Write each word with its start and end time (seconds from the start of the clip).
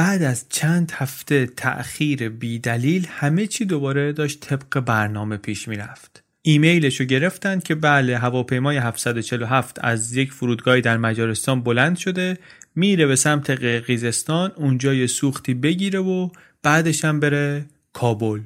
بعد 0.00 0.22
از 0.22 0.44
چند 0.48 0.92
هفته 0.94 1.46
تأخیر 1.46 2.28
بیدلیل 2.28 3.06
همه 3.10 3.46
چی 3.46 3.64
دوباره 3.64 4.12
داشت 4.12 4.40
طبق 4.40 4.80
برنامه 4.80 5.36
پیش 5.36 5.68
می‌رفت. 5.68 6.24
ایمیلش 6.42 7.00
رو 7.00 7.06
گرفتن 7.06 7.58
که 7.58 7.74
بله 7.74 8.18
هواپیمای 8.18 8.76
747 8.76 9.78
از 9.80 10.16
یک 10.16 10.32
فرودگاهی 10.32 10.80
در 10.80 10.96
مجارستان 10.96 11.62
بلند 11.62 11.96
شده 11.96 12.38
میره 12.74 13.06
به 13.06 13.16
سمت 13.16 13.50
قرقیزستان 13.50 14.52
اونجا 14.56 14.94
یه 14.94 15.06
سوختی 15.06 15.54
بگیره 15.54 15.98
و 15.98 16.28
بعدش 16.62 17.04
هم 17.04 17.20
بره 17.20 17.64
کابل. 17.92 18.40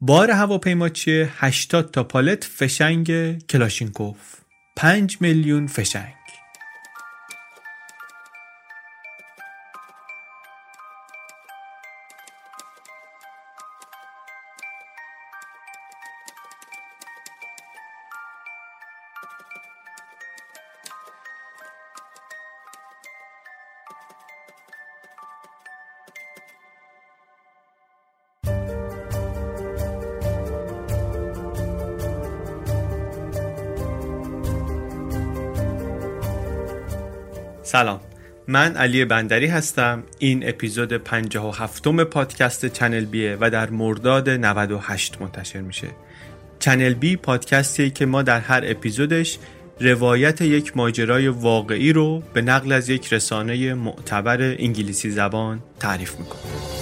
بار 0.00 0.30
هواپیما 0.30 0.88
چیه؟ 0.88 1.30
80 1.36 1.90
تا 1.90 2.04
پالت 2.04 2.44
فشنگ 2.44 3.38
کلاشینکوف. 3.46 4.16
5 4.76 5.16
میلیون 5.20 5.66
فشنگ. 5.66 6.19
سلام. 37.70 38.00
من 38.48 38.76
علی 38.76 39.04
بندری 39.04 39.46
هستم. 39.46 40.02
این 40.18 40.48
اپیزود 40.48 40.92
57 40.92 41.88
پادکست 42.04 42.66
چنل 42.66 43.04
بیه 43.04 43.36
و 43.40 43.50
در 43.50 43.70
مرداد 43.70 44.30
98 44.30 45.20
منتشر 45.20 45.60
میشه. 45.60 45.86
چنل 46.58 46.94
بی 46.94 47.16
پادکستی 47.16 47.90
که 47.90 48.06
ما 48.06 48.22
در 48.22 48.40
هر 48.40 48.62
اپیزودش 48.64 49.38
روایت 49.80 50.40
یک 50.40 50.76
ماجرای 50.76 51.28
واقعی 51.28 51.92
رو 51.92 52.22
به 52.32 52.42
نقل 52.42 52.72
از 52.72 52.88
یک 52.88 53.12
رسانه 53.12 53.74
معتبر 53.74 54.42
انگلیسی 54.42 55.10
زبان 55.10 55.62
تعریف 55.80 56.18
می‌کنیم. 56.18 56.79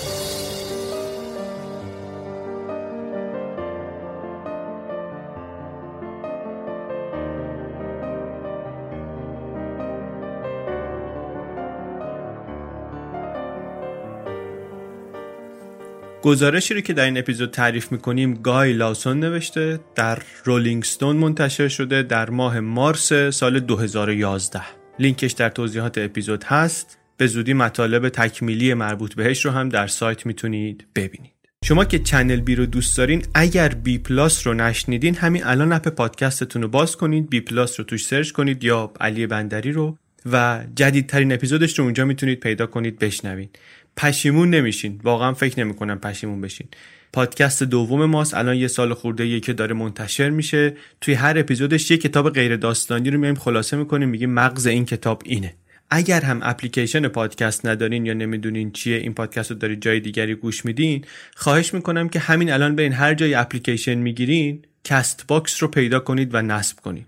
گزارشی 16.28 16.74
رو 16.74 16.80
که 16.80 16.92
در 16.92 17.04
این 17.04 17.18
اپیزود 17.18 17.50
تعریف 17.50 17.92
می‌کنیم 17.92 18.34
گای 18.34 18.72
لاسون 18.72 19.20
نوشته 19.20 19.80
در 19.94 20.18
Rolling 20.44 20.84
Stone 20.84 21.16
منتشر 21.16 21.68
شده 21.68 22.02
در 22.02 22.30
ماه 22.30 22.60
مارس 22.60 23.12
سال 23.12 23.60
2011 23.60 24.60
لینکش 24.98 25.32
در 25.32 25.48
توضیحات 25.48 25.98
اپیزود 25.98 26.44
هست. 26.44 26.98
به 27.16 27.26
زودی 27.26 27.52
مطالب 27.52 28.08
تکمیلی 28.08 28.74
مربوط 28.74 29.14
بهش 29.14 29.44
رو 29.44 29.50
هم 29.50 29.68
در 29.68 29.86
سایت 29.86 30.26
می‌تونید 30.26 30.86
ببینید. 30.96 31.32
شما 31.64 31.84
که 31.84 31.98
چنل 31.98 32.40
بی 32.40 32.54
رو 32.54 32.66
دوست 32.66 32.98
دارین 32.98 33.22
اگر 33.34 33.68
بی 33.68 33.98
پلاس 33.98 34.46
رو 34.46 34.54
نشنیدین 34.54 35.14
همین 35.14 35.44
الان 35.44 35.72
app 35.72 35.88
پادکستتون 35.88 36.62
رو 36.62 36.68
باز 36.68 36.96
کنید 36.96 37.30
بی 37.30 37.40
پلاس 37.40 37.80
رو 37.80 37.86
توش 37.86 38.06
search 38.06 38.30
کنید 38.30 38.64
یا 38.64 38.92
علی 39.00 39.26
بندری 39.26 39.72
رو 39.72 39.98
و 40.32 40.64
جدیدترین 40.74 41.32
اپیزودش 41.32 41.78
رو 41.78 41.84
اونجا 41.84 42.04
می‌تونید 42.04 42.40
پیدا 42.40 42.66
کنید 42.66 42.98
بشنوید. 42.98 43.58
پشیمون 43.98 44.50
نمیشین. 44.50 45.00
واقعا 45.04 45.34
فکر 45.34 45.60
نمی‌کنم 45.60 45.98
پشیمون 45.98 46.41
بشین. 46.41 46.66
پادکست 47.12 47.62
دوم 47.62 48.04
ماست. 48.04 48.34
الان 48.34 48.56
یه 48.56 48.69
سال 48.69 48.94
خورده 48.94 49.26
یه 49.26 49.41
که 49.41 49.53
داره 49.53 49.75
منتشر 49.75 50.31
میشه. 50.31 50.76
توی 51.00 51.14
هر 51.14 51.38
اپیزودش 51.38 51.91
یه 51.91 51.97
کتاب 51.97 52.31
غیر 52.31 52.56
داستانی 52.56 53.10
رو 53.10 53.20
میایم 53.20 53.34
خلاصه 53.34 53.76
می‌کنیم. 53.76 54.09
میگیم 54.09 54.31
مغز 54.31 54.66
این 54.66 54.84
کتاب 54.84 55.22
اینه. 55.25 55.54
اگر 55.91 56.20
هم 56.20 56.41
اپلیکیشن 56.42 57.09
پادکست 57.09 57.66
ندارین 57.66 58.06
یا 58.06 58.14
نمی‌دونین 58.14 58.72
چیه 58.72 58.97
این 58.97 59.14
پادکست 59.14 59.50
رو 59.50 59.56
دارید 59.56 59.82
جای 59.82 60.00
دیگری 60.00 60.34
گوش 60.34 60.65
میدین 60.65 61.04
خواهش 61.36 61.75
می‌کنم 61.75 62.09
که 62.09 62.19
همین 62.19 62.53
الان 62.53 62.76
به 62.76 62.82
این 62.82 62.92
هر 62.92 63.15
جای 63.15 63.34
اپلیکیشن 63.34 63.94
می‌گیرین 63.94 64.62
Castbox 64.84 65.62
رو 65.62 65.69
پیدا 65.69 66.00
کنید 66.00 66.34
و 66.34 66.42
نصب 66.42 66.80
کنید. 66.80 67.06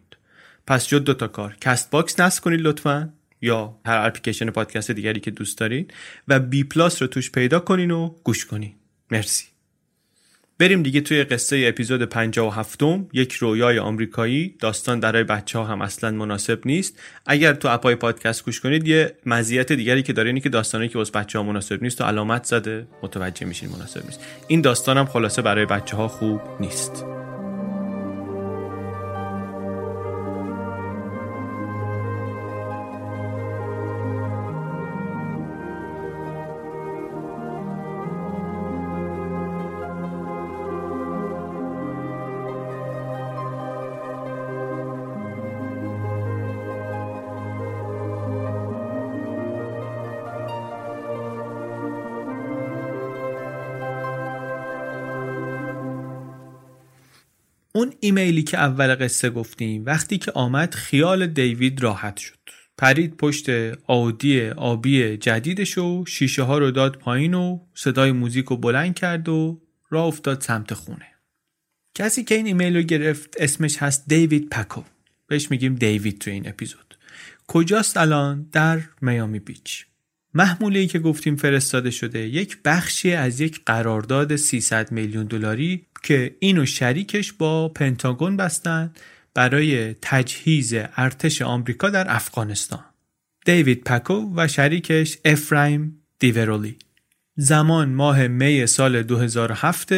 پس 0.66 0.88
جد 0.88 0.98
دو 0.98 1.14
تا 1.14 1.28
کار. 1.28 1.56
Castbox 1.60 2.20
نصب 2.20 2.44
کنید 2.44 2.60
لطفا. 2.60 3.12
یا 3.42 3.76
هر 3.86 4.06
اپلیکیشن 4.06 4.50
پادکست 4.50 4.90
دیگری 4.90 5.20
که 5.20 5.30
دوست 5.30 5.58
دارین 5.58 5.88
و 6.28 6.40
بی 6.40 6.64
پلاس 6.64 7.02
رو 7.02 7.08
توش 7.08 7.30
پیدا 7.30 7.60
کنین 7.60 7.90
و 7.90 8.14
گوش 8.24 8.46
کنین. 8.46 8.72
مرسی. 9.10 9.44
بریم 10.60 10.82
دیگه 10.82 11.00
توی 11.00 11.24
قصه 11.24 11.64
اپیزود 11.68 12.02
57 12.02 12.80
یک 13.12 13.32
رویای 13.32 13.78
آمریکایی. 13.78 14.54
داستان 14.58 15.00
برای 15.00 15.24
بچه 15.24 15.58
ها 15.58 15.64
هم 15.64 15.82
اصلا 15.82 16.10
مناسب 16.10 16.60
نیست. 16.64 16.98
اگر 17.26 17.52
تو 17.52 17.68
اپای 17.68 17.94
پادکست 17.94 18.44
گوش 18.44 18.60
کنید 18.60 18.88
یه 18.88 19.14
مزیت 19.26 19.72
دیگری 19.72 20.02
که 20.02 20.12
داره 20.12 20.28
اینه 20.28 20.40
که 20.40 20.48
داستانی 20.48 20.88
که 20.88 20.98
واسه 20.98 21.12
بچه 21.12 21.38
ها 21.38 21.44
مناسب 21.44 21.82
نیست 21.82 22.00
و 22.00 22.04
علامت 22.04 22.44
زده 22.44 22.86
متوجه 23.02 23.46
میشین 23.46 23.68
مناسب 23.68 24.06
نیست. 24.06 24.20
این 24.48 24.60
داستان 24.60 24.98
هم 24.98 25.06
خلاصه 25.06 25.42
برای 25.42 25.66
بچه 25.66 25.96
ها 25.96 26.08
خوب 26.08 26.40
نیست. 26.60 27.19
ایمیلی 58.10 58.42
که 58.42 58.58
اول 58.58 58.94
قصه 58.94 59.30
گفتیم 59.30 59.84
وقتی 59.86 60.18
که 60.18 60.32
آمد 60.32 60.74
خیال 60.74 61.26
دیوید 61.26 61.82
راحت 61.82 62.16
شد. 62.16 62.38
پرید 62.78 63.16
پشت 63.16 63.46
آودی 63.86 64.48
آبی 64.48 65.16
جدیدش 65.16 65.78
و 65.78 66.04
شیشه 66.06 66.42
ها 66.42 66.58
رو 66.58 66.70
داد 66.70 66.96
پایین 66.96 67.34
و 67.34 67.58
صدای 67.74 68.12
موزیک 68.12 68.46
رو 68.46 68.56
بلند 68.56 68.94
کرد 68.94 69.28
و 69.28 69.62
راه 69.90 70.06
افتاد 70.06 70.40
سمت 70.40 70.74
خونه. 70.74 71.06
کسی 71.94 72.24
که 72.24 72.34
این 72.34 72.46
ایمیل 72.46 72.76
رو 72.76 72.82
گرفت 72.82 73.34
اسمش 73.38 73.76
هست 73.76 74.04
دیوید 74.08 74.48
پکو. 74.48 74.82
بهش 75.26 75.50
میگیم 75.50 75.74
دیوید 75.74 76.18
تو 76.18 76.30
این 76.30 76.48
اپیزود. 76.48 76.98
کجاست 77.46 77.96
الان؟ 77.96 78.48
در 78.52 78.80
میامی 79.00 79.38
بیچ. 79.38 79.86
محموله 80.34 80.86
که 80.86 80.98
گفتیم 80.98 81.36
فرستاده 81.36 81.90
شده 81.90 82.18
یک 82.18 82.58
بخشی 82.64 83.12
از 83.12 83.40
یک 83.40 83.60
قرارداد 83.66 84.36
300 84.36 84.92
میلیون 84.92 85.26
دلاری 85.26 85.86
که 86.02 86.36
اینو 86.38 86.66
شریکش 86.66 87.32
با 87.32 87.68
پنتاگون 87.68 88.36
بستن 88.36 88.90
برای 89.34 89.94
تجهیز 90.02 90.74
ارتش 90.96 91.42
آمریکا 91.42 91.90
در 91.90 92.14
افغانستان. 92.14 92.84
دیوید 93.44 93.84
پکو 93.84 94.32
و 94.36 94.48
شریکش 94.48 95.18
افرایم 95.24 96.02
دیورولی 96.18 96.76
زمان 97.36 97.88
ماه 97.88 98.26
می 98.26 98.66
سال 98.66 99.02
2007 99.02 99.92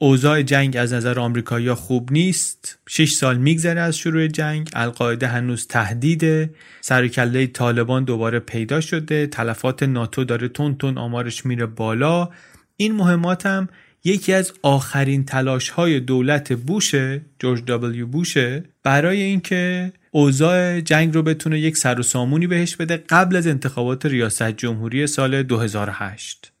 اوضاع 0.00 0.42
جنگ 0.42 0.76
از 0.76 0.92
نظر 0.92 1.20
آمریکایی‌ها 1.20 1.74
خوب 1.74 2.12
نیست. 2.12 2.78
6 2.88 3.12
سال 3.12 3.38
میگذره 3.38 3.80
از 3.80 3.96
شروع 3.98 4.26
جنگ. 4.26 4.70
القاعده 4.74 5.26
هنوز 5.26 5.66
تهدیده 5.66 6.50
سرکله 6.80 7.46
طالبان 7.46 8.04
دوباره 8.04 8.38
پیدا 8.38 8.80
شده. 8.80 9.26
تلفات 9.26 9.82
ناتو 9.82 10.24
داره 10.24 10.48
تون 10.48 10.74
تون 10.74 10.98
آمارش 10.98 11.46
میره 11.46 11.66
بالا. 11.66 12.28
این 12.76 12.92
مهمات 12.92 13.46
هم 13.46 13.68
یکی 14.04 14.32
از 14.32 14.52
آخرین 14.62 15.24
تلاش 15.24 15.68
های 15.68 16.00
دولت 16.00 16.52
بوشه 16.52 17.20
جورج 17.38 17.64
دبلیو 17.64 18.06
بوشه 18.06 18.64
برای 18.82 19.22
اینکه 19.22 19.92
اوضاع 20.10 20.80
جنگ 20.80 21.14
رو 21.14 21.22
بتونه 21.22 21.60
یک 21.60 21.76
سر 21.76 22.00
و 22.00 22.02
سامونی 22.02 22.46
بهش 22.46 22.76
بده 22.76 22.96
قبل 22.96 23.36
از 23.36 23.46
انتخابات 23.46 24.06
ریاست 24.06 24.50
جمهوری 24.50 25.06
سال 25.06 25.42
2008 25.42 26.52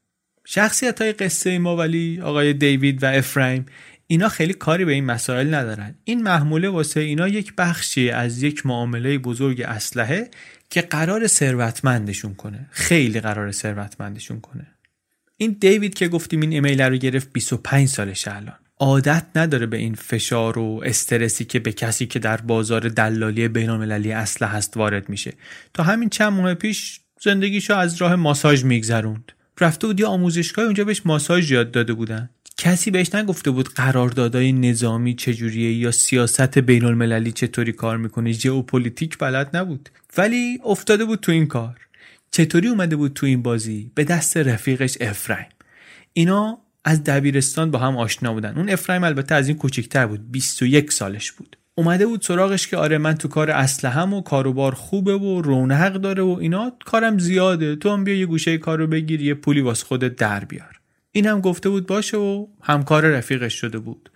شخصیت 0.50 1.00
های 1.02 1.12
قصه 1.12 1.58
ما 1.58 1.76
ولی 1.76 2.20
آقای 2.20 2.52
دیوید 2.52 3.02
و 3.02 3.06
افرایم 3.06 3.66
اینا 4.06 4.28
خیلی 4.28 4.52
کاری 4.52 4.84
به 4.84 4.92
این 4.92 5.04
مسائل 5.04 5.54
ندارن. 5.54 5.94
این 6.04 6.22
محموله 6.22 6.68
واسه 6.68 7.00
اینا 7.00 7.28
یک 7.28 7.52
بخشی 7.58 8.10
از 8.10 8.42
یک 8.42 8.66
معامله 8.66 9.18
بزرگ 9.18 9.60
اسلحه 9.60 10.30
که 10.70 10.82
قرار 10.82 11.26
ثروتمندشون 11.26 12.34
کنه. 12.34 12.68
خیلی 12.70 13.20
قرار 13.20 13.52
ثروتمندشون 13.52 14.40
کنه. 14.40 14.66
این 15.36 15.56
دیوید 15.60 15.94
که 15.94 16.08
گفتیم 16.08 16.40
این 16.40 16.52
ایمیل 16.52 16.80
رو 16.80 16.96
گرفت 16.96 17.32
25 17.32 17.88
سالش 17.88 18.28
الان. 18.28 18.58
عادت 18.78 19.26
نداره 19.34 19.66
به 19.66 19.76
این 19.76 19.94
فشار 19.94 20.58
و 20.58 20.82
استرسی 20.84 21.44
که 21.44 21.58
به 21.58 21.72
کسی 21.72 22.06
که 22.06 22.18
در 22.18 22.36
بازار 22.36 22.88
دلالی 22.88 23.48
بینالمللی 23.48 24.12
اسلحه 24.12 24.52
هست 24.52 24.76
وارد 24.76 25.08
میشه. 25.08 25.32
تا 25.74 25.82
همین 25.82 26.08
چند 26.08 26.32
ماه 26.32 26.54
پیش 26.54 27.00
زندگیشو 27.22 27.74
از 27.74 28.02
راه 28.02 28.16
ماساژ 28.16 28.64
میگذروند. 28.64 29.32
رفته 29.60 29.86
بود 29.86 30.00
یه 30.00 30.06
آموزشگاه 30.06 30.64
اونجا 30.64 30.84
بهش 30.84 31.02
ماساژ 31.04 31.50
یاد 31.50 31.70
داده 31.70 31.92
بودن. 31.92 32.30
کسی 32.56 32.90
بهش 32.90 33.14
نگفته 33.14 33.50
بود 33.50 33.68
قراردادهای 33.68 34.52
نظامی 34.52 35.14
چجوریه 35.14 35.72
یا 35.72 35.90
سیاست 35.90 36.58
بین 36.58 36.84
المللی 36.84 37.32
چطوری 37.32 37.72
کار 37.72 37.96
می‌کنه. 37.96 38.32
ژئوپلیتیک 38.32 39.18
بلد 39.18 39.56
نبود. 39.56 39.88
ولی 40.16 40.60
افتاده 40.64 41.04
بود 41.04 41.20
تو 41.20 41.32
این 41.32 41.46
کار. 41.46 41.76
چطوری 42.30 42.68
اومده 42.68 42.96
بود 42.96 43.12
تو 43.12 43.26
این 43.26 43.42
بازی؟ 43.42 43.90
به 43.94 44.04
دست 44.04 44.36
رفیقش 44.36 44.96
افرایم. 45.00 45.46
اینا 46.12 46.58
از 46.84 47.04
دبیرستان 47.04 47.70
با 47.70 47.78
هم 47.78 47.96
آشنا 47.96 48.32
بودن. 48.32 48.58
اون 48.58 48.70
افرایم 48.70 49.04
البته 49.04 49.34
از 49.34 49.48
این 49.48 49.56
کوچکتر 49.56 50.06
بود. 50.06 50.30
21 50.30 50.92
سالش 50.92 51.32
بود. 51.32 51.56
اومده 51.78 52.06
بود 52.06 52.22
سراغش 52.22 52.66
که 52.66 52.76
آره 52.76 52.98
من 52.98 53.14
تو 53.14 53.28
کار 53.28 53.50
اسلحه 53.50 54.02
و 54.02 54.20
کاروبار 54.20 54.74
خوبه 54.74 55.14
و 55.14 55.42
رونق 55.42 55.92
داره 55.92 56.22
و 56.22 56.36
اینا 56.40 56.72
کارم 56.84 57.18
زیاده. 57.18 57.76
تو 57.76 57.90
هم 57.90 58.04
بیا 58.04 58.14
یه 58.14 58.26
گوشه 58.26 58.58
کارو 58.58 58.86
بگیر 58.86 59.20
یه 59.20 59.34
پولی 59.34 59.60
واسه 59.60 59.86
خودت 59.86 60.16
در 60.16 60.44
بیار. 60.44 60.80
این 61.12 61.26
هم 61.26 61.40
گفته 61.40 61.68
بود 61.68 61.86
باشه 61.86 62.16
و 62.16 62.46
همکار 62.62 63.06
رفیقش 63.06 63.54
شده 63.54 63.78
بود. 63.78 64.10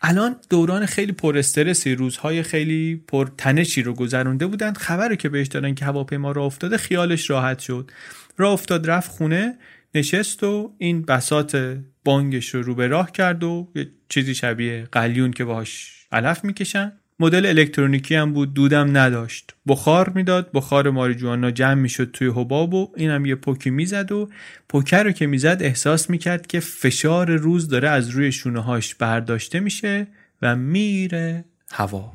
الان 0.00 0.36
دوران 0.50 0.86
خیلی 0.86 1.12
پر 1.12 1.38
استرسی 1.38 1.94
روزهای 1.94 2.42
خیلی 2.42 3.04
پر 3.08 3.28
تنشی 3.38 3.82
رو 3.82 3.94
گذرونده 3.94 4.46
بودند 4.46 4.76
خبر 4.76 5.14
که 5.14 5.28
بهش 5.28 5.46
دادن 5.46 5.74
که 5.74 5.84
هواپیما 5.84 6.32
را 6.32 6.44
افتاده 6.44 6.76
خیالش 6.76 7.30
راحت 7.30 7.58
شد. 7.58 7.90
را 8.36 8.52
افتاد 8.52 8.90
رفت 8.90 9.10
خونه 9.10 9.58
نشست 9.94 10.44
و 10.44 10.74
این 10.78 11.02
بسات 11.02 11.76
بانگش 12.04 12.48
رو 12.48 12.62
رو 12.62 12.74
به 12.74 12.86
راه 12.86 13.12
کرد 13.12 13.44
و 13.44 13.68
یه 13.74 13.88
چیزی 14.08 14.34
شبیه 14.34 14.88
قلیون 14.92 15.30
که 15.30 15.44
باهاش 15.44 16.02
علف 16.12 16.44
می‌کشن. 16.44 16.92
مدل 17.20 17.46
الکترونیکی 17.46 18.14
هم 18.14 18.32
بود 18.32 18.54
دودم 18.54 18.96
نداشت. 18.96 19.54
بخار 19.66 20.08
می‌داد 20.08 20.50
بخار 20.54 20.90
ماریجوانا 20.90 21.50
جمع 21.50 21.74
می‌شد 21.74 22.10
توی 22.10 22.28
حباب 22.28 22.74
و 22.74 22.92
اینم 22.96 23.26
یه 23.26 23.34
پوکی 23.34 23.70
می‌زد 23.70 24.12
و 24.12 24.28
پوکر 24.68 25.02
رو 25.02 25.12
که 25.12 25.26
می‌زد 25.26 25.58
احساس 25.60 26.10
می‌کرد 26.10 26.46
که 26.46 26.60
فشار 26.60 27.30
روز 27.30 27.68
داره 27.68 27.88
از 27.88 28.08
روی 28.08 28.32
شونه 28.32 28.60
هاش 28.60 28.94
برداشته 28.94 29.60
میشه 29.60 30.06
و 30.42 30.56
میره 30.56 31.44
هوا. 31.72 32.12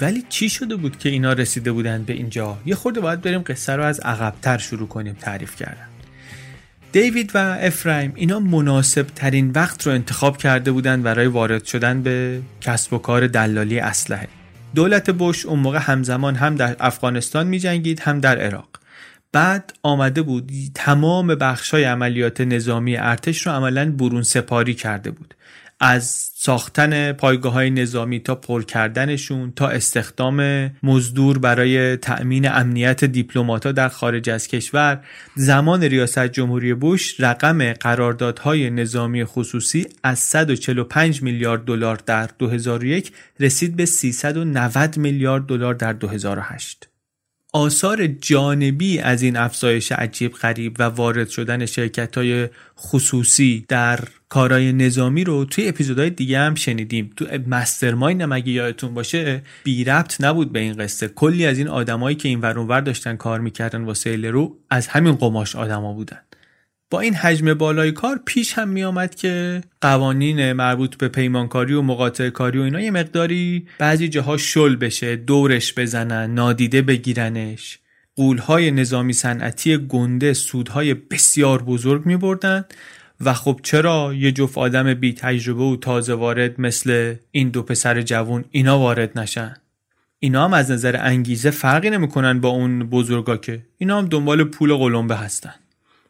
ولی 0.00 0.24
چی 0.28 0.48
شده 0.48 0.76
بود 0.76 0.98
که 0.98 1.08
اینا 1.08 1.32
رسیده 1.32 1.72
بودند 1.72 2.06
به 2.06 2.12
اینجا؟ 2.12 2.58
یه 2.66 2.74
خورده 2.74 3.00
باید 3.00 3.20
بریم 3.20 3.42
قصه 3.42 3.76
رو 3.76 3.84
از 3.84 4.00
عقبتر 4.00 4.58
شروع 4.58 4.88
کنیم 4.88 5.16
تعریف 5.20 5.56
کردن. 5.56 5.88
دیوید 6.92 7.30
و 7.34 7.38
افرایم 7.60 8.12
اینا 8.16 8.40
مناسب 8.40 9.06
ترین 9.06 9.50
وقت 9.50 9.86
رو 9.86 9.92
انتخاب 9.92 10.36
کرده 10.36 10.72
بودند 10.72 11.02
برای 11.02 11.26
وارد 11.26 11.64
شدن 11.64 12.02
به 12.02 12.42
کسب 12.60 12.92
و 12.92 12.98
کار 12.98 13.26
دلالی 13.26 13.78
اسلحه. 13.78 14.28
دولت 14.74 15.10
بوش 15.10 15.46
اون 15.46 15.58
موقع 15.58 15.78
همزمان 15.78 16.34
هم 16.34 16.54
در 16.54 16.76
افغانستان 16.80 17.46
می 17.46 17.58
جنگید 17.58 18.00
هم 18.00 18.20
در 18.20 18.38
عراق. 18.38 18.68
بعد 19.32 19.72
آمده 19.82 20.22
بود 20.22 20.52
تمام 20.74 21.26
بخشای 21.26 21.84
عملیات 21.84 22.40
نظامی 22.40 22.96
ارتش 22.96 23.46
رو 23.46 23.52
عملا 23.52 23.92
برون 23.92 24.22
سپاری 24.22 24.74
کرده 24.74 25.10
بود. 25.10 25.34
از 25.80 26.30
ساختن 26.34 27.12
پایگاه 27.12 27.52
های 27.52 27.70
نظامی 27.70 28.20
تا 28.20 28.34
پر 28.34 28.62
کردنشون 28.62 29.52
تا 29.56 29.68
استخدام 29.68 30.70
مزدور 30.82 31.38
برای 31.38 31.96
تأمین 31.96 32.48
امنیت 32.48 33.04
دیپلماتها 33.04 33.72
در 33.72 33.88
خارج 33.88 34.30
از 34.30 34.48
کشور 34.48 35.04
زمان 35.34 35.82
ریاست 35.82 36.26
جمهوری 36.26 36.74
بوش 36.74 37.20
رقم 37.20 37.72
قراردادهای 37.72 38.70
نظامی 38.70 39.24
خصوصی 39.24 39.86
از 40.02 40.18
145 40.18 41.22
میلیارد 41.22 41.64
دلار 41.64 42.00
در 42.06 42.30
2001 42.38 43.12
رسید 43.40 43.76
به 43.76 43.84
390 43.84 44.96
میلیارد 44.96 45.46
دلار 45.46 45.74
در 45.74 45.92
2008 45.92 46.88
آثار 47.56 48.06
جانبی 48.06 48.98
از 48.98 49.22
این 49.22 49.36
افزایش 49.36 49.92
عجیب 49.92 50.32
غریب 50.32 50.76
و 50.78 50.82
وارد 50.82 51.28
شدن 51.28 51.66
شرکت 51.66 52.18
های 52.18 52.48
خصوصی 52.78 53.64
در 53.68 54.00
کارهای 54.28 54.72
نظامی 54.72 55.24
رو 55.24 55.44
توی 55.44 55.68
اپیزودهای 55.68 56.10
دیگه 56.10 56.38
هم 56.38 56.54
شنیدیم. 56.54 57.10
تو 57.16 57.26
مسترماین 57.46 58.20
هم 58.20 58.32
اگه 58.32 58.52
یادتون 58.52 58.94
باشه 58.94 59.42
بی 59.64 59.84
ربط 59.84 60.20
نبود 60.20 60.52
به 60.52 60.58
این 60.58 60.72
قصه. 60.72 61.08
کلی 61.08 61.46
از 61.46 61.58
این 61.58 61.68
آدمایی 61.68 62.16
که 62.16 62.28
این 62.28 62.40
ور 62.40 62.80
داشتن 62.80 63.16
کار 63.16 63.40
می‌کردن 63.40 63.84
واسه 63.84 64.16
رو 64.16 64.56
از 64.70 64.88
همین 64.88 65.14
قماش 65.14 65.56
آدما 65.56 65.92
بودن. 65.92 66.25
با 66.90 67.00
این 67.00 67.14
حجم 67.14 67.54
بالای 67.54 67.92
کار 67.92 68.20
پیش 68.26 68.52
هم 68.52 68.68
می 68.68 68.84
آمد 68.84 69.14
که 69.14 69.60
قوانین 69.80 70.52
مربوط 70.52 70.96
به 70.96 71.08
پیمانکاری 71.08 71.74
و 71.74 71.82
مقاطع 71.82 72.30
کاری 72.30 72.58
و 72.58 72.62
اینا 72.62 72.80
یه 72.80 72.90
مقداری 72.90 73.66
بعضی 73.78 74.08
جاها 74.08 74.36
شل 74.36 74.76
بشه 74.76 75.16
دورش 75.16 75.74
بزنن 75.74 76.34
نادیده 76.34 76.82
بگیرنش. 76.82 77.78
قولهای 78.16 78.70
نظامی 78.70 79.12
صنعتی 79.12 79.76
گنده 79.76 80.32
سودهای 80.32 80.94
بسیار 80.94 81.62
بزرگ 81.62 82.06
می 82.06 82.16
بردن 82.16 82.64
و 83.20 83.32
خب 83.32 83.60
چرا 83.62 84.14
یه 84.14 84.32
جفت 84.32 84.58
آدم 84.58 84.94
بی 84.94 85.12
تجربه 85.12 85.62
و 85.62 85.76
تازه 85.76 86.14
وارد 86.14 86.60
مثل 86.60 87.14
این 87.30 87.48
دو 87.48 87.62
پسر 87.62 88.02
جوون 88.02 88.44
اینا 88.50 88.78
وارد 88.78 89.18
نشن؟ 89.18 89.56
اینا 90.18 90.44
هم 90.44 90.52
از 90.52 90.70
نظر 90.70 90.96
انگیزه 91.00 91.50
فرقی 91.50 91.90
نمی‌کنن 91.90 92.40
با 92.40 92.48
اون 92.48 92.82
بزرگا 92.82 93.36
که. 93.36 93.62
اینا 93.78 93.98
هم 93.98 94.06
دنبال 94.06 94.44
پول 94.44 94.74
قلمبه 94.74 95.16
هستن. 95.16 95.54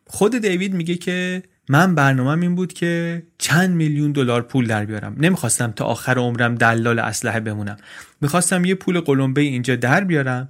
خود 0.07 0.39
دیوید 0.39 0.75
میگه 0.75 0.95
که 0.95 1.43
من 1.69 1.95
برنامه 1.95 2.43
این 2.43 2.55
بود 2.55 2.73
که 2.73 3.23
چند 3.39 3.71
میلیون 3.71 4.13
دلار 4.13 4.43
پول 4.43 4.67
در 4.67 4.85
بیارم. 4.85 5.17
نمی‌خواستم 5.19 5.73
تا 5.73 5.85
آخر 5.85 6.19
عمرم 6.19 6.55
دلال 6.55 6.99
اسلحه 6.99 7.41
بمونم. 7.41 7.77
می‌خواستم 8.21 8.65
یه 8.65 8.75
پول 8.75 9.01
قلمبه 9.01 9.41
اینجا 9.41 9.77
در 9.77 10.05
بیارم 10.05 10.49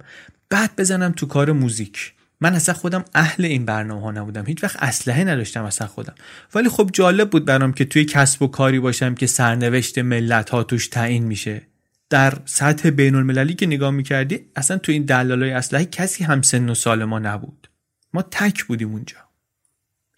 بعد 0.49 0.71
بزنم 0.77 1.11
تو 1.11 1.25
کار 1.25 1.51
موزیک. 1.51 2.13
من 2.41 2.53
اصلا 2.53 2.75
خودم 2.75 3.05
اهل 3.13 3.45
این 3.45 3.65
برنامه 3.65 4.01
ها 4.01 4.11
نبودم. 4.11 4.45
هیچ 4.45 4.63
وقت 4.63 4.83
اسلحه 4.83 5.23
نداشتم 5.23 5.63
اصلا 5.63 5.87
خودم. 5.87 6.15
ولی 6.55 6.69
خب 6.69 6.89
جالب 6.93 7.29
بود 7.29 7.45
برام 7.45 7.73
که 7.73 7.85
توی 7.85 8.05
کسب 8.05 8.41
و 8.41 8.47
کاری 8.47 8.79
باشم 8.79 9.15
که 9.15 9.27
سرنوشت 9.27 9.97
ملت 9.97 10.49
ها 10.49 10.63
توش 10.63 10.87
تعیین 10.87 11.23
میشه. 11.23 11.61
در 12.09 12.33
سطح 12.45 12.89
بین 12.89 13.15
المللی 13.15 13.53
که 13.53 13.65
نگاه 13.65 13.91
می‌کردی 13.91 14.39
اصلا 14.55 14.77
تو 14.77 14.91
این 14.91 15.03
دلالای 15.03 15.51
اسلحه 15.51 15.85
کسی 15.85 16.23
هم 16.23 16.41
سن 16.41 16.69
و 16.69 16.75
سال 16.75 17.03
ما 17.03 17.19
نبود. 17.19 17.69
ما 18.13 18.21
تک 18.21 18.63
بودیم 18.63 18.91
اونجا. 18.91 19.26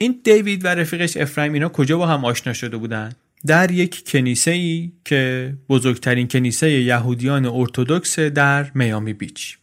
این 0.02 0.22
دیوید 0.24 0.66
و 0.66 0.68
رفیقش 0.68 1.18
افرایم 1.18 1.54
اینا 1.54 1.70
کجا 1.70 1.98
با 1.98 2.08
هم 2.08 2.26
آشنا 2.26 2.54
شده 2.54 2.78
بودن؟ 2.78 3.12
در 3.48 3.72
یک 3.72 4.10
کنیسه 4.12 4.52
ای 4.52 4.92
که 5.06 5.54
بزرگترین 5.70 6.28
کنیسه 6.28 6.72
یهودیان 6.72 7.46
ارتودکس 7.46 8.20
در 8.20 8.72
میامی 8.76 9.14
بیچ. 9.14 9.58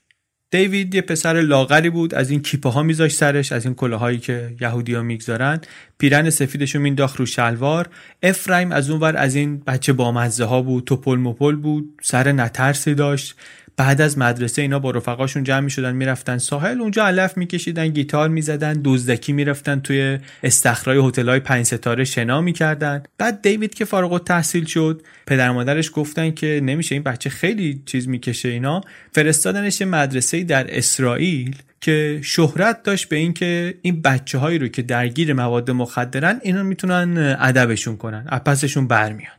دیوید 0.51 0.95
یه 0.95 1.01
پسر 1.01 1.41
لاغری 1.41 1.91
بود 1.91 2.15
از 2.15 2.31
این 2.31 2.43
کیپه 2.43 2.69
ها 2.69 2.83
میذاش 2.83 3.15
سرش 3.15 3.53
از 3.53 3.65
این 3.65 3.75
کلاهایی 3.75 4.19
که 4.19 4.57
یهودیا 4.61 5.03
می‌گذارن. 5.03 5.61
پیرن 5.99 6.31
سفیدشو 6.31 6.79
مینداخت 6.79 7.17
رو 7.17 7.27
شلوار. 7.27 7.89
افرایم 8.23 8.73
از 8.73 8.91
اونور 8.91 9.17
از 9.17 9.35
این 9.35 9.63
بچه 9.67 9.93
بامزه 9.93 10.45
ها 10.45 10.63
بود 10.63 10.85
توپل 10.85 11.19
مپل 11.19 11.57
بود 11.57 11.95
سر 12.03 12.33
نترسی 12.33 12.95
داشت. 12.95 13.35
بعد 13.77 14.01
از 14.01 14.19
مدرسه 14.19 14.63
اینا 14.63 14.79
با 14.79 14.91
رفقاشون 14.91 15.45
جمع 15.45 15.61
می‌شدن 15.61 15.93
می‌رفتن 15.93 16.39
ساحل 16.39 16.81
اونجا 16.81 17.07
علف 17.07 17.37
میکشیدن 17.37 17.89
گیتار 17.89 18.29
می‌زدن 18.29 18.81
دزدکی 18.85 19.33
می‌رفتن 19.33 19.81
توی 19.81 20.19
استخرای 20.43 20.99
های 20.99 21.41
پنج 21.41 21.67
ستاره 21.67 22.05
شنا 22.05 22.41
می‌کردن. 22.41 23.03
بعد 23.19 23.43
دیوید 23.43 23.75
که 23.75 23.85
فارغ 23.85 24.13
التحصیل 24.13 24.65
شد 24.65 25.03
پدر 25.27 25.51
مادرش 25.51 25.91
گفتن 25.95 26.31
که 26.31 26.61
نمیشه 26.63 26.95
این 26.95 27.03
بچه 27.03 27.31
خیلی 27.31 27.83
چیز 27.87 28.09
می‌کشه 28.09 28.49
اینا. 28.49 28.81
فرستادنش 29.13 29.83
مدرسه 29.83 30.45
در 30.45 30.77
اسرائیل 30.79 31.57
که 31.81 32.21
شهرت 32.23 32.83
داشت 32.83 33.09
به 33.09 33.17
اینکه 33.17 33.75
این 33.83 34.03
بچه 34.03 34.39
هایی 34.39 34.59
رو 34.59 34.69
که 34.69 34.83
درگیر 34.83 35.33
مواد 35.33 35.71
مخدرن 35.71 36.41
اینا 36.43 36.63
می‌تونن 36.63 37.37
ادبشون 37.41 37.97
کنن 37.97 38.27
اپسشون 38.29 38.89
برمیان 38.89 39.36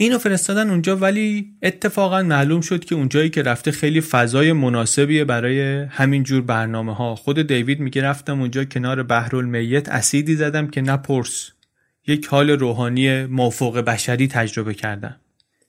اینو 0.00 0.18
فرستادن 0.18 0.70
اونجا 0.70 0.96
ولی 0.96 1.52
اتفاقا 1.62 2.22
معلوم 2.22 2.60
شد 2.60 2.84
که 2.84 2.94
اونجایی 2.94 3.30
که 3.30 3.42
رفته 3.42 3.70
خیلی 3.70 4.00
فضای 4.00 4.52
مناسبیه 4.52 5.24
برای 5.24 5.84
همین 5.84 6.22
جور 6.22 6.42
برنامه 6.42 6.94
ها 6.94 7.14
خود 7.14 7.42
دیوید 7.42 7.80
میگه 7.80 8.02
رفتم 8.02 8.40
اونجا 8.40 8.64
کنار 8.64 9.02
بحرالمیت 9.02 9.88
اسیدی 9.88 10.36
زدم 10.36 10.66
که 10.66 10.80
نپرس. 10.80 11.50
یک 12.06 12.26
حال 12.26 12.50
روحانی 12.50 13.24
موفوق 13.24 13.78
بشری 13.78 14.28
تجربه 14.28 14.74
کردم. 14.74 15.16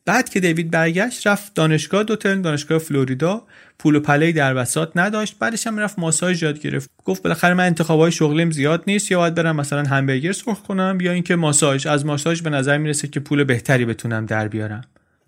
بعد 0.05 0.29
که 0.29 0.39
دیوید 0.39 0.71
برگشت 0.71 1.27
رفت 1.27 1.53
دانشگاه 1.53 2.03
دوترن 2.03 2.41
دانشگاه 2.41 2.77
فلوریدا. 2.77 3.43
پول 3.79 3.95
و 3.95 3.99
پله 3.99 4.31
در 4.31 4.53
بساط 4.53 4.91
نداشت. 4.95 5.35
بعدش 5.39 5.67
هم 5.67 5.77
رفت 5.77 5.99
ماساژ 5.99 6.43
یاد 6.43 6.59
گرفت. 6.59 6.89
گفت 7.05 7.23
بالاخره 7.23 7.53
من 7.53 7.65
انتخابای 7.65 8.11
شغلیم 8.11 8.51
زیاد 8.51 8.83
نیست. 8.87 9.11
یا 9.11 9.19
باید 9.19 9.35
برم 9.35 9.55
مثلا 9.55 9.83
همبرگر 9.83 10.31
سرخ 10.31 10.61
کنم 10.61 10.97
یا 11.01 11.11
اینکه 11.11 11.35
ماساژ. 11.35 11.87
از 11.87 12.05
ماساژ 12.05 12.41
به 12.41 12.49
نظر 12.49 12.77
می‌رسه 12.77 13.07
که 13.07 13.19
پول 13.19 13.43
بهتری 13.43 13.85
بتونم 13.85 14.25
در 14.25 14.47
بیارم. 14.47 14.83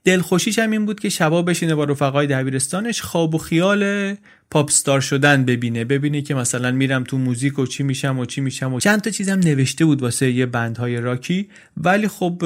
دلخوشیش 0.05 0.59
هم 0.59 0.71
این 0.71 0.85
بود 0.85 0.99
که 0.99 1.09
شبا 1.09 1.41
بشینه 1.41 1.75
با 1.75 1.83
رفقای 1.83 2.27
دبیرستانش 2.27 3.01
خواب 3.01 3.35
و 3.35 3.37
خیال 3.37 4.13
پاپ 4.51 4.69
ستار 4.69 5.01
شدن 5.01 5.45
ببینه. 5.45 5.85
ببینه 5.85 6.21
که 6.21 6.35
مثلا 6.35 6.71
میرم 6.71 7.03
تو 7.03 7.17
موزیک 7.17 7.59
و 7.59 7.65
چی 7.65 7.83
میشم 7.83 8.19
و 8.19 8.25
چی 8.25 8.41
میشم 8.41 8.73
و 8.73 8.79
چند 8.79 9.01
تا 9.01 9.09
چیزم 9.09 9.39
نوشته 9.39 9.85
بود 9.85 10.01
واسه 10.01 10.31
یه 10.31 10.45
بندهای 10.45 10.97
راکی. 10.97 11.49
ولی 11.77 12.07
خب 12.07 12.43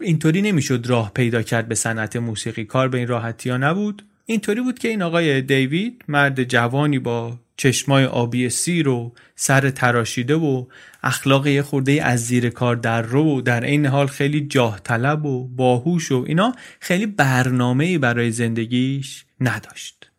اینطوری 0.00 0.42
نمی‌شد 0.42 0.86
راه 0.86 1.12
پیدا 1.14 1.42
کرد 1.42 1.68
به 1.68 1.74
صنعت 1.74 2.16
موسیقی. 2.16 2.64
کار 2.64 2.88
به 2.88 2.98
این 2.98 3.08
راحتی 3.08 3.50
ها 3.50 3.56
نبود. 3.56 4.04
اینطوری 4.26 4.60
بود 4.60 4.78
که 4.78 4.88
این 4.88 5.02
آقای 5.02 5.42
دیوید 5.42 6.04
مرد 6.08 6.44
جوانی 6.44 6.98
با 6.98 7.38
چشمای 7.56 8.04
آبی 8.04 8.50
سیر 8.50 8.88
و 8.88 9.14
سر 9.36 9.70
تراشیده 9.70 10.34
و 10.34 10.66
اخلاق 11.02 11.46
یه 11.46 11.62
خورده 11.62 12.04
از 12.04 12.26
زیر 12.26 12.50
کار 12.50 12.76
در 12.76 13.02
رو 13.02 13.38
و 13.38 13.40
در 13.40 13.64
این 13.64 13.86
حال 13.86 14.06
خیلی 14.06 14.40
جاه 14.40 14.80
طلب 14.84 15.26
و 15.26 15.48
باهوش 15.48 16.12
و 16.12 16.24
اینا 16.26 16.54
خیلی 16.80 17.06
برنامه 17.06 17.98
برای 17.98 18.30
زندگیش 18.30 19.24
نداشت. 19.40 20.10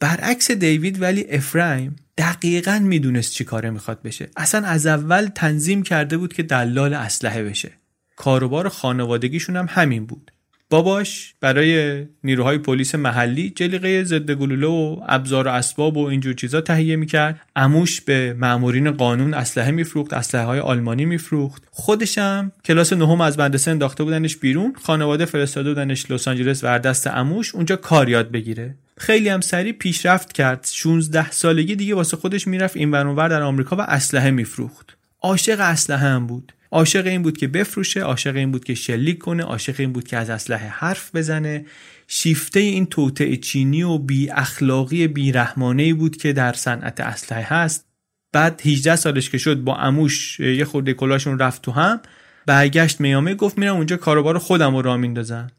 برعکس 0.00 0.50
دیوید 0.50 1.02
ولی 1.02 1.26
افرایم 1.30 1.96
دقیقا 2.18 2.78
می‌دونست 2.82 3.32
چی 3.32 3.44
کاره 3.44 3.70
می‌خواد 3.70 4.02
بشه. 4.02 4.30
اصلا 4.36 4.66
از 4.66 4.86
اول 4.86 5.26
تنظیم 5.26 5.82
کرده 5.82 6.16
بود 6.16 6.32
که 6.32 6.42
دلال 6.42 6.94
اسلحه 6.94 7.42
بشه. 7.42 7.72
کاروبار 8.16 8.68
خانوادگیشون 8.68 9.56
هم 9.56 9.66
همین 9.70 10.06
بود. 10.06 10.32
باباش 10.70 11.34
برای 11.40 12.04
نیروهای 12.24 12.58
پلیس 12.58 12.94
محلی 12.94 13.50
جلیقه 13.50 14.04
ضد 14.04 14.30
گلوله 14.30 14.66
و 14.66 15.00
ابزار 15.08 15.48
و 15.48 15.50
اسباب 15.50 15.96
و 15.96 16.06
اینجور 16.06 16.34
چیزا 16.34 16.60
تهیه 16.60 16.96
می‌کرد. 16.96 17.40
اموش 17.56 18.00
به 18.00 18.36
مامورین 18.40 18.90
قانون 18.90 19.34
اسلحه 19.34 19.70
میفروخت 19.70 20.12
اسلحه 20.12 20.44
های 20.44 20.60
آلمانی 20.60 21.04
میفروخت. 21.04 21.62
خودشم 21.70 22.52
کلاس 22.64 22.92
نهم 22.92 23.20
از 23.20 23.38
مدرسه 23.38 23.70
انداخته 23.70 24.04
بودنش 24.04 24.36
بیرون 24.36 24.74
خانواده 24.82 25.24
فرستاده 25.24 25.68
بودنش 25.68 26.10
لس 26.10 26.28
آنجلس 26.28 26.64
و 26.64 26.78
دست 26.78 27.06
اموش 27.06 27.54
اونجا 27.54 27.76
کار 27.76 28.08
یاد 28.08 28.30
بگیره. 28.30 28.74
خیلی 28.98 29.28
هم 29.28 29.40
سریع 29.40 29.72
پیشرفت 29.72 30.32
کرد. 30.32 30.68
16 30.72 31.30
سالگی 31.30 31.76
دیگه 31.76 31.94
واسه 31.94 32.16
خودش 32.16 32.46
می‌رفت 32.46 32.76
این 32.76 32.90
ور 32.90 33.28
در 33.28 33.42
آمریکا 33.42 33.76
و 33.76 33.80
اسلحه 33.80 34.30
میفروخت. 34.30 34.96
عاشق 35.22 35.60
اسلحه 35.60 36.08
هم 36.08 36.26
بود. 36.26 36.52
عاشق 36.72 37.06
این 37.06 37.22
بود 37.22 37.38
که 37.38 37.48
بفروشه 37.48 38.00
عاشق 38.00 38.36
این 38.36 38.52
بود 38.52 38.64
که 38.64 38.74
شلیک 38.74 39.18
کنه 39.18 39.42
عاشق 39.42 39.74
این 39.78 39.92
بود 39.92 40.08
که 40.08 40.16
از 40.16 40.30
اسلحه 40.30 40.68
حرف 40.68 41.16
بزنه. 41.16 41.66
شیفته 42.08 42.60
این 42.60 42.86
توطعه 42.86 43.36
چینی 43.36 43.82
و 43.82 43.98
بی 43.98 44.30
اخلاقی 44.30 45.08
بی 45.08 45.32
رحمانه 45.32 45.94
بود 45.94 46.16
که 46.16 46.32
در 46.32 46.52
صنعت 46.52 47.00
اسلحه 47.00 47.42
هست. 47.42 47.86
بعد 48.32 48.62
18 48.64 48.96
سالش 48.96 49.30
که 49.30 49.38
شد 49.38 49.56
با 49.56 49.76
اموش 49.76 50.40
یه 50.40 50.64
خورده 50.64 50.94
کلاشون 50.94 51.38
رفت 51.38 51.62
تو 51.62 51.72
هم 51.72 52.00
برگشت 52.46 53.00
میامه 53.00 53.34
گفت 53.34 53.58
میرم 53.58 53.76
اونجا 53.76 53.96
کاروبار 53.96 54.38
خودم 54.38 54.76
رو 54.76 54.82
راه 54.82 54.96
میندازم. 54.96 55.50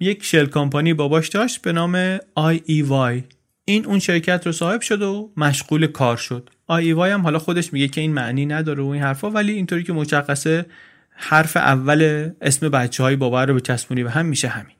یک 0.00 0.24
شل 0.24 0.46
کامپانی 0.46 0.94
باباش 0.94 1.28
داشت 1.28 1.62
به 1.62 1.72
نام 1.72 2.18
وای. 2.84 3.22
این 3.64 3.86
اون 3.86 3.98
شرکت 3.98 4.46
رو 4.46 4.52
صاحب 4.52 4.80
شد 4.80 5.02
و 5.02 5.32
مشغول 5.36 5.86
کار 5.86 6.16
شد. 6.16 6.50
وای 6.68 7.10
هم 7.10 7.22
حالا 7.22 7.38
خودش 7.38 7.72
میگه 7.72 7.88
که 7.88 8.00
این 8.00 8.12
معنی 8.12 8.46
نداره 8.46 8.82
و 8.82 8.86
این 8.86 9.02
حرفا 9.02 9.30
ولی 9.30 9.52
اینطوری 9.52 9.82
که 9.82 9.92
مشخصه 9.92 10.66
حرف 11.10 11.56
اول 11.56 12.30
اسم 12.40 12.68
بچه 12.68 13.02
های 13.02 13.16
بابا 13.16 13.44
رو 13.44 13.54
بچسبونی 13.54 14.04
به 14.04 14.10
هم 14.10 14.26
میشه 14.26 14.48
همین. 14.48 14.76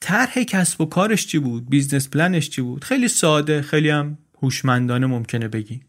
طرح 0.00 0.42
کسب 0.42 0.80
و 0.80 0.86
کارش 0.86 1.26
چی 1.26 1.38
بود؟ 1.38 1.70
business 1.70 2.08
plan 2.08 2.36
ش 2.36 2.50
چی 2.50 2.62
بود؟ 2.62 2.84
خیلی 2.84 3.08
ساده 3.08 3.62
خیلی 3.62 3.90
هم 3.90 4.18
هوشمندانه 4.42 5.06
ممکنه 5.06 5.48
بگیم. 5.48 5.80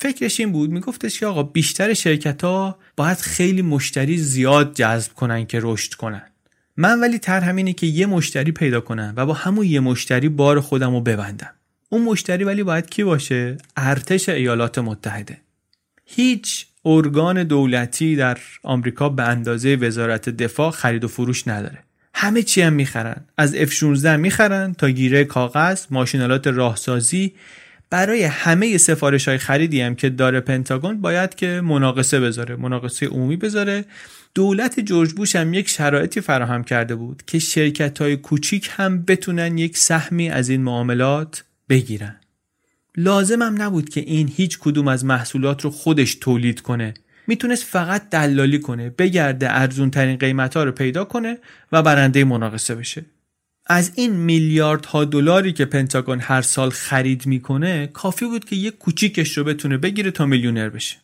فکرش 0.00 0.40
این 0.40 0.52
بود 0.52 0.70
میگفتش 0.70 1.20
که 1.20 1.26
آقا 1.26 1.42
بیشتر 1.42 1.94
شرکت 1.94 2.44
ها 2.44 2.78
باید 2.96 3.18
خیلی 3.18 3.62
مشتری 3.62 4.18
زیاد 4.18 4.74
جذب 4.74 5.12
کنن 5.12 5.46
که 5.46 5.58
رشد 5.62 5.94
کنن. 5.94 6.30
من 6.76 7.00
ولی 7.00 7.18
طرح 7.18 7.48
همینه 7.48 7.72
که 7.72 7.86
یه 7.86 8.06
مشتری 8.06 8.52
پیدا 8.52 8.80
کنم 8.80 9.14
و 9.16 9.26
با 9.26 9.32
همون 9.32 9.66
یه 9.66 9.80
مشتری 9.80 10.28
بار 10.28 10.60
خودم 10.60 10.94
رو 10.94 11.00
ببندم. 11.00 11.50
اون 11.88 12.02
مشتری 12.02 12.44
ولی 12.44 12.62
باید 12.62 12.90
کی 12.90 13.04
باشه؟ 13.04 13.56
ارتش 13.76 14.28
ایالات 14.28 14.78
متحده. 14.78 15.38
هیچ 16.04 16.66
ارگان 16.84 17.44
دولتی 17.44 18.16
در 18.16 18.38
آمریکا 18.62 19.08
به 19.08 19.22
اندازه 19.22 19.76
وزارت 19.76 20.28
دفاع 20.28 20.70
خرید 20.70 21.04
و 21.04 21.08
فروش 21.08 21.48
نداره. 21.48 21.78
همه 22.14 22.42
چی 22.42 22.62
هم 22.62 22.72
می‌خرن. 22.72 23.24
از 23.38 23.56
F16 23.56 24.04
می‌خرن 24.04 24.72
تا 24.72 24.90
گیره 24.90 25.24
کاغذ 25.24 25.86
ماشینالات 25.90 26.46
راهسازی. 26.46 27.32
برای 27.90 28.22
همه 28.22 28.78
سفارش 28.78 29.28
های 29.28 29.38
خریدی 29.38 29.80
هم 29.80 29.94
که 29.94 30.08
داره 30.08 30.40
پنتاگون 30.40 31.00
باید 31.00 31.34
که 31.34 31.60
مناقصه 31.64 32.20
بذاره 32.20 32.56
مناقصه 32.56 33.06
عمومی 33.06 33.36
بذاره. 33.36 33.84
دولت 34.34 34.80
جورج 34.80 35.12
بوش 35.12 35.36
هم 35.36 35.54
یک 35.54 35.68
شرایطی 35.68 36.20
فراهم 36.20 36.64
کرده 36.64 36.94
بود 36.94 37.22
که 37.26 37.38
شرکت 37.38 37.98
های 37.98 38.16
کوچیک 38.16 38.70
هم 38.72 39.02
بتونن 39.02 39.58
یک 39.58 39.78
سهمی 39.78 40.30
از 40.30 40.48
این 40.48 40.62
معاملات 40.62 41.44
بگیرن. 41.68 42.20
لازم 42.96 43.42
هم 43.42 43.62
نبود 43.62 43.88
که 43.88 44.00
این 44.00 44.28
هیچ 44.36 44.58
کدوم 44.58 44.88
از 44.88 45.04
محصولات 45.04 45.64
رو 45.64 45.70
خودش 45.70 46.14
تولید 46.14 46.60
کنه. 46.60 46.94
می‌تونست 47.26 47.64
فقط 47.64 48.10
دلالی 48.10 48.58
کنه 48.58 48.90
بگرده 48.90 49.52
ارزون 49.52 49.90
ترین 49.90 50.16
قیمت 50.16 50.56
ها 50.56 50.64
رو 50.64 50.72
پیدا 50.72 51.04
کنه 51.04 51.38
و 51.72 51.82
برنده 51.82 52.24
مناقصه 52.24 52.74
بشه. 52.74 53.04
از 53.66 53.92
این 53.94 54.12
میلیاردها 54.12 55.04
دلاری 55.04 55.52
که 55.52 55.64
پنتاگون 55.64 56.20
هر 56.20 56.42
سال 56.42 56.70
خرید 56.70 57.26
می‌کنه 57.26 57.86
کافی 57.86 58.26
بود 58.26 58.44
که 58.44 58.56
یک 58.56 58.78
کوچیکش 58.78 59.38
رو 59.38 59.44
بتونه 59.44 59.76
بگیره 59.76 60.10
تا 60.10 60.26
میلیونر 60.26 60.68
بشه. 60.68 60.96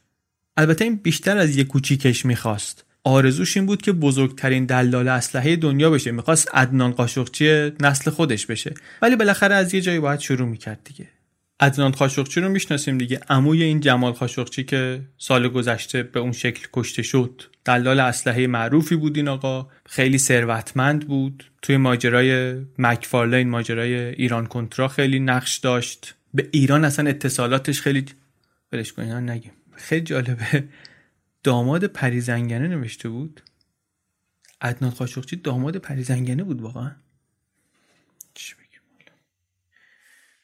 البته 0.56 0.84
این 0.84 0.96
بیشتر 0.96 1.38
از 1.38 1.56
یک 1.56 1.66
کوچیکش 1.66 2.26
می‌خواست. 2.26 2.84
آرزوش 3.04 3.56
این 3.56 3.66
بود 3.66 3.82
که 3.82 3.92
بزرگترین 3.92 4.64
دلال 4.64 5.08
اسلحه 5.08 5.56
دنیا 5.56 5.90
بشه. 5.90 6.12
می‌خواست 6.12 6.54
عدنان 6.54 6.92
قاشقچی 6.92 7.72
نسل 7.80 8.10
خودش 8.10 8.46
بشه. 8.46 8.74
ولی 9.02 9.16
بالاخره 9.16 9.54
از 9.54 9.74
یه 9.74 9.80
جایی 9.80 9.98
باید 10.00 10.20
شروع 10.20 10.48
می‌کرد 10.48 10.80
دیگه. 10.84 11.08
عدنان 11.60 11.90
قاشقچی 11.90 12.40
رو 12.40 12.48
می‌شناسیم 12.48 12.98
دیگه. 12.98 13.20
عموی 13.28 13.62
این 13.62 13.80
جمال 13.80 14.12
قاشقچی 14.12 14.64
که 14.64 15.00
سال 15.18 15.48
گذشته 15.48 16.02
به 16.02 16.20
اون 16.20 16.32
شکل 16.32 16.66
کشته 16.72 17.02
شد. 17.02 17.42
دلال 17.64 18.00
اسلحه 18.00 18.46
معروفی 18.46 18.96
بود 18.96 19.16
این 19.16 19.28
آقا. 19.28 19.68
خیلی 19.86 20.18
ثروتمند 20.18 21.08
بود. 21.08 21.44
توی 21.62 21.76
ماجرای 21.76 22.54
مکفارلین 22.78 23.48
ماجرای 23.48 23.94
ایران 23.94 24.46
کنترا 24.46 24.88
خیلی 24.88 25.20
نقش 25.20 25.56
داشت. 25.56 26.14
به 26.34 26.48
ایران 26.50 26.84
اصلا 26.84 27.10
اتصالاتش 27.10 27.80
خیلی 27.80 28.04
بلش 28.70 28.92
کنین 28.92 29.12
نگیم. 29.12 29.52
خیلی 29.76 30.04
جالبه. 30.04 30.64
داماد 31.42 31.84
پریزنگنه 31.84 32.68
نوشته 32.68 33.08
بود؟ 33.08 33.42
عدنان 34.60 34.90
قاشقچی 34.90 35.36
داماد 35.36 35.76
پریزنگنه 35.76 36.42
بود 36.42 36.62
واقعا؟ 36.62 36.90
چی 38.34 38.54
بگیم 38.54 38.80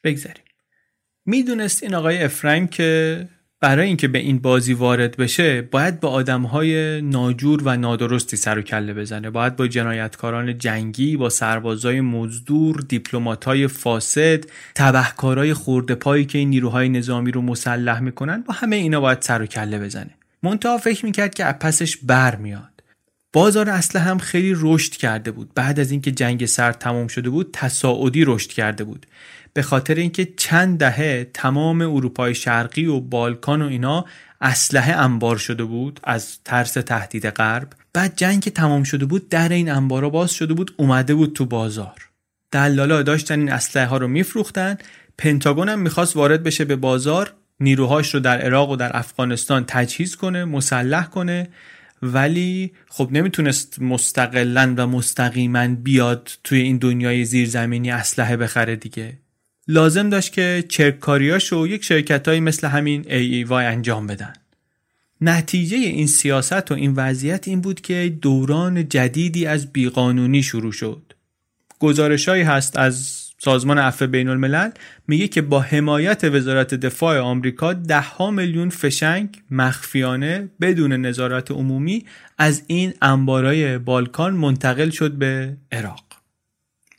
بگذاریم. 0.04 0.44
می‌دونست 1.26 1.82
این 1.82 1.94
آقای 1.94 2.22
افرایم 2.22 2.66
که 2.66 3.28
برای 3.60 3.86
اینکه 3.86 4.08
به 4.08 4.18
این 4.18 4.38
بازی 4.38 4.72
وارد 4.72 5.16
بشه 5.16 5.62
باید 5.62 6.00
با 6.00 6.08
آدمهای 6.08 7.02
ناجور 7.02 7.62
و 7.64 7.76
نادرستی 7.76 8.36
سر 8.36 8.58
و 8.58 8.62
کله 8.62 8.94
بزنه. 8.94 9.30
باید 9.30 9.56
با 9.56 9.68
جنایتکاران 9.68 10.58
جنگی 10.58 11.16
با 11.16 11.28
سربازای 11.28 12.00
مزدور 12.00 12.84
دیپلماتای 12.88 13.68
فاسد 13.68 14.44
تبهکارای 14.74 15.54
خورده 15.54 15.94
پایی 15.94 16.24
که 16.24 16.38
این 16.38 16.48
نیروهای 16.50 16.88
نظامی 16.88 17.30
رو 17.30 17.42
مسلح 17.42 18.00
می‌کنن 18.00 18.42
با 18.42 18.54
همه 18.54 18.76
اینا 18.76 19.00
باید 19.00 19.22
سر 19.22 19.42
و 19.42 19.46
کله 19.46 19.78
بزنه. 19.78 20.17
منتها 20.42 20.78
فکر 20.78 21.04
می‌کرد 21.04 21.34
که 21.34 21.44
پسش 21.44 21.96
بر 21.96 22.36
میاد. 22.36 22.82
بازار 23.32 23.70
اسلحه 23.70 24.04
هم 24.04 24.18
خیلی 24.18 24.54
رشد 24.56 24.92
کرده 24.92 25.30
بود. 25.30 25.50
بعد 25.54 25.80
از 25.80 25.90
اینکه 25.90 26.10
جنگ 26.10 26.46
سرد 26.46 26.78
تمام 26.78 27.08
شده 27.08 27.30
بود 27.30 27.50
تصاعدی 27.52 28.24
رشد 28.24 28.50
کرده 28.50 28.84
بود. 28.84 29.06
به 29.52 29.62
خاطر 29.62 29.94
اینکه 29.94 30.28
چند 30.36 30.78
دهه 30.78 31.30
تمام 31.34 31.80
اروپای 31.80 32.34
شرقی 32.34 32.86
و 32.86 33.00
بالکان 33.00 33.62
و 33.62 33.66
اینا 33.66 34.04
اسلحه 34.40 34.92
انبار 34.92 35.36
شده 35.36 35.64
بود 35.64 36.00
از 36.04 36.38
ترس 36.44 36.72
تهدید 36.72 37.30
غرب 37.30 37.72
بعد 37.92 38.16
جنگ 38.16 38.42
که 38.42 38.50
تمام 38.50 38.82
شده 38.82 39.04
بود 39.04 39.28
در 39.28 39.48
این 39.48 39.70
انبارا 39.70 40.10
باز 40.10 40.30
شده 40.30 40.54
بود 40.54 40.74
اومده 40.76 41.14
بود 41.14 41.32
تو 41.32 41.46
بازار. 41.46 42.08
دلالا 42.50 43.02
داشتن 43.02 43.38
این 43.38 43.52
اسلحه 43.52 43.86
ها 43.86 43.96
رو 43.96 44.08
میفروختن. 44.08 44.78
پنتاگون 45.18 45.68
هم 45.68 45.78
می‌خواست 45.78 46.16
وارد 46.16 46.42
بشه 46.42 46.64
به 46.64 46.76
بازار. 46.76 47.34
نیروهاش 47.60 48.14
رو 48.14 48.20
در 48.20 48.40
عراق 48.40 48.70
و 48.70 48.76
در 48.76 48.96
افغانستان 48.96 49.64
تجهیز 49.66 50.16
کنه 50.16 50.44
مسلح 50.44 51.06
کنه. 51.06 51.48
ولی 52.02 52.72
خب 52.88 53.08
نمی‌تونست 53.12 53.82
مستقلا 53.82 54.74
و 54.76 54.86
مستقیما 54.86 55.68
بیاد 55.68 56.30
توی 56.44 56.60
این 56.60 56.76
دنیای 56.76 57.24
زیرزمینی 57.24 57.90
اسلحه 57.90 58.36
بخره 58.36 58.76
دیگه. 58.76 59.18
لازم 59.68 60.08
داشت 60.08 60.32
که 60.32 60.64
چرکاریاشو 60.68 61.66
یک 61.66 61.84
شرکت 61.84 62.28
های 62.28 62.40
مثل 62.40 62.66
همین 62.66 63.04
وای 63.44 63.66
انجام 63.66 64.06
بدن. 64.06 64.32
نتیجه 65.20 65.76
این 65.76 66.06
سیاست 66.06 66.70
و 66.70 66.74
این 66.74 66.92
وضعیت 66.96 67.48
این 67.48 67.60
بود 67.60 67.80
که 67.80 68.16
دوران 68.22 68.88
جدیدی 68.88 69.46
از 69.46 69.72
بیقانونی 69.72 70.42
شروع 70.42 70.72
شد. 70.72 71.12
گزارشهایی 71.78 72.42
هست 72.42 72.76
از 72.76 73.27
سازمان 73.38 73.78
عفو 73.78 74.06
بین 74.06 74.28
الملل 74.28 74.70
میگه 75.08 75.28
که 75.28 75.42
با 75.42 75.60
حمایت 75.60 76.24
وزارت 76.24 76.74
دفاع 76.74 77.18
آمریکا 77.18 77.72
ده 77.72 78.00
ها 78.00 78.30
میلیون 78.30 78.70
فشنگ 78.70 79.42
مخفیانه 79.50 80.48
بدون 80.60 80.92
نظارت 80.92 81.50
عمومی 81.50 82.04
از 82.38 82.62
این 82.66 82.94
انبارای 83.02 83.78
بالکان 83.78 84.34
منتقل 84.34 84.90
شد 84.90 85.12
به 85.12 85.56
عراق. 85.72 86.04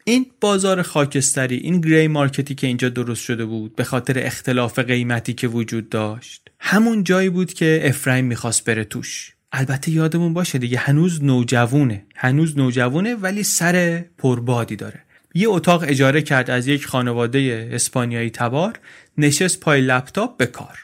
این 0.04 0.26
بازار 0.42 0.82
خاکستری 0.82 1.56
این 1.56 1.82
گری 1.82 2.08
مارکتی 2.08 2.56
که 2.56 2.68
اینجا 2.68 2.90
درست 2.90 3.24
شده 3.24 3.46
بود 3.46 3.76
به 3.76 3.84
خاطر 3.84 4.14
اختلاف 4.26 4.80
قیمتی 4.80 5.34
که 5.34 5.48
وجود 5.48 5.90
داشت 5.90 6.50
همون 6.60 7.04
جایی 7.04 7.30
بود 7.30 7.54
که 7.54 7.82
افرایم 7.84 8.26
می‌خواست 8.26 8.66
بره 8.66 8.84
توش. 8.84 9.34
البته 9.52 9.92
یادمون 9.92 10.34
باشه 10.34 10.58
دیگه 10.58 10.78
هنوز 10.78 11.24
نوجوونه 11.24 12.06
هنوز 12.16 12.58
نوجوونه 12.58 13.16
ولی 13.16 13.44
سر 13.44 14.06
پربادی 14.18 14.76
داره. 14.76 15.04
یه 15.34 15.50
اتاق 15.50 15.84
اجاره 15.88 16.22
کرد 16.22 16.50
از 16.50 16.68
یک 16.68 16.86
خانواده 16.86 17.70
اسپانیایی 17.72 18.30
تبار 18.30 18.80
نشست 19.18 19.60
پای 19.60 19.82
لپتاپ 19.82 20.38
به 20.38 20.46
کار. 20.46 20.80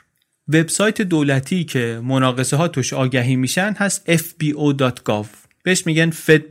وبسایت 0.48 1.02
دولتی 1.02 1.64
که 1.64 2.02
مناقصه 2.04 2.58
ها 2.58 2.68
توش 2.68 2.94
آگهی 2.94 3.36
میشن 3.36 3.76
هست 3.78 4.18
fbo.gov 4.18 5.28
بهش 5.64 5.86
میگن 5.86 6.12
Fed 6.12 6.42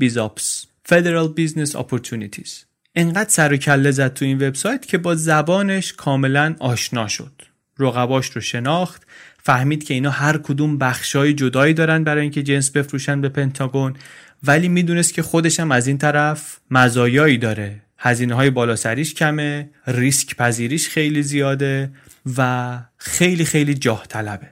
Federal 0.89 1.29
Business 1.39 1.73
Opportunities. 1.73 2.51
انقدر 2.95 3.29
سر 3.29 3.53
و 3.53 3.57
کله 3.57 3.91
زد 3.91 4.15
تو 4.15 4.25
این 4.25 4.49
وبسایت 4.49 4.87
که 4.87 4.99
با 4.99 5.15
زبانش 5.15 5.93
کاملا 5.93 6.57
آشنا 6.59 7.09
شد. 7.09 7.43
رقباش 7.79 8.31
رو 8.31 8.41
شناخت 8.41 9.03
فهمید 9.43 9.85
که 9.85 9.95
اینا 9.95 10.11
هر 10.11 10.39
کدوم 10.39 10.79
بخشای 10.79 11.35
جدایی 11.35 11.75
دارن 11.75 12.05
برای 12.05 12.23
اینکه 12.23 12.43
جنس 12.43 12.71
بفروشن 12.71 13.21
به 13.21 13.29
پنتاگون 13.29 13.95
ولی 14.43 14.69
می‌دونست 14.69 15.15
که 15.15 15.23
خودش 15.23 15.61
هم 15.61 15.73
از 15.73 15.87
این 15.87 15.99
طرف 15.99 16.59
مزایایی 16.71 17.39
داره. 17.39 17.84
هزینه 17.99 18.35
های 18.35 18.51
بالا 18.51 18.77
سریش 18.77 19.15
کمه 19.15 19.71
ریسک 19.87 20.37
پذیریش 20.37 20.89
خیلی 20.89 21.23
زیاده 21.23 21.91
و 22.37 22.79
خیلی 22.97 23.45
خیلی 23.45 23.75
جاه 23.75 24.07
طلبه. 24.07 24.51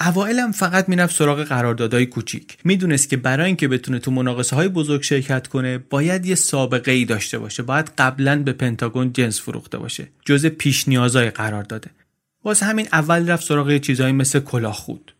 اوائلم 0.00 0.52
فقط 0.52 0.88
می‌رفت 0.88 1.16
سراغ 1.16 1.42
قراردادهای 1.42 2.06
کوچیک. 2.06 2.56
می‌دونست 2.64 3.08
که 3.08 3.16
برای 3.16 3.46
اینکه 3.46 3.68
بتونه 3.68 3.98
تو 3.98 4.10
مناقصه 4.10 4.56
های 4.56 4.68
بزرگ 4.68 5.02
شرکت 5.02 5.46
کنه 5.46 5.78
باید 5.78 6.26
یه 6.26 6.34
سابقه 6.34 6.92
ای 6.92 7.04
داشته 7.04 7.38
باشه. 7.38 7.62
باید 7.62 7.90
قبلا 7.98 8.42
به 8.42 8.52
پنتاگون 8.52 9.12
جنس 9.12 9.40
فروخته 9.40 9.78
باشه 9.78 10.08
جز 10.24 10.46
پیش 10.46 10.88
نیازهای 10.88 11.30
قرار 11.30 11.62
داده 11.62 11.90
واسه 12.44 12.66
همین 12.66 12.88
اول 12.92 13.30
رفت 13.30 13.46
سراغ 13.46 13.76
چیزهایی 13.76 14.12
مثل 14.12 14.40
کلاهخود 14.40 15.14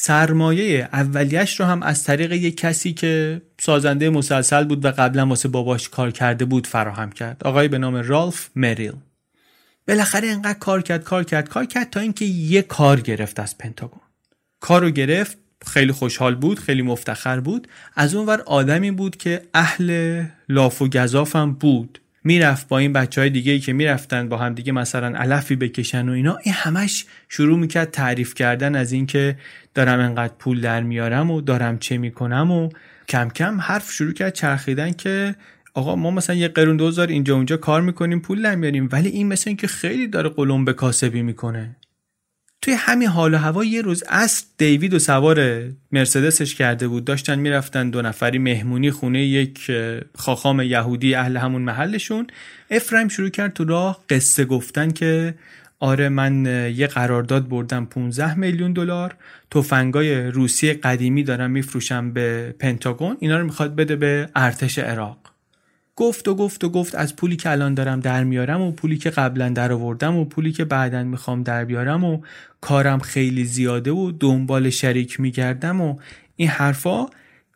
سرمایه 0.00 0.88
اولیش 0.92 1.60
رو 1.60 1.66
هم 1.66 1.82
از 1.82 2.04
طریق 2.04 2.32
یک 2.32 2.56
کسی 2.56 2.92
که 2.92 3.42
سازنده 3.60 4.10
مسلسل 4.10 4.64
بود 4.64 4.84
و 4.84 4.90
قبلا 4.90 5.26
واسه 5.26 5.48
باباش 5.48 5.88
کار 5.88 6.10
کرده 6.10 6.44
بود 6.44 6.66
فراهم 6.66 7.12
کرد. 7.12 7.42
آقای 7.44 7.68
به 7.68 7.78
نام 7.78 7.94
رالف 7.94 8.50
مریل. 8.56 8.92
بالاخره 9.88 10.28
انقدر 10.28 10.58
کار 10.58 10.82
کرد 10.82 11.04
کار 11.04 11.24
کرد 11.24 11.48
کار 11.48 11.64
کرد 11.64 11.90
تا 11.90 12.00
اینکه 12.00 12.24
یه 12.24 12.62
کار 12.62 13.00
گرفت 13.00 13.40
از 13.40 13.58
پنتاگون. 13.58 14.00
کار 14.60 14.80
رو 14.80 14.90
گرفت 14.90 15.38
خیلی 15.66 15.92
خوشحال 15.92 16.34
بود 16.34 16.58
خیلی 16.58 16.82
مفتخر 16.82 17.40
بود. 17.40 17.68
از 17.94 18.14
اون 18.14 18.26
ور 18.26 18.40
آدمی 18.40 18.90
بود 18.90 19.16
که 19.16 19.42
اهل 19.54 20.22
لاف 20.48 20.82
و 20.82 20.88
گذاف 20.88 21.36
هم 21.36 21.52
بود. 21.52 22.00
می‌رفت 22.28 22.68
با 22.68 22.78
این 22.78 22.92
بچه 22.92 23.20
های 23.20 23.30
دیگه 23.30 23.52
ای 23.52 23.58
که 23.58 23.72
می‌رفتن 23.72 24.28
با 24.28 24.36
هم 24.36 24.54
دیگه 24.54 24.72
مثلا 24.72 25.18
علفی 25.18 25.56
بکشن 25.56 26.08
و 26.08 26.12
اینا 26.12 26.38
این 26.42 26.54
همش 26.54 27.04
شروع 27.28 27.58
می‌کرد 27.58 27.90
تعریف 27.90 28.34
کردن 28.34 28.76
از 28.76 28.92
اینکه 28.92 29.36
دارم 29.74 30.00
انقدر 30.00 30.32
پول 30.38 30.60
در 30.60 30.82
میارم 30.82 31.30
و 31.30 31.40
دارم 31.40 31.78
چه 31.78 31.98
می‌کنم 31.98 32.50
و 32.50 32.68
کم 33.08 33.28
کم 33.28 33.60
حرف 33.60 33.92
شروع 33.92 34.12
کرد 34.12 34.32
چرخیدن 34.32 34.92
که 34.92 35.34
آقا 35.74 35.96
ما 35.96 36.10
مثلا 36.10 36.36
یه 36.36 36.48
قرون 36.48 36.76
دوزار 36.76 37.08
اینجا 37.08 37.34
اونجا 37.34 37.56
کار 37.56 37.80
می‌کنیم 37.82 38.20
پول 38.20 38.42
در 38.42 38.54
میاریم 38.54 38.88
ولی 38.92 39.08
این 39.08 39.26
مثل 39.26 39.50
اینکه 39.50 39.66
خیلی 39.66 40.06
داره 40.06 40.28
قلم 40.28 40.64
به 40.64 40.72
کاسبی 40.72 41.22
می‌کنه. 41.22 41.76
توی 42.62 42.74
همین 42.74 43.08
حال 43.08 43.34
و 43.34 43.36
هوا 43.36 43.64
یه 43.64 43.82
روز 43.82 44.04
اصل 44.08 44.44
دیوید 44.58 44.94
و 44.94 44.98
سوار 44.98 45.62
مرسدسش 45.92 46.54
کرده 46.54 46.88
بود. 46.88 47.04
داشتن 47.04 47.38
می‌رفتن 47.38 47.90
دو 47.90 48.02
نفری 48.02 48.38
مهمونی 48.38 48.90
خونه 48.90 49.24
یک 49.24 49.70
خاخام 50.14 50.60
یهودی 50.60 51.14
اهل 51.14 51.36
همون 51.36 51.62
محلشون. 51.62 52.26
افرایم 52.70 53.08
شروع 53.08 53.28
کرد 53.28 53.52
تو 53.52 53.64
راه 53.64 54.04
قصه 54.08 54.44
گفتن 54.44 54.90
که 54.90 55.34
آره 55.80 56.08
من 56.08 56.46
یه 56.76 56.86
قرارداد 56.86 57.48
بردم 57.48 57.84
15 57.84 58.34
میلیون 58.34 58.72
دلار. 58.72 59.16
تفنگای 59.50 60.22
روسی 60.30 60.72
قدیمی 60.72 61.22
دارم 61.22 61.50
میفروشم 61.50 62.12
به 62.12 62.54
پنتاگون. 62.58 63.16
اینا 63.20 63.38
رو 63.38 63.44
می‌خواد 63.44 63.76
بده 63.76 63.96
به 63.96 64.28
ارتش 64.34 64.78
عراق. 64.78 65.27
گفت 65.98 66.28
و 66.28 66.34
گفت 66.34 66.64
و 66.64 66.68
گفت 66.68 66.94
از 66.94 67.16
پولی 67.16 67.36
که 67.36 67.50
الان 67.50 67.74
دارم 67.74 68.00
در 68.00 68.24
میارم 68.24 68.60
و 68.60 68.72
پولی 68.72 68.98
که 68.98 69.10
قبلا 69.10 69.48
در 69.48 69.72
آوردم 69.72 70.16
و 70.16 70.24
پولی 70.24 70.52
که 70.52 70.64
بعدا 70.64 71.02
می‌خوام 71.02 71.42
در 71.42 71.64
بیارم 71.64 72.04
و 72.04 72.20
کارم 72.60 72.98
خیلی 72.98 73.44
زیاده 73.44 73.90
و 73.90 74.12
دنبال 74.20 74.70
شریک 74.70 75.20
میگردم 75.20 75.80
و 75.80 75.98
این 76.36 76.48
حرفا 76.48 77.06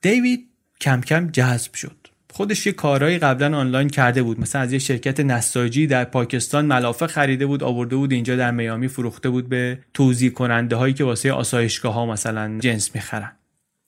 دیوید 0.03 0.49
کم 0.81 1.01
کم 1.01 1.31
جذب 1.31 1.75
شد. 1.75 1.97
خودش 2.33 2.67
یه 2.67 2.73
کارهایی 2.73 3.19
قبلا 3.19 3.59
آنلاین 3.59 3.89
کرده 3.89 4.23
بود. 4.23 4.41
مثلا 4.41 4.63
از 4.63 4.73
یه 4.73 4.79
شرکت 4.79 5.21
نساجی 5.21 5.87
در 5.87 6.05
پاکستان 6.05 6.67
ملافه 6.67 7.07
خریده 7.07 7.47
بود 7.47 7.63
آورده 7.63 7.97
بود 7.97 8.13
اینجا 8.13 8.37
در 8.37 8.51
میامی 8.51 8.89
فروخته 8.89 9.31
بود 9.31 9.49
به 9.49 9.79
توضیح 9.95 10.31
کننده 10.31 10.77
هایی 10.77 10.95
که 10.95 11.05
واسه 11.05 11.33
آسایشگاه 11.33 11.95
ها 11.95 12.07
مثلا 12.07 12.59
جنس 12.59 12.95
می‌خرن. 12.95 13.33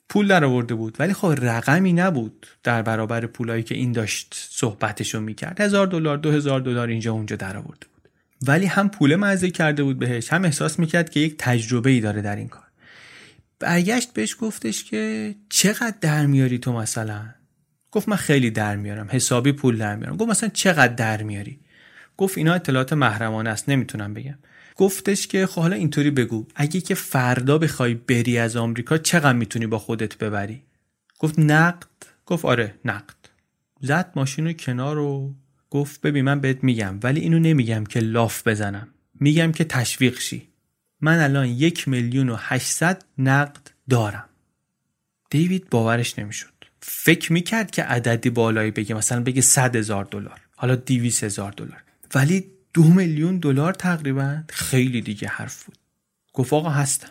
پول 0.08 0.28
در 0.28 0.44
آورده 0.44 0.74
بود. 0.74 0.96
ولی 0.98 1.12
خب 1.12 1.34
رقمی 1.38 1.92
نبود 1.92 2.46
در 2.62 2.82
برابر 2.82 3.26
پولایی 3.26 3.62
که 3.62 3.74
این 3.74 3.92
داشت 3.92 4.34
صحبتشو 4.50 5.20
می‌کرد. 5.20 5.60
هزار 5.60 5.86
دلار 5.86 6.16
دو 6.16 6.30
هزار 6.30 6.60
دلار 6.60 6.88
اینجا 6.88 7.12
اونجا 7.12 7.36
در 7.36 7.56
آورده 7.56 7.86
بود. 7.94 8.08
ولی 8.46 8.66
هم 8.66 8.88
پول 8.88 9.16
مزه 9.16 9.50
کرده 9.50 9.82
بود 9.82 9.98
بهش 9.98 10.32
هم 10.32 10.44
احساس 10.44 10.78
می‌کرد 10.78 11.10
که 11.10 11.20
یک 11.20 11.34
تجربه 11.38 11.90
ای 11.90 12.00
داره 12.00 12.22
در 12.22 12.36
این 12.36 12.48
کار. 12.48 12.64
برگشت 13.58 14.12
بهش 14.12 14.36
گفتش 14.40 14.84
که 14.84 15.34
چقدر 15.48 15.94
در 16.00 16.26
میاری 16.26 16.58
تو 16.58 16.72
مثلا؟ 16.72 17.22
گفت 17.90 18.08
من 18.08 18.16
خیلی 18.16 18.50
در 18.50 18.76
میارم 18.76 19.08
حسابی 19.10 19.52
پول 19.52 19.78
در 19.78 19.96
میارم. 19.96 20.16
گفت 20.16 20.30
مثلا 20.30 20.48
چقدر 20.48 20.94
در 20.94 21.22
میاری؟ 21.22 21.60
گفت 22.16 22.38
اینا 22.38 22.54
اطلاعات 22.54 22.92
محرمانه 22.92 23.50
است 23.50 23.68
نمی‌تونم 23.68 24.14
بگم. 24.14 24.38
گفتش 24.76 25.26
که 25.26 25.46
خب 25.46 25.60
حالا 25.60 25.76
اینطوری 25.76 26.10
بگو. 26.10 26.46
اگه 26.54 26.80
که 26.80 26.94
فردا 26.94 27.58
بخوای 27.58 27.94
بری 27.94 28.38
از 28.38 28.56
آمریکا 28.56 28.98
چقدر 28.98 29.32
می‌تونی 29.32 29.66
با 29.66 29.78
خودت 29.78 30.18
ببری؟ 30.18 30.62
گفت 31.18 31.38
نقد. 31.38 31.87
گفت 32.26 32.44
آره 32.44 32.74
نقد. 32.84 33.14
زد 33.80 34.12
ماشین 34.16 34.46
رو 34.46 34.52
کنار 34.52 34.98
و 34.98 35.34
گفت 35.70 36.00
ببین 36.00 36.24
من 36.24 36.40
بهت 36.40 36.64
میگم 36.64 36.98
ولی 37.02 37.20
اینو 37.20 37.38
نمیگم 37.38 37.84
که 37.84 38.00
لاف 38.00 38.48
بزنم. 38.48 38.88
میگم 39.20 39.52
که 39.52 39.64
تشویق 39.64 40.18
شی. 40.18 40.48
من 41.00 41.18
الان 41.18 41.46
یک 41.46 41.88
میلیون 41.88 42.28
و 42.28 42.37
هشتصد 42.38 43.02
نقد 43.18 43.70
دارم. 43.90 44.28
دیوید 45.30 45.70
باورش 45.70 46.18
نمی‌شد. 46.18 46.48
فکر 46.80 47.32
می‌کرد 47.32 47.70
که 47.70 47.82
عددی 47.82 48.30
بالایی 48.30 48.70
بگه 48.70 48.94
مثلا 48.94 49.22
بگه 49.22 49.42
صد 49.42 49.76
هزار 49.76 50.04
دلار. 50.04 50.40
حالا 50.56 50.74
دیویس 50.74 51.24
هزار 51.24 51.52
دلار. 51.52 51.82
ولی 52.14 52.53
دو 52.74 52.82
میلیون 52.82 53.38
دلار 53.38 53.72
تقریبا. 53.72 54.42
خیلی 54.48 55.00
دیگه 55.00 55.28
حرف 55.28 55.64
بود. 55.64 55.76
گفت 56.32 56.52
آقا 56.52 56.70
هستم. 56.70 57.08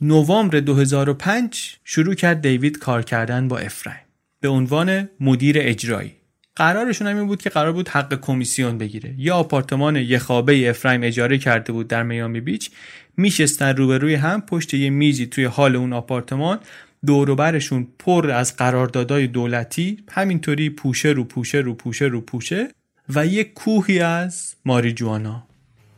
نوامبر 0.00 0.60
2005 0.60 1.76
شروع 1.84 2.14
کرد 2.14 2.40
دیوید 2.40 2.78
کار 2.78 3.02
کردن 3.02 3.48
با 3.48 3.58
افرایم. 3.58 4.00
به 4.40 4.48
عنوان 4.48 5.08
مدیر 5.20 5.56
اجرایی. 5.58 6.12
قرارشون 6.56 7.06
همین 7.06 7.26
بود 7.26 7.42
که 7.42 7.50
قرار 7.50 7.72
بود 7.72 7.88
حق 7.88 8.20
کمیسیون 8.20 8.78
بگیره. 8.78 9.14
یه 9.18 9.32
آپارتمان 9.32 9.96
یه 9.96 10.18
خوابه 10.18 10.70
افرایم 10.70 11.02
اجاره 11.02 11.38
کرده 11.38 11.72
بود 11.72 11.88
در 11.88 12.02
میامی 12.02 12.40
بیچ. 12.40 12.70
میشستن 13.16 13.76
روبروی 13.76 14.14
هم 14.14 14.40
پشت 14.40 14.74
یه 14.74 14.90
میزی 14.90 15.26
توی 15.26 15.44
حال 15.44 15.76
اون 15.76 15.92
آپارتمان. 15.92 16.58
دوروبرشون 17.06 17.88
پر 17.98 18.30
از 18.30 18.56
قراردادهای 18.56 19.26
دولتی. 19.26 20.04
همینطوری 20.10 20.70
پوشه 20.70 21.08
رو 21.08 21.24
پوشه 21.24 21.58
رو 21.58 21.74
پوشه 21.74 22.04
رو 22.04 22.20
پوشه. 22.20 22.68
و 23.08 23.26
یک 23.26 23.54
کوهی 23.54 24.00
از 24.00 24.54
ماریجوانا. 24.64 25.46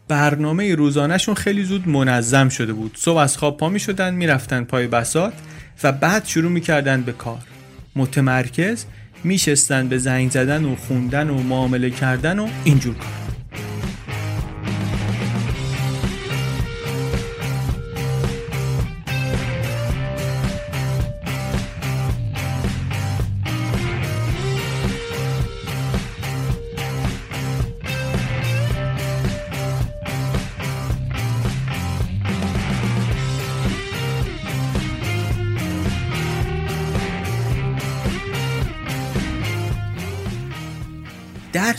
برنامه 0.08 0.74
روزانهشون 0.74 1.34
خیلی 1.34 1.64
زود 1.64 1.88
منظم 1.88 2.48
شده 2.48 2.72
بود. 2.72 2.96
صبح 2.96 3.18
از 3.18 3.36
خواب 3.36 3.56
پا 3.56 3.68
می 3.68 3.80
شدن 3.80 4.14
می 4.14 4.26
رفتن 4.26 4.64
پای 4.64 4.86
بسات 4.86 5.32
و 5.82 5.92
بعد 5.92 6.26
شروع 6.26 6.50
می 6.50 6.60
کردن 6.60 7.02
به 7.02 7.12
کار. 7.12 7.42
متمرکز 7.96 8.84
میشستن 9.24 9.88
به 9.88 9.98
زنگ 9.98 10.30
زدن 10.30 10.64
و 10.64 10.76
خوندن 10.76 11.30
و 11.30 11.42
معامله 11.42 11.90
کردن 11.90 12.38
و 12.38 12.48
اینجور 12.64 12.94
کار 12.94 13.25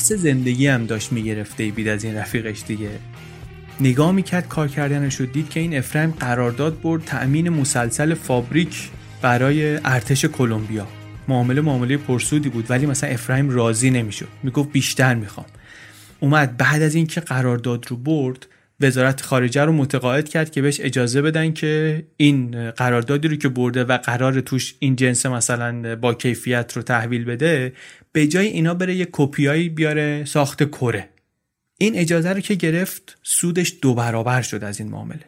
درس 0.10 0.20
زندگی 0.20 0.68
هم 0.68 0.86
داشت 0.86 1.12
می‌گرفته 1.12 1.64
دیوید 1.64 1.88
از 1.88 2.04
این 2.04 2.16
رفیقش 2.16 2.64
دیگه. 2.68 2.90
نگاه 3.80 4.12
می‌کرد 4.12 4.48
کار 4.48 4.68
کردنش 4.68 5.16
رو 5.16 5.26
دید 5.26 5.50
که 5.50 5.60
این 5.60 5.78
افرایم 5.78 6.12
قرارداد 6.12 6.82
برد 6.82 7.06
تأمین 7.06 7.50
مسلسل 7.50 8.14
فابریک 8.14 8.90
برای 9.22 9.76
ارتش 9.86 10.26
کلمبیا. 10.26 10.88
معامله 11.28 11.62
معامله 11.62 11.98
پرسودی 11.98 12.50
بود 12.50 12.66
ولی 12.70 12.86
مثلا 12.86 13.10
افرایم 13.10 13.50
راضی 13.50 13.90
نمی‌شد. 13.90 14.28
می‌گفت 14.44 14.72
بیشتر 14.72 15.16
می‌خوام. 15.16 15.46
اومد 16.20 16.58
بعد 16.58 16.82
از 16.82 16.96
اینکه 16.96 17.22
قرارداد 17.22 17.86
رو 17.88 17.98
برد 17.98 18.48
وزارت 18.82 19.22
خارجه 19.22 19.62
رو 19.62 19.74
متقاعد 19.74 20.30
کرد 20.30 20.52
که 20.52 20.62
بهش 20.62 20.80
اجازه 20.84 21.22
بدن 21.22 21.54
که 21.54 22.04
این 22.18 22.72
قراردادی 22.72 23.28
رو 23.28 23.36
که 23.36 23.50
برده 23.50 23.84
و 23.84 23.98
قرار 23.98 24.42
توش 24.42 24.76
این 24.80 24.96
جنس 24.96 25.26
مثلا 25.26 25.96
با 25.96 26.14
کیفیت 26.14 26.74
رو 26.76 26.82
تحویل 26.82 27.26
بده 27.26 27.74
به 28.12 28.28
جای 28.28 28.48
اینا 28.48 28.74
بره 28.74 28.96
یه 28.96 29.08
کپیایی 29.12 29.70
بیاره 29.70 30.26
ساخت 30.26 30.64
کره. 30.64 31.10
این 31.78 31.96
اجازه 31.96 32.34
رو 32.34 32.40
که 32.40 32.54
گرفت 32.56 33.18
سودش 33.24 33.74
دو 33.82 33.94
برابر 33.94 34.42
شد 34.42 34.64
از 34.64 34.80
این 34.80 34.90
معامله. 34.90 35.26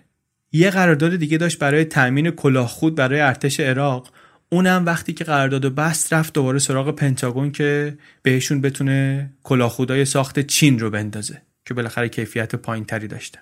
یه 0.52 0.70
قرارداد 0.70 1.16
دیگه 1.16 1.38
داشت 1.38 1.60
برای 1.60 1.86
تأمین 1.86 2.32
کلاهخود 2.32 2.96
برای 2.96 3.20
ارتش 3.20 3.60
عراق. 3.60 4.12
اونم 4.50 4.86
وقتی 4.86 5.14
که 5.14 5.24
قرارداد 5.24 5.76
بست 5.76 6.14
رفت 6.14 6.34
دوباره 6.34 6.60
سراغ 6.60 6.96
پنتاگون 6.96 7.52
که 7.52 7.98
بهشون 8.24 8.62
بتونه 8.62 9.30
کلاهخودای 9.44 10.06
ساخت 10.06 10.40
چین 10.40 10.80
رو 10.80 10.90
بندازه. 10.90 11.42
که 11.70 11.74
بالاخره 11.74 12.10
کیفیت 12.10 12.56
پایینتری 12.56 13.08
داشتن 13.08 13.40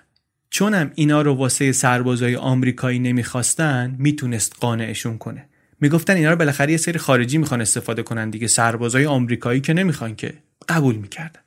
چونم 0.50 0.90
اینا 0.94 1.22
رو 1.22 1.34
واسه 1.34 1.72
سربازای 1.72 2.36
آمریکایی 2.36 2.98
نمی‌خواستن 2.98 3.96
می‌تونست 3.98 4.56
قانعشون 4.60 5.18
کنه. 5.18 5.48
می‌گفتن 5.80 6.16
اینا 6.16 6.30
رو 6.30 6.36
بالاخره 6.36 6.70
یه 6.72 6.76
سری 6.76 6.98
خارجی 6.98 7.38
می‌خوان 7.38 7.60
استفاده 7.60 8.02
کنن 8.02 8.30
دیگه 8.30 8.46
سربازای 8.46 9.06
آمریکایی 9.06 9.60
که 9.60 9.72
نمی‌خوان 9.72 10.16
که 10.16 10.34
قبول 10.68 10.96
می‌کردن. 10.96 11.40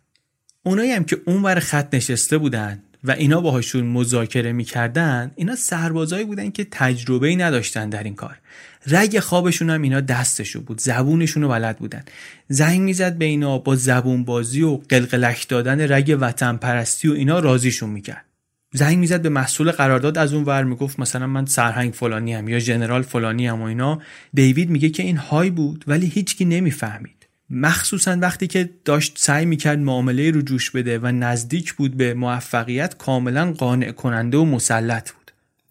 اونایی 0.63 0.91
هم 0.91 1.04
که 1.04 1.22
اونور 1.26 1.60
خط 1.60 1.94
نشسته 1.94 2.38
بودن 2.38 2.84
و 3.04 3.12
اینا 3.12 3.41
باهاشون 3.41 3.86
مذاکره 3.86 4.52
می‌کردن 4.52 5.32
اینا 5.36 5.56
سربازایی 5.56 6.26
بودن 6.26 6.52
که 6.52 6.67
تجربه 6.72 7.28
ای 7.28 7.36
نداشتن 7.36 7.89
در 7.89 8.04
این 8.04 8.15
کار. 8.15 8.39
رگ 8.88 9.20
خوابشون 9.20 9.70
هم 9.70 9.82
اینا 9.82 10.02
دستشو 10.02 10.62
بود 10.62 10.82
زبونشون 10.82 11.44
رو 11.44 11.50
بلد 11.50 11.78
بودن. 11.78 12.04
زنگ 12.48 12.82
می‌زد 12.82 13.17
به 13.17 13.26
اینا 13.26 13.58
با 13.58 13.76
زبون 13.76 14.24
بازی 14.24 14.62
و 14.62 14.80
قلقلک 14.89 15.48
دادن 15.48 15.91
رگ 15.91 16.17
وطن 16.22 16.58
پرستی 16.58 17.08
و 17.08 17.13
اینا 17.13 17.39
راضیشون 17.39 17.89
می‌کرد. 17.89 18.26
زنگ 18.74 18.98
می‌زد 18.98 19.22
به 19.22 19.30
مسئول 19.30 19.72
قرارداد 19.72 20.17
از 20.17 20.34
اون 20.34 20.44
ور 20.44 20.63
می‌گفت 20.63 21.00
مثلا 21.00 21.28
من 21.28 21.46
سرهنگ 21.46 21.94
فلانی 21.94 22.34
هم 22.34 22.48
یا 22.48 22.60
ژنرال 22.60 23.02
فلانی 23.02 23.48
هم 23.48 23.62
و 23.62 23.63
اینا. 23.63 24.02
دیوید 24.34 24.70
میگه 24.70 24.89
که 24.89 25.04
این 25.04 25.17
های 25.17 25.50
بود 25.50 25.84
ولی 25.88 26.08
هیچکی 26.08 26.46
نمی‌فهمید. 26.46 27.28
مخصوصا 27.50 28.17
وقتی 28.22 28.48
که 28.48 28.70
داشت 28.86 29.13
سعی 29.17 29.46
می‌کرد 29.46 29.80
معامله 29.80 30.32
رو 30.32 30.41
جوش 30.41 30.72
بده 30.72 31.00
و 31.00 31.08
نزدیک 31.08 31.74
بود 31.74 31.98
به 31.98 32.13
موفقیت 32.13 32.98
کاملا 32.98 33.52
قانع 33.52 33.91
کننده 33.91 34.38
و 34.38 34.46
مسلط 34.46 35.12
بود. 35.12 35.21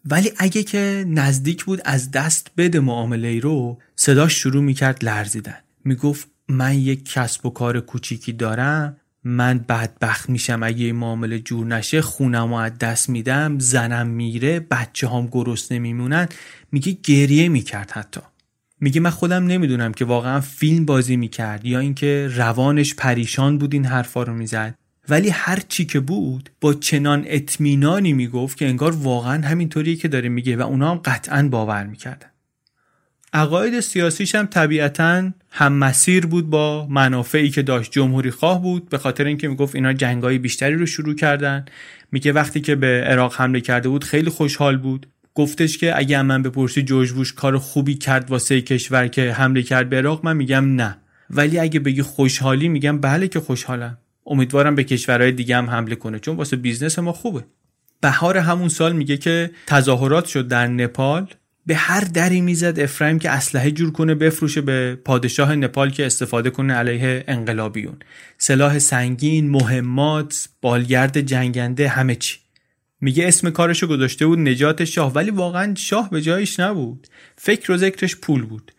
ولی 0.05 0.31
اگه 0.37 0.63
که 0.63 1.05
نزدیک 1.07 1.63
بود 1.63 1.81
از 1.85 2.11
دست 2.11 2.51
بده 2.57 2.79
معامله 2.79 3.39
رو 3.39 3.77
صداش 3.95 4.33
شروع 4.33 4.63
می‌کرد 4.63 5.05
لرزیدن. 5.05 5.57
می‌گفت 5.85 6.27
من 6.47 6.77
یک 6.77 7.11
کسب 7.13 7.45
و 7.45 7.49
کار 7.49 7.79
کوچیکی 7.79 8.33
دارم 8.33 8.97
من 9.23 9.57
بدبخت 9.69 10.29
میشم. 10.29 10.63
اگه 10.63 10.85
این 10.85 10.95
معامله 10.95 11.39
جور 11.39 11.65
نشه 11.65 12.01
خونم 12.01 12.53
از 12.53 12.77
دست 12.77 13.09
میدم 13.09 13.59
زنم 13.59 14.07
میره 14.07 14.59
بچه 14.59 15.09
هم 15.09 15.27
گرست 15.31 15.71
نمیمونن 15.71 16.27
میگه 16.71 16.97
گریه 17.03 17.49
می‌کرد 17.49 17.91
حتی. 17.91 18.21
میگه 18.79 19.01
من 19.01 19.09
خودم 19.09 19.45
نمی‌دونم 19.45 19.91
که 19.91 20.05
واقعا 20.05 20.41
فیلم 20.41 20.85
بازی 20.85 21.15
می‌کرد 21.15 21.65
یا 21.65 21.79
اینکه 21.79 22.29
روانش 22.35 22.95
پریشان 22.95 23.57
بود 23.57 23.73
این 23.73 23.85
حرفا 23.85 24.23
رو 24.23 24.33
می‌زد. 24.33 24.75
ولی 25.09 25.29
هر 25.29 25.59
چی 25.67 25.85
که 25.85 25.99
بود 25.99 26.49
با 26.61 26.73
چنان 26.73 27.23
اطمینانی 27.27 28.13
می‌گفت 28.13 28.57
که 28.57 28.67
انگار 28.67 28.91
واقعا 28.91 29.47
همینطوریه 29.47 29.95
که 29.95 30.07
داره 30.07 30.29
میگه 30.29 30.57
و 30.57 30.61
اونا 30.61 30.91
هم 30.91 30.97
قطعا 31.05 31.47
باور 31.47 31.83
می‌کردن. 31.83 32.27
عقاید 33.33 33.79
سیاسیش 33.79 34.35
هم 34.35 34.45
طبیعتا 34.45 35.31
هم 35.49 35.73
مسیر 35.73 36.25
بود 36.25 36.49
با 36.49 36.87
منافعی 36.89 37.49
که 37.49 37.61
داشت 37.61 37.91
جمهوری 37.91 38.31
خواه 38.31 38.61
بود 38.61 38.89
به 38.89 38.97
خاطر 38.97 39.25
اینکه 39.25 39.47
می‌گفت 39.47 39.75
اینا 39.75 39.93
جنگای 39.93 40.37
بیشتری 40.37 40.75
رو 40.75 40.85
شروع 40.85 41.15
کردن. 41.15 41.65
میگه 42.11 42.33
وقتی 42.33 42.61
که 42.61 42.75
به 42.75 43.03
عراق 43.07 43.35
حمله 43.35 43.61
کرده 43.61 43.89
بود 43.89 44.03
خیلی 44.03 44.29
خوشحال 44.29 44.77
بود. 44.77 45.07
گفتش 45.35 45.77
که 45.77 45.97
از 45.97 46.21
من 46.21 46.43
بپرسی 46.43 46.81
جورج 46.81 47.11
بوش 47.11 47.33
کار 47.33 47.57
خوبی 47.57 47.95
کرد 47.95 48.31
واسه 48.31 48.61
کشور 48.61 49.07
که 49.07 49.33
حمله 49.33 49.63
کرد 49.63 49.89
به 49.89 49.97
عراق؟ 49.97 50.25
من 50.25 50.37
میگم 50.37 50.75
نه. 50.75 50.97
ولی 51.29 51.59
اگه 51.59 51.79
بگی 51.79 52.01
خوشحالی 52.01 52.69
میگم 52.69 52.99
بله 52.99 53.27
که 53.27 53.39
خوشحالم. 53.39 53.97
امیدوارم 54.31 54.75
به 54.75 54.83
کشورهای 54.83 55.31
دیگه 55.31 55.57
هم 55.57 55.69
حمله 55.69 55.95
کنه 55.95 56.19
چون 56.19 56.35
واسه 56.35 56.55
business 56.55 56.99
ما 56.99 57.13
خوبه. 57.13 57.43
بهار 58.01 58.37
همون 58.37 58.69
سال 58.69 58.93
میگه 58.93 59.17
که 59.17 59.51
تظاهرات 59.67 60.25
شد 60.25 60.47
در 60.47 60.67
نپال. 60.67 61.27
به 61.65 61.75
هر 61.75 62.01
دری 62.01 62.41
می‌زد 62.41 62.79
افرایم 62.79 63.19
که 63.19 63.29
اسلحه 63.29 63.71
جور 63.71 63.91
کنه 63.91 64.15
بفروشه 64.15 64.61
به 64.61 64.95
پادشاه 65.05 65.55
نپال 65.55 65.89
که 65.89 66.05
استفاده 66.05 66.49
کنه 66.49 66.73
علیه 66.73 67.23
انقلابیون. 67.27 67.95
سلاح 68.37 68.79
سنگین 68.79 69.49
مهمات 69.49 70.49
بالگرد 70.61 71.21
جنگنده 71.21 71.87
همه 71.87 72.15
چی. 72.15 72.37
میگه 73.01 73.27
اسم 73.27 73.49
کارشو 73.49 73.87
گذاشته 73.87 74.25
بود 74.25 74.39
نجات 74.39 74.83
شاه 74.83 75.13
ولی 75.13 75.31
واقعا 75.31 75.75
شاه 75.75 76.09
به 76.09 76.21
جایش 76.21 76.59
نبود. 76.59 77.07
فکر 77.35 77.71
و 77.71 77.77
ذکرش 77.77 78.15
پول 78.15 78.45
بود. 78.45 78.71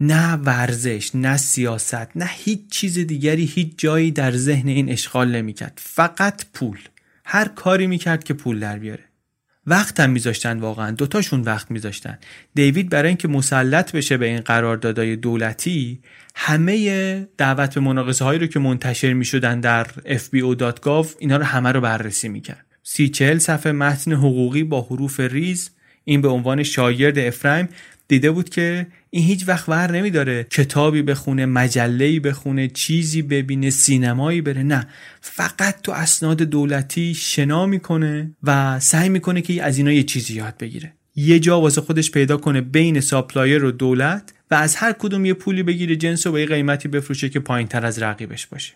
نه 0.00 0.32
ورزش 0.32 1.10
نه 1.14 1.36
سیاست 1.36 2.16
نه 2.16 2.30
هیچ 2.30 2.60
چیز 2.70 2.98
دیگری 2.98 3.44
هیچ 3.44 3.72
جایی 3.76 4.10
در 4.10 4.32
ذهن 4.32 4.68
این 4.68 4.88
اشغال 4.88 5.30
نمی‌کرد. 5.30 5.80
فقط 5.84 6.44
پول. 6.54 6.78
هر 7.24 7.48
کاری 7.48 7.86
می‌کرد 7.86 8.24
که 8.24 8.34
پول 8.34 8.60
در 8.60 8.78
بیاره. 8.78 9.04
وقت 9.66 10.00
هم 10.00 10.10
میذاشتن 10.10 10.58
واقعا. 10.58 10.90
دوتاشون 10.90 11.40
وقت 11.40 11.70
میذاشتن. 11.70 12.18
دیوید 12.54 12.88
برای 12.88 13.08
اینکه 13.08 13.28
مسلط 13.28 13.92
بشه 13.92 14.16
به 14.16 14.26
این 14.26 14.40
قراردادهای 14.40 15.16
دولتی 15.16 16.00
همه 16.34 17.28
دعوت 17.36 17.74
به 17.74 17.80
مناقصه 17.80 18.24
هایی 18.24 18.40
رو 18.40 18.46
که 18.46 18.58
منتشر 18.58 19.12
می‌شدن 19.12 19.60
در 19.60 19.84
fbo.gov 20.04 21.06
اینا 21.18 21.36
رو 21.36 21.44
همه 21.44 21.72
رو 21.72 21.80
بررسی 21.80 22.28
می‌کرد. 22.28 22.66
سی 22.82 23.08
چهل 23.08 23.38
صفحه 23.38 23.72
متن 23.72 24.12
حقوقی 24.12 24.64
با 24.64 24.82
حروف 24.82 25.20
ریز 25.20 25.70
این 26.04 26.20
به 26.20 26.28
عنوان 26.28 26.62
شاگرد 26.62 27.18
افرایم 27.18 27.68
دیده 28.08 28.30
بود 28.30 28.48
که 28.48 28.86
این 29.10 29.24
هیچ 29.24 29.48
وقت 29.48 29.68
ور 29.68 29.92
نمیداره 29.92 30.44
کتابی 30.44 31.02
بخونه 31.02 31.46
مجله‌ای 31.46 32.20
بخونه 32.20 32.68
چیزی 32.68 33.22
ببینه 33.22 33.70
سینمایی 33.70 34.40
بره. 34.40 34.62
نه. 34.62 34.86
فقط 35.20 35.82
تو 35.82 35.92
اسناد 35.92 36.42
دولتی 36.42 37.14
شنا 37.14 37.66
می‌کنه 37.66 38.30
و 38.42 38.80
سعی 38.80 39.08
می‌کنه 39.08 39.42
که 39.42 39.62
از 39.62 39.78
اینا 39.78 39.92
یه 39.92 40.02
چیزی 40.02 40.34
یاد 40.34 40.54
بگیره. 40.58 40.92
یه 41.16 41.38
جا 41.38 41.60
واسه 41.60 41.80
خودش 41.80 42.10
پیدا 42.10 42.36
کنه 42.36 42.60
بین 42.60 43.00
supplier 43.00 43.64
و 43.64 43.70
دولت 43.70 44.32
و 44.50 44.54
از 44.54 44.76
هر 44.76 44.92
کدوم 44.92 45.24
یه 45.24 45.34
پولی 45.34 45.62
بگیره 45.62 45.96
جنس 45.96 46.26
و 46.26 46.32
به 46.32 46.40
یه 46.40 46.46
قیمتی 46.46 46.88
بفروشه 46.88 47.28
که 47.28 47.40
پایین 47.40 47.68
تر 47.68 47.86
از 47.86 48.02
رقیبش 48.02 48.46
باشه. 48.46 48.74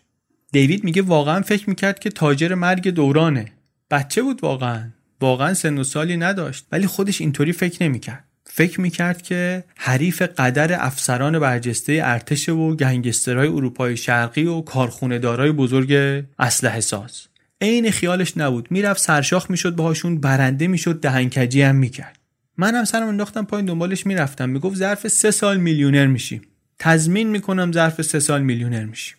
دیوید 0.53 0.85
میگه 0.85 1.03
واقعا 1.03 1.41
فکر 1.41 1.69
می‌کرد 1.69 1.99
که 1.99 2.11
تاجر 2.11 2.55
مرگ 2.55 2.89
دورانه. 2.89 3.53
بچه 3.91 4.23
بود 4.23 4.45
واقعا. 4.45 4.91
واقعا 5.21 5.55
سن 5.55 5.79
و 5.79 5.85
سالی 5.85 6.17
نداشت. 6.17 6.67
ولی 6.73 6.87
خودش 6.87 7.21
اینطوری 7.21 7.53
فکر 7.53 7.83
نمی‌کرد. 7.83 8.25
فکر 8.55 8.81
می‌کرد 8.81 9.23
که 9.23 9.65
حریف 9.77 10.23
قدر 10.23 10.87
افسران 10.87 11.39
برجسته 11.39 12.01
ارتش 12.05 12.49
و 12.49 12.77
گنگسترهای 12.77 13.49
اروپای 13.49 13.97
شرقی 13.97 14.45
و 14.45 14.61
کارخونهدارای 14.61 15.53
بزرگ 15.53 16.25
اسلحه 16.39 16.81
ساز. 16.81 17.23
عین 17.61 17.91
خیالش 17.91 18.37
نبود. 18.37 18.67
می‌رفت 18.71 19.01
سرشاخ 19.01 19.51
می‌شد 19.51 19.75
باهاشون 19.75 20.21
برنده 20.21 20.67
می‌شد 20.67 21.01
دهنکجی 21.01 21.63
هم 21.63 21.77
می‌کرد. 21.77 22.19
من 22.57 22.75
هم 22.75 22.85
سرم 22.85 23.09
انداختم 23.09 23.45
پایین 23.45 23.67
دنبالش 23.67 24.07
می‌رفتم. 24.07 24.49
می‌گفت 24.49 24.77
ظرف 24.77 25.09
سه 25.09 25.31
سال 25.31 25.57
میلیونر 25.57 26.07
میشیم 26.07 26.43
تضمین 26.79 27.29
می‌کنم 27.29 27.73
ظرف 27.73 28.03
سه 28.03 28.21
سال 28.21 28.43
میلیونر 28.43 28.85
میشیم 28.85 29.17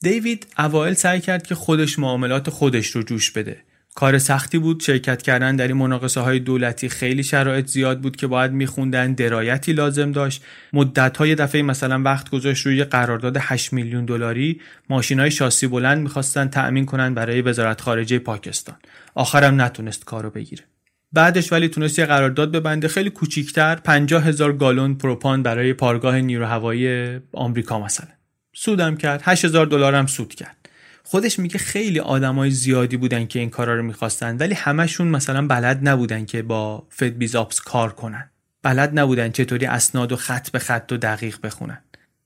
دیوید 0.00 0.46
اوایل 0.58 0.94
سعی 0.94 1.20
کرد 1.20 1.42
که 1.42 1.54
خودش 1.54 1.98
معاملات 1.98 2.50
خودش 2.50 2.86
رو 2.86 3.02
جوش 3.02 3.30
بده. 3.30 3.56
کار 3.98 4.18
سختی 4.18 4.58
بود 4.58 4.80
شرکت 4.80 5.22
کردن 5.22 5.56
در 5.56 5.66
این 5.66 5.76
مناقصه 5.76 6.20
های 6.20 6.38
دولتی 6.38 6.88
خیلی 6.88 7.22
شرایط 7.22 7.66
زیاد 7.66 8.00
بود 8.00 8.16
که 8.16 8.26
باید 8.26 8.52
میخوندن 8.52 9.12
درایتی 9.12 9.72
لازم 9.72 10.12
داشت. 10.12 10.44
مدت 10.72 11.16
های 11.16 11.34
دفعه 11.34 11.62
مثلا 11.62 12.02
وقت 12.02 12.30
گذاشت 12.30 12.66
روی 12.66 12.84
قرارداد 12.84 13.36
8 13.40 13.72
میلیون 13.72 14.04
دلاری. 14.04 14.60
ماشین 14.88 15.20
های 15.20 15.30
شاسی 15.30 15.66
بلند 15.66 16.02
می‌خواستن 16.02 16.48
تأمین 16.48 16.86
کنن 16.86 17.14
برای 17.14 17.42
وزارت 17.42 17.80
خارجه 17.80 18.18
پاکستان. 18.18 18.76
آخرم 19.14 19.60
نتونست 19.60 20.04
کارو 20.04 20.30
بگیره. 20.30 20.64
بعدش 21.12 21.52
ولی 21.52 21.68
تونست 21.68 21.98
یه 21.98 22.06
قرارداد 22.06 22.52
ببنده. 22.52 22.88
خیلی 22.88 23.10
کوچیکتر 23.10 23.74
50 23.74 24.24
هزار 24.24 24.52
گالون 24.52 24.94
پروپان 24.94 25.42
برای 25.42 25.72
پارگاه 25.72 26.20
نیروهوایی 26.20 27.18
آمریکا 27.32 27.80
مثلا. 27.80 28.10
سودم 28.54 28.96
کرد. 28.96 29.22
8000 29.24 29.66
دلار 29.66 29.94
هم 29.94 30.06
سود 30.06 30.34
کرد. 30.34 30.67
خودش 31.10 31.38
میگه 31.38 31.58
خیلی 31.58 32.00
آدمای 32.00 32.50
زیادی 32.50 32.96
بودن 32.96 33.26
که 33.26 33.38
این 33.38 33.50
کارا 33.50 33.76
رو 33.76 33.82
می‌خواستن 33.82 34.36
ولی 34.36 34.54
همشون 34.54 35.08
مثلا 35.08 35.46
بلد 35.46 35.88
نبودن 35.88 36.24
که 36.24 36.42
با 36.42 36.86
فد 36.90 37.18
بیزاپس 37.18 37.60
کار 37.60 37.92
کنن. 37.92 38.30
بلد 38.62 38.98
نبودن 38.98 39.30
چطوری 39.30 39.66
اسناد 39.66 40.12
و 40.12 40.16
خط 40.16 40.50
به 40.50 40.58
خط 40.58 40.92
و 40.92 40.96
دقیق 40.96 41.38
بخونن. 41.42 41.78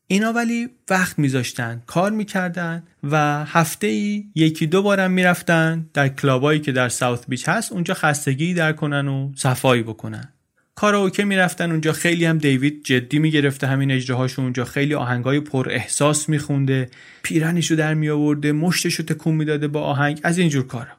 اینا 0.07 0.33
ولی 0.33 0.69
وقت 0.91 1.19
میذاشتن 1.19 1.83
کار 1.87 2.11
می‌کردن 2.11 2.83
و 3.03 3.45
هفته 3.45 3.87
ای 3.87 4.25
یکی 4.35 4.67
دو 4.67 4.83
بارم 4.83 5.11
می‌رفتن 5.11 5.87
در 5.95 6.09
کلابایی 6.09 6.61
که 6.61 6.73
در 6.73 6.89
ساوت 6.89 7.25
بیچ 7.29 7.49
هست 7.49 7.73
اونجا 7.73 7.95
خستگی 7.95 8.55
در 8.55 8.73
کنن 8.73 9.09
و 9.09 9.33
صفایی 9.37 9.83
بکنن. 9.83 10.33
کاراوکه 10.83 11.25
می‌رفتن 11.25 11.71
اونجا 11.71 11.93
خیلی 11.93 12.25
هم 12.25 12.39
دیوید 12.39 12.85
جدی 12.85 13.19
می‌گرفته 13.19 13.67
همین 13.67 13.91
اجراهاشو 13.91 14.43
اونجا 14.43 14.65
خیلی 14.65 14.95
آهنگای 14.95 15.41
پر 15.41 15.69
احساس 15.71 16.29
میخونده. 16.29 16.89
پیرنشو 17.23 17.75
در 17.75 17.95
میآورده 17.95 18.53
مشتشو 18.53 19.03
تکون 19.03 19.35
می‌داده 19.35 19.69
با 19.69 19.81
آهنگ. 19.81 20.21
از 20.23 20.39
اینجور 20.39 20.67
کارا. 20.67 20.93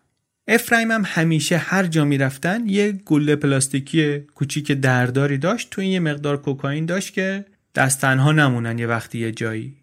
افرایم 0.48 0.91
هم 0.91 1.04
همیشه 1.06 1.58
هر 1.58 1.84
جا 1.84 2.06
می‌رفتن 2.06 2.69
یه 2.69 2.91
گله 2.91 3.36
پلاستیکی 3.36 4.19
کوچیک 4.19 4.72
درداری 4.72 5.38
داشت. 5.38 5.69
تو 5.72 5.82
این 5.82 5.91
یه 5.91 6.00
مقدار 6.00 6.41
کوکائین 6.41 6.86
داشت 6.86 7.13
که 7.13 7.46
دست 7.76 8.02
تنها 8.02 8.32
نمونن 8.32 8.80
یه 8.80 8.88
وقتی 8.88 9.19
یه 9.19 9.32
جایی. 9.32 9.83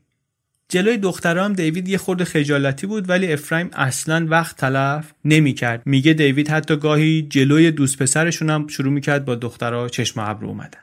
جلوی 0.70 0.96
دخترها 0.96 1.44
هم 1.44 1.52
دیوید 1.52 1.88
یه 1.88 1.98
خورده 1.98 2.24
خجالتی 2.24 2.86
بود 2.86 3.08
ولی 3.08 3.32
افرایم 3.32 3.70
اصلا 3.72 4.26
وقت 4.28 4.56
تلف 4.56 5.12
نمی‌کرد. 5.24 5.82
میگه 5.86 6.12
دیوید 6.12 6.48
حتی 6.48 6.76
گاهی 6.76 7.22
جلوی 7.22 7.70
دوست 7.70 8.02
پسرشون 8.02 8.50
هم 8.50 8.66
شروع 8.66 8.92
می‌کرد 8.92 9.24
با 9.24 9.34
دخترها 9.34 9.88
چشم 9.88 10.20
ابرو 10.20 10.48
اومدن. 10.48 10.80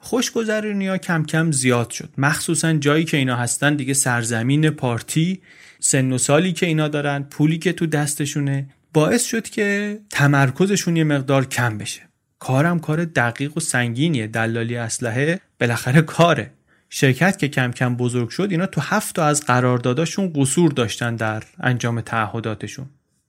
خوشگذرونی 0.00 0.88
ها 0.88 0.98
کم 0.98 1.24
کم 1.24 1.52
زیاد 1.52 1.90
شد. 1.90 2.08
مخصوصا 2.18 2.72
جایی 2.72 3.04
که 3.04 3.16
اینا 3.16 3.36
هستن 3.36 3.76
دیگه 3.76 3.94
سرزمین 3.94 4.70
پارتی 4.70 5.40
سن 5.80 6.12
و 6.12 6.18
سالی 6.18 6.52
که 6.52 6.66
اینا 6.66 6.88
دارن 6.88 7.22
پولی 7.22 7.58
که 7.58 7.72
تو 7.72 7.86
دستشونه 7.86 8.66
باعث 8.92 9.24
شد 9.24 9.48
که 9.48 9.98
تمرکزشون 10.10 10.96
یه 10.96 11.04
مقدار 11.04 11.46
کم 11.46 11.78
بشه. 11.78 12.00
کارم 12.38 12.78
کار 12.78 13.04
دقیق 13.04 13.56
و 13.56 13.60
سنگینیه. 13.60 14.26
دلالی 14.26 14.76
اسلحه 14.76 15.40
بالاخره 15.60 16.02
کاره. 16.02 16.50
شرکت 16.96 17.38
که 17.38 17.48
کم 17.48 17.70
کم 17.72 17.96
بزرگ 17.96 18.28
شد 18.28 18.48
اینا 18.50 18.66
تو 18.66 18.80
هفت 18.80 19.14
تا 19.14 19.26
از 19.26 19.44
قرارداداشون 19.46 20.32
قصور 20.36 20.70
داشتن 20.70 21.16
در 21.16 21.42
انجام 21.60 22.00
تعهداتشون. 22.00 22.86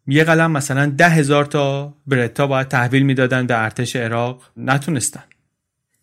یه 0.08 0.24
قلم 0.24 0.52
مثلا 0.52 0.86
ده 0.86 1.10
هزار 1.10 1.46
تا 1.46 1.94
برتا 2.08 2.48
باید 2.48 2.68
تحویل 2.68 3.04
می‌دادن 3.04 3.48
به 3.48 3.64
ارتش 3.64 3.96
عراق 3.96 4.44
نتونستن. 4.58 5.24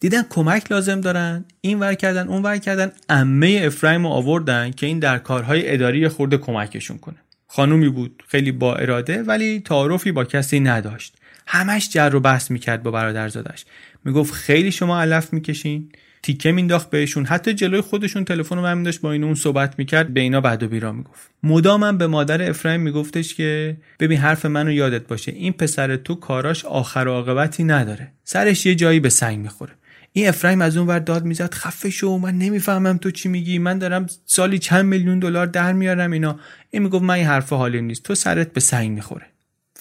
دیدن 0.01 0.23
کمک 0.31 0.73
لازم 0.73 1.01
دارن 1.01 1.45
این 1.61 1.81
ور 1.81 1.95
کردن 1.95 2.29
اون 2.29 2.43
ور 2.43 2.59
کردن 2.59 2.93
امه 3.09 3.63
افرایم 3.65 4.07
رو 4.07 4.13
آوردن 4.13 4.71
که 4.71 4.87
این 4.87 4.99
در 4.99 5.19
کارهای 5.19 5.73
اداری 5.73 6.09
خورده 6.09 6.39
کمکشون 6.39 6.99
کنه. 6.99 7.17
خانومی 7.47 7.89
بود 7.89 8.23
خیلی 8.29 8.53
با 8.53 8.75
اراده 8.75 9.23
ولی 9.23 9.61
تعارفی 9.61 10.13
با 10.13 10.25
کسی 10.25 10.61
نداشت. 10.61 11.17
همش 11.47 11.91
جر 11.91 12.15
و 12.15 12.21
بحث 12.21 12.51
می‌کرد 12.51 12.83
با 12.83 12.91
برادرزادش. 12.91 13.65
می‌گفت 14.05 14.35
خیلی 14.35 14.73
شما 14.73 15.01
علف 15.01 15.33
می‌کشین. 15.33 15.93
تیکه 16.23 16.53
مینداخت 16.53 16.91
بهشون. 16.91 17.25
حتی 17.25 17.55
جلوی 17.55 17.81
خودشون 17.81 18.25
تلفن 18.25 18.57
رو 18.57 18.63
من 18.63 18.83
داشت 18.83 19.01
با 19.01 19.13
این 19.13 19.25
اون 19.25 19.35
صحبت 19.35 19.79
می‌کرد 19.79 20.15
به 20.15 20.21
اینا 20.21 20.41
بعد 20.41 20.63
و 20.63 20.69
بیرا 20.69 20.93
می‌گفت. 20.93 21.31
مدامم 21.43 21.99
به 21.99 22.07
مادر 22.07 22.49
افرایم 22.51 22.81
میگفتش 22.81 23.35
که 23.35 23.77
ببین 24.01 24.19
حرف 24.19 24.47
منو 24.47 24.73
یادت 24.73 25.07
باشه. 25.07 25.33
این 25.33 25.53
پسر 25.53 25.97
تو 25.97 26.15
کاراش 26.15 26.65
آخر 26.65 27.09
عاقبتی 27.09 27.65
نداره. 27.65 28.13
سرش 28.25 28.67
یه 28.67 28.75
جایی 28.75 29.01
به 29.01 29.09
سنگ 29.09 29.39
می‌خوره. 29.39 29.73
این 30.13 30.29
افرایم 30.29 30.61
از 30.61 30.77
اون 30.77 30.87
ور 30.87 30.99
داد 30.99 31.25
می‌زد 31.25 31.55
خفه 31.55 31.91
شو 31.91 32.19
من 32.19 32.39
نمی‌فهمم 32.39 32.97
تو 32.97 33.11
چی 33.11 33.29
میگی. 33.29 33.59
من 33.59 33.79
دارم 33.79 34.07
سالی 34.27 34.59
چند 34.59 34.85
میلیون 34.85 35.19
دلار 35.19 35.47
در 35.47 35.73
میارم 35.73 36.13
اینا. 36.13 36.41
این 36.71 36.83
می‌گفت 36.83 37.05
من 37.05 37.15
این 37.15 37.27
حرف 37.27 37.53
حالی 37.53 37.83
نیست. 37.83 38.03
تو 38.03 38.15
سرت 38.15 38.53
به 38.53 38.61
سنگ 38.61 38.91
می‌خوره. 38.91 39.27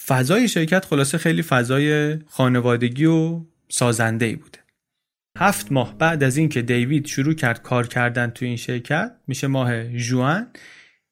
فضای 0.06 0.48
شرکت 0.48 0.84
خلاصه 0.84 1.18
خیلی 1.18 1.42
فضای 1.42 2.16
خانوادگی 2.28 3.04
و 3.04 3.40
سازنده 3.68 4.26
ای 4.26 4.36
بوده. 4.36 4.58
هفت 5.38 5.72
ماه 5.72 5.98
بعد 5.98 6.22
از 6.22 6.36
اینکه 6.36 6.62
دیوید 6.62 7.06
شروع 7.06 7.34
کرد 7.34 7.62
کار 7.62 7.86
کردن 7.86 8.30
تو 8.30 8.44
این 8.44 8.56
شرکت 8.56 9.12
میشه 9.26 9.46
ماه 9.46 9.84
جوان 9.96 10.46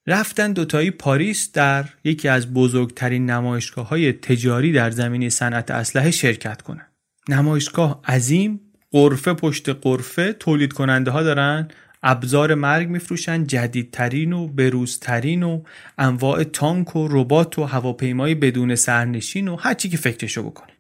رفتن 0.07 0.53
دوتایی 0.53 0.91
پاریس 0.91 1.53
در 1.53 1.85
یکی 2.05 2.29
از 2.29 2.55
بزرگترین 2.55 3.31
نمایشگاه 3.31 3.89
های 3.89 4.13
تجاری 4.13 4.73
در 4.73 4.91
زمینه 4.91 5.29
صنعت 5.29 5.71
اسلحه 5.71 6.11
شرکت 6.11 6.63
کنن. 6.63 6.87
نمایشگاه 7.29 8.01
عظیم 8.09 8.61
قرفه 8.91 9.35
پشت 9.35 9.69
قرفه 9.69 10.33
تولید 10.33 10.73
کننده 10.73 11.11
ها 11.11 11.23
دارن 11.23 11.69
ابزار 12.03 12.55
مرگ 12.55 12.89
میفروشن 12.89 13.47
جدیدترین 13.47 14.33
و 14.33 14.49
بروزترین 14.49 15.43
و 15.43 15.63
انواع 15.99 16.45
تانک 16.45 16.97
و 16.97 17.09
ربات 17.11 17.59
و 17.59 17.65
هواپیمای 17.65 18.35
بدون 18.35 18.75
سرنشین 18.75 19.49
و 19.49 19.57
هر 19.57 19.75
چی 19.75 19.89
که 19.89 19.97
فکرشو 19.97 20.43
بکنه. 20.43 20.80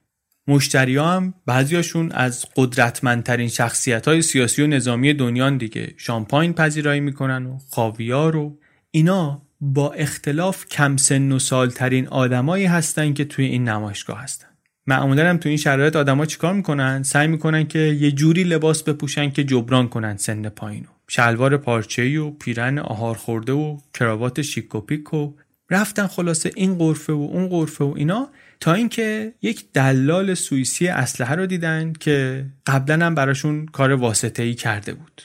مشتری 0.50 0.96
هم 0.96 1.34
بعضیاشون 1.46 2.12
از 2.12 2.46
قدرتمندترین 2.56 3.48
شخصیت 3.48 4.08
های 4.08 4.22
سیاسی 4.22 4.62
و 4.62 4.66
نظامی 4.66 5.14
دنیا 5.14 5.50
دیگه. 5.50 5.94
شامپاین 5.96 6.52
پذیرایی 6.52 7.00
می‌کنن 7.00 7.46
و 7.46 7.58
خاویار 7.70 8.36
و 8.36 8.58
اینا 8.90 9.42
با 9.60 9.92
اختلاف 9.92 10.66
کم 10.68 10.96
سن 10.96 11.32
و 11.32 11.38
سالترین 11.38 12.08
آدمایی 12.08 12.64
هستن 12.64 13.12
که 13.12 13.24
توی 13.24 13.44
این 13.44 13.68
نمایشگاه 13.68 14.22
هستن. 14.22 14.46
معمولا 14.86 15.30
هم 15.30 15.36
تو 15.36 15.48
این 15.48 15.58
شرایط 15.58 15.96
آدما 15.96 16.26
چیکار 16.26 16.54
می‌کنن؟ 16.54 17.02
سعی 17.02 17.26
می‌کنن 17.26 17.66
که 17.66 17.78
یه 17.78 18.12
جوری 18.12 18.44
لباس 18.44 18.82
بپوشن 18.82 19.30
که 19.30 19.44
جبران 19.44 19.88
کنن 19.88 20.16
سن 20.16 20.48
پایینو 20.48 20.88
شلوار 21.08 21.56
پارچه‌ای 21.56 22.16
و 22.16 22.30
پیرن 22.30 22.78
آهار 22.78 23.14
خورده 23.14 23.52
و 23.52 23.78
کراوات 23.94 24.42
شیک 24.42 24.74
و 24.74 24.80
پیک 24.80 25.14
و 25.14 25.32
رفتن 25.70 26.06
خلاصه 26.06 26.50
این 26.56 26.78
قرفه 26.78 27.12
و 27.12 27.28
اون 27.32 27.48
قرفه 27.48 27.84
و 27.84 27.94
اینا. 27.96 28.28
تا 28.60 28.74
اینکه 28.74 29.32
یک 29.42 29.64
دلال 29.74 30.34
سوئیسی 30.34 30.88
اسلحه 30.88 31.34
رو 31.34 31.46
دیدن 31.46 31.92
که 31.92 32.46
قبلا 32.66 33.06
هم 33.06 33.14
براشون 33.14 33.66
کار 33.66 33.92
واسطه 33.92 34.42
ای 34.42 34.54
کرده 34.54 34.94
بود. 34.94 35.22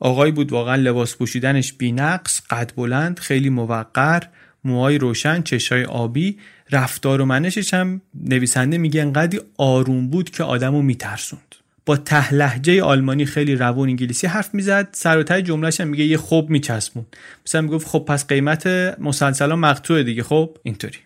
آقای 0.00 0.30
بود 0.30 0.52
واقعا 0.52 0.74
لباس 0.74 1.16
پوشیدنش 1.16 1.72
بینقص 1.72 2.40
قد 2.50 2.72
بلند 2.76 3.18
خیلی 3.18 3.48
موقر 3.48 4.22
موهای 4.64 4.98
روشن 4.98 5.42
چشای 5.42 5.84
آبی. 5.84 6.38
رفتار 6.70 7.20
و 7.20 7.24
منشش 7.24 7.74
هم 7.74 8.00
نویسنده 8.14 8.78
میگه 8.78 9.02
انقدی 9.02 9.40
آروم 9.58 10.08
بود 10.08 10.30
که 10.30 10.42
آدمو 10.42 10.82
میترسوند. 10.82 11.54
با 11.86 11.96
تهلهجه 11.96 12.82
آلمانی 12.82 13.24
خیلی 13.24 13.54
روون 13.54 13.88
انگلیسی 13.88 14.26
حرف 14.26 14.54
می‌زد 14.54 14.88
سر 14.92 15.18
و 15.18 15.22
ته 15.22 15.42
جملهش 15.42 15.80
هم 15.80 15.88
میگه 15.88 16.04
یه 16.04 16.16
خوب 16.16 16.50
میچسبون. 16.50 17.06
مثلا 17.46 17.60
می‌گفت 17.60 17.86
خب 17.86 17.98
پس 17.98 18.26
قیمت 18.26 18.66
مسلسلا 18.98 19.56
مقطوعه 19.56 20.02
دیگه 20.02 20.22
خب 20.22 20.58
اینطوری. 20.62 20.98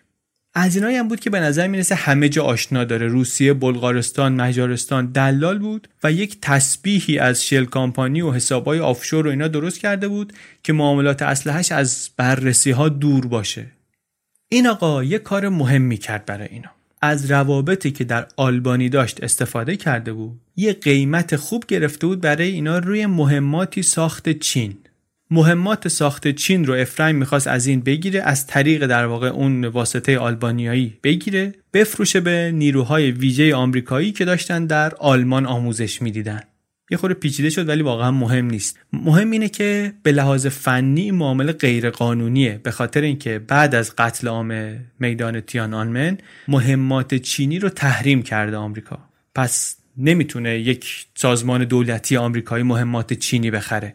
از 0.55 0.77
اینایی 0.77 0.97
هم 0.97 1.09
بود 1.09 1.21
که 1.21 1.31
به 1.31 1.41
نظر 1.41 1.67
می‌رسه 1.67 1.95
همه 1.95 2.29
جا 2.29 2.45
آشنا 2.45 2.85
داره. 2.85 3.07
روسیه 3.07 3.53
بلغارستان 3.53 4.33
مجارستان 4.33 5.07
دلال 5.07 5.59
بود 5.59 5.89
و 6.05 6.13
یک 6.13 6.39
تسبیحی 6.43 7.19
از 7.19 7.45
شل 7.45 7.65
کامپانی 7.65 8.21
و 8.21 8.33
حسابای 8.33 8.81
آفشور 8.81 9.27
و 9.27 9.31
اینا 9.31 9.49
درست 9.49 9.81
کرده 9.81 10.09
بود 10.09 10.33
که 10.63 10.73
معاملات 10.73 11.23
اسلحهش 11.23 11.73
از 11.73 12.11
بررسی 12.17 12.71
ها 12.71 12.89
دور 12.89 13.27
باشه. 13.27 13.67
این 14.49 14.67
آقا 14.67 15.05
یه 15.05 15.19
کار 15.19 15.49
مهمی 15.49 15.97
کرد 15.97 16.27
برای 16.27 16.49
اینا. 16.51 16.71
از 17.03 17.31
روابطی 17.31 17.91
که 17.91 18.05
در 18.05 18.27
آلبانی 18.37 18.89
داشت 18.89 19.25
استفاده 19.25 19.77
کرده 19.77 20.13
بود. 20.13 20.41
یه 20.57 20.73
قیمت 20.73 21.37
خوب 21.37 21.65
گرفته 21.69 22.07
بود 22.07 22.21
برای 22.21 22.51
اینا 22.51 22.79
روی 22.79 23.07
مهماتی 23.07 23.83
ساخت 23.83 24.29
چین. 24.29 24.77
مهمات 25.31 25.88
ساخت 25.88 26.29
چین 26.29 26.64
رو 26.64 26.75
افرایم 26.75 27.16
می‌خواست 27.16 27.47
از 27.47 27.66
این 27.66 27.81
بگیره 27.81 28.23
از 28.23 28.47
طریق 28.47 28.87
در 28.87 29.07
واقع 29.07 29.29
اون 29.29 29.64
واسطه 29.64 30.19
آلبانیایی 30.19 30.99
بگیره 31.03 31.55
بفروشه 31.73 32.21
به 32.21 32.53
نیروهای 32.55 33.11
ویژه 33.11 33.55
آمریکایی 33.55 34.12
که 34.12 34.25
داشتن 34.25 34.66
در 34.66 34.95
آلمان 34.95 35.47
آموزش 35.47 36.03
می‌دیدن. 36.03 36.40
یه 36.90 36.99
خورده 36.99 37.14
پیچیده 37.14 37.51
شد 37.51 37.69
ولی 37.69 37.83
واقعا 37.83 38.11
مهم 38.11 38.47
نیست. 38.47 38.79
مهم 38.93 39.31
اینه 39.31 39.49
که 39.49 39.93
به 40.03 40.12
لحاظ 40.12 40.47
فنی 40.47 41.11
معامله 41.11 41.53
غیر 41.53 41.90
قانونیه 41.90 42.61
به 42.62 42.71
خاطر 42.71 43.01
اینکه 43.01 43.38
بعد 43.38 43.75
از 43.75 43.97
قتل 43.97 44.29
عام 44.29 44.79
میدان 45.01 45.40
تیان 45.40 45.75
آنمن 45.75 46.19
مهمات 46.49 47.14
چینی 47.14 47.59
رو 47.59 47.69
تحریم 47.69 48.23
کرده 48.23 48.57
آمریکا. 48.57 48.99
پس 49.35 49.77
نمی‌تونه 49.99 50.59
یک 50.59 51.07
سازمان 51.14 51.64
دولتی 51.64 52.16
آمریکایی 52.16 52.64
مهمات 52.64 53.12
چینی 53.12 53.51
بخره. 53.51 53.95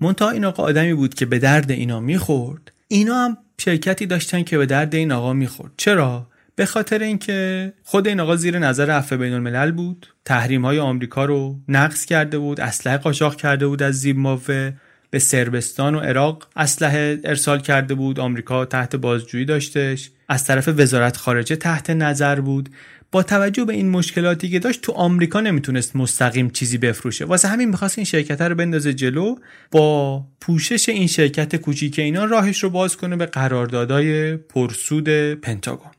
منتها 0.00 0.30
این 0.30 0.44
آقا 0.44 0.62
آدمی 0.62 0.94
بود 0.94 1.14
که 1.14 1.26
به 1.26 1.38
درد 1.38 1.70
اینا 1.70 2.00
می‌خورد. 2.00 2.72
اینا 2.88 3.14
هم 3.14 3.36
شرکتی 3.58 4.06
داشتن 4.06 4.42
که 4.42 4.58
به 4.58 4.66
درد 4.66 4.94
این 4.94 5.12
آقا 5.12 5.32
می‌خورد. 5.32 5.72
چرا؟ 5.76 6.26
به 6.56 6.66
خاطر 6.66 6.98
اینکه 6.98 7.72
خود 7.82 8.08
این 8.08 8.20
آقا 8.20 8.36
زیر 8.36 8.58
نظر 8.58 8.90
عفو 8.90 9.16
بین 9.16 9.32
الملل 9.32 9.72
بود. 9.72 10.06
تحریم 10.24 10.64
های 10.64 10.78
آمریکا 10.78 11.24
رو 11.24 11.58
نقض 11.68 12.04
کرده 12.04 12.38
بود 12.38 12.60
اسلحه 12.60 12.96
قاچاق 12.96 13.36
کرده 13.36 13.66
بود 13.66 13.82
از 13.82 13.94
زیمبابوه. 13.94 14.72
به 15.10 15.18
سربستان 15.18 15.94
و 15.94 15.98
عراق 15.98 16.48
اسلحه 16.56 17.20
ارسال 17.24 17.60
کرده 17.60 17.94
بود. 17.94 18.20
آمریکا 18.20 18.64
تحت 18.64 18.96
بازجویی 18.96 19.44
داشتش. 19.44 20.10
از 20.28 20.44
طرف 20.44 20.68
وزارت 20.68 21.16
خارجه 21.16 21.56
تحت 21.56 21.90
نظر 21.90 22.40
بود. 22.40 22.68
با 23.14 23.22
توجه 23.22 23.64
به 23.64 23.72
این 23.72 23.90
مشکلاتی 23.90 24.48
که 24.50 24.58
داشت 24.58 24.80
تو 24.80 24.92
آمریکا 24.92 25.40
نمی‌تونست 25.40 25.96
مستقیم 25.96 26.50
چیزی 26.50 26.78
بفروشه. 26.78 27.24
واسه 27.24 27.48
همین 27.48 27.68
می‌خواست 27.68 27.98
این 27.98 28.04
شرکت 28.04 28.40
رو 28.40 28.54
بندازه 28.54 28.94
جلو. 28.94 29.36
با 29.70 30.24
پوشش 30.40 30.88
این 30.88 31.06
شرکت 31.06 31.56
کوچیک 31.56 31.98
اینا 31.98 32.24
راهش 32.24 32.62
رو 32.62 32.70
باز 32.70 32.96
کنه 32.96 33.16
به 33.16 33.26
قراردادهای 33.26 34.36
پرسود 34.36 35.08
پنتاگون. 35.34 35.90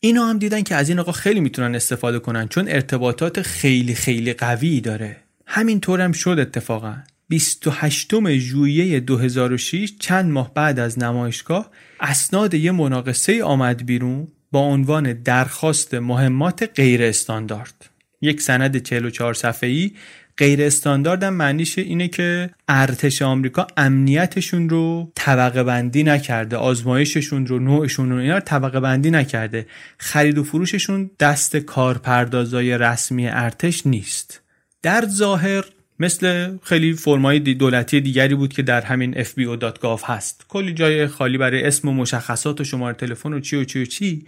اینا 0.00 0.26
هم 0.26 0.38
دیدن 0.38 0.62
که 0.62 0.74
از 0.74 0.88
این 0.88 0.98
آقا 0.98 1.12
خیلی 1.12 1.40
می‌تونن 1.40 1.74
استفاده 1.74 2.18
کنن 2.18 2.48
چون 2.48 2.68
ارتباطات 2.68 3.42
خیلی 3.42 3.94
خیلی 3.94 4.32
قوی 4.32 4.80
داره. 4.80 5.16
همینطور 5.46 6.00
هم 6.00 6.12
شد 6.12 6.36
اتفاقا. 6.40 6.94
28 7.28 8.38
ژوئیه 8.38 9.00
2006 9.00 9.92
چند 9.98 10.30
ماه 10.30 10.54
بعد 10.54 10.78
از 10.78 10.98
نمایشگاه 10.98 11.70
اسناد 12.00 12.54
یه 12.54 12.72
مناقصه 12.72 13.44
آمد 13.44 13.86
بیرون. 13.86 14.28
با 14.52 14.60
عنوان 14.60 15.12
درخواست 15.12 15.94
مهمات 15.94 16.70
غیر 16.74 17.02
استاندارد. 17.02 17.90
یک 18.20 18.40
سند 18.40 18.76
44 18.76 19.34
صفحه‌ای. 19.34 19.90
غیر 20.38 20.62
استاندارد 20.62 21.22
هم 21.22 21.34
معنیش 21.34 21.78
اینه 21.78 22.08
که 22.08 22.50
ارتش 22.68 23.22
آمریکا 23.22 23.66
امنیتشون 23.76 24.68
رو 24.68 25.12
طبقه 25.14 25.62
بندی 25.62 26.02
نکرده 26.02 26.56
آزمایششون 26.56 27.46
رو 27.46 27.58
نوعشون 27.58 28.10
رو 28.10 28.16
اینا 28.16 28.34
رو 28.34 28.40
طبقه 28.40 28.80
بندی 28.80 29.10
نکرده. 29.10 29.66
خرید 29.98 30.38
و 30.38 30.44
فروششون 30.44 31.10
دست 31.20 31.56
کارپردازای 31.56 32.78
رسمی 32.78 33.28
ارتش 33.28 33.86
نیست. 33.86 34.40
در 34.82 35.04
ظاهر 35.08 35.64
مثل 36.02 36.56
خیلی 36.62 36.92
فرمای 36.92 37.38
دولتی 37.38 38.00
دیگری 38.00 38.34
بود 38.34 38.52
که 38.52 38.62
در 38.62 38.80
همین 38.80 39.24
fbo.gov 39.24 40.02
هست 40.04 40.44
کلی 40.48 40.74
جای 40.74 41.06
خالی 41.06 41.38
برای 41.38 41.64
اسم 41.64 41.88
و 41.88 41.92
مشخصات 41.92 42.60
و 42.60 42.64
شماره 42.64 42.96
تلفن 42.96 43.32
و 43.32 43.40
چی 43.40 43.56
و 43.56 43.64
چی 43.64 43.82
و 43.82 43.84
چی 43.84 44.26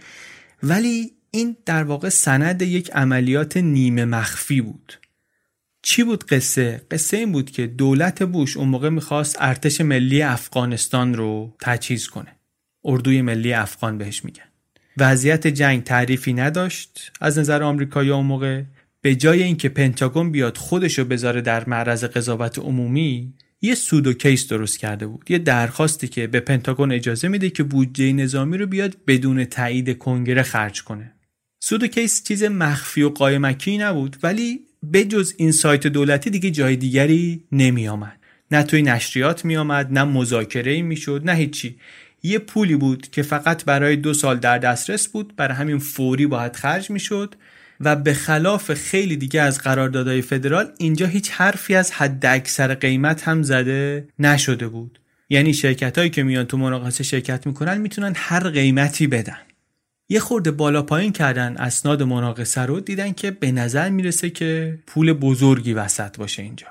ولی 0.63 1.11
این 1.31 1.57
در 1.65 1.83
واقع 1.83 2.09
سند 2.09 2.61
یک 2.61 2.91
عملیات 2.91 3.57
نیمه 3.57 4.05
مخفی 4.05 4.61
بود 4.61 4.93
چی 5.81 6.03
بود 6.03 6.25
قصه؟ 6.25 6.81
قصه 6.91 7.17
این 7.17 7.31
بود 7.31 7.51
که 7.51 7.67
دولت 7.67 8.23
بوش 8.23 8.57
اون 8.57 8.67
موقع 8.67 8.89
می‌خواست 8.89 9.37
ارتش 9.39 9.81
ملی 9.81 10.21
افغانستان 10.21 11.13
رو 11.13 11.55
تجهیز 11.61 12.07
کنه. 12.07 12.35
اردوی 12.85 13.21
ملی 13.21 13.53
افغان 13.53 13.97
بهش 13.97 14.25
میگن. 14.25 14.43
وضعیت 14.97 15.47
جنگ 15.47 15.83
تعریفی 15.83 16.33
نداشت 16.33 17.11
از 17.21 17.39
نظر 17.39 17.63
آمریکایی 17.63 18.09
اون 18.09 18.25
موقع 18.25 18.61
به 19.05 19.15
جای 19.15 19.43
اینکه 19.43 19.69
پنتاگون 19.69 20.31
بیاد 20.31 20.57
خودشو 20.57 21.05
بذاره 21.05 21.41
در 21.41 21.69
معرض 21.69 22.03
قضاوت 22.03 22.59
عمومی 22.59 23.33
یه 23.61 23.75
pseudo 23.75 24.13
case 24.13 24.47
درست 24.47 24.79
کرده 24.79 25.07
بود. 25.07 25.31
یه 25.31 25.37
درخواستی 25.37 26.07
که 26.07 26.27
به 26.27 26.39
پنتاگون 26.39 26.91
اجازه 26.91 27.27
میده 27.27 27.49
که 27.49 27.63
بودجه 27.63 28.13
نظامی 28.13 28.57
رو 28.57 28.67
بیاد 28.67 28.97
بدون 29.07 29.45
تایید 29.45 29.97
کنگره 29.97 30.43
خرج 30.43 30.83
کنه. 30.83 31.11
pseudo 31.59 31.87
case 31.87 32.23
چیز 32.23 32.43
مخفی 32.43 33.01
و 33.01 33.09
قایمکی 33.09 33.77
نبود 33.77 34.17
ولی 34.23 34.59
بجز 34.93 35.33
این 35.37 35.51
سایت 35.51 35.87
دولتی 35.87 36.29
دیگه 36.29 36.51
جای 36.51 36.75
دیگری 36.75 37.43
نمی 37.51 37.87
آمد 37.87 38.19
نه 38.51 38.63
توی 38.63 38.81
نشریات 38.81 39.45
می 39.45 39.57
آمد 39.57 39.93
نه 39.93 40.03
مذاکره 40.03 40.71
ای 40.71 40.81
می 40.81 40.95
شد 40.95 41.21
نه 41.25 41.33
هیچی. 41.33 41.77
یه 42.23 42.39
پولی 42.39 42.75
بود 42.75 43.09
که 43.09 43.21
فقط 43.21 43.65
برای 43.65 43.95
دو 43.95 44.13
سال 44.13 44.37
در 44.37 44.57
دسترس 44.57 45.07
بود 45.07 45.35
برای 45.35 45.57
همین 45.57 45.79
فوری 45.79 46.27
باید 46.27 46.55
خرج 46.55 46.89
می 46.89 46.99
شد 46.99 47.35
و 47.79 47.95
به 47.95 48.13
خلاف 48.13 48.73
خیلی 48.73 49.17
دیگه 49.17 49.41
از 49.41 49.59
قراردادهای 49.59 50.21
فدرال 50.21 50.71
اینجا 50.77 51.05
هیچ 51.05 51.31
حرفی 51.31 51.75
از 51.75 51.91
حد 51.91 52.25
اکثر 52.25 52.73
قیمت 52.73 53.27
هم 53.27 53.43
زده 53.43 54.07
نشده 54.19 54.67
بود. 54.67 54.99
یعنی 55.29 55.53
شرکت 55.53 55.97
هایی 55.97 56.09
که 56.09 56.23
میان 56.23 56.45
تو 56.45 56.57
مناقصه 56.57 57.03
شرکت 57.03 57.47
می‌کنن 57.47 57.77
می‌تونن 57.77 58.13
هر 58.15 58.49
قیمتی 58.49 59.07
بدن. 59.07 59.37
یه 60.09 60.19
خورده 60.19 60.51
بالا 60.51 60.81
پایین 60.81 61.11
کردن 61.11 61.57
اسناد 61.57 62.03
مناقصه 62.03 62.61
رو 62.61 62.79
دیدن 62.79 63.11
که 63.11 63.31
به 63.31 63.51
نظر 63.51 63.89
می‌رسه 63.89 64.29
که 64.29 64.79
پول 64.87 65.13
بزرگی 65.13 65.73
وسط 65.73 66.17
باشه 66.17 66.43
اینجا. 66.43 66.67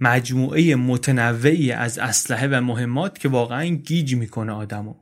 مجموعه 0.00 0.74
متنوعی 0.74 1.72
از 1.72 1.98
اسلحه 1.98 2.48
و 2.48 2.60
مهمات 2.60 3.18
که 3.18 3.28
واقعا 3.28 3.64
گیج 3.64 4.14
می‌کنه 4.14 4.52
آدمو. 4.52 4.94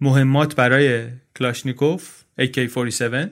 مهمات 0.00 0.54
برای 0.54 1.04
کلاشنیکوف 1.38 2.22
AK47 2.40 3.30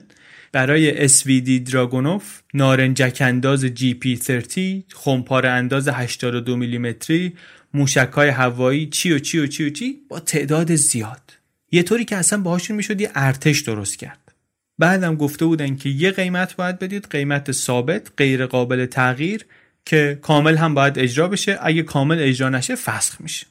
برای 0.55 1.09
SVD 1.09 1.49
دراگونوف 1.71 2.41
نارنجک 2.53 3.17
انداز 3.21 3.65
GP30 3.65 4.59
خمپاره 4.93 5.49
انداز 5.49 5.87
82 5.87 6.55
میلیمتری 6.55 7.33
موشک 7.73 8.09
های 8.13 8.29
هوایی 8.29 8.89
چی 8.89 9.13
و 9.13 9.19
چی 9.19 9.39
و 9.39 9.47
چی 9.47 9.65
و 9.65 9.69
چی 9.69 10.01
با 10.09 10.19
تعداد 10.19 10.75
زیاد. 10.75 11.37
یه 11.71 11.83
طوری 11.83 12.05
که 12.05 12.15
اصلا 12.15 12.41
باهاشون 12.41 12.77
می‌شد 12.77 13.01
یه 13.01 13.11
ارتش 13.15 13.59
درست 13.59 13.99
کرد. 13.99 14.33
بعدم 14.79 15.15
گفته 15.15 15.45
بودن 15.45 15.75
که 15.75 15.89
یه 15.89 16.11
قیمت 16.11 16.55
باید 16.55 16.79
بدید 16.79 17.07
قیمت 17.09 17.51
ثابت 17.51 18.11
غیر 18.17 18.45
قابل 18.45 18.85
تغییر 18.85 19.45
که 19.85 20.19
کامل 20.21 20.57
هم 20.57 20.73
باید 20.73 20.99
اجرا 20.99 21.27
بشه. 21.27 21.59
اگه 21.61 21.83
کامل 21.83 22.17
اجرا 22.19 22.49
نشه 22.49 22.75
فسخ 22.75 23.21
میشه. 23.21 23.45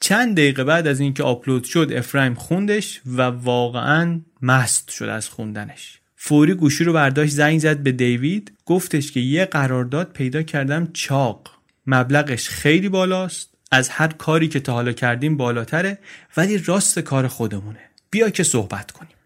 چند 0.00 0.36
دقیقه 0.36 0.64
بعد 0.64 0.86
از 0.86 1.00
اینکه 1.00 1.22
آپلود 1.22 1.64
شد 1.64 1.92
افرایم 1.96 2.34
خوندش 2.34 3.00
و 3.06 3.22
واقعا 3.22 4.20
مست 4.42 4.90
شد 4.90 5.04
از 5.04 5.28
خوندنش. 5.28 6.00
فوری 6.26 6.54
گوشی 6.54 6.84
رو 6.84 6.92
برداشت 6.92 7.32
زنگ 7.32 7.58
زد 7.58 7.78
به 7.78 7.92
دیوید. 7.92 8.52
گفتش 8.66 9.12
که 9.12 9.20
یه 9.20 9.44
قرارداد 9.44 10.12
پیدا 10.12 10.42
کردم 10.42 10.88
چاق. 10.92 11.50
مبلغش 11.86 12.48
خیلی 12.48 12.88
بالاست. 12.88 13.50
از 13.70 13.88
هر 13.88 14.08
کاری 14.08 14.48
که 14.48 14.60
تا 14.60 14.72
حالا 14.72 14.92
کردیم 14.92 15.36
بالاتره 15.36 15.98
ولی 16.36 16.58
راست 16.58 16.98
کار 16.98 17.28
خودمونه. 17.28 17.78
بیا 18.10 18.30
که 18.30 18.42
صحبت 18.42 18.90
کنیم. 18.90 19.16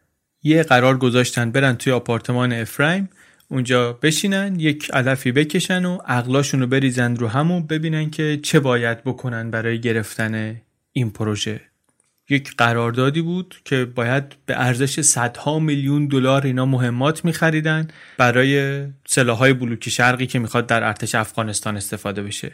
یه 0.43 0.63
قرار 0.63 0.99
گذاشتن 0.99 1.51
برن 1.51 1.77
توی 1.77 1.93
آپارتمان 1.93 2.53
افرایم. 2.53 3.09
اونجا 3.49 3.93
بشینن 3.93 4.61
یک 4.61 4.91
علفی 4.93 5.33
بکشن 5.33 5.85
و 5.85 5.99
عقلاشون 6.07 6.61
رو 6.61 6.67
بریزن 6.67 7.17
رو 7.17 7.29
همون 7.29 7.67
ببینن 7.67 8.11
که 8.11 8.41
چه 8.43 8.61
باید 8.61 9.05
بکنن 9.05 9.51
برای 9.51 9.81
گرفتن 9.81 10.61
این 10.93 11.11
پروژه. 11.11 11.61
یک 12.31 12.57
قراردادی 12.57 13.21
بود 13.21 13.55
که 13.65 13.85
باید 13.85 14.25
به 14.47 14.61
ارزش 14.61 15.01
صدها 15.01 15.59
میلیون 15.59 16.07
دلار 16.07 16.47
اینا 16.47 16.67
مهمات 16.67 17.25
میخریدن 17.25 17.89
برای 18.19 18.83
سلاحهای 19.07 19.53
بلوک 19.53 19.89
شرقی 19.89 20.27
که 20.27 20.39
می‌خواد 20.39 20.67
در 20.67 20.85
ارتش 20.85 21.15
افغانستان 21.15 21.77
استفاده 21.77 22.23
بشه. 22.23 22.53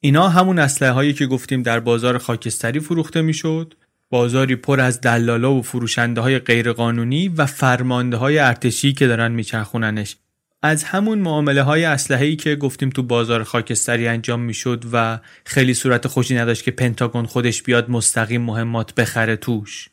اینا 0.00 0.28
همون 0.28 0.58
اسلحه 0.58 0.92
هایی 0.92 1.12
که 1.12 1.26
گفتیم 1.26 1.62
در 1.62 1.80
بازار 1.80 2.18
خاکستری 2.18 2.80
فروخته 2.80 3.22
می‌شد 3.22 3.74
بازاری 4.10 4.56
پر 4.56 4.80
از 4.80 5.00
دلالا 5.00 5.52
و 5.54 5.62
فروشنده 5.62 6.20
های 6.20 6.38
غیرقانونی 6.38 7.28
و 7.28 7.46
فرمانده 7.46 8.16
های 8.16 8.38
ارتشی 8.38 8.92
که 8.92 9.06
دارن 9.06 9.32
میچرخوننش. 9.32 10.16
از 10.62 10.84
همون 10.84 11.18
معامله 11.18 11.62
های 11.62 11.84
اسلحه 11.84 12.26
ای 12.26 12.36
که 12.36 12.56
گفتیم 12.56 12.90
تو 12.90 13.02
بازار 13.02 13.42
خاکستری 13.42 14.08
انجام 14.08 14.40
می‌شد 14.40 14.84
و 14.92 15.18
خیلی 15.44 15.74
صورت 15.74 16.06
خوشی 16.06 16.34
نداشت 16.34 16.64
که 16.64 16.70
پنتاگون 16.70 17.26
خودش 17.26 17.62
بیاد 17.62 17.90
مستقیم 17.90 18.42
مهمات 18.42 18.94
بخره 18.94 19.36
توش. 19.36 19.88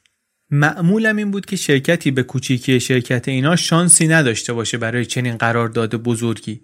معمولم 0.52 1.16
این 1.16 1.32
بود 1.32 1.46
که 1.46 1.56
شرکتی 1.56 2.12
به 2.12 2.24
کوچیکی 2.24 2.80
شرکت 2.80 3.28
اینا 3.28 3.56
شانسی 3.56 4.08
نداشته 4.08 4.54
باشه 4.54 4.78
برای 4.78 5.06
چنین 5.06 5.38
قرارداد 5.38 5.96
بزرگی. 5.96 6.62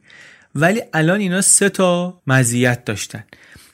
ولی 0.55 0.81
الان 0.93 1.19
اینا 1.19 1.41
سه 1.41 1.69
تا 1.69 2.21
مزیت 2.27 2.85
داشتن. 2.85 3.23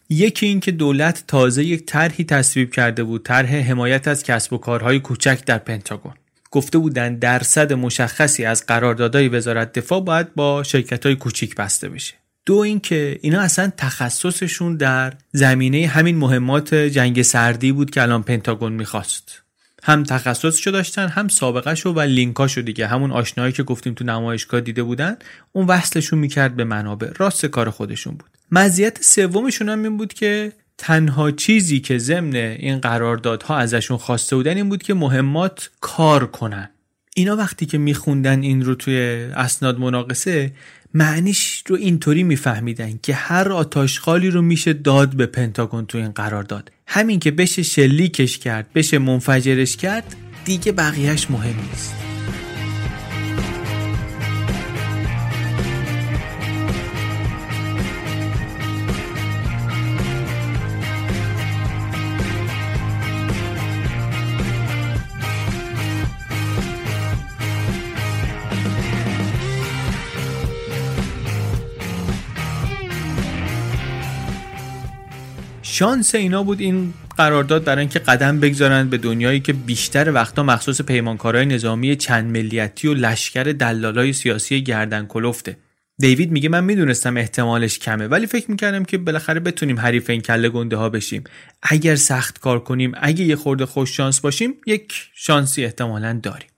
یکی 0.10 0.46
این 0.46 0.60
که 0.60 0.72
دولت 0.72 1.24
تازه 1.28 1.63
یک 1.63 1.86
طرحی 1.86 2.24
تصویب 2.24 2.72
کرده 2.72 3.04
بود 3.04 3.24
طرح 3.24 3.56
حمایت 3.56 4.08
از 4.08 4.24
کسب 4.24 4.54
و 4.54 4.58
کارهای 4.58 5.00
کوچک 5.00 5.46
در 5.46 5.58
پنتاگون. 5.58 6.13
گفته 6.52 6.78
بودن 6.78 7.16
درصد 7.16 7.74
مشخصی 7.74 8.46
از 8.46 8.66
قراردادهای 8.66 9.28
وزارت 9.28 9.74
دفاع 9.74 10.02
باید 10.02 10.36
با 10.36 10.64
شرکت 10.64 11.06
های 11.06 11.16
کوچیک 11.16 11.56
بسته 11.56 11.90
بشه. 11.90 12.14
دو 12.46 12.56
اینکه 12.56 13.20
اینا 13.22 13.42
اصلا 13.42 13.72
تخصصشون 13.78 14.78
در 14.78 15.14
زمینه 15.32 15.88
همین 15.88 16.18
مهمات 16.18 16.76
جنگ 16.76 17.22
سردی 17.22 17.72
بود 17.72 17.92
که 17.92 18.02
الان 18.02 18.24
پنتاگون 18.24 18.74
می‌خواست. 18.74 19.42
هم 19.84 20.04
تخصصشو 20.04 20.72
داشتن 20.72 21.08
هم 21.08 21.28
سابقهشو 21.28 21.90
و 21.90 22.00
لینکاشو 22.00 22.62
دیگه. 22.62 22.88
همون 22.88 23.12
آشنایی 23.12 23.54
که 23.54 23.64
گفتیم 23.64 23.94
تو 23.94 24.04
نمایشگاه 24.04 24.62
دیده 24.62 24.84
بودن 24.84 25.16
اون 25.52 25.68
وصلشون 25.68 26.20
می‌کرد 26.20 26.56
به 26.56 26.64
منابع. 26.64 27.12
راست 27.18 27.46
کار 27.46 27.70
خودشون 27.70 28.14
بود. 28.14 28.30
مزیت 28.52 29.04
سومشون 29.04 29.70
هم 29.70 29.84
این 29.84 29.98
بود 29.98 30.14
که 30.14 30.52
تنها 30.82 31.32
چیزی 31.32 31.80
که 31.80 31.98
ضمن 31.98 32.36
این 32.36 32.80
قراردادها 32.80 33.58
ازشون 33.58 33.98
خواسته 33.98 34.36
بودن 34.36 34.58
این 34.58 34.70
بود 34.70 34.84
که 34.84 34.94
مهمات 34.94 35.70
کار 35.82 36.28
کنن. 36.28 36.70
اینا 37.15 37.36
وقتی 37.36 37.65
که 37.65 37.78
میخوندن 37.78 38.41
این 38.41 38.65
رو 38.65 38.76
توی 38.76 38.98
اسناد 39.36 39.80
مناقصه 39.80 40.52
معنیش 40.94 41.63
رو 41.67 41.76
اینطوری 41.76 42.24
میفهمیدن 42.24 43.00
که 43.04 43.13
هر 43.13 43.52
آتاشخالی 43.52 44.30
رو 44.30 44.41
میشه 44.41 44.74
داد 44.74 45.15
به 45.15 45.26
پنتاگون 45.26 45.86
تو 45.86 45.98
این 45.98 46.12
قرارداد. 46.12 46.72
همین 46.88 47.20
که 47.20 47.32
بشه 47.32 47.63
شلیکش 47.63 48.38
کرد 48.38 48.74
بشه 48.74 49.00
منفجرش 49.00 49.78
کرد 49.78 50.15
دیگه 50.46 50.72
بقیهش 50.72 51.32
مهم 51.32 51.56
نیست. 51.70 52.11
شانس 75.72 76.15
اینا 76.15 76.43
بود 76.43 76.61
این 76.61 76.93
قرارداد 77.17 77.63
برای 77.63 77.80
اینکه 77.80 77.99
قدم 77.99 78.39
بگذارند 78.39 78.89
به 78.89 78.97
دنیایی 78.97 79.39
که 79.39 79.53
بیشتر 79.53 80.11
وقتا 80.11 80.43
مخصوص 80.43 80.82
پیمانکارهای 80.82 81.45
نظامی 81.45 81.95
چند 81.95 82.32
ملیتی 82.32 82.88
و 82.88 82.93
لشکر 82.93 83.43
دلالای 83.43 84.13
سیاسی 84.13 84.63
گردن 84.63 85.05
کلفته. 85.05 85.57
دیوید 85.97 86.32
میگه 86.32 86.49
من 86.49 86.63
می‌دونستم 86.63 87.17
احتمالش 87.17 87.80
کمه 87.80 88.07
ولی 88.07 88.28
فکر 88.28 88.51
می‌کردم 88.51 88.86
که 88.86 88.97
بالاخره 88.97 89.39
بتونیم 89.39 89.80
حریف 89.80 90.09
این 90.09 90.22
کله 90.22 90.49
گنده 90.49 90.78
ها 90.78 90.89
بشیم. 90.89 91.24
اگر 91.61 91.95
سخت 91.95 92.39
کار 92.39 92.59
کنیم 92.59 92.91
اگه 93.01 93.24
یه 93.24 93.36
خورده 93.36 93.65
خوش 93.65 93.97
شانس 93.97 94.19
باشیم 94.19 94.53
یک 94.67 94.93
شانسی 95.13 95.65
احتمالا 95.65 96.19
داریم. 96.24 96.49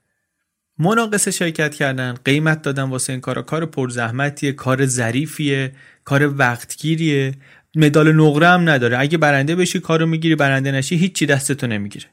مناقصه 0.78 1.30
شرکت 1.30 1.74
کردن 1.74 2.14
قیمت 2.24 2.62
دادن 2.62 2.82
واسه 2.82 3.12
این 3.12 3.20
کارا 3.20 3.42
کار 3.42 3.66
پرزحمتیه 3.66 4.52
کار 4.52 4.86
ظریفیه 4.86 5.72
کار 6.04 6.34
وقتگیریه. 6.38 7.34
مدال 7.76 8.12
نقره 8.12 8.48
هم 8.48 8.68
نداره. 8.68 8.98
اگه 8.98 9.18
برنده 9.18 9.56
بشی 9.56 9.80
کارو 9.80 10.06
می‌گیری 10.06 10.34
برنده 10.34 10.72
نشی 10.72 10.96
هیچی 10.96 11.26
دستتو 11.26 11.66
نمی‌گیره. 11.66 12.06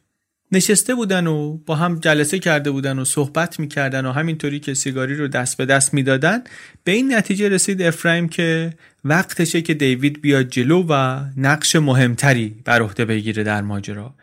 نشسته 0.52 0.96
بودن 0.96 1.28
و 1.28 1.58
با 1.58 1.76
هم 1.76 2.00
جلسه 2.00 2.40
کرده 2.40 2.72
بودن 2.72 3.00
و 3.00 3.06
صحبت 3.06 3.60
می‌کردن 3.60 4.06
و 4.06 4.12
همینطوری 4.12 4.60
که 4.60 4.74
سیگاری 4.74 5.16
رو 5.16 5.28
دست 5.28 5.58
به 5.58 5.66
دست 5.66 5.94
می‌دادن 5.94 6.44
به 6.84 6.92
این 6.92 7.14
نتیجه 7.14 7.50
رسید 7.50 7.82
افرایم 7.82 8.30
که 8.30 8.74
وقتشه 9.06 9.62
که 9.62 9.74
دیوید 9.74 10.22
بیاد 10.22 10.48
جلو 10.48 10.86
و 10.90 11.20
نقش 11.38 11.76
مهمتری 11.76 12.56
بر 12.66 12.82
عهده 12.82 13.06
بگیره 13.06 13.44
در 13.44 13.62
ماجرا. 13.62 14.14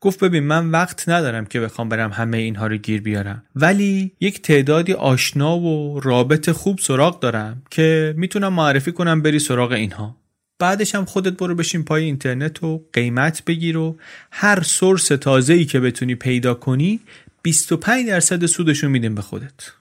گفت 0.00 0.24
ببین 0.24 0.42
من 0.42 0.70
وقت 0.70 1.08
ندارم 1.08 1.44
که 1.44 1.60
بخوام 1.60 1.88
برم 1.88 2.10
همه 2.10 2.36
اینها 2.38 2.66
رو 2.66 2.76
گیر 2.76 3.00
بیارم. 3.00 3.42
ولی 3.56 4.12
یک 4.20 4.42
تعدادی 4.42 4.92
آشنا 4.92 5.58
و 5.58 6.00
رابط 6.00 6.50
خوب 6.50 6.78
سراغ 6.78 7.20
دارم 7.20 7.62
که 7.70 8.14
می‌تونم 8.16 8.52
معرفی 8.52 8.92
کنم 8.92 9.22
بری 9.22 9.38
سراغ 9.38 9.72
اینها. 9.72 10.21
بعدش 10.62 10.94
هم 10.94 11.04
خودت 11.04 11.32
برو 11.32 11.54
بشین 11.54 11.84
پای 11.84 12.04
اینترنت 12.04 12.64
و 12.64 12.84
قیمت 12.92 13.44
بگیر 13.44 13.76
و 13.76 13.96
هر 14.30 14.62
source 14.62 15.06
تازه 15.06 15.54
ای 15.54 15.64
که 15.64 15.80
بتونی 15.80 16.14
پیدا 16.14 16.54
کنی 16.54 17.00
25 17.42 18.06
درصد 18.06 18.46
سودشو 18.46 18.88
میدیم 18.88 19.14
به 19.14 19.22
خودت. 19.22 19.72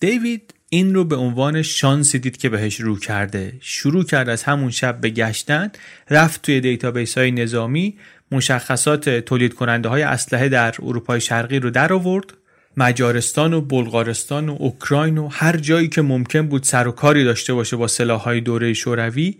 دیوید 0.00 0.54
این 0.68 0.94
رو 0.94 1.04
به 1.04 1.16
عنوان 1.16 1.62
شانسی 1.62 2.18
دید 2.18 2.36
که 2.36 2.48
بهش 2.48 2.80
رو 2.80 2.98
کرده. 2.98 3.52
شروع 3.60 4.04
کرد 4.04 4.28
از 4.28 4.42
همون 4.42 4.70
شب 4.70 5.00
به 5.00 5.10
گشتن 5.10 5.70
رفت 6.10 6.42
توی 6.42 6.60
database 6.60 7.18
های 7.18 7.30
نظامی 7.30 7.98
مشخصات 8.30 9.08
تولید 9.08 9.54
کننده 9.54 9.88
های 9.88 10.02
اسلحه 10.02 10.48
در 10.48 10.74
اروپای 10.82 11.20
شرقی 11.20 11.58
رو 11.58 11.70
در 11.70 11.92
آورد 11.92 12.32
مجارستان 12.76 13.54
و 13.54 13.60
بلغارستان 13.60 14.48
و 14.48 14.56
اوکراین 14.58 15.18
و 15.18 15.28
هر 15.28 15.56
جایی 15.56 15.88
که 15.88 16.02
ممکن 16.02 16.48
بود 16.48 16.62
سر 16.62 16.88
و 16.88 16.92
کاری 16.92 17.24
داشته 17.24 17.54
باشه 17.54 17.76
با 17.76 17.86
سلاحهای 17.86 18.40
دوره 18.40 18.72
شوروی 18.72 19.34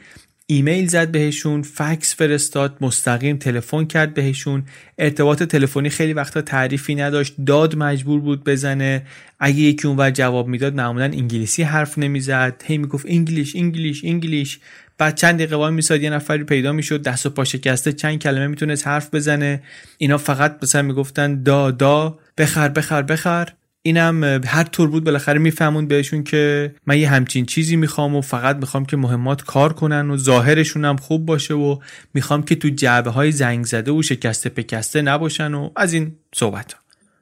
ایمیل 0.46 0.86
زد 0.86 1.10
بهشون 1.10 1.62
فکس 1.62 2.14
فرستاد 2.14 2.76
مستقیم 2.80 3.36
تلفن 3.36 3.84
کرد 3.84 4.14
بهشون. 4.14 4.64
ارتباط 4.98 5.42
تلفنی 5.42 5.90
خیلی 5.90 6.12
وقتا 6.12 6.42
تعریفی 6.42 6.94
نداشت. 6.94 7.34
داد 7.46 7.76
مجبور 7.76 8.20
بود 8.20 8.44
بزنه. 8.44 9.06
اگه 9.40 9.58
یکی 9.58 9.88
اونور 9.88 10.10
جواب 10.10 10.48
می‌داد 10.48 10.74
معمولا 10.74 11.04
انگلیسی 11.04 11.62
حرف 11.62 11.98
نمی‌زد. 11.98 12.62
هی 12.66 12.78
می‌گفت 12.78 13.06
English 13.08 13.56
English 13.56 14.04
English. 14.04 14.60
بعد 14.98 15.14
چند 15.14 15.34
دقیقه 15.34 15.56
وای 15.56 15.72
میساد 15.72 16.02
یه 16.02 16.10
نفری 16.10 16.44
پیدا 16.44 16.72
می‌شد. 16.72 17.02
دست 17.02 17.26
و 17.26 17.30
پا 17.30 17.44
شکسته 17.44 17.92
چند 17.92 18.18
کلمه 18.18 18.46
می‌تونست 18.46 18.86
حرف 18.86 19.14
بزنه. 19.14 19.62
اینا 19.98 20.18
فقط 20.18 20.58
مثلا 20.62 20.82
می‌گفتن 20.82 21.42
да 21.42 21.70
да. 21.70 22.18
بخر 22.38 22.68
بخر 22.68 23.02
بخر. 23.02 23.48
اینم 23.82 24.40
هر 24.46 24.64
طور 24.64 24.88
بود 24.90 25.04
بالاخره 25.04 25.38
میفهموند 25.38 25.86
بهشون 25.86 26.24
که 26.24 26.74
من 26.86 26.98
یه 26.98 27.08
همچین 27.08 27.46
چیزی 27.46 27.76
می‌خوام 27.76 28.16
و 28.16 28.20
فقط 28.20 28.56
می‌خوام 28.56 28.84
که 28.84 28.96
مهمات 28.96 29.42
کار 29.42 29.72
کنن 29.72 30.10
و 30.10 30.16
ظاهرشون 30.16 30.84
هم 30.84 30.96
خوب 30.96 31.26
باشه 31.26 31.54
و 31.54 31.78
می‌خوام 32.14 32.42
که 32.42 32.54
تو 32.54 32.68
جعبه 32.68 33.10
های 33.10 33.32
زنگ 33.32 33.64
زده 33.64 33.90
و 33.92 34.02
شکسته 34.02 34.48
پکسته 34.48 35.02
نباشن 35.02 35.54
و 35.54 35.70
از 35.76 35.92
این 35.92 36.12
صحبت 36.34 36.72
ها. 36.72 36.80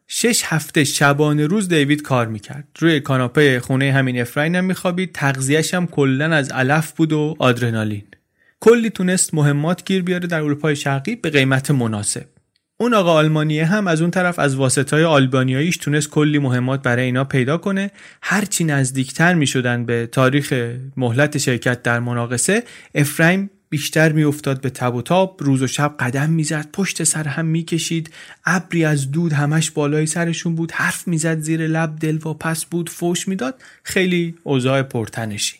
شش 0.09 0.43
هفته 0.45 0.85
شبانه 0.85 1.47
روز 1.47 1.69
دیوید 1.69 2.03
کار 2.03 2.27
می‌کرد. 2.27 2.69
روی 2.79 3.01
کاناپه 3.01 3.61
خونه 3.61 3.93
همین 3.93 4.21
افراین 4.21 4.55
هم 4.55 4.65
میخوابید. 4.65 5.13
تغذیهش 5.13 5.75
هم 5.75 5.87
کلا 5.87 6.35
از 6.35 6.51
علف 6.51 6.93
بود 6.93 7.13
و 7.13 7.37
آدرنالین. 7.39 8.05
کلی 8.61 8.91
تونست 8.91 9.35
مهمات 9.35 9.85
گیر 9.85 10.03
بیاره 10.03 10.27
در 10.27 10.41
اروپای 10.41 10.77
شرقی 10.77 11.17
به 11.17 11.31
قیمت 11.31 11.71
مناسب. 11.71 12.25
اون 12.81 12.95
آقا 12.95 13.13
آلمانیه 13.13 13.67
هم 13.67 13.87
از 13.87 14.01
اون 14.01 14.11
طرف 14.11 14.39
از 14.39 14.57
واسطای 14.57 15.05
آلبانیاییش 15.05 15.77
تونست 15.77 16.11
کلی 16.11 16.39
مهمات 16.39 16.83
برای 16.83 17.05
اینا 17.05 17.25
پیدا 17.25 17.59
کنه. 17.59 17.91
هرچی 18.23 18.65
نزدیکتر 18.65 19.35
می 19.35 19.47
شدن 19.47 19.85
به 19.85 20.09
تاریخ 20.13 20.55
مهلت 20.97 21.39
شرکت 21.39 21.83
در 21.83 22.01
مناقصه 22.01 22.63
افرایم 22.95 23.51
بیشتر 23.71 24.13
میافتاد 24.13 24.61
به 24.61 24.71
تب 24.71 24.95
و 24.95 25.03
تاب 25.03 25.37
روز 25.41 25.63
و 25.63 25.67
شب 25.67 25.95
قدم 25.99 26.31
می‌زد 26.31 26.69
پشت 26.73 27.05
سر 27.05 27.25
هم 27.25 27.47
می‌کشید 27.47 28.11
ابری 28.47 28.85
از 28.85 29.11
دود 29.11 29.33
همش 29.33 29.71
بالای 29.71 30.07
سرشون 30.07 30.55
بود 30.55 30.73
حرف 30.73 31.09
می‌زد 31.09 31.41
زیر 31.41 31.67
لب 31.67 31.97
دل 32.01 32.17
و 32.17 32.35
پس 32.35 32.65
بود 32.65 32.89
فوش 32.89 33.29
می‌داد. 33.29 33.63
خیلی 33.83 34.35
اوضاع 34.43 34.83
پرتنشی. 34.83 35.57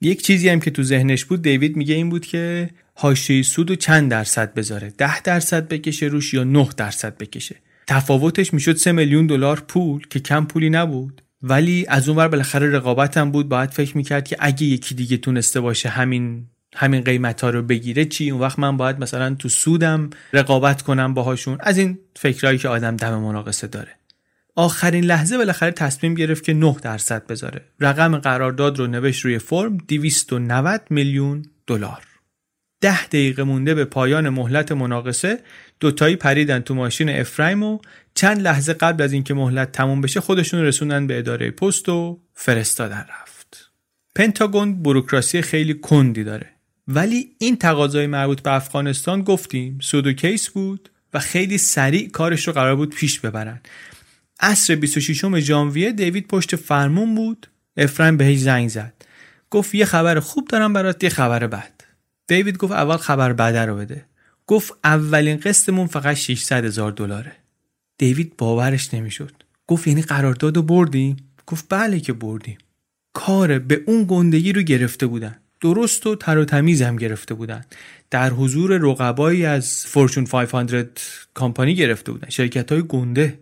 یک 0.00 0.22
چیزی 0.22 0.48
هم 0.48 0.60
که 0.60 0.70
تو 0.70 0.82
ذهنش 0.82 1.24
بود 1.24 1.42
دیوید 1.42 1.76
میگه 1.76 1.94
این 1.94 2.08
بود 2.10 2.26
که 2.26 2.70
حاشیه 3.00 3.42
سود 3.42 3.70
و 3.70 3.74
چند 3.74 4.10
درصد 4.10 4.54
بذاره؟ 4.54 4.92
ده 4.98 5.20
درصد 5.20 5.68
بکشه 5.68 6.06
روش 6.06 6.34
یا 6.34 6.44
9 6.44 6.68
درصد 6.76 7.18
بکشه؟ 7.18 7.56
تفاوتش 7.86 8.54
می‌شد 8.54 8.76
3 8.76 8.92
میلیون 8.92 9.26
دلار 9.26 9.60
پول 9.60 10.06
که 10.10 10.20
کم 10.20 10.44
پولی 10.44 10.70
نبود. 10.70 11.22
ولی 11.42 11.86
از 11.88 12.08
اونور 12.08 12.28
بالاخره 12.28 12.70
رقابت 12.70 13.16
هم 13.16 13.30
بود 13.30 13.48
باید 13.48 13.70
فکر 13.70 13.96
می‌کرد 13.96 14.24
که 14.24 14.36
اگه 14.38 14.66
یکی 14.66 14.94
دیگه 14.94 15.16
تونسته 15.16 15.60
باشه 15.60 15.88
همین 15.88 16.46
همین 16.74 17.00
قیمت 17.00 17.40
ها 17.40 17.50
رو 17.50 17.62
بگیره 17.62 18.04
چی؟ 18.04 18.30
اون 18.30 18.40
وقت 18.40 18.58
من 18.58 18.76
باید 18.76 18.98
مثلا 18.98 19.34
تو 19.34 19.48
سودم 19.48 20.10
رقابت 20.32 20.82
کنم 20.82 21.14
باهاشون. 21.14 21.58
از 21.60 21.78
این 21.78 21.98
فکرهایی 22.16 22.58
که 22.58 22.68
آدم 22.68 22.96
دم 22.96 23.14
مناقصه 23.14 23.66
داره. 23.66 23.90
آخرین 24.56 25.04
لحظه 25.04 25.36
بالاخره 25.36 25.70
تصمیم 25.70 26.14
گرفت 26.14 26.44
که 26.44 26.54
9 26.54 26.76
درصد 26.82 27.26
بذاره. 27.26 27.64
رقم 27.80 28.18
قرارداد 28.18 28.78
رو 28.78 28.86
نوشت 28.86 29.24
روی 29.24 29.38
فرم 29.38 29.76
290 29.76 30.80
میلیون 30.90 31.44
دلار. 31.66 32.07
ده 32.80 33.06
دقیقه 33.06 33.42
مونده 33.42 33.74
به 33.74 33.84
پایان 33.84 34.28
مهلت 34.28 34.72
مناقصه 34.72 35.40
دوتایی 35.80 36.16
پریدن 36.16 36.60
تو 36.60 36.74
ماشین 36.74 37.08
افرایم 37.08 37.62
و 37.62 37.78
چند 38.14 38.40
لحظه 38.40 38.72
قبل 38.72 39.02
از 39.02 39.12
اینکه 39.12 39.34
مهلت 39.34 39.72
تموم 39.72 40.00
بشه 40.00 40.20
خودشون 40.20 40.60
رسوندن 40.60 41.06
به 41.06 41.18
اداره 41.18 41.50
پست 41.50 41.88
و 41.88 42.20
فرستادن 42.34 43.06
رفت. 43.20 43.70
پنتاگون 44.14 44.82
بروکراسی 44.82 45.42
خیلی 45.42 45.74
کندی 45.74 46.24
داره. 46.24 46.46
ولی 46.88 47.30
این 47.38 47.56
تقاضای 47.56 48.06
مربوط 48.06 48.40
به 48.40 48.52
افغانستان 48.52 49.22
گفتیم 49.22 49.78
سودو 49.82 50.12
کیس 50.12 50.48
بود 50.48 50.90
و 51.14 51.18
خیلی 51.18 51.58
سریع 51.58 52.10
کارش 52.10 52.46
رو 52.46 52.52
قرار 52.52 52.76
بود 52.76 52.94
پیش 52.94 53.20
ببرن. 53.20 53.60
عصر 54.40 54.74
26 54.74 55.40
ژانویه 55.40 55.92
دیوید 55.92 56.28
پشت 56.28 56.56
فرمون 56.56 57.14
بود. 57.14 57.46
افرایم 57.76 58.16
بهش 58.16 58.38
زنگ 58.38 58.68
زد. 58.68 58.94
گفت 59.50 59.74
یه 59.74 59.84
خبر 59.84 60.20
خوب 60.20 60.48
دارم 60.48 60.72
برات 60.72 61.04
یه 61.04 61.10
خبر 61.10 61.46
بد. 61.46 61.77
دیوید 62.28 62.58
گفت 62.58 62.72
اول 62.72 62.96
خبر 62.96 63.32
بده 63.32 63.64
رو 63.64 63.76
بده. 63.76 64.04
گفت 64.46 64.72
اولین 64.84 65.36
قسطمون 65.36 65.86
فقط 65.86 66.16
600 66.16 66.64
هزار 66.64 66.92
دلاره. 66.92 67.32
دیوید 67.98 68.36
باورش 68.36 68.94
نمی‌شد. 68.94 69.32
گفت 69.66 69.86
یعنی 69.86 70.02
قرارداد 70.02 70.56
رو 70.56 70.62
بردیم؟ 70.62 71.16
گفت 71.46 71.66
بله 71.68 72.00
که 72.00 72.12
بردیم. 72.12 72.58
کار 73.12 73.58
به 73.58 73.82
اون 73.86 74.04
گندگی 74.08 74.52
رو 74.52 74.62
گرفته 74.62 75.06
بودن. 75.06 75.36
درست 75.60 76.06
و 76.06 76.14
تر 76.14 76.38
و 76.38 76.44
تمیز 76.44 76.82
هم 76.82 76.96
گرفته 76.96 77.34
بودن. 77.34 77.64
در 78.10 78.30
حضور 78.30 78.78
رقبایی 78.78 79.46
از 79.46 79.86
فورچون 79.86 80.24
500 80.24 80.88
کامپانی 81.34 81.74
گرفته 81.74 82.12
بودن. 82.12 82.28
شرکت 82.28 82.72
های 82.72 82.82
گنده. 82.82 83.38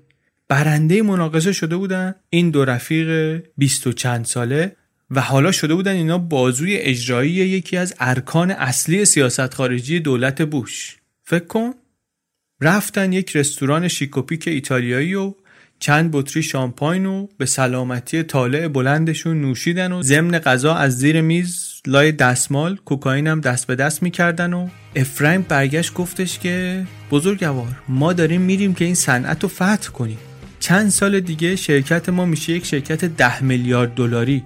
برنده 0.48 1.02
مناقصه 1.02 1.52
شده 1.52 1.76
بودن. 1.76 2.14
این 2.30 2.50
دو 2.50 2.64
رفیق 2.64 3.42
20 3.56 3.86
و 3.86 3.92
چند 3.92 4.24
ساله 4.24 4.76
و 5.10 5.20
حالا 5.20 5.52
شده 5.52 5.74
بودن 5.74 5.92
اینا 5.92 6.18
بازوی 6.18 6.76
اجرایی 6.76 7.30
یکی 7.32 7.76
از 7.76 7.94
ارکان 8.00 8.50
اصلی 8.50 9.04
سیاست 9.04 9.54
خارجی 9.54 10.00
دولت 10.00 10.42
بوش. 10.42 10.96
فکر 11.24 11.44
کن. 11.44 11.70
رفتن 12.60 13.12
یک 13.12 13.36
رستوران 13.36 13.88
شیکوپیک 13.88 14.48
ایتالیایی 14.48 15.14
و 15.14 15.34
چند 15.78 16.10
بطری 16.12 16.42
شامپاین 16.42 17.06
و 17.06 17.26
به 17.38 17.46
سلامتی 17.46 18.22
طالع 18.22 18.68
بلندشون 18.68 19.40
نوشیدن 19.40 19.92
و 19.92 20.02
ضمن 20.02 20.38
غذا 20.38 20.74
از 20.74 20.98
زیر 20.98 21.20
میز 21.20 21.82
لای 21.86 22.12
دستمال 22.12 22.76
کوکائین 22.76 23.26
هم 23.26 23.40
دست 23.40 23.66
به 23.66 23.74
دست 23.74 24.02
می‌کردن 24.02 24.52
و 24.52 24.68
افرایم 24.96 25.42
برگشت 25.42 25.94
گفتش 25.94 26.38
که 26.38 26.86
بزرگوار 27.10 27.82
ما 27.88 28.12
داریم 28.12 28.40
میریم 28.40 28.74
که 28.74 28.84
این 28.84 28.94
صنعت 28.94 29.42
رو 29.42 29.48
فتح 29.48 29.90
کنیم. 29.92 30.18
چند 30.60 30.88
سال 30.88 31.20
دیگه 31.20 31.56
شرکت 31.56 32.08
ما 32.08 32.24
میشه 32.24 32.52
یک 32.52 32.66
شرکت 32.66 33.04
ده 33.04 33.42
میلیارد 33.42 33.94
دلاری. 33.94 34.42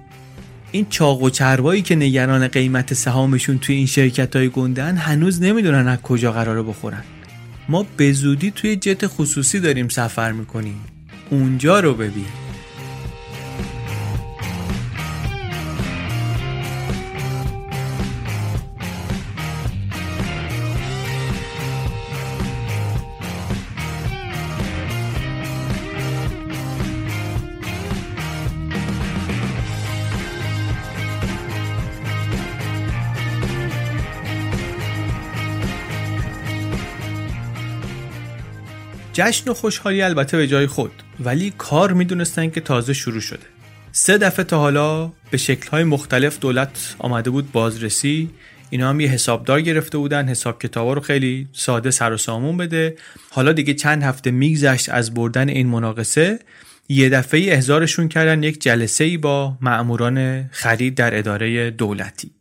این 0.71 0.85
چاق 0.89 1.21
و 1.21 1.29
چربایی 1.29 1.81
که 1.81 1.95
نگران 1.95 2.47
قیمت 2.47 2.93
سهامشون 2.93 3.59
توی 3.59 3.75
این 3.75 3.85
شرکت 3.85 4.35
های 4.35 4.49
گندن 4.49 4.97
هنوز 4.97 5.41
نمی‌دونن 5.41 5.87
از 5.87 6.01
کجا 6.01 6.31
قراره 6.31 6.63
بخورن. 6.63 7.03
ما 7.69 7.85
به 7.97 8.11
زودی 8.13 8.51
توی 8.51 8.75
جت 8.75 9.07
خصوصی 9.07 9.59
داریم 9.59 9.87
سفر 9.87 10.31
می‌کنیم. 10.31 10.79
اونجا 11.29 11.79
رو 11.79 11.93
ببین. 11.93 12.50
جشن 39.13 39.51
و 39.51 39.53
خوشحالی 39.53 40.01
البته 40.01 40.37
به 40.37 40.47
جای 40.47 40.67
خود 40.67 40.91
ولی 41.19 41.53
کار 41.57 41.93
می‌دونستن 41.93 42.49
که 42.49 42.61
تازه 42.61 42.93
شروع 42.93 43.21
شده. 43.21 43.45
سه 43.91 44.17
دفعه 44.17 44.45
تا 44.45 44.59
حالا 44.59 45.11
به 45.31 45.37
شکلهای 45.37 45.83
مختلف 45.83 46.39
دولت 46.39 46.95
آمده 46.99 47.29
بود 47.29 47.51
بازرسی. 47.51 48.29
اینا 48.69 48.89
هم 48.89 48.99
یه 48.99 49.09
حسابدار 49.09 49.61
گرفته 49.61 49.97
بودن 49.97 50.27
حساب 50.27 50.61
کتابا 50.61 50.93
رو 50.93 51.01
خیلی 51.01 51.47
ساده 51.53 51.91
سر 51.91 52.13
و 52.13 52.17
سامون 52.17 52.57
بده. 52.57 52.95
حالا 53.29 53.53
دیگه 53.53 53.73
چند 53.73 54.03
هفته 54.03 54.31
میگذشت 54.31 54.89
از 54.89 55.13
بردن 55.13 55.49
این 55.49 55.67
مناقصه. 55.67 56.39
یه 56.89 57.09
دفعه 57.09 57.53
احضارشون 57.53 58.07
کردن 58.07 58.43
یک 58.43 58.61
جلسه 58.61 59.03
ای 59.03 59.17
با 59.17 59.57
مأموران 59.61 60.49
خرید 60.51 60.95
در 60.95 61.17
اداره 61.17 61.71
دولتی. 61.71 62.31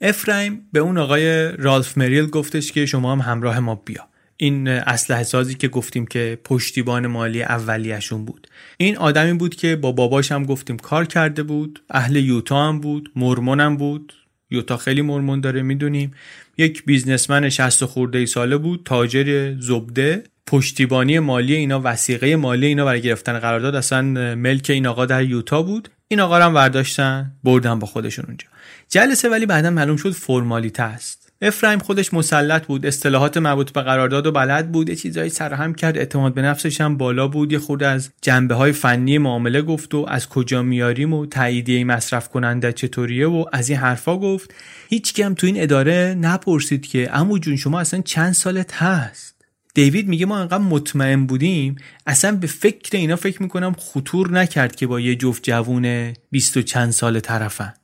افرایم 0.00 0.68
به 0.72 0.80
اون 0.80 0.98
آقای 0.98 1.52
رالف 1.52 1.98
مریل 1.98 2.26
گفتش 2.26 2.72
که 2.72 2.86
شما 2.86 3.12
هم 3.12 3.20
همراه 3.20 3.60
ما 3.60 3.74
بیا. 3.74 4.11
این 4.42 4.68
اسلحه 4.68 5.22
سازی 5.22 5.54
که 5.54 5.68
گفتیم 5.68 6.06
که 6.06 6.38
پشتیبان 6.44 7.06
مالی 7.06 7.42
اولیشون 7.42 8.24
بود. 8.24 8.46
این 8.76 8.96
آدمی 8.96 9.32
بود 9.32 9.54
که 9.54 9.76
با 9.76 9.92
باباش 9.92 10.32
هم 10.32 10.44
گفتیم 10.44 10.76
کار 10.76 11.04
کرده 11.04 11.42
بود 11.42 11.82
اهل 11.90 12.16
یوتا 12.16 12.68
هم 12.68 12.80
بود 12.80 13.12
مرمون 13.16 13.60
هم 13.60 13.76
بود. 13.76 14.12
یوتا 14.50 14.76
خیلی 14.76 15.02
مرمون 15.02 15.40
داره 15.40 15.62
می‌دونیم. 15.62 16.12
یک 16.58 16.84
بیزنسمن 16.84 17.48
60 17.48 17.84
خورده 17.84 18.18
ای 18.18 18.26
ساله 18.26 18.56
بود 18.56 18.82
تاجر 18.84 19.56
زبده. 19.60 20.24
پشتیبانی 20.46 21.18
مالی 21.18 21.54
اینا 21.54 21.80
وسیقه 21.84 22.36
مالی 22.36 22.66
اینا 22.66 22.84
برای 22.84 23.00
گرفتن 23.00 23.38
قرارداد 23.38 23.74
اصلا 23.74 24.02
ملک 24.34 24.70
این 24.70 24.86
آقا 24.86 25.06
در 25.06 25.24
یوتا 25.24 25.62
بود. 25.62 25.88
این 26.08 26.20
آقا 26.20 26.38
رو 26.38 26.44
هم 26.44 26.54
برداشتن 26.54 27.32
بردن 27.44 27.78
با 27.78 27.86
خودشون 27.86 28.24
اونجا. 28.28 28.46
جلسه 28.88 29.28
ولی 29.28 29.46
بعدا 29.46 29.70
معلوم 29.70 29.96
شد 29.96 30.10
فرمالیته 30.10 30.82
است. 30.82 31.21
افرایم 31.44 31.78
خودش 31.78 32.14
مسلط 32.14 32.66
بود 32.66 32.86
اصطلاحات 32.86 33.36
مربوط 33.36 33.72
به 33.72 33.82
قرارداد 33.82 34.26
و 34.26 34.32
بلد 34.32 34.72
بود 34.72 34.88
یه 34.88 34.96
چیزایی 34.96 35.30
سرهم 35.30 35.74
کرد 35.74 35.98
اعتماد 35.98 36.34
به 36.34 36.42
نفسش 36.42 36.80
هم 36.80 36.96
بالا 36.96 37.28
بود 37.28 37.52
یه 37.52 37.58
خود 37.58 37.82
از 37.82 38.10
جنبه 38.22 38.54
های 38.54 38.72
فنی 38.72 39.18
معامله 39.18 39.62
گفت 39.62 39.94
و 39.94 40.06
از 40.08 40.28
کجا 40.28 40.62
میاریم 40.62 41.12
و 41.12 41.26
تاییدیه 41.26 41.84
مصرف 41.84 42.28
کننده 42.28 42.72
چطوریه 42.72 43.28
و 43.28 43.44
از 43.52 43.68
این 43.68 43.78
حرفا 43.78 44.16
گفت. 44.16 44.54
هیچ 44.88 45.20
هم 45.20 45.34
تو 45.34 45.46
این 45.46 45.62
اداره 45.62 46.16
نپرسید 46.20 46.86
که 46.86 47.06
عمو 47.06 47.38
جون 47.38 47.56
شما 47.56 47.80
اصلا 47.80 48.00
چند 48.00 48.32
سالت 48.32 48.74
هست؟ 48.74 49.34
دیوید 49.74 50.08
میگه 50.08 50.26
ما 50.26 50.38
انقدر 50.38 50.58
مطمئن 50.58 51.26
بودیم 51.26 51.76
اصلا 52.06 52.36
به 52.36 52.46
فکر 52.46 52.96
اینا 52.96 53.16
فکر 53.16 53.42
می‌کنم 53.42 53.74
خطور 53.78 54.30
نکرد 54.30 54.76
که 54.76 54.86
با 54.86 55.00
یه 55.00 55.16
جفت 55.16 55.42
جوون 55.42 56.12
بیست 56.30 56.56
و 56.56 56.62
چند 56.62 56.90
سال 56.90 57.20
طرفن. 57.20 57.74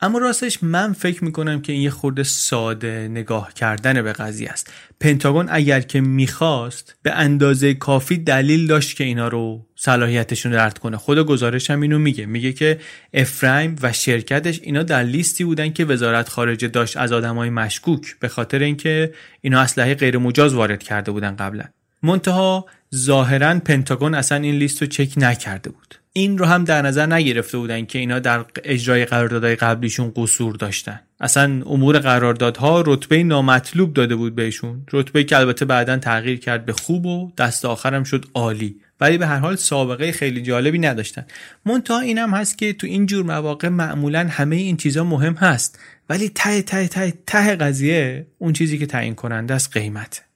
اما 0.00 0.18
راستش 0.18 0.62
من 0.62 0.92
فکر 0.92 1.24
می‌کنم 1.24 1.60
که 1.60 1.72
این 1.72 1.82
یه 1.82 1.90
خورده 1.90 2.22
ساده 2.22 3.08
نگاه 3.10 3.54
کردن 3.54 4.02
به 4.02 4.12
قضیه 4.12 4.50
است. 4.50 4.72
پنتاگون 5.00 5.46
اگر 5.50 5.80
که 5.80 6.00
می‌خواست 6.00 6.96
به 7.02 7.12
اندازه 7.12 7.74
کافی 7.74 8.16
دلیل 8.16 8.66
داشت 8.66 8.96
که 8.96 9.04
اینا 9.04 9.28
رو 9.28 9.66
صلاحیتشون 9.76 10.54
رد 10.54 10.78
کنه. 10.78 10.96
خود 10.96 11.18
گزارش 11.18 11.70
هم 11.70 11.80
اینو 11.80 11.98
میگه. 11.98 12.26
میگه 12.26 12.52
که 12.52 12.80
افرایم 13.14 13.76
و 13.82 13.92
شرکتش 13.92 14.60
اینا 14.62 14.82
در 14.82 15.02
لیستی 15.02 15.44
بودن 15.44 15.72
که 15.72 15.84
وزارت 15.84 16.28
خارجه 16.28 16.68
داشت 16.68 16.96
از 16.96 17.12
آدمای 17.12 17.50
مشکوک 17.50 18.18
به 18.20 18.28
خاطر 18.28 18.58
اینکه 18.58 19.12
اینا 19.40 19.60
اسلحه 19.60 19.94
غیر 19.94 20.18
مجاز 20.18 20.54
وارد 20.54 20.82
کرده 20.82 21.10
بودن 21.10 21.36
قبلا. 21.36 21.64
منتها 22.02 22.66
ظاهرا 22.94 23.58
پنتاگون 23.58 24.14
اصلا 24.14 24.38
این 24.38 24.54
لیست 24.54 24.82
رو 24.82 24.88
چک 24.88 25.12
نکرده 25.16 25.70
بود. 25.70 25.94
این 26.18 26.38
رو 26.38 26.44
هم 26.44 26.64
در 26.64 26.82
نظر 26.82 27.06
نگرفته 27.06 27.58
بودن 27.58 27.84
که 27.84 27.98
اینا 27.98 28.18
در 28.18 28.44
اجرای 28.64 29.04
قراردادهای 29.04 29.56
قبلیشون 29.56 30.12
قصور 30.16 30.54
داشتن. 30.54 31.00
اصلا 31.20 31.62
امور 31.66 31.98
قراردادها 31.98 32.82
رتبه 32.86 33.22
نامطلوب 33.22 33.94
داده 33.94 34.16
بود 34.16 34.34
بهشون 34.34 34.86
رتبه 34.92 35.24
که 35.24 35.36
البته 35.36 35.64
بعدا 35.64 35.96
تغییر 35.96 36.38
کرد 36.38 36.66
به 36.66 36.72
خوب 36.72 37.06
و 37.06 37.32
دست 37.38 37.64
آخرم 37.64 38.04
شد 38.04 38.26
عالی. 38.34 38.76
ولی 39.00 39.18
به 39.18 39.26
هر 39.26 39.38
حال 39.38 39.56
سابقه 39.56 40.12
خیلی 40.12 40.42
جالبی 40.42 40.78
نداشتن. 40.78 41.26
منتها 41.66 42.00
اینم 42.00 42.34
هست 42.34 42.58
که 42.58 42.72
تو 42.72 42.86
این 42.86 43.06
جور 43.06 43.24
مواقع 43.24 43.68
معمولا 43.68 44.28
همه 44.30 44.56
این 44.56 44.76
چیزا 44.76 45.04
مهم 45.04 45.34
هست. 45.34 45.78
ولی 46.10 46.28
ته 46.28 46.62
ته 46.62 46.88
ته 46.88 47.12
ته 47.26 47.56
قضیه 47.56 48.26
اون 48.38 48.52
چیزی 48.52 48.78
که 48.78 48.86
تعیین 48.86 49.14
کننده 49.14 49.54
است 49.54 49.72
قیمت 49.72 50.27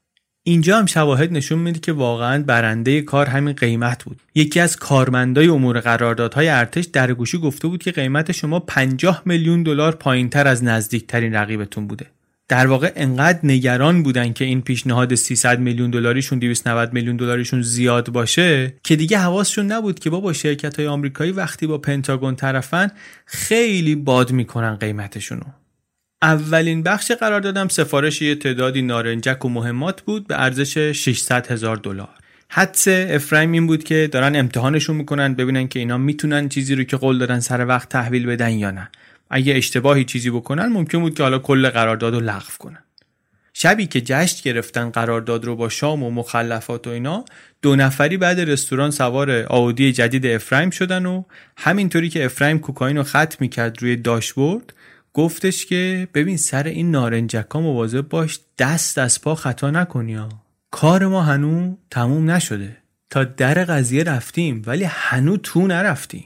اینجا 0.45 0.79
هم 0.79 0.87
شواهد 0.87 1.33
نشون 1.33 1.59
میده 1.59 1.81
که 1.81 1.93
واقعا 1.93 2.43
برنده 2.43 3.03
کار 3.03 3.27
همین 3.27 3.55
قیمت 3.55 4.05
بود. 4.05 4.21
یکی 4.35 4.61
از 4.61 4.77
کارمندای 4.77 5.49
امور 5.49 5.81
قراردادهای 5.81 6.49
ارتش 6.49 6.85
در 6.85 7.13
گوشی 7.13 7.39
گفته 7.39 7.69
بود 7.69 7.83
که 7.83 7.93
قیمت 7.93 8.33
شما 8.33 8.61
50 8.61 9.23
میلیون 9.25 9.63
دلار 9.63 9.95
پایینتر 9.95 10.49
از 10.49 10.65
نزدیکترین 10.65 11.35
رقیبتون 11.35 11.87
بوده. 11.87 12.07
در 12.49 12.67
واقع 12.67 12.93
انقدر 12.97 13.39
نگران 13.43 14.03
بودن 14.03 14.33
که 14.33 14.45
این 14.45 14.63
پیشنهاد 14.63 15.15
300 15.15 15.61
میلیون 15.61 15.91
دلاریشون 15.91 16.39
290 16.39 16.93
میلیون 16.93 17.17
دلاریشون 17.17 17.63
زیاد 17.63 18.11
باشه 18.11 18.75
که 18.83 18.97
دیگه 18.97 19.19
حواسشون 19.19 19.67
نبود 19.67 19.99
که 19.99 20.11
بابا 20.11 20.33
شرکت 20.33 20.79
های 20.79 20.89
آمریکایی 20.89 21.33
وقتی 21.33 21.67
با 21.67 21.79
پنتاگون 21.79 22.37
طرفن 22.37 22.91
خیلی 23.27 23.95
باد 23.95 24.33
می‌کنن 24.33 24.75
قیمتشونو. 24.75 25.62
اولین 26.23 26.83
بخش 26.83 27.13
قرار 27.13 27.41
دادم 27.41 27.69
سفارش 27.69 28.23
یه 28.23 28.35
تعدادی 28.35 28.83
نارنجک 28.83 29.45
و 29.45 29.49
مهمات 29.49 30.03
بود 30.03 30.27
به 30.27 30.43
ارزش 30.43 30.79
600 30.79 31.53
هزار 31.53 31.77
دلار. 31.77 32.09
حدس 32.49 32.89
افرایم 32.89 33.53
این 33.53 33.67
بود 33.67 33.85
که 33.85 34.09
دارن 34.13 34.37
امتحانشون 34.37 34.97
می‌کنن 34.97 35.35
ببینن 35.35 35.69
که 35.69 35.79
اینا 35.79 35.99
می‌تونن 35.99 36.49
چیزی 36.49 36.75
رو 36.75 36.85
که 36.85 36.97
قول 36.97 37.19
دادن 37.19 37.41
سر 37.41 37.67
وقت 37.67 37.89
تحویل 37.89 38.27
بدن 38.27 38.51
یا 38.51 38.71
نه. 38.71 38.91
اگه 39.31 39.55
اشتباهی 39.55 40.05
چیزی 40.05 40.31
بکنن 40.31 40.67
ممکن 40.67 41.01
بود 41.01 41.15
که 41.15 41.23
حالا 41.23 41.39
کل 41.39 41.69
قرارداد 41.69 42.15
رو 42.15 42.21
لغو 42.21 42.53
کنن. 42.59 42.85
شبی 43.55 43.87
که 43.87 44.01
جشن 44.01 44.41
گرفتن 44.45 44.91
قرارداد 44.91 45.45
رو 45.45 45.57
با 45.57 45.69
شام 45.69 46.03
و 46.03 46.11
مخلفات 46.11 46.87
و 46.87 46.91
اینا 46.91 47.25
دو 47.63 47.77
نفری 47.77 48.17
بعد 48.17 48.41
رستوران 48.41 48.91
سوار 48.91 49.47
آودی 49.49 49.93
جدید 49.93 50.27
افرایم 50.27 50.71
شدن 50.71 51.07
و 51.07 51.25
همینطوری 51.57 52.09
که 52.09 52.25
افرایم 52.25 52.59
کوکائین 52.59 52.97
رو 52.97 53.03
خط 53.03 53.41
می‌کرد 53.41 53.83
روی 53.83 53.97
داشبورد 53.97 54.73
گفتش 55.15 55.67
که 55.67 56.09
ببین 56.15 56.37
سر 56.37 56.67
این 56.67 56.91
نارنجکا 56.91 57.61
مواظب 57.61 58.09
باش 58.09 58.41
دست 58.59 58.99
از 58.99 59.21
پا 59.21 59.35
خطا 59.35 59.71
نکنی 59.71 60.15
ها. 60.15 60.29
کار 60.71 61.07
ما 61.07 61.23
هنو 61.23 61.77
تموم 61.91 62.31
نشده. 62.31 62.77
تا 63.11 63.25
در 63.25 63.65
قضیه 63.65 64.03
رفتیم 64.03 64.63
ولی 64.67 64.85
هنو 64.85 65.37
تو 65.37 65.67
نرفتیم. 65.67 66.25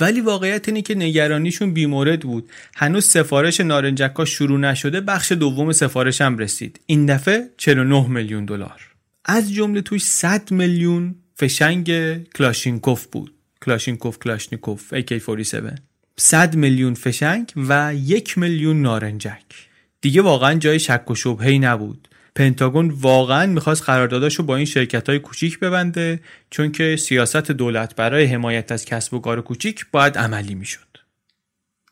ولی 0.00 0.20
واقعیت 0.20 0.68
اینه 0.68 0.82
که 0.82 0.94
نگرانیشون 0.94 1.74
بیمورد 1.74 2.20
بود. 2.20 2.50
هنوز 2.76 3.06
سفارش 3.06 3.60
نارنجکا 3.60 4.24
شروع 4.24 4.58
نشده 4.60 5.00
بخش 5.00 5.32
دوم 5.32 5.72
سفارش 5.72 6.20
هم 6.20 6.38
رسید. 6.38 6.80
این 6.86 7.06
دفعه 7.06 7.50
49 7.56 8.08
میلیون 8.08 8.44
دلار. 8.44 8.80
از 9.24 9.52
جمله 9.52 9.80
توش 9.80 10.02
100 10.02 10.50
میلیون 10.50 11.14
فشنگ 11.34 11.90
کلاشینکوف 12.32 13.06
بود. 13.06 13.34
کلاشینکوف 13.62 14.18
کلاشنیکوف 14.18 14.94
AK47 14.94 15.85
100 16.18 16.56
میلیون 16.56 16.94
فشنگ 16.94 17.52
و 17.56 17.94
یک 17.94 18.38
میلیون 18.38 18.82
نارنجک. 18.82 19.44
دیگه 20.00 20.22
واقعا 20.22 20.54
جای 20.54 20.78
شک 20.78 21.10
و 21.10 21.14
شبهی 21.14 21.58
نبود. 21.58 22.08
پنتاگون 22.34 22.88
واقعا 22.88 23.46
می‌خواست 23.46 23.82
قرارداداشو 23.82 24.42
با 24.42 24.56
این 24.56 24.66
شرکت 24.66 25.08
های 25.08 25.18
کوچیک 25.18 25.58
ببنده 25.58 26.20
چون 26.50 26.72
که 26.72 26.96
سیاست 26.96 27.50
دولت 27.50 27.94
برای 27.96 28.24
حمایت 28.24 28.72
از 28.72 28.84
کسب 28.84 29.14
و 29.14 29.18
کار 29.18 29.40
کوچیک 29.40 29.86
باید 29.92 30.18
عملی 30.18 30.54
می‌شد. 30.54 30.80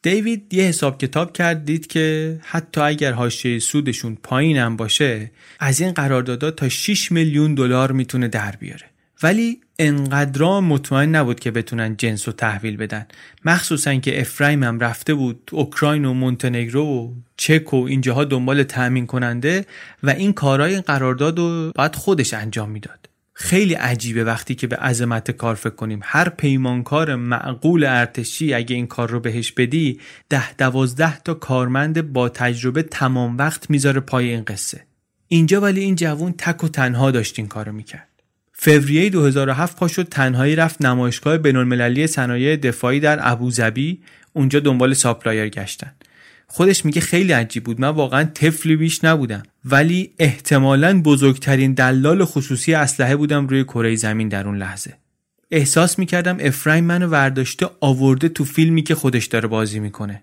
دیوید 0.02 0.54
یه 0.54 0.64
حساب 0.64 0.98
کتاب 0.98 1.32
کرد 1.32 1.64
دید 1.64 1.86
که 1.86 2.38
حتی 2.42 2.80
اگر 2.80 3.12
حاشیه 3.12 3.58
سودشون 3.58 4.18
پایینم 4.22 4.76
باشه 4.76 5.30
از 5.58 5.80
این 5.80 5.92
قراردادها 5.92 6.50
تا 6.50 6.68
6 6.68 7.12
میلیون 7.12 7.54
دلار 7.54 7.92
می‌تونه 7.92 8.28
در 8.28 8.56
بیاره. 8.60 8.93
ولی 9.24 9.60
انقدرا 9.78 10.60
مطمئن 10.60 11.14
نبود 11.14 11.40
که 11.40 11.50
بتونن 11.50 11.96
جنس 11.96 12.28
رو 12.28 12.32
تحویل 12.32 12.76
بدن. 12.76 13.06
مخصوصا 13.44 13.94
که 13.94 14.20
افرایم 14.20 14.62
هم 14.62 14.80
رفته 14.80 15.14
بود 15.14 15.50
اوکراین 15.52 16.04
و 16.04 16.14
مونتنگرو 16.14 16.84
و 16.84 17.12
چک 17.36 17.74
و 17.74 17.76
اینجاها 17.76 18.24
دنبال 18.24 18.62
تأمین 18.62 19.06
کننده 19.06 19.66
و 20.02 20.10
این 20.10 20.32
کارهای 20.32 20.80
قرارداد 20.80 21.38
رو 21.38 21.72
باید 21.74 21.96
خودش 21.96 22.34
انجام 22.34 22.70
می‌داد. 22.70 23.08
خیلی 23.32 23.74
عجیبه 23.74 24.24
وقتی 24.24 24.54
که 24.54 24.66
به 24.66 24.76
عظمت 24.76 25.30
کار 25.30 25.54
فکر 25.54 25.74
کنیم. 25.74 26.00
هر 26.02 26.28
پیمانکار 26.28 27.14
معقول 27.14 27.84
ارتشی 27.84 28.54
اگه 28.54 28.76
این 28.76 28.86
کار 28.86 29.10
رو 29.10 29.20
بهش 29.20 29.52
بدی 29.52 30.00
ده 30.28 30.54
دوازده 30.54 31.18
تا 31.18 31.34
کارمند 31.34 32.12
با 32.12 32.28
تجربه 32.28 32.82
تمام 32.82 33.38
وقت 33.38 33.70
می‌ذاره 33.70 34.00
پای 34.00 34.30
این 34.30 34.44
قصه. 34.44 34.80
اینجا 35.28 35.60
ولی 35.60 35.80
این 35.80 35.94
جوون 35.94 36.34
تک 36.38 36.64
و 36.64 36.68
تنها 36.68 37.10
داشت 37.10 37.38
این 37.38 37.48
کارو 37.48 37.72
می‌کرد. 37.72 38.13
فوریه 38.56 39.10
2007 39.10 39.76
پا 39.76 39.88
شد 39.88 40.08
تنهایی 40.08 40.56
رفت 40.56 40.84
نمایشگاه 40.84 41.38
بینالمللی 41.38 42.06
صنایع 42.06 42.56
دفاعی 42.56 43.00
در 43.00 43.18
ابوظبی 43.22 44.00
اونجا 44.32 44.60
دنبال 44.60 44.94
supplier 44.94 45.48
گشتن. 45.48 45.92
خودش 46.46 46.84
میگه 46.84 47.00
خیلی 47.00 47.32
عجیب 47.32 47.64
بود 47.64 47.80
من 47.80 47.88
واقعا 47.88 48.24
طفلی 48.24 48.76
بیش 48.76 49.04
نبودم. 49.04 49.42
ولی 49.64 50.10
احتمالا 50.18 51.02
بزرگترین 51.02 51.72
دلال 51.72 52.24
خصوصی 52.24 52.74
اسلحه 52.74 53.16
بودم 53.16 53.46
روی 53.46 53.64
کره 53.64 53.96
زمین 53.96 54.28
در 54.28 54.46
اون 54.46 54.58
لحظه. 54.58 54.94
احساس 55.50 55.98
می‌کردم 55.98 56.36
افرایم 56.40 56.84
منو 56.84 57.06
ورداشته 57.06 57.66
آورده 57.80 58.28
تو 58.28 58.44
فیلمی 58.44 58.82
که 58.82 58.94
خودش 58.94 59.26
داره 59.26 59.48
بازی 59.48 59.78
می‌کنه. 59.78 60.22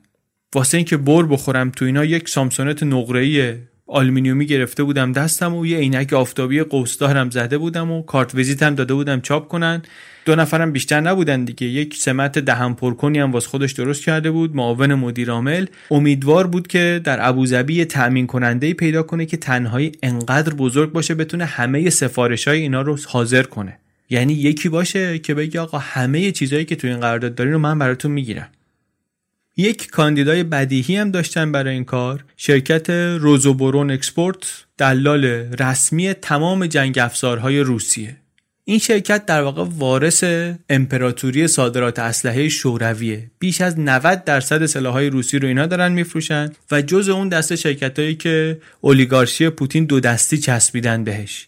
واسه 0.55 0.77
اینکه 0.77 0.97
بر 0.97 1.23
بخورم 1.23 1.69
تو 1.69 1.85
اینا 1.85 2.05
یک 2.05 2.29
سامسونت 2.29 2.83
نقره‌ای 2.83 3.55
آلومینیومی 3.87 4.45
گرفته 4.45 4.83
بودم 4.83 5.11
دستم 5.11 5.55
و 5.55 5.65
یه 5.65 5.77
عینک 5.77 6.13
آفتابی 6.13 6.61
قوسدارم 6.61 7.29
زده 7.29 7.57
بودم 7.57 7.91
و 7.91 8.01
کارت 8.01 8.35
ویزیتم 8.35 8.75
داده 8.75 8.93
بودم 8.93 9.21
چاپ 9.21 9.47
کنن. 9.47 9.81
دو 10.25 10.35
نفرم 10.35 10.71
بیشتر 10.71 10.99
نبودن 10.99 11.45
دیگه. 11.45 11.67
یک 11.67 11.95
سمت 11.95 12.39
دهم 12.39 12.75
پرکنی 12.75 13.19
هم 13.19 13.31
واس 13.31 13.45
خودش 13.45 13.71
درست 13.71 14.03
کرده 14.03 14.31
بود 14.31 14.55
معاون 14.55 14.93
مدیر 14.93 15.31
عامل. 15.31 15.65
امیدوار 15.91 16.47
بود 16.47 16.67
که 16.67 17.01
در 17.03 17.29
ابوظبی 17.29 17.85
تأمین 17.85 18.27
کننده 18.27 18.73
پیدا 18.73 19.03
کنه 19.03 19.25
که 19.25 19.37
تنهایی 19.37 19.91
انقدر 20.03 20.53
بزرگ 20.53 20.91
باشه 20.91 21.15
بتونه 21.15 21.45
همه 21.45 21.89
سفارش 21.89 22.47
های 22.47 22.61
اینا 22.61 22.81
رو 22.81 22.97
حاضر 23.07 23.43
کنه. 23.43 23.77
یعنی 24.09 24.33
یکی 24.33 24.69
باشه 24.69 25.19
که 25.19 25.33
بگه 25.33 25.59
آقا 25.59 25.77
همه 25.77 26.31
چیزهایی 26.31 26.65
که 26.65 26.75
تو 26.75 26.87
این 26.87 26.99
قرارداد 26.99 27.35
دارین 27.35 27.53
رو 27.53 27.59
من 27.59 27.79
براتون 27.79 28.11
می‌گیرم. 28.11 28.49
یک 29.57 29.89
کاندیدای 29.89 30.43
بدیهی 30.43 30.95
هم 30.95 31.11
داشتن 31.11 31.51
برای 31.51 31.73
این 31.73 31.83
کار. 31.83 32.25
شرکت 32.37 32.89
روزوبورون 32.89 33.91
اکسپورت 33.91 34.65
دلال 34.77 35.25
رسمی 35.59 36.13
تمام 36.13 36.65
جنگ 36.65 36.99
افزارهای 36.99 37.59
روسیه. 37.59 38.17
این 38.65 38.79
شرکت 38.79 39.25
در 39.25 39.41
واقع 39.41 39.65
وارث 39.77 40.23
امپراتوری 40.69 41.47
صادرات 41.47 41.99
اسلحه 41.99 42.49
شورویه. 42.49 43.31
بیش 43.39 43.61
از 43.61 43.79
90 43.79 44.23
درصد 44.23 44.65
سلاحهای 44.65 45.09
روسی 45.09 45.39
رو 45.39 45.47
اینا 45.47 45.65
دارن 45.65 45.91
میفروشن 45.91 46.51
و 46.71 46.81
جز 46.81 47.09
اون 47.09 47.29
دسته 47.29 47.55
شرکتهایی 47.55 48.15
که 48.15 48.61
اولیگارشی 48.81 49.49
پوتین 49.49 49.85
دو 49.85 49.99
دستی 49.99 50.37
چسبیدن 50.37 51.03
بهش. 51.03 51.47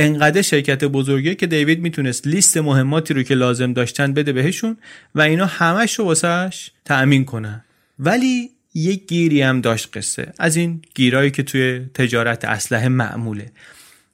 انقدر 0.00 0.42
شرکت 0.42 0.84
بزرگیه 0.84 1.34
که 1.34 1.46
دیوید 1.46 1.80
می‌تونست 1.80 2.26
لیست 2.26 2.56
مهماتی 2.56 3.14
رو 3.14 3.22
که 3.22 3.34
لازم 3.34 3.72
داشتن 3.72 4.12
بده 4.12 4.32
بهشون 4.32 4.76
و 5.14 5.20
اینا 5.20 5.46
همش 5.46 5.98
رو 5.98 6.04
واسهش 6.04 6.70
تأمین 6.84 7.24
کنن. 7.24 7.64
ولی 7.98 8.50
یک 8.74 9.06
گیری 9.06 9.42
هم 9.42 9.60
داشت 9.60 9.96
قصه. 9.96 10.32
از 10.38 10.56
این 10.56 10.82
گیرایی 10.94 11.30
که 11.30 11.42
توی 11.42 11.80
تجارت 11.94 12.44
اسلحه 12.44 12.88
معموله. 12.88 13.52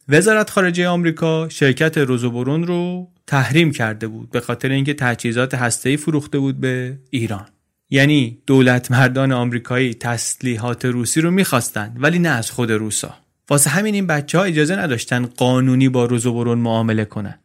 وزارت 0.09 0.51
خارجه 0.51 0.89
آمریکا 0.89 1.49
شرکت 1.49 1.99
روزوبرون 1.99 2.67
رو 2.67 3.09
تحریم 3.27 3.73
کرده 3.73 4.07
بود 4.07 4.31
به 4.31 4.41
خاطر 4.41 4.69
اینکه 4.69 4.95
تجهیزات 4.95 5.55
هسته‌ای 5.55 5.97
فروخته 5.97 6.39
بود 6.39 6.61
به 6.61 6.99
ایران. 7.11 7.47
یعنی 7.91 8.39
دولت 8.47 8.91
مردان 8.91 9.33
آمریکایی 9.33 9.95
تسلیحات 9.95 10.85
روسی 10.85 11.21
رو 11.21 11.31
می‌خواستند 11.31 11.97
ولی 12.01 12.19
نه 12.19 12.29
از 12.29 12.51
خود 12.51 12.73
روسا. 12.73 13.24
واسه 13.49 13.71
همین 13.71 13.95
این 13.95 14.07
بچه 14.07 14.39
ها 14.39 14.45
اجازه 14.45 14.77
نداشتن 14.77 15.27
قانونی 15.27 15.89
با 15.89 16.05
روزوبرون 16.05 16.59
معامله 16.59 17.05
کنن. 17.05 17.39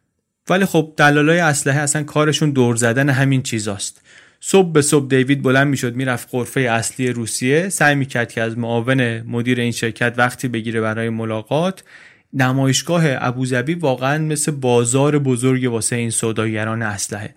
ولی 0.50 0.64
خب 0.64 0.92
دلالای 0.96 1.38
اسلحه 1.38 1.80
اصلا 1.80 2.02
کارشون 2.02 2.50
دور 2.50 2.76
زدن 2.76 3.08
همین 3.08 3.42
چیزاست. 3.42 4.00
صبح 4.40 4.72
به 4.72 4.82
صبح 4.82 5.08
دیوید 5.08 5.42
بلند 5.42 5.66
می‌شد 5.66 5.94
می‌رفت 5.94 6.28
قرفه 6.30 6.60
اصلی 6.60 7.12
روسیه 7.12 7.68
سعی 7.68 7.94
می‌کرد 7.94 8.32
که 8.32 8.42
از 8.42 8.58
معاون 8.58 9.20
مدیر 9.20 9.60
این 9.60 9.72
شرکت 9.72 10.14
وقتی 10.16 10.48
بگیره 10.48 10.80
برای 10.80 11.08
ملاقات 11.08 11.82
نمایشگاه 12.32 13.02
ابوظبی 13.06 13.74
واقعا 13.74 14.18
مثل 14.18 14.52
بازار 14.52 15.18
بزرگ 15.18 15.72
واسه 15.72 15.96
این 15.96 16.10
سوداگران 16.10 16.82
اسلحه. 16.82 17.34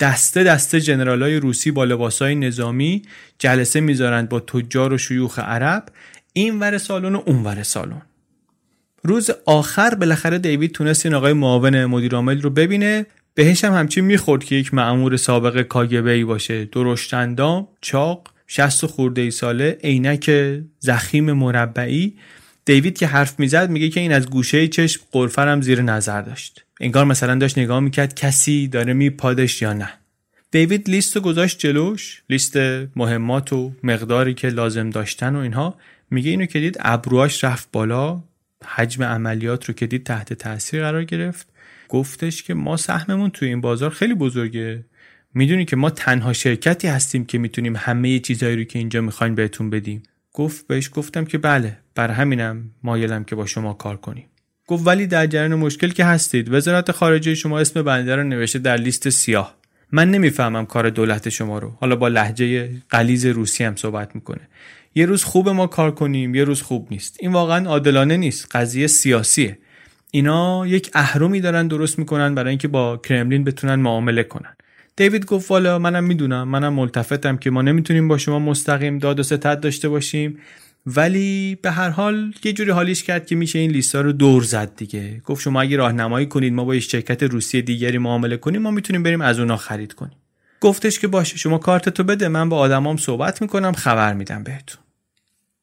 دسته 0.00 0.44
دسته 0.44 0.80
جنرالای 0.80 1.36
روسی 1.36 1.70
با 1.70 1.84
لباسای 1.84 2.34
نظامی 2.34 3.02
جلسه 3.38 3.80
می‌ذارند 3.80 4.28
با 4.28 4.40
تجار 4.40 4.92
و 4.92 4.98
شیوخ 4.98 5.38
عرب. 5.38 5.84
این 6.32 6.58
ور 6.60 6.78
سالن 6.78 7.14
و 7.14 7.22
اون 7.26 7.44
ور 7.44 7.62
سالن. 7.62 8.02
روز 9.02 9.30
آخر 9.46 9.94
بالاخره 9.94 10.38
دیوید 10.38 10.72
تونست 10.72 11.06
این 11.06 11.14
آقای 11.14 11.32
معاون 11.32 11.84
مدیر 11.84 12.14
عامل 12.14 12.42
رو 12.42 12.50
ببینه. 12.50 13.06
بهش 13.34 13.64
هم 13.64 13.74
همچین 13.74 14.04
می‌خورد 14.04 14.44
که 14.44 14.54
یک 14.54 14.74
معمور 14.74 15.16
سابق 15.16 15.62
کاگبه 15.62 16.10
ای 16.10 16.24
باشه 16.24 16.64
درشتندام 16.64 17.68
چاق 17.80 18.28
شست 18.46 18.86
خورده 18.86 19.20
ای 19.20 19.30
ساله 19.30 19.78
عینک 19.84 20.30
زخیم 20.78 21.32
مربعی. 21.32 22.16
دیوید 22.64 22.98
که 22.98 23.06
حرف 23.06 23.40
می‌زد 23.40 23.70
میگه 23.70 23.88
که 23.88 24.00
این 24.00 24.12
از 24.12 24.30
گوشه 24.30 24.68
چشم 24.68 25.00
قرفرم 25.12 25.60
زیر 25.60 25.82
نظر 25.82 26.22
داشت. 26.22 26.64
انگار 26.80 27.04
مثلا 27.04 27.34
داشت 27.34 27.58
نگاه 27.58 27.80
می‌کرد 27.80 28.14
کسی 28.14 28.68
داره 28.68 28.92
میپادش 28.92 29.62
یا 29.62 29.72
نه. 29.72 29.88
دیوید 30.50 30.90
لیست 30.90 31.18
گذاشت 31.18 31.58
جلوش 31.58 32.22
لیست 32.30 32.56
مهمات 32.96 33.52
و 33.52 33.72
مقداری 33.82 34.34
که 34.34 34.48
لازم 34.48 34.90
داشتن 34.90 35.36
و 35.36 35.38
اینها. 35.38 35.76
میگه 36.10 36.30
اینو 36.30 36.46
که 36.46 36.60
دید 36.60 36.76
ابروهاش 36.80 37.44
رفت 37.44 37.68
بالا 37.72 38.22
حجم 38.64 39.02
عملیات 39.02 39.64
رو 39.64 39.74
که 39.74 39.86
دید 39.86 40.04
تحت 40.04 40.32
تاثیر 40.32 40.82
قرار 40.82 41.04
گرفت. 41.04 41.48
گفتش 41.88 42.42
که 42.42 42.54
ما 42.54 42.76
سهممون 42.76 43.30
توی 43.30 43.48
این 43.48 43.60
بازار 43.60 43.90
خیلی 43.90 44.14
بزرگه. 44.14 44.84
می‌دونی 45.34 45.64
که 45.64 45.76
ما 45.76 45.90
تنها 45.90 46.32
شرکتی 46.32 46.88
هستیم 46.88 47.24
که 47.24 47.38
می‌تونیم 47.38 47.76
همه 47.76 48.18
چیزایی 48.18 48.56
رو 48.56 48.64
که 48.64 48.78
اینجا 48.78 49.00
می‌خوایم 49.00 49.34
بهتون 49.34 49.70
بدیم. 49.70 50.02
گفت 50.32 50.66
بهش 50.66 50.90
گفتم 50.94 51.24
که 51.24 51.38
بله 51.38 51.78
بر 51.94 52.10
همینم 52.10 52.70
مایلم 52.82 53.24
که 53.24 53.36
با 53.36 53.46
شما 53.46 53.72
کار 53.72 53.96
کنیم. 53.96 54.26
گفت 54.66 54.86
ولی 54.86 55.06
در 55.06 55.26
جریان 55.26 55.54
مشکل 55.54 55.88
که 55.88 56.04
هستید. 56.04 56.52
وزارت 56.52 56.92
خارجه 56.92 57.34
شما 57.34 57.60
اسم 57.60 57.82
بنده 57.82 58.16
رو 58.16 58.22
نوشته 58.22 58.58
در 58.58 58.76
لیست 58.76 59.08
سیاه. 59.08 59.54
من 59.92 60.10
نمی‌فهمم 60.10 60.66
کار 60.66 60.90
دولت 60.90 61.28
شما 61.28 61.58
رو. 61.58 61.76
حالا 61.80 61.96
با 61.96 62.08
لحجه 62.08 62.70
قلیز 62.90 63.26
روسی 63.26 63.64
هم 63.64 63.76
صحبت 63.76 64.14
می‌کنه. 64.14 64.48
یه 64.94 65.06
روز 65.06 65.24
خوب 65.24 65.48
ما 65.48 65.66
کار 65.66 65.90
کنیم 65.90 66.34
یه 66.34 66.44
روز 66.44 66.62
خوب 66.62 66.88
نیست. 66.90 67.16
این 67.20 67.32
واقعا 67.32 67.68
عادلانه 67.68 68.16
نیست. 68.16 68.56
قضیه 68.56 68.86
سیاسیه. 68.86 69.58
اینا 70.10 70.66
یک 70.66 70.90
اهرمی 70.94 71.40
دارن 71.40 71.68
درست 71.68 71.98
می‌کنن 71.98 72.34
برای 72.34 72.48
اینکه 72.48 72.68
با 72.68 72.96
کرملین 72.96 73.44
بتونن 73.44 73.74
معامله 73.74 74.22
کنن. 74.22 74.56
دیوید 74.96 75.26
گفت 75.26 75.50
والا 75.50 75.78
منم 75.78 76.04
می‌دونم 76.04 76.48
منم 76.48 76.72
ملتفتم 76.72 77.36
که 77.36 77.50
ما 77.50 77.62
نمی‌تونیم 77.62 78.08
با 78.08 78.18
شما 78.18 78.38
مستقیم 78.38 78.98
داد 78.98 79.20
و 79.20 79.22
ستد 79.22 79.60
داشته 79.60 79.88
باشیم. 79.88 80.38
ولی 80.86 81.58
به 81.62 81.70
هر 81.70 81.90
حال 81.90 82.32
یه 82.44 82.52
جوری 82.52 82.70
حالیش 82.70 83.02
کرد 83.02 83.26
که 83.26 83.36
میشه 83.36 83.58
این 83.58 83.70
لیستا 83.70 84.00
رو 84.00 84.12
دور 84.12 84.42
زد 84.42 84.76
دیگه. 84.76 85.20
گفت 85.24 85.42
شما 85.42 85.60
اگه 85.60 85.76
راهنمایی 85.76 86.26
کنید 86.26 86.52
ما 86.52 86.64
با 86.64 86.74
یه 86.74 86.80
شرکت 86.80 87.22
روسی 87.22 87.62
دیگری 87.62 87.98
معامله 87.98 88.36
کنیم 88.36 88.62
ما 88.62 88.70
می‌تونیم 88.70 89.02
بریم 89.02 89.20
از 89.20 89.38
اونا 89.38 89.56
خرید 89.56 89.92
کنیم. 89.92 90.18
گفتش 90.60 90.98
که 90.98 91.08
باشه 91.08 91.36
شما 91.36 91.58
کارتتو 91.58 92.04
بده 92.04 92.28
من 92.28 92.48
با 92.48 92.58
آدمام 92.58 92.96
صحبت 92.96 93.42
می‌کنم 93.42 93.72
خبر 93.72 94.12
میدم 94.12 94.42
بهتون. 94.42 94.80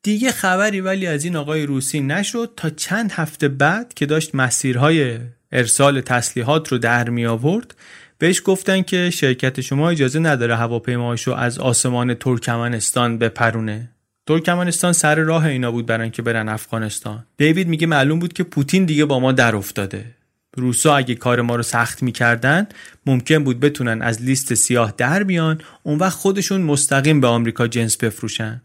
دیگه 0.04 0.32
خبری 0.32 0.82
ولی 0.82 1.08
از 1.08 1.24
این 1.24 1.36
آقای 1.36 1.66
روسی 1.66 2.00
نشد 2.00 2.54
تا 2.58 2.70
چند 2.70 3.12
هفته 3.12 3.48
بعد 3.48 3.94
که 3.94 4.06
داشت 4.06 4.36
مسیرهای 4.36 5.18
ارسال 5.52 6.02
تسلیحات 6.02 6.68
رو 6.68 6.78
در 6.78 7.10
می 7.10 7.26
آورد 7.26 7.76
بهش 8.18 8.42
گفتن 8.46 8.82
که 8.82 9.10
شرکت 9.10 9.62
شما 9.62 9.90
اجازه 9.90 10.20
نداره 10.20 10.56
هواپیماهاشو 10.56 11.34
از 11.34 11.60
آسمان 11.60 12.14
ترکمنستان 12.14 13.18
بپرونه. 13.18 13.90
ترکمنستان 14.28 14.94
سر 14.94 15.16
راه 15.16 15.46
اینا 15.46 15.72
بود 15.72 15.86
برای 15.86 16.04
اینکه 16.04 16.22
برن 16.22 16.50
افغانستان. 16.50 17.26
دیوید 17.38 17.68
میگه 17.68 17.88
معلوم 17.88 18.20
بود 18.20 18.34
که 18.34 18.44
پوتین 18.44 18.86
دیگه 18.86 19.06
با 19.06 19.20
ما 19.20 19.32
در 19.32 19.56
افتاده. 19.56 20.15
روسا 20.56 20.96
اگه 20.96 21.16
کار 21.16 21.42
ما 21.42 21.56
رو 21.56 21.64
سخت 21.64 22.04
می‌کردن 22.04 22.68
ممکن 23.06 23.44
بود 23.44 23.60
بتونن 23.60 24.02
از 24.02 24.22
لیست 24.22 24.54
سیاه 24.54 24.94
در 24.98 25.24
بیان 25.24 25.62
اون 25.84 26.00
وقت 26.00 26.18
خودشون 26.18 26.62
مستقیم 26.62 27.22
به 27.22 27.28
آمریکا 27.28 27.68
جنس 27.68 27.98
بفروشن. 27.98 28.62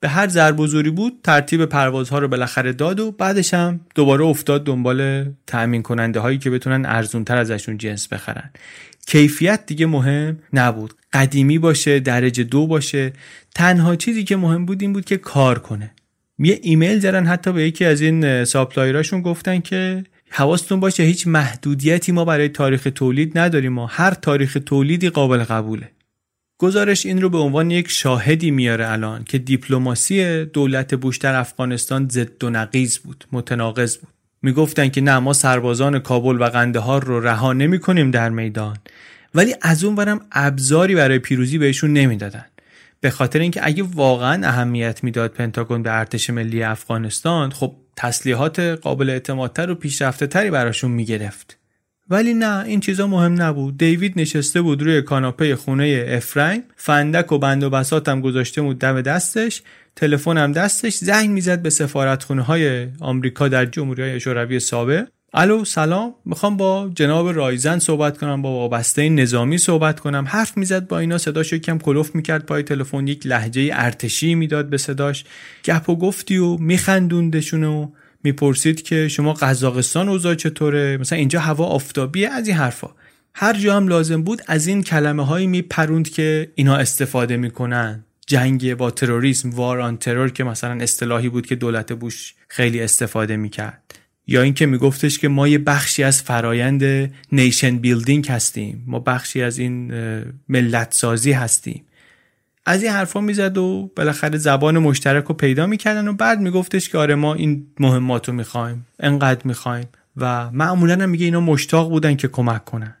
به 0.00 0.08
هر 0.08 0.28
ضرب 0.28 0.56
بود 0.94 1.12
ترتیب 1.24 1.64
پروازها 1.64 2.18
رو 2.18 2.28
بالاخره 2.28 2.72
داد 2.72 3.00
و 3.00 3.12
بعدش 3.12 3.54
هم 3.54 3.80
دوباره 3.94 4.24
افتاد 4.24 4.64
دنبال 4.64 5.30
تأمین 5.46 5.82
کننده 5.82 6.20
هایی 6.20 6.38
که 6.38 6.50
بتونن 6.50 6.86
ارزونتر 6.86 7.36
ازشون 7.36 7.78
جنس 7.78 8.08
بخرن. 8.08 8.50
کیفیت 9.06 9.66
دیگه 9.66 9.86
مهم 9.86 10.38
نبود. 10.52 10.94
قدیمی 11.12 11.58
باشه 11.58 12.00
درجه 12.00 12.44
دو 12.44 12.66
باشه. 12.66 13.12
تنها 13.54 13.96
چیزی 13.96 14.24
که 14.24 14.36
مهم 14.36 14.66
بود 14.66 14.82
این 14.82 14.92
بود 14.92 15.04
که 15.04 15.16
کار 15.16 15.58
کنه. 15.58 15.90
یه 16.38 16.58
ایمیل 16.62 17.00
زدن 17.00 17.26
حتی 17.26 17.52
به 17.52 17.62
یکی 17.62 17.84
از 17.84 18.00
این 18.00 18.44
ساپلایراشون 18.44 19.22
گفتن 19.22 19.60
که 19.60 20.04
حواستون 20.30 20.80
باشه 20.80 21.02
هیچ 21.02 21.26
محدودیتی 21.26 22.12
ما 22.12 22.24
برای 22.24 22.48
تاریخ 22.48 22.88
تولید 22.94 23.38
نداریم 23.38 23.72
ما 23.72 23.86
هر 23.86 24.14
تاریخ 24.14 24.58
تولیدی 24.66 25.10
قابل 25.10 25.38
قبوله. 25.38 25.90
گزارش 26.58 27.06
این 27.06 27.22
رو 27.22 27.28
به 27.28 27.38
عنوان 27.38 27.70
یک 27.70 27.90
شاهدی 27.90 28.50
میاره 28.50 28.90
الان 28.90 29.24
که 29.24 29.38
دیپلماسی 29.38 30.44
دولت 30.44 30.94
بوش 30.94 31.18
در 31.18 31.34
افغانستان 31.34 32.08
ضد 32.08 32.44
و 32.44 32.50
نقیز 32.50 32.98
بود 32.98 33.24
متناقض 33.32 33.96
بود. 33.96 34.08
می‌گفتن 34.42 34.88
که 34.88 35.00
نه 35.00 35.18
ما 35.18 35.32
سربازان 35.32 35.98
کابل 35.98 36.40
و 36.40 36.44
قندهار 36.44 37.04
رو 37.04 37.20
رها 37.20 37.52
نمی 37.52 37.78
کنیم 37.78 38.10
در 38.10 38.28
میدان. 38.28 38.76
ولی 39.34 39.54
از 39.62 39.84
اون 39.84 39.94
برم 39.94 40.20
ابزاری 40.32 40.94
برای 40.94 41.18
پیروزی 41.18 41.58
بهشون 41.58 41.92
نمی‌دادن. 41.92 42.44
به 43.00 43.10
خاطر 43.10 43.38
اینکه 43.38 43.60
اگه 43.62 43.82
واقعا 43.82 44.46
اهمیت 44.46 45.04
می‌داد 45.04 45.30
پنتاگون 45.30 45.82
به 45.82 45.98
ارتش 45.98 46.30
ملی 46.30 46.62
افغانستان 46.62 47.50
خب 47.50 47.76
تسلیحات 48.00 48.60
قابل 48.60 49.10
اعتمادتر 49.10 49.70
و 49.70 49.74
پیشرفته 49.74 50.26
تری 50.26 50.50
براشون 50.50 50.90
می‌گرفت. 50.90 51.58
ولی 52.10 52.34
نه 52.34 52.64
این 52.64 52.80
چیزا 52.80 53.06
مهم 53.06 53.42
نبود. 53.42 53.78
دیوید 53.78 54.20
نشسته 54.20 54.62
بود 54.62 54.82
روی 54.82 55.02
کاناپه 55.02 55.56
خونه 55.56 56.04
افرایم. 56.08 56.62
فندک 56.76 57.32
و 57.32 57.38
بند 57.38 57.62
و 57.62 57.70
بساتم 57.70 58.20
گذاشته 58.20 58.62
بود 58.62 58.78
دم 58.78 59.00
دستش. 59.00 59.62
تلفنم 59.96 60.52
دستش. 60.52 60.94
زنگ 60.94 61.30
می‌زد 61.30 61.62
به 61.62 61.70
سفارتخونه 61.70 62.42
های 62.42 62.88
آمریکا 63.00 63.48
در 63.48 63.66
جمهوری 63.66 64.02
های 64.02 64.20
شوروی 64.20 64.60
سابق. 64.60 65.06
الو 65.34 65.64
سلام. 65.64 66.14
می‌خوام 66.24 66.56
با 66.56 66.90
جناب 66.94 67.28
رایزن 67.28 67.78
صحبت 67.78 68.18
کنم 68.18 68.42
با 68.42 68.50
وابسته 68.50 69.08
نظامی 69.08 69.58
صحبت 69.58 70.00
کنم. 70.00 70.24
حرف 70.28 70.56
می‌زد 70.56 70.88
با 70.88 70.98
اینا 70.98 71.18
صداش 71.18 71.54
کم 71.54 71.78
کلوف 71.78 72.14
می‌کرد 72.14 72.46
پای 72.46 72.62
تلفن 72.62 73.06
یک 73.06 73.26
لحجه 73.26 73.70
ارتشی 73.72 74.34
می‌داد 74.34 74.70
به 74.70 74.78
صداش. 74.78 75.24
گپ 75.64 75.88
و 75.88 75.96
گفتی 75.96 76.36
و 76.36 76.56
میخندوندشون 76.56 77.64
و 77.64 77.90
می‌پرسید 78.24 78.82
که 78.82 79.08
شما 79.08 79.32
قزاقستان 79.32 80.08
اوضاع 80.08 80.34
چطوره؟ 80.34 80.96
مثلا 80.96 81.18
اینجا 81.18 81.40
هوا 81.40 81.66
آفتابیه 81.66 82.28
از 82.28 82.48
این 82.48 82.56
حرفا. 82.56 82.88
هر 83.34 83.52
جا 83.52 83.76
هم 83.76 83.88
لازم 83.88 84.22
بود 84.22 84.42
از 84.46 84.66
این 84.66 84.82
کلمه 84.82 85.26
هایی 85.26 85.46
میپروند 85.46 86.10
که 86.10 86.52
اینا 86.54 86.76
استفاده 86.76 87.36
می‌کنن. 87.36 88.04
جنگ 88.26 88.74
با 88.74 88.90
تروریسم 88.90 89.50
war 89.50 89.80
on 89.80 89.96
terror 89.96 90.28
که 90.30 90.44
مثلا 90.44 90.82
اصطلاحی 90.82 91.28
بود 91.28 91.46
که 91.46 91.54
دولت 91.54 91.92
بوش 91.92 92.34
خیلی 92.48 92.80
استفاده 92.80 93.36
می‌کرد. 93.36 93.94
یا 94.30 94.42
اینکه 94.42 94.66
میگفتش 94.66 95.18
که 95.18 95.28
ما 95.28 95.48
یه 95.48 95.58
بخشی 95.58 96.02
از 96.02 96.22
فرایند 96.22 97.12
nation 97.32 97.78
building 97.78 98.28
هستیم. 98.28 98.84
ما 98.86 98.98
بخشی 98.98 99.42
از 99.42 99.58
این 99.58 99.92
ملت 100.48 100.94
سازی 100.94 101.32
هستیم. 101.32 101.84
از 102.66 102.82
این 102.82 102.92
حرفا 102.92 103.20
می‌زد 103.20 103.58
و 103.58 103.90
بالاخره 103.96 104.38
زبان 104.38 104.78
مشترک 104.78 105.24
رو 105.24 105.34
پیدا 105.34 105.66
می‌کردن 105.66 106.08
و 106.08 106.12
بعد 106.12 106.40
میگفتش 106.40 106.88
که 106.88 106.98
آره 106.98 107.14
ما 107.14 107.34
این 107.34 107.66
مهمات 107.80 108.28
رو 108.28 108.34
می‌خوایم 108.34 108.86
انقدر 109.00 109.40
می‌خوایم. 109.44 109.88
و 110.16 110.50
معمولا 110.50 110.94
هم 110.94 111.08
میگه 111.08 111.24
اینا 111.24 111.40
مشتاق 111.40 111.90
بودن 111.90 112.16
که 112.16 112.28
کمک 112.28 112.64
کنن. 112.64 112.94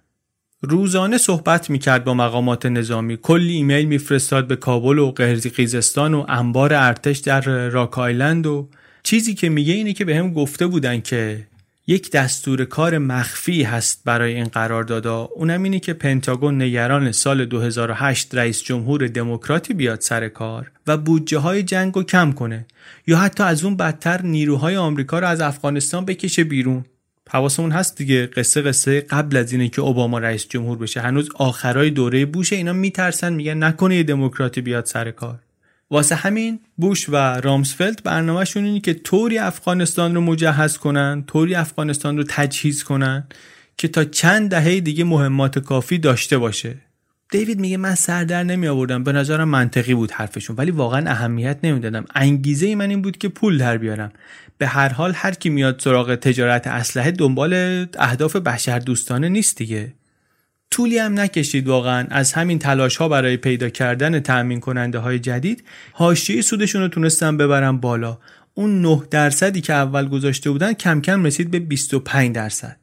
روزانه 0.62 1.18
صحبت 1.18 1.70
می‌کرد 1.70 2.04
با 2.04 2.14
مقامات 2.14 2.66
نظامی. 2.66 3.16
کلی 3.16 3.52
ایمیل 3.52 3.84
میفرستاد 3.84 4.46
به 4.46 4.56
کابل 4.56 4.98
و 4.98 5.10
قرقیزستان 5.10 6.14
و 6.14 6.24
انبار 6.28 6.74
ارتش 6.74 7.18
در 7.18 7.68
راک 7.68 7.98
آیلند 7.98 8.46
و 8.46 8.68
چیزی 9.08 9.34
که 9.34 9.48
میگه 9.48 9.74
اینه 9.74 9.92
که 9.92 10.04
به 10.04 10.16
هم 10.16 10.32
گفته 10.32 10.66
بودن 10.66 11.00
که 11.00 11.46
یک 11.86 12.10
دستور 12.10 12.64
کار 12.64 12.98
مخفی 12.98 13.62
هست 13.62 14.02
برای 14.04 14.34
این 14.34 14.44
قراردادا. 14.44 15.28
اونم 15.36 15.62
اینه 15.62 15.80
که 15.80 15.92
پنتاگون 15.92 16.62
نگران 16.62 17.12
سال 17.12 17.44
2008 17.44 18.34
رئیس 18.34 18.62
جمهور 18.62 19.06
دموکراتی 19.06 19.74
بیاد 19.74 20.00
سر 20.00 20.28
کار 20.28 20.70
و 20.86 20.96
بودجه 20.96 21.38
های 21.38 21.62
جنگ 21.62 21.94
رو 21.94 22.02
کم 22.02 22.32
کنه. 22.32 22.66
یا 23.06 23.18
حتی 23.18 23.42
از 23.42 23.64
اون 23.64 23.76
بدتر 23.76 24.22
نیروهای 24.22 24.76
آمریکا 24.76 25.18
رو 25.18 25.26
از 25.26 25.40
افغانستان 25.40 26.04
بکشه 26.04 26.44
بیرون. 26.44 26.84
حواسمون 27.30 27.70
هست 27.70 27.96
دیگه 27.96 28.26
قصه 28.26 28.62
قصه 28.62 29.00
قبل 29.00 29.36
از 29.36 29.52
اینه 29.52 29.68
که 29.68 29.82
اوباما 29.82 30.18
رئیس 30.18 30.46
جمهور 30.48 30.78
بشه. 30.78 31.00
هنوز 31.00 31.28
آخرای 31.34 31.90
دوره 31.90 32.26
بوشه. 32.26 32.56
اینا 32.56 32.72
میترسن 32.72 33.32
میگن 33.32 33.64
نکنه 33.64 33.96
یه 33.96 34.02
دموکراتی 34.02 34.60
بیاد 34.60 34.84
سر 34.84 35.10
کار. 35.10 35.38
واسه 35.90 36.14
همین 36.14 36.60
بوش 36.76 37.08
و 37.08 37.16
رامسفلد 37.16 38.02
برنامهشون 38.04 38.64
اینه 38.64 38.80
که 38.80 38.94
طوری 38.94 39.38
افغانستان 39.38 40.14
رو 40.14 40.20
مجهز 40.20 40.78
کنن 40.78 41.24
طوری 41.26 41.54
افغانستان 41.54 42.16
رو 42.16 42.24
تجهیز 42.28 42.84
کنن 42.84 43.24
که 43.76 43.88
تا 43.88 44.04
چند 44.04 44.50
دهه 44.50 44.80
دیگه 44.80 45.04
مهمات 45.04 45.58
کافی 45.58 45.98
داشته 45.98 46.38
باشه. 46.38 46.74
دیوید 47.30 47.60
میگه 47.60 47.76
من 47.76 47.94
سر 47.94 48.24
در 48.24 48.42
نمی 48.42 48.68
آوردم 48.68 49.04
به 49.04 49.12
نظرم 49.12 49.48
منطقی 49.48 49.94
بود 49.94 50.10
حرفشون 50.10 50.56
ولی 50.56 50.70
واقعا 50.70 51.10
اهمیت 51.10 51.58
نمی‌دادم. 51.62 52.04
انگیزه 52.14 52.66
ای 52.66 52.74
من 52.74 52.90
این 52.90 53.02
بود 53.02 53.18
که 53.18 53.28
پول 53.28 53.58
در 53.58 53.78
بیارم. 53.78 54.12
به 54.58 54.66
هر 54.66 54.88
حال 54.88 55.12
هر 55.14 55.34
کی 55.34 55.50
میاد 55.50 55.80
سراغ 55.80 56.14
تجارت 56.14 56.66
اسلحه 56.66 57.10
دنبال 57.10 57.86
اهداف 57.98 58.36
بشر 58.36 58.78
دوستانه 58.78 59.28
نیست 59.28 59.56
دیگه. 59.56 59.92
طولی 60.70 60.98
هم 60.98 61.20
نکشید 61.20 61.68
واقعا. 61.68 62.06
از 62.10 62.32
همین 62.32 62.58
تلاش 62.58 62.96
ها 62.96 63.08
برای 63.08 63.36
پیدا 63.36 63.68
کردن 63.68 64.20
تأمین 64.20 64.60
کننده 64.60 64.98
های 64.98 65.18
جدید 65.18 65.64
حاشیه 65.92 66.42
سودشون 66.42 66.82
رو 66.82 66.88
تونستن 66.88 67.36
ببرن 67.36 67.76
بالا. 67.76 68.18
اون 68.54 68.82
9 68.82 69.02
درصدی 69.10 69.60
که 69.60 69.72
اول 69.72 70.08
گذاشته 70.08 70.50
بودن 70.50 70.72
کم 70.72 71.00
کم 71.00 71.24
رسید 71.24 71.50
به 71.50 71.58
25 71.58 72.34
درصد. 72.34 72.76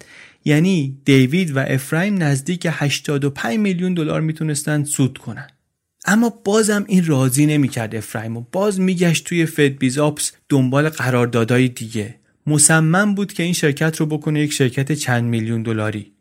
یعنی 0.45 0.97
دیوید 1.05 1.57
و 1.57 1.59
افرایم 1.59 2.23
نزدیک 2.23 2.67
85 2.71 3.59
میلیون 3.59 3.93
دلار 3.93 4.21
می‌تونستن 4.21 4.83
سود 4.83 5.17
کنن. 5.17 5.47
اما 6.05 6.29
بازم 6.43 6.85
این 6.87 7.05
راضی 7.05 7.45
نمی‌کرد 7.45 7.95
افرایم 7.95 8.37
و 8.37 8.45
باز 8.51 8.79
میگشت 8.79 9.25
توی 9.25 9.45
فد 9.45 9.77
بیزاپس 9.77 10.31
دنبال 10.49 10.89
قراردادهای 10.89 11.67
دیگه. 11.67 12.15
مصمم 12.47 13.15
بود 13.15 13.33
که 13.33 13.43
این 13.43 13.53
شرکت 13.53 13.97
رو 13.97 14.05
بکنه 14.05 14.41
یک 14.41 14.53
شرکت 14.53 14.91
چند 14.91 15.23
میلیون 15.23 15.63
دلاری. 15.63 16.14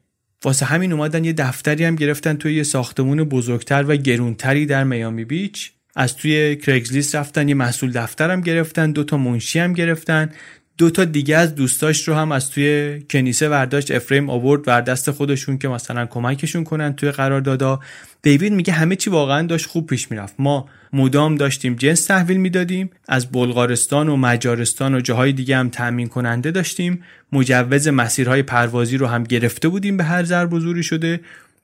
واسه 0.45 0.67
همین 0.67 0.93
اومدن 0.93 1.25
یه 1.25 1.33
دفتری 1.33 1.85
هم 1.85 1.97
گرفتن 1.97 2.35
توی 2.35 2.55
یه 2.55 2.63
ساختمون 2.63 3.25
بزرگتر 3.25 3.85
و 3.89 3.97
گرونتری 3.97 4.67
در 4.67 4.85
میامی 4.85 5.25
بیچ. 5.25 5.73
از 5.97 6.17
توی 6.17 6.57
کرگزلیست 6.57 7.15
رفتن 7.15 7.49
یه 7.49 7.55
محصول 7.55 7.93
دفترم 7.93 8.41
گرفتن 8.41 8.91
دو 8.91 9.05
تا 9.05 9.17
منشی 9.17 9.59
هم 9.59 9.73
گرفتن. 9.73 10.33
دو 10.79 10.91
تا 10.91 11.05
دیگه 11.05 11.37
از 11.37 11.55
دوستاش 11.55 12.09
رو 12.09 12.15
هم 12.15 12.33
از 12.33 12.51
توی 12.51 13.03
کنیسه 13.11 13.49
ورداشت. 13.49 13.91
افریم 13.91 14.31
آورد 14.31 14.69
ور 14.69 14.81
دست 14.81 15.11
خودشون 15.11 15.59
که 15.59 15.69
مثلا 15.69 16.07
کمکشون 16.07 16.65
کنن 16.65 16.93
توی 16.93 17.11
قراردادا. 17.11 17.81
دیوید 18.23 18.53
میگه 18.53 18.73
همه 18.73 18.97
چی 18.97 19.11
واقعا 19.11 19.47
داشت 19.47 19.67
خوب 19.67 19.87
پیش 19.87 20.11
می‌رفت. 20.11 20.35
ما 20.39 20.69
مدام 20.93 21.37
داشتیم 21.37 21.75
جنس 21.75 22.05
تحویل 22.05 22.37
می‌دادیم. 22.37 22.91
از 23.09 23.33
بلغارستان 23.33 24.09
و 24.09 24.17
مجارستان 24.17 24.95
و 24.95 25.01
جاهای 25.01 25.33
دیگه 25.33 25.57
هم 25.57 25.69
تأمین 25.69 26.09
کننده 26.09 26.51
داشتیم. 26.51 27.03
مجوز 27.33 27.89
مسیرهای 27.89 28.43
پروازی 28.43 28.97
رو 28.97 29.07
هم 29.07 29.25
گرفته 29.25 29.69
بودیم 29.69 29.97
به 29.97 30.05
هر 30.05 30.25
ضرب 30.25 30.53
و 30.53 30.83
شده. 30.83 31.21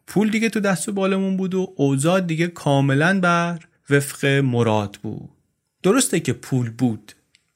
پول 0.07 0.31
دیگه 0.31 0.49
تو 0.49 0.61
دست 0.61 0.89
و 0.89 0.93
بالمون 0.93 1.37
بود 1.37 1.55
و 1.55 1.73
اوضاع 1.77 2.21
دیگه 2.21 2.47
کاملا 2.47 3.21
بر 3.21 3.59
وفق 3.91 4.27
مراد 4.27 4.99
بود. 5.03 5.31
درسته 5.83 6.21
که 6.21 6.33
پول 6.33 6.71
بود. 6.71 7.13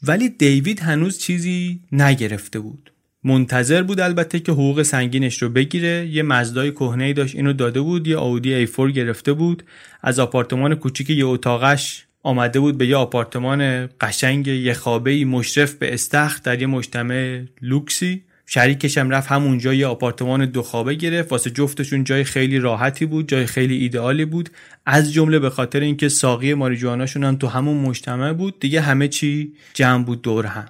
ولی 0.06 0.28
دیوید 0.28 0.80
هنوز 0.80 1.18
چیزی 1.18 1.80
نگرفته 1.92 2.58
بود. 2.58 2.92
منتظر 3.24 3.82
بود 3.82 4.00
البته 4.00 4.40
که 4.40 4.52
حقوق 4.52 4.82
سنگینش 4.82 5.42
رو 5.42 5.48
بگیره. 5.48 6.08
یه 6.12 6.22
مزدای 6.22 6.70
کهنه 6.70 7.12
داشت 7.12 7.34
اینو 7.34 7.52
داده 7.52 7.80
بود. 7.80 8.06
یه 8.06 8.16
آودی 8.16 8.54
ای 8.54 8.66
فور 8.66 8.90
گرفته 8.90 9.32
بود. 9.32 9.62
از 10.02 10.18
آپارتمان 10.18 10.74
کوچیک 10.74 11.10
یه 11.10 11.26
اتاقش 11.26 12.04
آمده 12.22 12.60
بود 12.60 12.78
به 12.78 12.86
یه 12.86 12.96
آپارتمان 12.96 13.86
قشنگ 14.00 14.46
یه 14.46 14.74
خوابه 14.74 15.24
مشرف 15.24 15.74
به 15.74 15.94
استخر 15.94 16.40
در 16.44 16.60
یه 16.60 16.66
مجتمع 16.66 17.42
لوکسی. 17.62 18.22
شریکش 18.46 18.98
هم 18.98 19.10
رفت 19.10 19.32
همونجا 19.32 19.74
یه 19.74 19.86
آپارتمان 19.86 20.46
دو 20.46 20.62
خوابه 20.62 20.94
گرفت. 20.94 21.32
واسه 21.32 21.50
جفتشون 21.50 22.04
جای 22.04 22.24
خیلی 22.24 22.58
راحتی 22.58 23.06
بود 23.06 23.28
جای 23.28 23.46
خیلی 23.46 23.76
ایدئالی 23.76 24.24
بود. 24.24 24.50
از 24.86 25.12
جمله 25.12 25.38
به 25.38 25.50
خاطر 25.50 25.80
اینکه 25.80 26.08
ساقی 26.08 26.54
ماریجواناشون 26.54 27.24
هم 27.24 27.36
تو 27.36 27.46
همون 27.46 27.76
مجتمع 27.76 28.32
بود 28.32 28.60
دیگه 28.60 28.80
همه 28.80 29.08
چی 29.08 29.52
جمع 29.74 30.04
بود 30.04 30.22
دور 30.22 30.46
هم. 30.46 30.66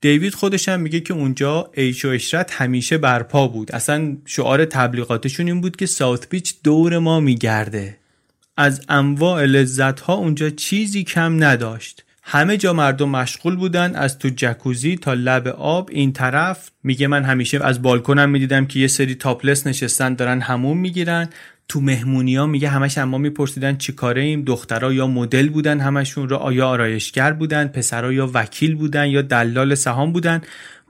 دیوید 0.00 0.34
خودش 0.34 0.68
هم 0.68 0.80
میگه 0.80 1.00
که 1.00 1.14
اونجا 1.14 1.70
ایش 1.74 2.04
و 2.04 2.08
اشرت 2.08 2.52
همیشه 2.52 2.98
برپا 2.98 3.48
بود. 3.48 3.72
اصلا 3.72 4.16
شعار 4.26 4.64
تبلیغاتشون 4.64 5.46
این 5.46 5.60
بود 5.60 5.76
که 5.76 5.86
ساوت 5.86 6.28
بیچ 6.28 6.54
دور 6.64 6.98
ما 6.98 7.20
میگرده. 7.20 7.98
از 8.56 8.84
انواع 8.88 9.44
لذت 9.44 10.00
ها 10.00 10.14
اونجا 10.14 10.50
چیزی 10.50 11.04
کم 11.04 11.44
نداشت. 11.44 12.04
همه 12.30 12.56
جا 12.56 12.72
مردم 12.72 13.08
مشغول 13.08 13.56
بودن 13.56 13.94
از 13.94 14.18
تو 14.18 14.28
جکوزی 14.36 14.96
تا 14.96 15.14
لب 15.14 15.48
آب. 15.48 15.88
این 15.92 16.12
طرف 16.12 16.70
میگه 16.82 17.06
من 17.06 17.24
همیشه 17.24 17.64
از 17.64 17.82
بالکنم 17.82 18.30
می‌دیدم 18.30 18.66
که 18.66 18.78
یه 18.80 18.86
سری 18.86 19.14
تاپلس 19.14 19.66
نشستن 19.66 20.14
دارن 20.14 20.40
همون 20.40 20.78
می‌گیرن. 20.78 21.28
تو 21.68 21.80
مهمونی 21.80 22.46
میگه 22.46 22.68
همش 22.68 22.98
اما 22.98 23.18
میپرسیدن 23.18 23.76
چی 23.76 23.92
کاره 23.92 24.22
ایم 24.22 24.42
دخترها 24.42 24.92
یا 24.92 25.06
مدل 25.06 25.48
بودن 25.48 25.80
همشون 25.80 26.28
رو 26.28 26.36
آیا 26.36 26.68
آرایشگر 26.68 27.32
بودن 27.32 27.68
پسرها 27.68 28.12
یا 28.12 28.30
وکیل 28.34 28.74
بودن 28.74 29.06
یا 29.06 29.22
دلال 29.22 29.74
سهام 29.74 30.12
بودن. 30.12 30.40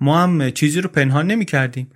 ما 0.00 0.22
هم 0.22 0.50
چیزی 0.50 0.80
رو 0.80 0.88
پنهان 0.88 1.26
نمی‌کردیم. 1.26 1.90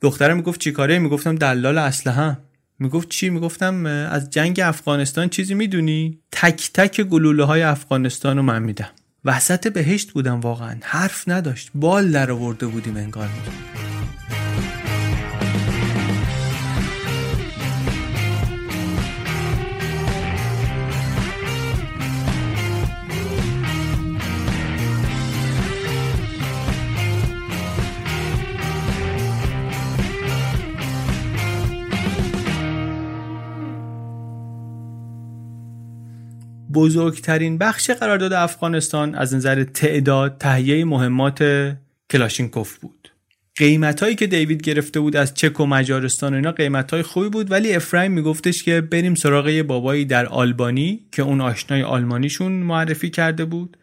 دختره 0.00 0.34
می‌گفت 0.34 0.60
چی 0.60 0.72
کاره؟ 0.72 0.98
می‌گفتم 0.98 1.34
دلال 1.34 1.78
اسلحه 1.78 2.38
می‌گفت 2.78 3.08
چی؟ 3.08 3.30
می‌گفتم 3.30 3.86
از 3.86 4.30
جنگ 4.30 4.60
افغانستان 4.60 5.28
چیزی 5.28 5.54
می‌دونی؟ 5.54 6.18
تک 6.32 6.70
تک 6.74 7.00
گلوله 7.00 7.44
های 7.44 7.62
افغانستان 7.62 8.36
رو 8.36 8.42
من 8.42 8.62
میدم. 8.62 8.90
وسط 9.24 9.72
بهشت 9.72 10.12
بودم 10.12 10.40
واقعا. 10.40 10.76
حرف 10.82 11.28
نداشت. 11.28 11.70
بال 11.74 12.10
در 12.10 12.30
آورده 12.30 12.66
بودیم 12.66 12.96
انگار. 12.96 13.28
بزرگترین 36.76 37.58
بخش 37.58 37.90
قرارداد 37.90 38.32
افغانستان 38.32 39.14
از 39.14 39.34
نظر 39.34 39.64
تعداد 39.64 40.36
تهیه 40.38 40.84
مهمات 40.84 41.72
کلاشینکوف 42.10 42.78
بود. 42.78 43.12
قیمت 43.56 44.02
هایی 44.02 44.14
که 44.14 44.26
دیوید 44.26 44.62
گرفته 44.62 45.00
بود 45.00 45.16
از 45.16 45.34
چک 45.34 45.60
و 45.60 45.66
مجارستان 45.66 46.32
و 46.32 46.36
اینا 46.36 46.52
قیمت 46.52 46.90
های 46.90 47.02
خوبی 47.02 47.28
بود 47.28 47.50
ولی 47.50 47.74
افرایم 47.74 48.12
میگفتش 48.12 48.62
که 48.62 48.80
بریم 48.80 49.14
سراغ 49.14 49.48
یه 49.48 49.62
بابایی 49.62 50.04
در 50.04 50.26
آلبانی 50.26 51.00
که 51.12 51.22
اون 51.22 51.40
آشنای 51.40 51.82
آلمانیشون 51.82 52.52
معرفی 52.52 53.10
کرده 53.10 53.44
بود. 53.44 53.76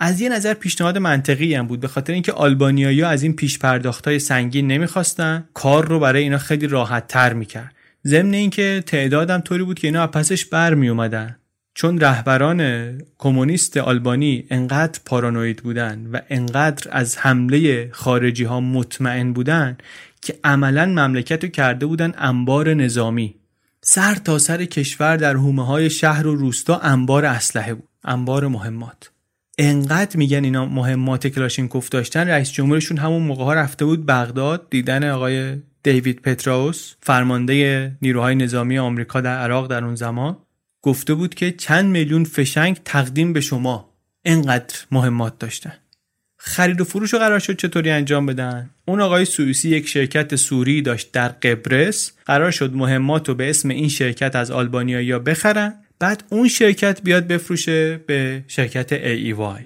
از 0.00 0.20
یه 0.20 0.28
نظر 0.28 0.54
پیشنهاد 0.54 0.98
منطقی 0.98 1.54
هم 1.54 1.66
بود 1.66 1.80
به 1.80 1.88
خاطر 1.88 2.12
اینکه 2.12 2.32
آلبانیایی 2.32 3.02
از 3.02 3.22
این 3.22 3.36
پیش 3.36 3.58
های 4.06 4.18
سنگین 4.18 4.66
نمی‌خواستن. 4.66 5.44
کار 5.54 5.88
رو 5.88 5.98
برای 5.98 6.22
اینا 6.22 6.38
خیلی 6.38 6.66
راحت 6.66 7.06
تر 7.08 7.32
می‌کرد. 7.32 7.74
ضمن 8.06 8.34
اینکه 8.34 8.82
تعدادم 8.86 9.40
طوری 9.40 9.64
بود 9.64 9.78
که 9.78 9.88
اینا 9.88 10.06
پسش 10.06 10.44
بر 10.44 10.74
می 10.74 10.88
اومدن 10.88 11.36
چون 11.74 12.00
رهبران 12.00 12.92
کمونیست 13.18 13.76
آلبانی 13.76 14.44
انقدر 14.50 15.00
پارانوید 15.04 15.62
بودن 15.62 16.06
و 16.12 16.20
انقدر 16.30 16.88
از 16.90 17.18
حمله 17.18 17.88
خارجی 17.92 18.44
ها 18.44 18.60
مطمئن 18.60 19.32
بودن 19.32 19.76
که 20.22 20.38
عملا 20.44 20.86
مملکت 20.86 21.44
رو 21.44 21.50
کرده 21.50 21.86
بودن 21.86 22.12
انبار 22.18 22.74
نظامی. 22.74 23.34
سر 23.80 24.14
تا 24.14 24.38
سر 24.38 24.64
کشور 24.64 25.16
در 25.16 25.36
حومه 25.36 25.66
های 25.66 25.90
شهر 25.90 26.26
و 26.26 26.34
روستا 26.34 26.78
انبار 26.78 27.24
اسلحه 27.24 27.74
بود 27.74 27.88
انبار 28.04 28.48
مهمات. 28.48 29.10
انقدر 29.58 30.16
میگن 30.16 30.44
اینا 30.44 30.66
مهمات 30.66 31.26
کلاشینکوف 31.26 31.88
داشتن 31.88 32.28
رئیس 32.28 32.52
جمهورشون 32.52 32.98
همون 32.98 33.22
موقع 33.22 33.44
ها 33.44 33.54
رفته 33.54 33.84
بود 33.84 34.06
بغداد 34.06 34.66
دیدن 34.70 35.10
آقای 35.10 35.56
دیوید 35.82 36.22
پتراوس 36.22 36.94
فرمانده 37.00 37.92
نیروهای 38.02 38.34
نظامی 38.34 38.78
آمریکا 38.78 39.20
در 39.20 39.38
عراق 39.38 39.66
در 39.66 39.84
اون 39.84 39.94
زمان. 39.94 40.36
گفته 40.82 41.14
بود 41.14 41.34
که 41.34 41.52
چند 41.52 41.90
میلیون 41.90 42.24
فشنگ 42.24 42.76
تقدیم 42.84 43.32
به 43.32 43.40
شما 43.40 43.92
انقدر 44.24 44.74
مهمات 44.90 45.38
داشتن. 45.38 45.72
خرید 46.36 46.80
و 46.80 46.84
فروش 46.84 47.12
رو 47.12 47.18
قرار 47.18 47.38
شد 47.38 47.56
چطوری 47.56 47.90
انجام 47.90 48.26
بدن؟ 48.26 48.70
اون 48.84 49.00
آقای 49.00 49.24
سوئیسی 49.24 49.68
یک 49.68 49.88
شرکت 49.88 50.36
سوری 50.36 50.82
داشت 50.82 51.12
در 51.12 51.28
قبرس. 51.28 52.12
قرار 52.26 52.50
شد 52.50 52.74
مهمات 52.74 53.28
رو 53.28 53.34
به 53.34 53.50
اسم 53.50 53.68
این 53.68 53.88
شرکت 53.88 54.36
از 54.36 54.50
آلبانیا 54.50 55.18
بخرن. 55.18 55.74
بعد 55.98 56.24
اون 56.28 56.48
شرکت 56.48 57.02
بیاد 57.02 57.26
بفروشه 57.26 57.96
به 58.06 58.44
شرکت 58.48 58.92
وای 59.36 59.62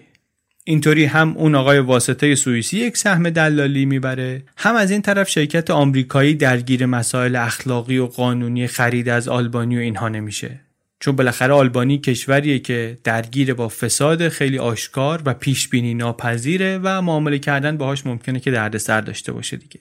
اینطوری 0.64 1.04
هم 1.04 1.36
اون 1.36 1.54
آقای 1.54 1.78
واسطه 1.78 2.34
سوئیسی 2.34 2.78
یک 2.78 2.96
سهم 2.96 3.30
دلالی 3.30 3.84
می‌بره 3.84 4.42
هم 4.56 4.74
از 4.74 4.90
این 4.90 5.02
طرف 5.02 5.28
شرکت 5.28 5.70
آمریکایی 5.70 6.34
درگیر 6.34 6.86
مسائل 6.86 7.36
اخلاقی 7.36 7.98
و 7.98 8.06
قانونی 8.06 8.66
خرید 8.66 9.08
از 9.08 9.28
آلبانی 9.28 9.76
و 9.76 9.80
اینها 9.80 10.08
نمیشه. 10.08 10.65
چون 11.00 11.16
بالاخره 11.16 11.54
آلبانی 11.54 11.98
کشوریه 11.98 12.58
که 12.58 12.98
درگیر 13.04 13.54
با 13.54 13.68
فساد 13.68 14.28
خیلی 14.28 14.58
آشکار 14.58 15.22
و 15.24 15.34
پیش 15.34 15.68
بینی 15.68 15.94
ناپذیره 15.94 16.80
و 16.82 17.02
معامله 17.02 17.38
کردن 17.38 17.76
باهاش 17.76 18.06
ممکنه 18.06 18.40
که 18.40 18.50
دردسر 18.50 19.00
داشته 19.00 19.32
باشه 19.32 19.56
دیگه. 19.56 19.80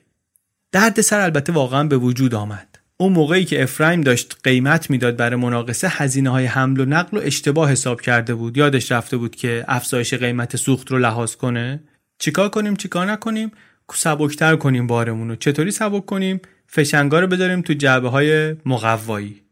دردسر 0.71 1.19
البته 1.19 1.53
واقعا 1.53 1.83
به 1.83 1.97
وجود 1.97 2.35
آمد. 2.35 2.79
اون 2.97 3.13
موقعی 3.13 3.45
که 3.45 3.63
افرایم 3.63 4.01
داشت 4.01 4.37
قیمت 4.43 4.89
می‌داد 4.89 5.17
برای 5.17 5.39
مناقصه 5.39 5.87
هزینه 5.87 6.29
های 6.29 6.45
حمل 6.45 6.79
و 6.79 6.85
نقل 6.85 7.17
و 7.17 7.21
اشتباه 7.23 7.71
حساب 7.71 8.01
کرده 8.01 8.35
بود. 8.35 8.57
یادش 8.57 8.91
رفته 8.91 9.17
بود 9.17 9.35
که 9.35 9.65
افزایش 9.67 10.13
قیمت 10.13 10.55
سوخت 10.55 10.91
رو 10.91 10.99
لحاظ 10.99 11.35
کنه. 11.35 11.83
چیکار 12.19 12.49
کنیم؟ 12.49 12.75
چیکار 12.75 13.11
نکنیم؟ 13.11 13.51
سبکتر 13.93 14.55
کنیم 14.55 14.87
بارمون 14.87 15.29
رو. 15.29 15.35
چطوری 15.35 15.71
سبک 15.71 16.05
کنیم؟ 16.05 16.41
فشنگا 16.67 17.19
رو 17.19 17.27
بذاریم 17.27 17.61
تو 17.61 17.73
جعبه 17.73 18.09
های 18.09 18.55
مقوایی. 18.65 19.44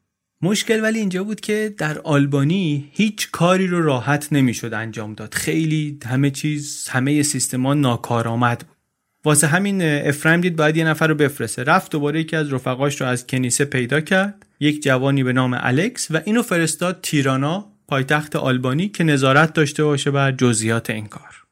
مشکل 0.43 0.83
ولی 0.83 0.99
اینجا 0.99 1.23
بود 1.23 1.41
که 1.41 1.73
در 1.77 1.99
آلبانی 1.99 2.89
هیچ 2.91 3.31
کاری 3.31 3.67
رو 3.67 3.81
راحت 3.81 4.27
نمی‌شد 4.31 4.73
انجام 4.73 5.13
داد. 5.13 5.33
خیلی 5.33 5.99
همه 6.05 6.31
چیز 6.31 6.87
همه 6.91 7.23
سیستما 7.23 7.73
ناکارآمد 7.73 8.59
بود. 8.59 8.77
واسه 9.25 9.47
همین 9.47 9.81
افرایم 9.81 10.41
دید 10.41 10.55
باید 10.55 10.77
یه 10.77 10.83
نفر 10.83 11.07
رو 11.07 11.15
بفرسته. 11.15 11.63
رفت 11.63 11.91
دوباره 11.91 12.19
یکی 12.19 12.35
از 12.35 12.53
رفقاش 12.53 13.01
رو 13.01 13.07
از 13.07 13.27
کنیسه 13.27 13.65
پیدا 13.65 14.01
کرد. 14.01 14.45
یک 14.59 14.83
جوانی 14.83 15.23
به 15.23 15.33
نام 15.33 15.57
الکس 15.59 16.11
و 16.11 16.21
اینو 16.25 16.41
فرستاد 16.41 16.99
تیرانا 17.01 17.71
پایتخت 17.87 18.35
آلبانی 18.35 18.89
که 18.89 19.03
نظارت 19.03 19.53
داشته 19.53 19.83
باشه 19.83 20.11
بر 20.11 20.31
جزئیات 20.31 20.89
این 20.89 21.05
کار. 21.05 21.42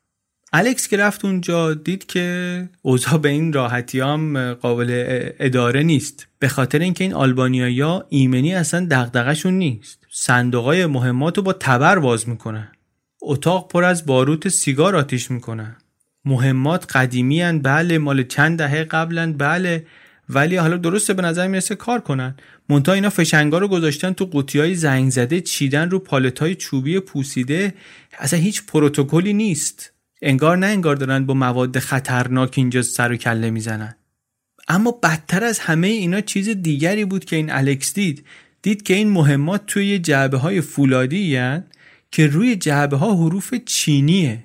الکس 0.53 0.87
که 0.87 0.97
رفت 0.97 1.25
اونجا 1.25 1.73
دید 1.73 2.05
که 2.05 2.69
اوضاع 2.81 3.17
به 3.17 3.29
این 3.29 3.53
راحتی 3.53 3.99
هم 3.99 4.53
قابل 4.53 5.03
اداره 5.39 5.83
نیست. 5.83 6.27
به 6.39 6.47
خاطر 6.47 6.79
اینکه 6.79 7.03
این 7.03 7.13
آلبانیایا 7.13 8.05
ایمنی 8.09 8.55
اصلا 8.55 8.87
دغدغه‌شون 8.91 9.53
نیست. 9.53 10.07
صندوقای 10.09 10.85
مهمات 10.85 11.37
رو 11.37 11.43
با 11.43 11.53
تبر 11.53 11.99
باز 11.99 12.29
می‌کنن. 12.29 12.71
اتاق 13.21 13.67
پر 13.67 13.83
از 13.83 14.05
باروت 14.05 14.49
سیگار 14.49 14.95
آتیش 14.95 15.31
می‌کنن 15.31 15.75
مهمات 16.25 16.95
قدیمی 16.95 17.41
هن 17.41 17.59
بله 17.59 17.97
مال 17.97 18.23
چند 18.23 18.57
دهه 18.57 18.83
قبلا 18.83 19.33
بله 19.33 19.85
ولی 20.29 20.55
حالا 20.55 20.77
درسته 20.77 21.13
به 21.13 21.21
نظر 21.21 21.47
می‌رسه 21.47 21.75
کار 21.75 21.99
کنن. 21.99 22.35
مونتا 22.69 22.93
اینا 22.93 23.09
فشنگا 23.09 23.57
رو 23.57 23.67
گذاشتن 23.67 24.13
تو 24.13 24.25
قوطی 24.25 24.59
های 24.59 24.75
زنگ 24.75 25.11
زده 25.11 25.41
چیدن 25.41 25.89
رو 25.89 25.99
پالت 25.99 26.39
های 26.39 26.55
چوبی 26.55 26.99
پوسیده 26.99 27.73
اصلا 28.19 28.39
هیچ 28.39 28.65
پروتکلی 28.65 29.33
نیست. 29.33 29.93
انگار 30.21 30.57
نه 30.57 30.67
انگار 30.67 30.95
دارن 30.95 31.25
با 31.25 31.33
مواد 31.33 31.79
خطرناک 31.79 32.53
اینجا 32.57 32.81
سر 32.81 33.11
و 33.11 33.15
کله 33.15 33.49
می‌زنن. 33.49 33.95
اما 34.67 34.91
بدتر 34.91 35.43
از 35.43 35.59
همه 35.59 35.87
اینا 35.87 36.21
چیز 36.21 36.49
دیگری 36.49 37.05
بود 37.05 37.25
که 37.25 37.35
این 37.35 37.51
الکس 37.51 37.93
دید. 37.93 38.25
دید 38.61 38.83
که 38.83 38.93
این 38.93 39.09
مهمات 39.09 39.65
توی 39.65 39.99
جعبه 39.99 40.37
های 40.37 40.61
فولادی 40.61 41.37
که 42.11 42.27
روی 42.27 42.55
جعبه 42.55 42.97
ها 42.97 43.15
حروف 43.15 43.53
چینیه. 43.65 44.43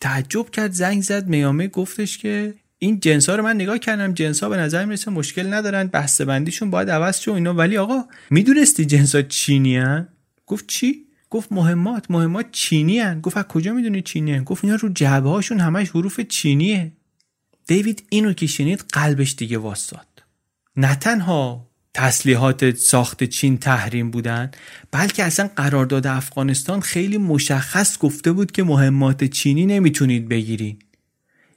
تعجب 0.00 0.50
کرد 0.50 0.72
زنگ 0.72 1.02
زد 1.02 1.26
میامه 1.28 1.68
گفتش 1.68 2.18
که 2.18 2.54
این 2.78 3.00
جنس 3.00 3.28
ها 3.28 3.36
رو 3.36 3.42
من 3.42 3.54
نگاه 3.54 3.78
کردم. 3.78 4.14
جنس 4.14 4.42
ها 4.42 4.48
به 4.48 4.56
نظر 4.56 4.84
می‌رسه 4.84 5.10
مشکل 5.10 5.52
ندارن 5.54 5.86
بسته 5.86 6.24
بندیشون 6.24 6.70
باید 6.70 6.90
عوض 6.90 7.20
شه 7.20 7.32
اینا. 7.32 7.54
ولی 7.54 7.76
آقا 7.76 8.04
می‌دونستی 8.30 8.84
جنس 8.84 9.14
ها 9.14 9.22
چینی 9.22 9.76
هن؟ 9.76 10.08
گفت 10.46 10.66
چی؟ 10.66 11.07
گفت 11.30 11.52
مهمات 11.52 12.10
مهمات 12.10 12.46
چینی 12.52 12.98
هن. 12.98 13.20
گفت 13.20 13.36
از 13.36 13.44
کجا 13.44 13.72
می‌دونی 13.72 14.02
چینی 14.02 14.32
هن؟ 14.32 14.44
گفت 14.44 14.64
اینا 14.64 14.76
رو 14.76 14.88
جعبه 14.88 15.28
هاشون 15.28 15.60
همش 15.60 15.90
حروف 15.90 16.20
چینیه 16.20 16.92
دیوید 17.66 18.06
اینو 18.08 18.32
که 18.32 18.46
شنید 18.46 18.84
قلبش 18.92 19.34
دیگه 19.34 19.58
واساد 19.58 20.06
نه 20.76 20.94
تنها 20.94 21.68
تسلیحات 21.94 22.74
ساخت 22.74 23.24
چین 23.24 23.58
تحریم 23.58 24.10
بودن 24.10 24.50
بلکه 24.90 25.24
اصلا 25.24 25.50
قرارداد 25.56 26.06
افغانستان 26.06 26.80
خیلی 26.80 27.18
مشخص 27.18 27.98
گفته 27.98 28.32
بود 28.32 28.52
که 28.52 28.62
مهمات 28.62 29.24
چینی 29.24 29.66
نمی‌تونید 29.66 30.28
بگیرین 30.28 30.78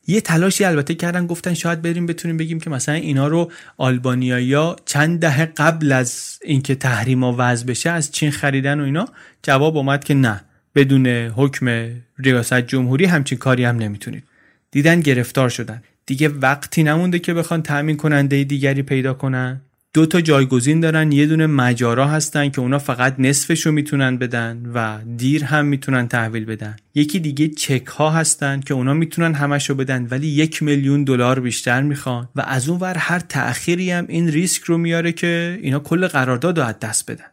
یه 0.08 0.22
تلاشی 0.22 0.64
البته 0.64 0.96
کردن 0.96 1.28
گفتن 1.28 1.54
شاید 1.54 1.82
بریم 1.82 2.06
بتونیم 2.06 2.38
بگیم 2.38 2.60
که 2.60 2.70
مثلا 2.70 2.96
اینا 2.96 3.28
رو 3.28 3.52
آلبانیایا 3.78 4.76
چند 4.86 5.20
دهه 5.20 5.46
قبل 5.46 5.92
از 5.92 6.40
اینکه 6.44 6.76
تحریما 6.76 7.36
وضع 7.38 7.66
بشه 7.66 7.90
از 7.90 8.12
چین 8.12 8.32
خریدن 8.32 8.80
و 8.80 8.84
اینا 8.84 9.08
جواب 9.44 9.78
اومد 9.78 10.04
که 10.04 10.14
نه. 10.14 10.42
بدون 10.76 11.08
حکم 11.08 11.90
ریاست 12.18 12.62
جمهوری 12.62 13.06
همچین 13.06 13.38
کاری 13.38 13.64
هم 13.66 13.76
نمی‌تونید. 13.78 14.24
دیدن 14.72 15.00
گرفتار 15.00 15.50
شدن. 15.50 15.84
دیگه 16.06 16.30
وقتی 16.30 16.84
نمونده 16.84 17.20
که 17.20 17.34
بخوان 17.34 17.62
تامین 17.62 17.98
کننده 17.98 18.44
دیگری 18.44 18.82
پیدا 18.82 19.14
کنن. 19.14 19.62
دو 19.94 20.06
تا 20.06 20.22
جایگزین 20.22 20.80
دارن 20.80 21.12
یه 21.12 21.26
دونه 21.26 21.48
مجارا 21.48 22.08
هستن 22.08 22.50
که 22.50 22.62
اونا 22.62 22.80
فقط 22.80 23.16
نصفشو 23.20 23.72
می‌تونن 23.72 24.18
بدن 24.18 24.72
و 24.74 25.00
دیر 25.18 25.44
هم 25.44 25.66
می‌تونن 25.66 26.08
تحویل 26.08 26.46
بدن. 26.46 26.76
یکی 26.96 27.20
دیگه 27.20 27.48
چک 27.48 27.86
ها 27.88 28.10
هستن 28.10 28.60
که 28.60 28.74
اونا 28.74 28.94
می‌تونن 28.94 29.34
همشو 29.34 29.76
بدن 29.76 30.08
ولی 30.12 30.28
یک 30.28 30.64
میلیون 30.64 31.04
دلار 31.04 31.40
بیشتر 31.40 31.82
می‌خوان. 31.82 32.30
و 32.36 32.42
از 32.42 32.70
اون 32.70 32.80
ور 32.80 32.98
هر 32.98 33.20
تأخیری 33.20 33.92
هم 33.92 34.06
این 34.10 34.28
ریسک 34.28 34.64
رو 34.64 34.78
میاره 34.78 35.12
که 35.12 35.60
اینا 35.62 35.80
کل 35.80 36.08
قرارداد 36.08 36.60
رو 36.60 36.66
از 36.66 36.80
دست 36.80 37.12
بدن. 37.12 37.26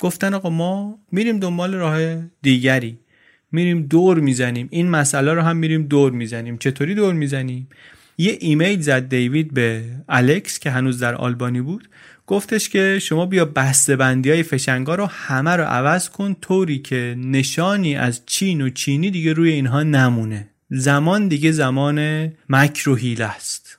گفتن 0.00 0.34
آقا 0.34 0.50
ما 0.50 0.98
میریم 1.12 1.38
دنبال 1.38 1.74
راه 1.74 2.16
دیگری. 2.42 2.98
میریم 3.52 3.82
دور 3.82 4.20
می‌زنیم. 4.20 4.68
این 4.70 4.88
مسئله 4.90 5.32
رو 5.32 5.42
هم 5.42 5.56
میریم 5.56 5.82
دور 5.82 6.12
می‌زنیم. 6.12 6.58
چطوری 6.58 6.94
دور 6.94 7.14
می‌زنیم؟ 7.14 7.68
یه 8.18 8.36
ایمیل 8.40 8.80
زد 8.80 9.08
دیوید 9.08 9.54
به 9.54 9.84
الکس 10.08 10.58
که 10.58 10.70
هنوز 10.70 10.98
در 10.98 11.14
آلبانی 11.14 11.60
بود. 11.60 11.88
گفتش 12.26 12.68
که 12.68 12.98
شما 13.02 13.26
بیا 13.26 13.44
بسته 13.44 13.96
بندی 13.96 14.30
های 14.30 14.42
فشنگا 14.42 14.94
رو 14.94 15.06
همه 15.06 15.50
رو 15.50 15.64
عوض 15.64 16.08
کن 16.08 16.36
طوری 16.40 16.78
که 16.78 17.16
نشانی 17.18 17.96
از 17.96 18.22
چین 18.26 18.60
و 18.60 18.70
چینی 18.70 19.10
دیگه 19.10 19.32
روی 19.32 19.52
اینها 19.52 19.82
نمونه. 19.82 20.48
زمان 20.70 21.28
دیگه 21.28 21.52
زمان 21.52 22.28
مکر 22.48 22.88
و 22.88 22.98
است. 23.20 23.78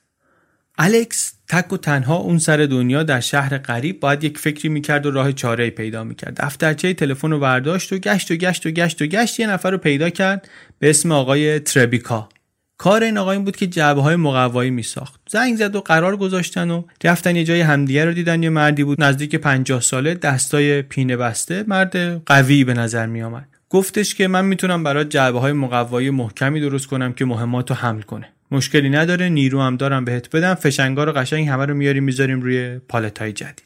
الکس 0.78 1.34
تک 1.48 1.74
و 1.74 1.78
تنها 1.78 2.16
اون 2.16 2.40
سر 2.40 2.58
دنیا 2.58 3.04
در 3.04 3.20
شهر 3.20 3.58
غریب 3.58 4.00
باید 4.00 4.24
یک 4.24 4.38
فکری 4.38 4.70
می‌کرد 4.70 5.06
و 5.06 5.12
راه 5.12 5.34
چاره 5.34 5.70
پیدا 5.70 6.04
می‌کرد. 6.04 6.42
دفترچه 6.42 6.94
تلفن 6.94 7.32
رو 7.32 7.40
برداشت 7.40 7.94
و 7.94 7.98
گشت 7.98 8.32
و 8.32 8.36
گشت 8.36 8.66
و 8.66 8.72
گشت 8.72 9.02
و 9.02 9.06
گشت 9.06 9.40
یه 9.40 9.48
نفر 9.48 9.72
رو 9.72 9.78
پیدا 9.78 10.10
کرد 10.10 10.50
به 10.80 10.90
اسم 10.90 11.12
آقای 11.12 11.60
تربیکا. 11.60 12.30
کار 12.78 13.04
این 13.04 13.18
آقا 13.18 13.32
این 13.32 13.44
بود 13.44 13.56
که 13.56 13.68
جعبه 13.68 14.02
های 14.02 14.16
مقوایی 14.16 14.72
می 14.72 14.84
ساخت 14.84 15.20
زنگ 15.30 15.56
زد 15.56 15.76
و 15.76 15.82
قرار 15.82 16.18
گذاشتن 16.18 16.72
و 16.72 16.84
رفتن 17.04 17.36
یه 17.36 17.44
جای 17.44 17.62
همدیگه 17.62 18.06
رو 18.06 18.14
دیدن. 18.14 18.44
یه 18.44 18.50
مردی 18.50 18.84
بود 18.84 19.04
نزدیک 19.04 19.36
50 19.36 19.82
ساله 19.82 20.14
دستای 20.14 20.82
پینه 20.82 21.18
بسته. 21.18 21.64
مرد 21.68 21.98
قوی 22.26 22.64
به 22.64 22.74
نظر 22.74 23.06
می 23.06 23.24
آمد 23.24 23.48
گفتش 23.70 24.16
که 24.16 24.28
من 24.28 24.46
می‌تونم 24.46 24.84
برای 24.84 25.06
جعبه 25.06 25.40
های 25.40 25.54
مقوایی 25.54 26.10
محکمی 26.10 26.62
درست 26.62 26.88
کنم 26.88 27.14
که 27.14 27.26
مهمات 27.26 27.70
رو 27.70 27.76
حمل 27.76 28.02
کنه. 28.02 28.30
مشکلی 28.52 28.90
نداره 28.90 29.30
نیرو 29.30 29.62
هم 29.62 29.78
دارم 29.78 30.06
بهت 30.06 30.36
بدم. 30.36 30.54
فشنگا 30.54 31.04
رو 31.04 31.12
قشنگ 31.12 31.48
همه 31.48 31.66
رو 31.66 31.74
میاریم 31.74 32.04
می‌ذاریم 32.04 32.42
روی 32.42 32.80
پالت 32.80 33.20
های 33.20 33.34
جدید. 33.34 33.66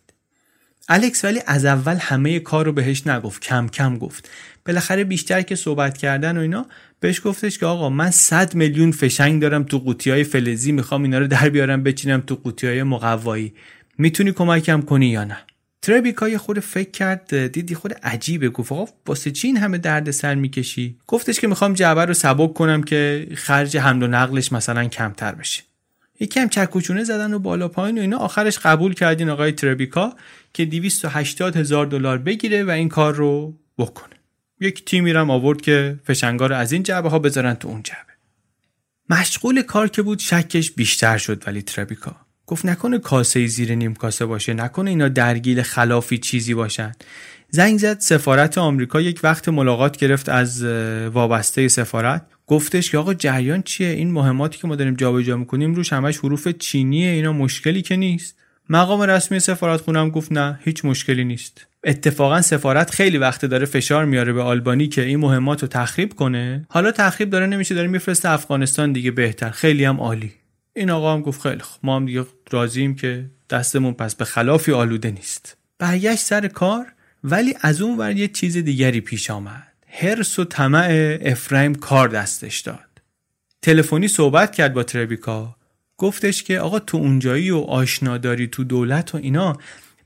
الکس 0.89 1.25
ولی 1.25 1.39
از 1.47 1.65
اول 1.65 1.97
همه 1.99 2.39
کار 2.39 2.65
رو 2.65 2.71
بهش 2.71 3.07
نگفت. 3.07 3.41
کم 3.41 3.67
کم 3.67 3.97
گفت. 3.97 4.29
بالاخره 4.65 5.03
بیشتر 5.03 5.41
که 5.41 5.55
صحبت 5.55 5.97
کردن 5.97 6.37
و 6.37 6.41
اینا 6.41 6.65
بهش 6.99 7.21
گفتش 7.23 7.57
که 7.57 7.65
آقا 7.65 7.89
من 7.89 8.11
100 8.11 8.55
میلیون 8.55 8.91
فشنگ 8.91 9.41
دارم 9.41 9.63
تو 9.63 9.79
قوطی 9.79 10.11
های 10.11 10.23
فلزی 10.23 10.71
می‌خوام 10.71 11.03
اینا 11.03 11.19
رو 11.19 11.27
در 11.27 11.49
بیارم 11.49 11.83
بچینم 11.83 12.21
تو 12.21 12.35
قوطی 12.35 12.67
های 12.67 12.83
مقوایی. 12.83 13.53
می‌تونی 13.97 14.31
کمکم 14.31 14.81
کنی 14.81 15.07
یا 15.07 15.23
نه؟ 15.23 15.37
تربیکا 15.81 16.29
یه 16.29 16.37
خود 16.37 16.59
فکر 16.59 16.91
کرد 16.91 17.47
دیدی 17.47 17.75
خود 17.75 17.93
عجیبه 17.93 18.49
گفت 18.49 18.71
آقا 18.71 18.91
واسه 19.07 19.31
چی 19.31 19.47
این 19.47 19.57
همه 19.57 19.77
درد 19.77 20.11
سر 20.11 20.35
می‌کشی؟ 20.35 20.97
گفتش 21.07 21.39
که 21.39 21.47
می‌خوام 21.47 21.73
جعبه 21.73 22.05
رو 22.05 22.13
سبک 22.13 22.53
کنم 22.53 22.83
که 22.83 23.27
خرج 23.35 23.77
حمل 23.77 24.03
و 24.03 24.07
نقلش 24.07 24.51
مثلا 24.51 24.85
کمتر 24.85 25.31
بشه. 25.31 25.63
یکم 26.19 26.47
چکوچونه 26.47 27.03
زدن 27.03 27.33
و 27.33 27.39
بالا 27.39 27.67
پایین 27.67 27.97
و 27.97 28.01
اینا. 28.01 28.17
آخرش 28.17 28.59
قبول 28.59 28.93
کردین 28.93 29.29
آقای 29.29 29.51
تربیکا 29.51 30.13
که 30.53 30.65
280 30.65 31.55
هزار 31.55 31.85
دلار 31.85 32.17
بگیره 32.17 32.63
و 32.63 32.69
این 32.69 32.89
کار 32.89 33.15
رو 33.15 33.53
بکنه. 33.77 34.18
یک 34.59 34.85
تیمی 34.85 35.13
رم 35.13 35.29
آورد 35.29 35.61
که 35.61 35.99
فشنگار 36.03 36.53
از 36.53 36.71
این 36.71 36.83
جعبه 36.83 37.09
ها 37.09 37.19
بذارن 37.19 37.53
تو 37.53 37.67
اون 37.67 37.83
جعبه. 37.83 38.13
مشغول 39.09 39.61
کار 39.61 39.87
که 39.87 40.01
بود 40.01 40.19
شکش 40.19 40.71
بیشتر 40.71 41.17
شد 41.17 41.43
ولی 41.47 41.61
تربیکا 41.61 42.15
گفت 42.45 42.65
نکنه 42.65 42.99
کاسه 42.99 43.47
زیر 43.47 43.75
نیم 43.75 43.93
کاسه 43.93 44.25
باشه 44.25 44.53
نکنه 44.53 44.89
اینا 44.89 45.07
درگیل 45.07 45.61
خلافی 45.61 46.17
چیزی 46.17 46.53
باشن. 46.53 46.91
زنگ 47.49 47.79
زد 47.79 47.99
سفارت 47.99 48.57
آمریکا 48.57 49.01
یک 49.01 49.19
وقت 49.23 49.49
ملاقات 49.49 49.97
گرفت 49.97 50.29
از 50.29 50.63
وابسته 51.13 51.67
سفارت. 51.67 52.25
گفتش 52.47 52.91
که 52.91 52.97
آقا 52.97 53.13
جریان 53.13 53.61
چیه؟ 53.61 53.87
این 53.87 54.11
مهماتی 54.11 54.59
که 54.59 54.67
ما 54.67 54.75
داریم 54.75 54.95
جابجا 54.95 55.37
می‌کنیم 55.37 55.75
روش 55.75 55.93
همش 55.93 56.17
حروف 56.17 56.47
چینیه 56.47 57.11
اینا 57.11 57.33
مشکلی 57.33 57.81
که 57.81 57.95
نیست. 57.95 58.35
مقام 58.71 59.01
رسمی 59.01 59.39
سفارت 59.39 59.81
خونم 59.81 60.09
گفت 60.09 60.31
نه 60.31 60.59
هیچ 60.63 60.85
مشکلی 60.85 61.23
نیست. 61.23 61.67
اتفاقا 61.83 62.41
سفارت 62.41 62.91
خیلی 62.91 63.17
وقت 63.17 63.45
داره 63.45 63.65
فشار 63.65 64.05
میاره 64.05 64.33
به 64.33 64.41
آلبانی 64.41 64.87
که 64.87 65.01
این 65.01 65.19
مهمات 65.19 65.61
رو 65.61 65.67
تخریب 65.67 66.13
کنه. 66.13 66.65
حالا 66.69 66.91
تخریب 66.91 67.29
داره 67.29 67.45
نمیشه 67.45 67.75
داره 67.75 67.87
میفرسته 67.87 68.29
افغانستان 68.29 68.91
دیگه 68.91 69.11
بهتر. 69.11 69.49
خیلی 69.49 69.85
هم 69.85 69.99
عالی. 69.99 70.31
این 70.75 70.89
آقا 70.89 71.13
هم 71.13 71.21
گفت 71.21 71.41
خیلی 71.41 71.61
ما 71.83 71.95
هم 71.95 72.05
دیگه 72.05 72.25
راضییم 72.51 72.95
که 72.95 73.25
دستمون 73.49 73.93
پس 73.93 74.15
به 74.15 74.25
خلافی 74.25 74.71
آلوده 74.71 75.11
نیست. 75.11 75.57
برگشت 75.79 76.19
سر 76.19 76.47
کار 76.47 76.85
ولی 77.23 77.55
از 77.61 77.81
اون 77.81 77.97
ور 77.97 78.11
یه 78.11 78.27
چیز 78.27 78.57
دیگری 78.57 79.01
پیش 79.01 79.29
آمد. 79.29 79.67
هرس 79.87 80.39
و 80.39 80.43
طمع 80.43 81.17
افرایم 81.21 81.75
کار 81.75 82.07
دستش 82.07 82.59
داد. 82.59 82.79
تلفنی 83.61 84.07
صحبت 84.07 84.55
کرد 84.55 84.73
با 84.73 84.83
تربیکا. 84.83 85.55
گفتش 85.99 86.43
که 86.43 86.59
آقا 86.59 86.79
تو 86.79 86.97
اونجایی 86.97 87.51
و 87.51 87.57
آشنا 87.57 88.17
داری 88.17 88.47
تو 88.47 88.63
دولت 88.63 89.15
و 89.15 89.17
اینا 89.17 89.57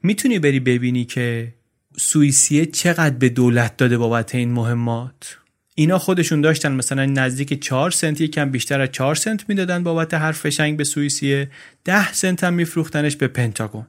می‌تونی 0.03 0.39
بری 0.39 0.59
ببینی 0.59 1.05
که 1.05 1.53
سوئیسیه 1.97 2.65
چقدر 2.65 3.15
به 3.15 3.29
دولت 3.29 3.77
داده 3.77 3.97
بابت 3.97 4.35
این 4.35 4.51
مهمات. 4.51 5.37
اینا 5.75 5.99
خودشون 5.99 6.41
داشتن 6.41 6.71
مثلا 6.71 7.05
نزدیک 7.05 7.63
4 7.63 7.91
سنت 7.91 8.21
یکم 8.21 8.51
بیشتر 8.51 8.81
از 8.81 8.89
4 8.91 9.15
سنت 9.15 9.49
می‌دادن 9.49 9.83
بابت 9.83 10.13
هر 10.13 10.31
فشنگ 10.31 10.77
به 10.77 10.83
سوئیسیه. 10.83 11.49
10 11.85 12.13
سنت 12.13 12.43
هم 12.43 12.53
میفروختنش 12.53 13.15
به 13.15 13.27
پنتاگون. 13.27 13.85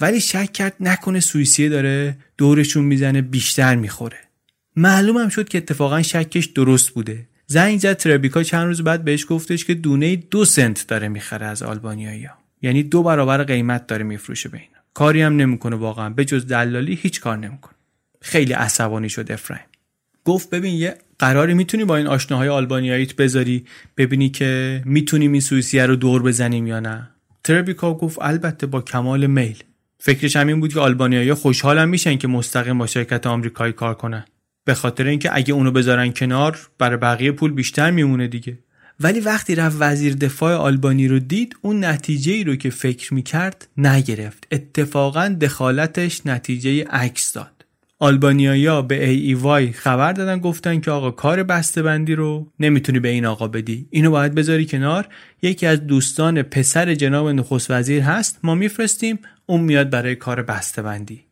ولی 0.00 0.20
شک 0.20 0.52
کرد 0.52 0.76
نکنه 0.80 1.20
سوئیسیه 1.20 1.68
داره 1.68 2.16
دورشون 2.38 2.84
می‌زنه 2.84 3.22
بیشتر 3.22 3.74
می‌خوره. 3.74 4.18
معلوم 4.76 5.16
هم 5.16 5.28
شد 5.28 5.48
که 5.48 5.58
اتفاقا 5.58 6.02
شکش 6.02 6.46
درست 6.46 6.90
بوده. 6.90 7.28
زنگ 7.46 7.78
زد 7.78 7.96
تربیکا 7.96 8.42
چند 8.42 8.66
روز 8.66 8.82
بعد 8.82 9.04
بهش 9.04 9.26
گفتش 9.28 9.64
که 9.64 9.74
دونه 9.74 10.16
دو 10.16 10.44
سنت 10.44 10.86
داره 10.86 11.08
می‌خره 11.08 11.46
از 11.46 11.62
آلبانیایی 11.62 12.28
یعنی 12.62 12.82
دو 12.82 13.02
برابر 13.02 13.44
قیمت 13.44 13.86
داره 13.86 14.04
میفروشه 14.04 14.48
به 14.48 14.58
اینا. 14.58 14.78
کاری 14.94 15.22
هم 15.22 15.36
نمی‌کنه 15.36 15.76
واقعا. 15.76 16.10
به 16.10 16.24
جز 16.24 16.46
دلالی 16.46 16.94
هیچ 16.94 17.20
کار 17.20 17.36
نمی‌کنه. 17.36 17.74
خیلی 18.20 18.52
عصبانی 18.52 19.08
شد 19.08 19.32
افرایم. 19.32 19.64
گفت 20.24 20.50
ببین 20.50 20.74
یه 20.74 20.96
قراری 21.18 21.54
می‌تونی 21.54 21.84
با 21.84 21.96
این 21.96 22.06
آشناهای 22.06 22.48
آلبانیاییت 22.48 23.16
بذاری؟ 23.16 23.64
ببینی 23.96 24.28
که 24.28 24.82
می‌تونیم 24.84 25.32
این 25.32 25.40
سوئیسیه 25.40 25.86
رو 25.86 25.96
دور 25.96 26.22
بزنیم 26.22 26.66
یا 26.66 26.80
نه؟ 26.80 27.10
تربیکا 27.44 27.94
گفت 27.94 28.18
البته 28.22 28.66
با 28.66 28.80
کمال 28.80 29.26
میل. 29.26 29.62
فکرش 29.98 30.36
همین 30.36 30.60
بود 30.60 30.72
که 30.72 30.80
آلبانیایی 30.80 31.34
خوشحالم 31.34 31.88
میشن 31.88 32.16
که 32.16 32.28
مستقیم 32.28 32.78
با 32.78 32.86
شرکت 32.86 33.26
آمریکایی 33.26 33.72
کار 33.72 33.94
کنن. 33.94 34.24
به 34.66 34.74
خاطر 34.74 35.06
اینکه 35.06 35.30
اگه 35.32 35.54
اونو 35.54 35.70
بذارن 35.70 36.12
کنار 36.12 36.58
برای 36.78 36.96
بقیه 36.96 37.32
پول 37.32 37.52
بیشتر 37.52 37.90
میمونه 37.90 38.28
دیگه. 38.28 38.58
ولی 39.00 39.20
وقتی 39.20 39.54
رفت 39.54 39.76
وزیر 39.80 40.14
دفاع 40.14 40.54
آلبانی 40.54 41.08
رو 41.08 41.18
دید 41.18 41.56
اون 41.62 41.84
نتیجه 41.84 42.32
ای 42.32 42.44
رو 42.44 42.56
که 42.56 42.70
فکر 42.70 43.14
می‌کرد 43.14 43.68
نگرفت. 43.76 44.46
اتفاقا 44.50 45.36
دخالتش 45.40 46.26
نتیجه 46.26 46.84
عکس 46.84 47.32
داد. 47.32 47.64
آلبانیایا 47.98 48.82
به 48.82 49.08
ای 49.08 49.20
ای 49.20 49.34
وای 49.34 49.72
خبر 49.72 50.12
دادن 50.12 50.38
گفتن 50.38 50.80
که 50.80 50.90
آقا 50.90 51.10
کار 51.10 51.42
بندی 51.42 52.14
رو 52.14 52.52
نمی‌تونی 52.60 53.00
به 53.00 53.08
این 53.08 53.26
آقا 53.26 53.48
بدی. 53.48 53.86
اینو 53.90 54.10
باید 54.10 54.34
بذاری 54.34 54.66
کنار. 54.66 55.08
یکی 55.42 55.66
از 55.66 55.86
دوستان 55.86 56.42
پسر 56.42 56.94
جناب 56.94 57.28
نخست 57.28 57.70
وزیر 57.70 58.02
هست. 58.02 58.38
ما 58.42 58.54
میفرستیم. 58.54 59.18
اون 59.46 59.60
میاد 59.60 59.90
برای 59.90 60.14
کار 60.14 60.42
بندی 60.42 61.26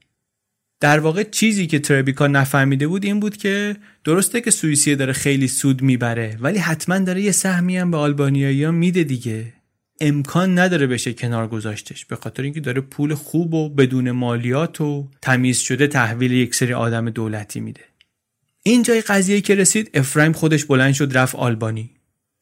در 0.84 1.00
واقع 1.00 1.22
چیزی 1.22 1.66
که 1.66 1.78
تربیکا 1.78 2.26
نفهمیده 2.26 2.86
بود 2.86 3.04
این 3.04 3.20
بود 3.20 3.36
که 3.36 3.76
درسته 4.04 4.40
که 4.40 4.50
سوئیسیه 4.50 4.96
داره 4.96 5.12
خیلی 5.12 5.48
سود 5.48 5.82
می‌بره 5.82 6.36
ولی 6.40 6.58
حتما 6.58 6.98
داره 6.98 7.22
یه 7.22 7.32
سهمی 7.32 7.76
هم 7.76 7.90
به 7.90 7.96
آلبانیایی 7.96 8.64
ها 8.64 8.70
میده 8.70 9.04
دیگه. 9.04 9.52
امکان 10.00 10.58
نداره 10.58 10.86
بشه 10.86 11.12
کنار 11.12 11.48
گذاشتش 11.48 12.04
به 12.04 12.16
خاطر 12.16 12.42
اینکه 12.42 12.60
داره 12.60 12.80
پول 12.80 13.14
خوب 13.14 13.54
و 13.54 13.68
بدون 13.68 14.10
مالیات 14.10 14.80
و 14.80 15.08
تمیز 15.22 15.58
شده 15.58 15.86
تحویل 15.86 16.32
یک 16.32 16.54
سری 16.54 16.72
آدم 16.72 17.10
دولتی 17.10 17.60
میده. 17.60 17.84
این 18.62 18.82
جای 18.82 19.00
قضیه 19.00 19.40
که 19.40 19.54
رسید 19.54 19.90
افرایم 19.94 20.32
خودش 20.32 20.64
بلند 20.64 20.94
شد 20.94 21.16
رفت 21.16 21.34
آلبانی. 21.34 21.90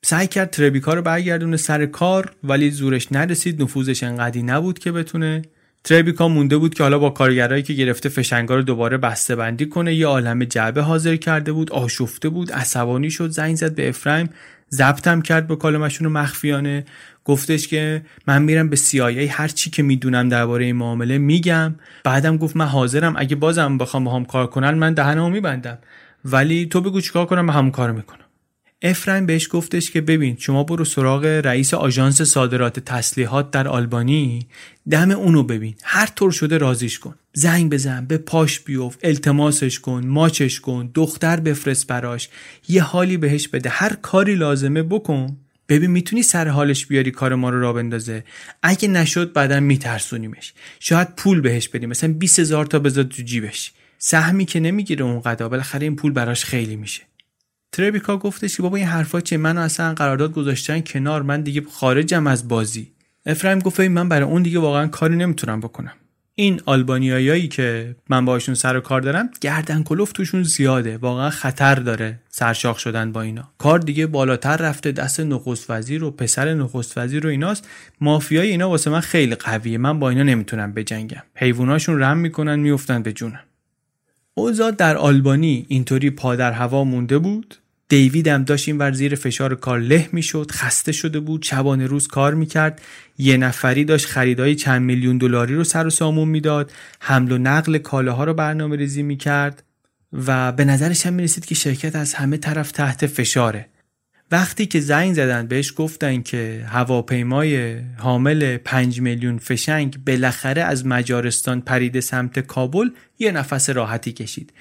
سعی 0.05 0.27
کرد 0.27 0.51
تربیکا 0.51 0.95
رو 0.95 1.03
برگردونه 1.03 1.57
سر 1.57 1.87
کار 1.87 2.33
ولی 2.45 2.71
زورش 2.71 3.13
نرسید 3.13 3.63
نفوذش 3.63 4.03
انقدی 4.03 4.43
نبود 4.43 4.79
که 4.79 4.93
بتونه. 4.93 5.43
تربیکا 5.85 6.29
مونده 6.29 6.57
بود 6.57 6.75
که 6.75 6.83
حالا 6.83 6.99
با 6.99 7.11
کارگرایی 7.11 7.63
که 7.63 7.73
گرفته 7.73 8.09
فشنگا 8.09 8.55
رو 8.55 8.63
دوباره 8.63 8.97
بسته 8.97 9.37
بندی 9.37 9.67
کنه 9.67 9.95
یه 9.95 10.07
عالم 10.07 10.45
جعبه 10.45 10.83
حاضر 10.83 11.17
کرده 11.17 11.53
بود 11.53 11.73
آشفته 11.73 12.29
بود 12.29 12.53
عصبانی 12.53 13.11
شد 13.11 13.31
زنگ 13.31 13.57
زد 13.57 13.75
به 13.75 13.89
افرایم 13.89 14.31
ضبطم 14.73 15.23
کرد 15.23 15.47
با 15.47 15.57
کالمشون 15.57 16.09
مخفیانه. 16.09 16.85
گفتش 17.25 17.69
که 17.69 18.03
من 18.27 18.43
میرم 18.43 18.69
به 18.69 18.77
CIA 18.77 19.31
هر 19.31 19.49
چی 19.49 19.71
که 19.71 19.83
می‌دونم 19.83 20.29
درباره 20.29 20.65
این 20.65 20.77
معامله 20.77 21.19
میگم. 21.19 21.75
بعدم 22.05 22.37
گفت 22.37 22.57
من 22.57 22.67
حاضرم 22.67 23.15
اگه 23.17 23.37
بازم 23.37 23.79
بخوام 23.79 24.05
با 24.05 24.15
هم 24.15 24.25
کار 24.25 24.47
کنن 24.47 24.71
من 24.71 24.95
دهنمو 24.95 25.31
میبندم. 25.31 25.79
ولی 26.25 26.67
تو 26.67 26.81
بگو 26.81 27.01
چیکار 27.01 27.27
کنم 27.27 27.45
من 27.45 27.55
همون 27.55 27.71
کار 27.71 27.93
می‌کنم. 27.93 28.22
افرایم 28.83 29.27
بهش 29.27 29.49
گفتش 29.51 29.91
که 29.91 30.01
ببین 30.01 30.37
شما 30.39 30.65
برو 30.65 30.85
سراغ 30.85 31.25
رئیس 31.25 31.75
آژانس 31.75 32.23
صادرات 32.23 32.81
تسلیحات 32.81 33.51
در 33.51 33.69
آلبانی 33.69 34.47
دم 34.91 35.11
اونو 35.11 35.43
ببین. 35.43 35.75
هر 35.83 36.07
طور 36.07 36.31
شده 36.33 36.59
رازیش 36.59 36.99
کن. 36.99 37.15
زنگ 37.33 37.73
بزن 37.73 38.07
به 38.07 38.19
پاش 38.19 38.61
بیوف 38.61 38.97
التماسش 39.03 39.79
کن 39.79 40.07
ماچش 40.07 40.61
کن 40.61 40.91
دختر 40.95 41.41
بفرست 41.41 41.87
براش. 41.87 42.29
یه 42.69 42.83
حالی 42.83 43.17
بهش 43.17 43.49
بده. 43.49 43.69
هر 43.69 43.97
کاری 44.03 44.35
لازمه 44.35 44.83
بکن. 44.83 45.37
ببین 45.69 45.91
می‌تونی 45.91 46.23
سر 46.23 46.49
حالش 46.49 46.87
بیاری 46.87 47.11
کار 47.11 47.35
ما 47.35 47.51
رو 47.51 47.61
را 47.61 47.73
بندازه. 47.73 48.25
اگه 48.63 48.89
نشد 48.89 49.33
بعدا 49.33 49.61
میترسونیمش. 49.61 50.53
شاید 50.81 51.09
پول 51.17 51.41
بهش 51.41 51.69
بدیم. 51.69 51.89
مثلا 51.89 52.13
20 52.13 52.39
هزار 52.39 52.67
تا 52.67 52.79
بذار 52.79 53.05
تو 53.05 53.23
جیبش. 53.23 53.73
سهمی 53.99 54.45
که 54.45 54.61
نمی‌گیره 54.61 55.05
اون 55.05 55.21
قدا. 55.21 55.49
بالاخره 55.49 55.83
این 55.83 55.97
پول 55.97 56.13
براش 56.13 56.45
خیلی 56.45 56.77
میشه. 56.77 57.03
تربیکا 57.73 58.17
گفتش 58.17 58.57
که 58.57 58.63
بابا 58.63 58.77
این 58.77 58.87
حرفا 58.87 59.21
چیه؟ 59.21 59.39
منو 59.39 59.61
اصلا 59.61 59.95
قرارداد 59.95 60.33
گذاشتن 60.33 60.81
کنار 60.81 61.23
من 61.23 61.41
دیگه 61.41 61.63
خارجم 61.73 62.27
از 62.27 62.49
بازی. 62.49 62.93
افرایم 63.27 63.59
گفت 63.59 63.81
من 63.81 64.09
برای 64.09 64.29
اون 64.29 64.43
دیگه 64.43 64.59
واقعا 64.59 64.87
کاری 64.87 65.17
نمی‌تونم 65.17 65.61
بکنم. 65.61 65.93
این 66.35 66.61
آلبانیایی 66.67 67.49
که 67.49 67.97
من 68.09 68.25
باشون 68.25 68.55
سر 68.55 68.77
و 68.77 68.81
کار 68.81 69.01
دارم 69.01 69.31
گردن 69.41 69.83
کلوف 69.83 70.13
توشون 70.13 70.43
زیاده. 70.43 70.97
واقعا 70.97 71.31
خطر 71.31 71.75
داره 71.75 72.21
سرشاخ 72.29 72.79
شدن 72.79 73.13
با 73.13 73.23
اینا. 73.23 73.51
کار 73.59 73.79
دیگه 73.79 74.07
بالاتر 74.07 74.57
رفته 74.57 74.93
دست 74.93 75.21
نخست 75.21 75.71
وزیر 75.71 76.05
و 76.05 76.11
پسر 76.11 76.55
نخست 76.55 76.99
وزیر 76.99 77.27
و 77.27 77.31
ایناست. 77.31 77.69
مافیای 78.01 78.51
اینا 78.51 78.69
واسه 78.71 78.91
من 78.91 79.01
خیلی 79.01 79.35
قویه. 79.35 79.79
من 79.79 79.99
با 79.99 80.11
اینا 80.11 80.23
نمی‌تونم 80.23 80.73
بجنگم. 80.73 81.23
حیواناشون 81.35 82.03
رم 82.03 82.17
می‌کنن 82.19 82.59
میفتن 82.59 83.03
به 83.03 83.13
جونم. 83.13 83.45
اوضاع 84.35 84.71
در 84.71 84.97
آلبانی 84.97 85.67
اینطوری 85.69 86.11
پا 86.11 86.37
در 86.37 86.53
هوا 86.53 86.85
مونده 86.85 87.19
بود؟ 87.19 87.55
دیوید 87.93 88.29
هم 88.29 88.45
داشت 88.45 88.69
این 88.69 88.79
ور 88.79 88.93
زیر 88.93 89.15
فشار 89.15 89.55
کار 89.55 89.81
له 89.81 90.09
می‌شد 90.13 90.51
خسته 90.51 90.93
شده 90.93 91.21
بود 91.21 91.43
شبانه 91.43 91.87
روز 91.87 92.09
کار 92.09 92.35
می‌کرد. 92.35 92.81
یه 93.19 93.37
نفری 93.37 93.85
داشت 93.85 94.07
خریدای 94.07 94.55
چند 94.55 94.83
میلیون 94.83 95.19
دلاری 95.19 95.55
رو 95.55 95.65
سر 95.65 95.87
و 95.87 95.91
سامون 95.91 96.29
می‌داد. 96.29 96.73
حمل 97.01 97.33
و 97.33 97.39
نقل 97.39 97.79
کالاها 97.79 98.25
رو 98.25 98.35
برنامه 98.35 98.77
ریزی 98.77 99.03
می‌کرد 99.03 99.63
و 100.13 100.53
به 100.53 100.65
نظرش 100.65 101.07
هم 101.07 101.13
می‌رسید 101.13 101.45
که 101.45 101.55
شرکت 101.55 101.97
از 101.97 102.15
همه 102.15 102.37
طرف 102.37 102.73
تحت 102.73 103.07
فشاره. 103.07 103.67
وقتی 104.31 104.67
که 104.67 104.81
زنگ 104.81 105.15
زدن 105.15 105.47
بهش 105.47 105.73
گفتن 105.77 106.23
که 106.23 106.65
هواپیمای 106.69 107.79
حامل 107.99 108.57
5 108.57 109.01
میلیون 109.01 109.39
فشنگ 109.39 110.05
بالاخره 110.07 110.63
از 110.63 110.87
مجارستان 110.87 111.61
پرید 111.61 112.01
سمت 112.01 112.39
کابل 112.39 112.91
یه 113.19 113.33
نفس 113.33 113.71
راحتی 113.71 114.13
کشید. 114.13 114.53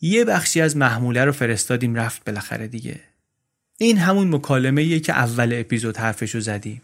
یه 0.00 0.24
بخشی 0.24 0.60
از 0.60 0.76
محموله 0.76 1.24
رو 1.24 1.32
فرستادیم 1.32 1.94
رفت 1.94 2.24
بالاخره 2.24 2.68
دیگه. 2.68 3.00
این 3.78 3.98
همون 3.98 4.34
مکالمه 4.34 4.98
که 4.98 5.12
اول 5.12 5.52
اپیزود 5.54 5.96
حرفشو 5.96 6.40
زدیم. 6.40 6.82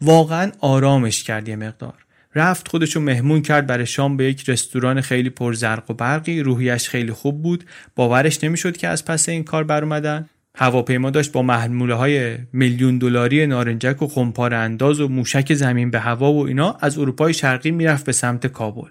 واقعا 0.00 0.52
آرامش 0.60 1.24
کرد 1.24 1.48
یه 1.48 1.56
مقدار. 1.56 1.94
رفت 2.34 2.68
خودشو 2.68 3.00
مهمون 3.00 3.42
کرد 3.42 3.66
برای 3.66 3.86
شام 3.86 4.16
به 4.16 4.24
یک 4.24 4.48
رستوران 4.48 5.00
خیلی 5.00 5.30
پرزرق 5.30 5.90
و 5.90 5.94
برقی. 5.94 6.40
روحیش 6.40 6.88
خیلی 6.88 7.12
خوب 7.12 7.42
بود. 7.42 7.64
باورش 7.96 8.44
نمی‌شد 8.44 8.76
که 8.76 8.88
از 8.88 9.04
پس 9.04 9.28
این 9.28 9.44
کار 9.44 9.64
بر 9.64 9.82
اومدن 9.84 10.28
هواپیما 10.54 11.10
داشت 11.10 11.32
با 11.32 11.42
محموله 11.42 11.94
های 11.94 12.38
میلیون 12.52 12.98
دلاری 12.98 13.46
نارنجک 13.46 14.02
و 14.02 14.06
خمپاره 14.06 14.56
انداز 14.56 15.00
و 15.00 15.08
موشک 15.08 15.54
زمین 15.54 15.90
به 15.90 16.00
هوا 16.00 16.32
و 16.32 16.46
اینا 16.46 16.76
از 16.80 16.98
اروپای 16.98 17.34
شرقی 17.34 17.70
می‌رفت 17.70 18.06
به 18.06 18.12
سمت 18.12 18.46
کابل. 18.46 18.90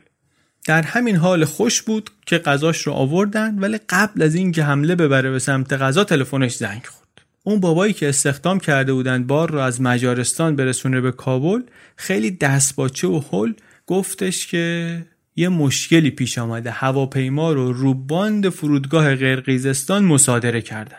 در 0.66 0.82
همین 0.82 1.16
حال 1.16 1.45
خوش 1.45 1.82
بود 1.82 2.09
که 2.26 2.38
غذاش 2.38 2.82
رو 2.82 2.93
آوردن 2.93 3.59
ولی 3.59 3.80
قبل 3.89 4.22
از 4.22 4.36
اینکه 4.36 4.64
حمله 4.64 4.95
ببره 4.95 5.32
به 5.32 5.39
سمت 5.39 5.74
غذا 5.74 6.03
تلفنش 6.03 6.55
زنگ 6.55 6.86
خورد. 6.86 7.01
اون 7.43 7.59
بابایی 7.59 7.93
که 7.93 8.09
استخدام 8.09 8.59
کرده 8.59 8.93
بودن 8.93 9.24
بار 9.24 9.51
رو 9.51 9.59
از 9.59 9.82
مجارستان 9.82 10.55
برسونه 10.55 11.01
به 11.01 11.12
کابل 11.12 11.62
خیلی 11.95 12.32
دستباچه 12.32 13.07
و 13.07 13.22
حل 13.32 13.53
گفتش 13.88 14.47
که 14.47 14.97
یه 15.36 15.49
مشکلی 15.49 16.12
پیش 16.12 16.38
آمده. 16.38 16.72
هواپیما 16.72 17.51
رو 17.53 17.74
رو 17.74 17.93
باند 17.93 18.49
فرودگاه 18.49 19.16
قرقیزستان 19.16 20.03
مصادره 20.03 20.62
کردن. 20.62 20.97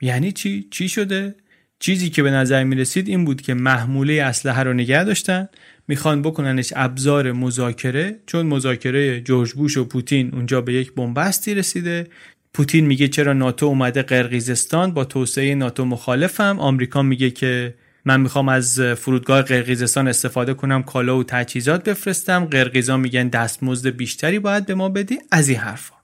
یعنی 0.00 0.32
چی؟ 0.32 0.68
چی 0.70 0.88
شده؟ 0.88 1.34
چیزی 1.78 2.10
که 2.10 2.22
به 2.22 2.30
نظر 2.30 2.64
می 2.64 2.76
رسید 2.76 3.08
این 3.08 3.24
بود 3.24 3.42
که 3.42 3.54
محموله 3.54 4.22
اسلحه 4.22 4.62
رو 4.62 4.72
نگه 4.72 5.04
داشتن 5.04 5.48
می‌خوان 5.90 6.22
بکننش 6.22 6.72
ابزار 6.76 7.32
مذاکره 7.32 8.20
چون 8.26 8.46
مذاکره 8.46 9.20
جورج 9.20 9.52
بوش 9.52 9.76
و 9.76 9.84
پوتین 9.84 10.30
اونجا 10.34 10.60
به 10.60 10.72
یک 10.72 10.94
بنبستی 10.94 11.54
رسیده. 11.54 12.06
پوتین 12.54 12.86
میگه 12.86 13.08
چرا 13.08 13.32
ناتو 13.32 13.66
اومده 13.66 14.02
قرقیزستان؟ 14.02 14.94
با 14.94 15.04
توسعه 15.04 15.54
ناتو 15.54 15.84
مخالفم. 15.84 16.56
آمریکا 16.60 17.02
میگه 17.02 17.30
که 17.30 17.74
من 18.04 18.20
می‌خوام 18.20 18.48
از 18.48 18.80
فرودگاه 18.80 19.42
قرقیزستان 19.42 20.08
استفاده 20.08 20.54
کنم 20.54 20.82
کالا 20.82 21.18
و 21.18 21.24
تجهیزات 21.24 21.88
بفرستم. 21.88 22.44
قرقیزا 22.44 22.96
میگن 22.96 23.28
دستمزد 23.28 23.88
بیشتری 23.88 24.38
باید 24.38 24.66
به 24.66 24.74
ما 24.74 24.88
بدی. 24.88 25.18
از 25.30 25.48
این 25.48 25.58
حرفا. 25.58 25.99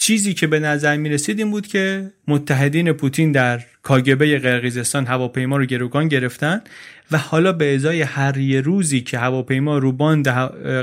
چیزی 0.00 0.34
که 0.34 0.46
به 0.46 0.60
نظر 0.60 0.96
می‌رسید 0.96 1.38
این 1.38 1.50
بود 1.50 1.66
که 1.66 2.10
متحدین 2.28 2.92
پوتین 2.92 3.32
در 3.32 3.64
کاگبه 3.82 4.38
قرقیزستان 4.38 5.06
هواپیما 5.06 5.56
رو 5.56 5.64
گروگان 5.64 6.08
گرفتن 6.08 6.60
و 7.12 7.18
حالا 7.18 7.52
به 7.52 7.74
ازای 7.74 8.02
هر 8.02 8.36
یه 8.36 8.60
روزی 8.60 9.00
که 9.00 9.18
هواپیما 9.18 9.78
رو 9.78 9.92
باند 9.92 10.28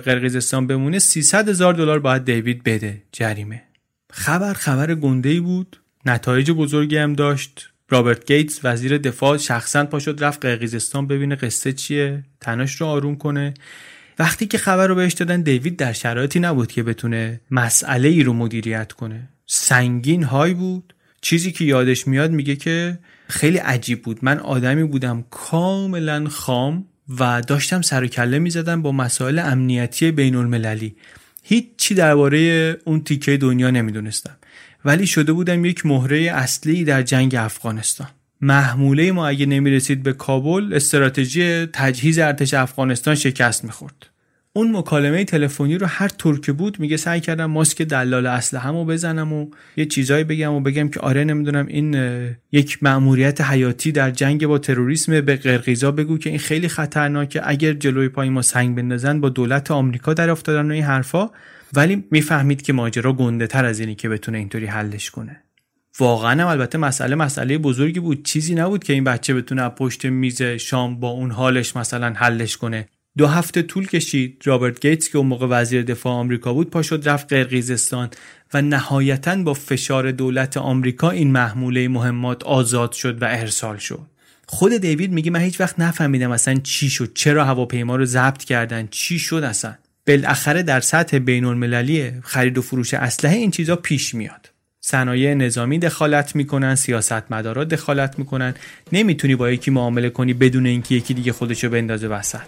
قرقیزستان 0.06 0.68
بمونه 0.68 1.00
300 1.00 1.50
هزار 1.50 1.74
دلار 1.74 2.00
باید 2.00 2.26
دیوید 2.26 2.64
بده 2.64 3.02
جریمه. 3.12 3.64
خبر 4.12 4.54
خبر 4.54 4.96
گنده 4.96 5.30
ای 5.30 5.40
بود. 5.40 5.82
نتایج 6.06 6.52
بزرگی 6.52 6.98
هم 6.98 7.14
داشت. 7.14 7.70
رابرت 7.90 8.26
گیتس 8.26 8.60
وزیر 8.64 8.98
دفاع 8.98 9.38
شخصا 9.38 9.86
پاشد 9.86 10.24
رفت 10.24 10.46
قرقیزستان 10.46 11.08
ببینه 11.08 11.36
قصه 11.36 11.74
چیه. 11.74 12.24
تناش 12.42 12.82
رو 12.82 12.88
آروم 12.88 13.16
کنه. 13.16 13.54
وقتی 14.20 14.46
که 14.46 14.58
خبر 14.58 14.88
رو 14.88 14.96
بهش 14.96 15.14
دادن 15.14 15.42
دیوید 15.42 15.78
در 15.78 15.94
شرایطی 15.94 16.40
نبود 16.40 16.72
که 16.72 16.84
بتونه 16.84 17.42
مسئله 17.52 18.08
ای 18.08 18.24
رو 18.24 18.34
مدیریت 18.34 18.92
کنه. 18.92 19.30
سنگین 19.46 20.24
های 20.24 20.54
بود. 20.54 20.94
چیزی 21.22 21.52
که 21.52 21.66
یادش 21.66 22.08
میاد 22.08 22.32
میگه 22.32 22.56
که 22.56 23.00
خیلی 23.28 23.58
عجیب 23.58 24.02
بود. 24.02 24.20
من 24.22 24.40
آدمی 24.40 24.84
بودم 24.84 25.26
کاملا 25.30 26.30
خام 26.30 26.86
و 27.20 27.42
داشتم 27.42 27.82
سر 27.82 28.04
و 28.04 28.08
کله 28.08 28.40
می‌زدم 28.40 28.82
با 28.82 28.92
مسائل 28.92 29.40
امنیتی 29.40 30.12
بین 30.12 30.36
المللی 30.36 30.96
هیچی 31.44 31.96
درباره 31.96 32.38
اون 32.86 33.04
تیکه 33.04 33.38
دنیا 33.38 33.72
نمی‌دونستم. 33.72 34.38
ولی 34.86 35.08
شده 35.08 35.34
بودم 35.34 35.66
یک 35.66 35.86
مهره 35.86 36.18
اصلی 36.18 36.84
در 36.84 37.02
جنگ 37.02 37.36
افغانستان. 37.36 38.08
محموله 38.42 39.12
ما 39.12 39.28
اگه 39.28 39.46
نمی‌رسید 39.46 40.04
به 40.04 40.14
کابل 40.14 40.74
استراتژی 40.74 41.66
تجهیز 41.66 42.20
ارتش 42.20 42.54
افغانستان 42.54 43.16
شکست 43.16 43.64
می‌خورد. 43.64 44.10
اون 44.54 44.78
مکالمه 44.78 45.24
تلفنی 45.24 45.78
رو 45.78 45.88
هر 45.88 46.08
طور 46.08 46.40
که 46.40 46.52
بود 46.52 46.80
میگه 46.80 46.98
سعی 46.98 47.20
کردم 47.20 47.46
ماسک 47.46 47.82
دلال 47.82 48.40
همو 48.54 48.86
بزنم 48.86 49.34
و 49.34 49.48
یه 49.78 49.86
چیزایی 49.86 50.24
بگم 50.24 50.54
و 50.54 50.60
بگم 50.60 50.90
که 50.90 51.00
آره 51.00 51.24
نمی‌دونم 51.24 51.66
این 51.66 51.96
یک 52.52 52.84
مأموریت 52.84 53.42
حیاتی 53.42 53.92
در 53.92 54.12
جنگ 54.12 54.48
با 54.48 54.58
تروریسم 54.58 55.22
به 55.22 55.36
قرقیزا 55.36 55.92
بگو 55.92 56.18
که 56.18 56.30
این 56.30 56.40
خیلی 56.40 56.68
خطرناکه 56.68 57.42
اگر 57.50 57.74
جلوی 57.74 58.10
پای 58.10 58.30
ما 58.30 58.42
سنگ 58.42 58.76
بندازن 58.76 59.22
با 59.22 59.30
دولت 59.30 59.72
آمریکا 59.72 60.14
در 60.14 60.30
افتادن 60.30 60.72
و 60.72 60.74
این 60.74 60.84
حرفا. 60.84 61.30
ولی 61.74 62.04
می‌فهمید 62.12 62.62
که 62.62 62.74
ماجرا 62.74 63.14
گنده 63.14 63.48
تر 63.48 63.66
از 63.66 63.80
اینی 63.80 63.96
که 63.96 64.10
بتونه 64.10 64.38
اینطوری 64.38 64.66
حلش 64.66 65.10
کنه. 65.10 65.42
واقعا 66.00 66.42
هم 66.42 66.48
البته 66.48 66.78
مسئله 66.78 67.16
مسئله 67.16 67.58
بزرگی 67.58 68.00
بود. 68.00 68.26
چیزی 68.26 68.56
نبود 68.56 68.84
که 68.84 68.94
این 68.94 69.04
بچه 69.04 69.34
بتونه 69.34 69.70
پشت 69.70 70.06
میز 70.06 70.42
شام 70.42 71.00
با 71.00 71.10
اون 71.10 71.32
حالش 71.32 71.76
مثلا 71.76 72.14
حلش 72.16 72.58
کنه. 72.58 72.88
دو 73.18 73.28
هفته 73.28 73.62
طول 73.62 73.88
کشید. 73.88 74.42
رابرت 74.46 74.80
گیتس 74.82 75.10
که 75.10 75.18
اون 75.18 75.28
موقع 75.28 75.48
وزیر 75.50 75.82
دفاع 75.82 76.14
آمریکا 76.14 76.54
بود 76.54 76.70
پا 76.70 76.82
شد 76.82 77.10
رفت 77.10 77.34
قرقیزستان 77.34 78.10
و 78.54 78.62
نهایتا 78.62 79.36
با 79.36 79.54
فشار 79.54 80.12
دولت 80.12 80.58
آمریکا 80.58 81.10
این 81.10 81.32
محموله 81.32 81.88
مهمات 81.88 82.44
آزاد 82.44 82.92
شد 82.92 83.22
و 83.22 83.26
ارسال 83.30 83.78
شد. 83.78 84.08
خود 84.48 84.78
دیوید 84.78 85.12
میگه 85.12 85.32
من 85.32 85.40
هیچ 85.40 85.60
وقت 85.60 85.80
نفهمیدم 85.80 86.32
اصلا 86.32 86.56
چی 86.64 86.90
شد 86.90 87.14
چرا 87.14 87.46
هواپیما 87.46 87.96
رو 87.96 88.06
ضبط 88.06 88.44
کردن 88.44 88.88
چی 88.92 89.20
شد 89.20 89.44
اصلا؟ 89.44 89.76
بالاخره 90.08 90.64
در 90.64 90.80
سطح 90.80 91.18
بین 91.18 91.46
المللی 91.46 92.12
خرید 92.24 92.58
و 92.58 92.62
فروش 92.62 92.94
اسلحه 92.94 93.36
این 93.36 93.52
چیزا 93.52 93.76
پیش 93.76 94.16
میاد. 94.16 94.55
صنایع 94.88 95.34
نظامی 95.34 95.80
دخالت 95.80 96.36
می‌کنن 96.36 96.76
سیاستمدارا 96.76 97.64
دخالت 97.64 98.20
می‌کنن. 98.20 98.54
نمی‌تونی 98.92 99.36
با 99.36 99.52
یکی 99.52 99.72
معامله 99.72 100.10
کنی 100.10 100.34
بدون 100.34 100.66
اینکه 100.66 100.96
یکی 100.96 101.14
دیگه 101.14 101.32
خودشو 101.32 101.70
بندازه 101.70 102.08
وسط. 102.08 102.40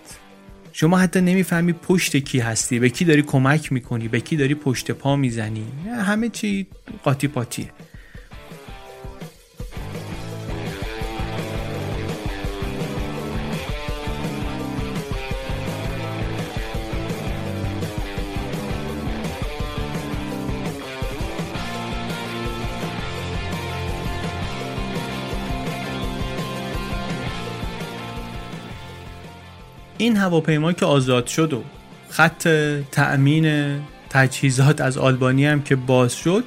شما 0.73 0.97
حتی 0.97 1.21
نمی‌فهمی 1.21 1.73
پشت 1.73 2.17
کی 2.17 2.39
هستی 2.39 2.79
به 2.79 2.89
کی 2.89 3.05
داری 3.05 3.21
کمک 3.21 3.73
می‌کنی 3.73 4.07
به 4.07 4.19
کی 4.19 4.35
داری 4.35 4.55
پشت 4.55 4.91
پا 4.91 5.15
می‌زنی. 5.15 5.63
همه 6.05 6.29
چی 6.29 6.67
قاطی 7.03 7.27
پاتیه. 7.27 7.69
این 29.97 30.17
هواپیما 30.17 30.73
که 30.73 30.85
آزاد 30.85 31.27
شد 31.27 31.53
و 31.53 31.63
خط 32.09 32.47
تأمین 32.91 33.75
تجهیزات 34.09 34.81
از 34.81 34.97
آلبانی 34.97 35.45
هم 35.45 35.61
که 35.61 35.75
باز 35.75 36.15
شد 36.15 36.43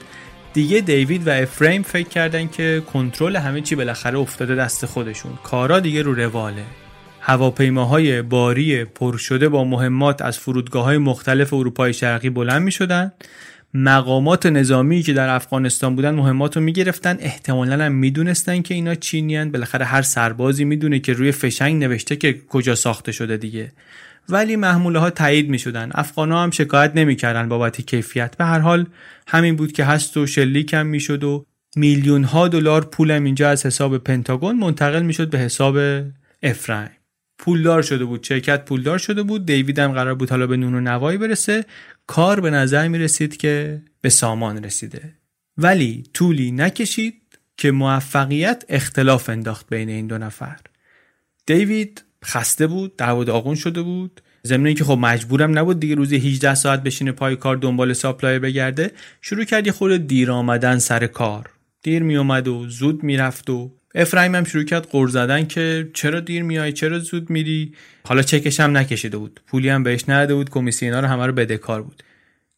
دیگه 0.52 0.80
دیوید 0.80 1.28
و 1.28 1.30
افریم 1.30 1.82
فکر 1.82 2.08
کردن 2.08 2.48
که 2.48 2.82
کنترل 2.92 3.36
همه 3.36 3.60
چی 3.60 3.74
بالاخره 3.74 4.18
افتاده 4.18 4.54
دست 4.54 4.86
خودشون. 4.86 5.32
کارا 5.42 5.80
دیگه 5.80 6.02
رو 6.02 6.14
رواله. 6.14 6.64
هواپیماهای 7.20 8.22
باری 8.22 8.84
پر 8.84 9.16
شده 9.16 9.48
با 9.48 9.64
مهمات 9.64 10.22
از 10.22 10.38
فرودگاه 10.38 10.84
های 10.84 10.98
مختلف 10.98 11.52
اروپای 11.52 11.92
شرقی 11.92 12.30
بلند 12.30 12.62
می 12.62 12.72
شدن 12.72 13.12
مقامات 13.74 14.46
نظامی 14.46 15.02
که 15.02 15.12
در 15.12 15.28
افغانستان 15.28 15.96
بودن 15.96 16.10
مهمات 16.10 16.56
رو 16.56 16.62
می‌گرفتن. 16.62 17.16
احتمالا 17.20 17.84
هم 17.84 17.92
می‌دونستن 17.92 18.62
که 18.62 18.74
اینا 18.74 18.94
چینیان 18.94 19.52
بالاخره 19.52 19.84
هر 19.84 20.02
سربازی 20.02 20.64
می‌دونه 20.64 20.98
که 20.98 21.12
روی 21.12 21.32
فشنگ 21.32 21.84
نوشته 21.84 22.16
که 22.16 22.40
کجا 22.48 22.74
ساخته 22.74 23.12
شده 23.12 23.36
دیگه. 23.36 23.72
ولی 24.28 24.56
محموله 24.56 24.98
ها 24.98 25.10
تایید 25.10 25.50
می 25.50 25.58
شدن 25.58 25.90
افغان 25.94 26.32
ها 26.32 26.42
هم 26.42 26.50
شکایت 26.50 26.92
نمی‌کردن 26.94 27.48
بابت 27.48 27.80
کیفیت. 27.80 28.36
به 28.36 28.44
هر 28.44 28.58
حال 28.58 28.86
همین 29.26 29.56
بود 29.56 29.72
که 29.72 29.84
هست 29.84 30.16
و 30.16 30.26
شلیک 30.26 30.74
هم 30.74 30.86
می‌شد 30.86 31.24
و 31.24 31.46
میلیون 31.76 32.24
ها 32.24 32.48
دلار 32.48 32.84
پولم 32.84 33.24
اینجا 33.24 33.50
از 33.50 33.66
حساب 33.66 33.98
پنتاگون 33.98 34.56
منتقل 34.56 35.02
می‌شد 35.02 35.30
به 35.30 35.38
حساب 35.38 35.76
افرایم. 36.42 36.99
پولدار 37.40 37.82
شده 37.82 38.04
بود. 38.04 38.24
شرکت 38.24 38.64
پولدار 38.64 38.98
شده 38.98 39.22
بود. 39.22 39.46
دیوید 39.46 39.78
هم 39.78 39.92
قرار 39.92 40.14
بود 40.14 40.30
حالا 40.30 40.46
به 40.46 40.56
نون 40.56 40.74
و 40.74 40.80
نوایی 40.80 41.18
برسه. 41.18 41.64
کار 42.06 42.40
به 42.40 42.50
نظر 42.50 42.88
می 42.88 42.98
رسید 42.98 43.36
که 43.36 43.82
به 44.00 44.08
سامان 44.08 44.64
رسیده. 44.64 45.12
ولی 45.56 46.04
طولی 46.14 46.50
نکشید 46.50 47.14
که 47.56 47.70
موفقیت 47.70 48.64
اختلاف 48.68 49.28
انداخت 49.28 49.68
بین 49.68 49.88
این 49.88 50.06
دو 50.06 50.18
نفر. 50.18 50.56
دیوید 51.46 52.04
خسته 52.24 52.66
بود 52.66 52.96
دعوا 52.96 53.24
داغون 53.24 53.54
شده 53.54 53.82
بود. 53.82 54.20
ضمن 54.46 54.74
که 54.74 54.84
خب 54.84 54.98
مجبورم 55.00 55.58
نبود 55.58 55.80
دیگه 55.80 55.94
روزی 55.94 56.16
18 56.16 56.54
ساعت 56.54 56.82
بشینه 56.82 57.12
پای 57.12 57.36
کار 57.36 57.56
دنبال 57.56 57.92
ساپلای 57.92 58.38
بگرده 58.38 58.90
شروع 59.20 59.44
کرد 59.44 59.66
یه 59.66 59.72
خورده 59.72 59.98
دیر 59.98 60.30
آمدن 60.30 60.78
سر 60.78 61.06
کار. 61.06 61.50
دیر 61.82 62.02
می 62.02 62.16
اومد 62.16 62.48
و 62.48 62.68
زود 62.68 63.02
می‌رفت 63.02 63.50
و 63.50 63.79
افرایم 63.94 64.34
هم 64.34 64.44
شروع 64.44 64.64
کرد 64.64 64.88
قر 64.90 65.08
زدن 65.08 65.46
که 65.46 65.90
چرا 65.94 66.20
دیر 66.20 66.42
میای 66.42 66.72
چرا 66.72 66.98
زود 66.98 67.30
میری؟ 67.30 67.74
حالا 68.04 68.22
چکش 68.22 68.60
هم 68.60 68.76
نکشیده 68.76 69.18
بود. 69.18 69.40
پولی 69.46 69.68
هم 69.68 69.82
بهش 69.82 70.04
نداده 70.08 70.34
بود 70.34 70.50
کمیسیونا 70.50 71.00
رو 71.00 71.06
همه 71.06 71.26
رو 71.26 71.32
بدهکار 71.32 71.82
بود. 71.82 72.02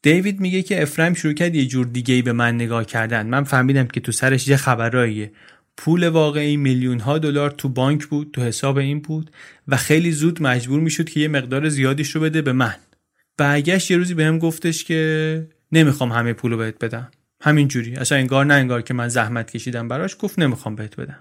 دیوید 0.02 0.40
میگه 0.40 0.62
که 0.62 0.82
افرایم 0.82 1.14
شروع 1.14 1.34
کرد 1.34 1.54
یه 1.54 1.66
جور 1.66 1.86
دیگه 1.86 2.14
ای 2.14 2.22
به 2.22 2.32
من 2.32 2.54
نگاه 2.54 2.84
کردن. 2.84 3.26
من 3.26 3.44
فهمیدم 3.44 3.86
که 3.86 4.00
تو 4.00 4.12
سرش 4.12 4.48
یه 4.48 4.56
خبراییه. 4.56 5.32
پول 5.76 6.08
واقعی 6.08 6.56
میلیون 6.56 7.00
ها 7.00 7.18
دلار 7.18 7.50
تو 7.50 7.68
بانک 7.68 8.06
بود 8.06 8.30
تو 8.32 8.42
حساب 8.42 8.76
این 8.76 9.00
بود 9.00 9.30
و 9.68 9.76
خیلی 9.76 10.12
زود 10.12 10.42
مجبور 10.42 10.80
می‌شد 10.80 11.08
که 11.08 11.20
یه 11.20 11.28
مقدار 11.28 11.68
زیادیش 11.68 12.10
رو 12.10 12.20
بده 12.20 12.42
به 12.42 12.52
من. 12.52 12.74
برگشت 13.38 13.90
یه 13.90 13.96
روزی 13.96 14.14
بهم 14.14 14.38
گفتش 14.38 14.84
که 14.84 15.46
نمی‌خوام 15.72 16.12
همه 16.12 16.32
پولو 16.32 16.56
بهت 16.56 16.84
بدم. 16.84 17.10
همینجوری. 17.42 17.96
اصلا 17.96 18.18
انگار 18.18 18.46
نه 18.46 18.54
انگار 18.54 18.82
که 18.82 18.94
من 18.94 19.08
زحمت 19.08 19.50
کشیدم 19.50 19.88
براش 19.88 20.16
گفت 20.18 20.38
نمی‌خوام 20.38 20.74
بهت 20.74 20.96
بدم. 20.96 21.18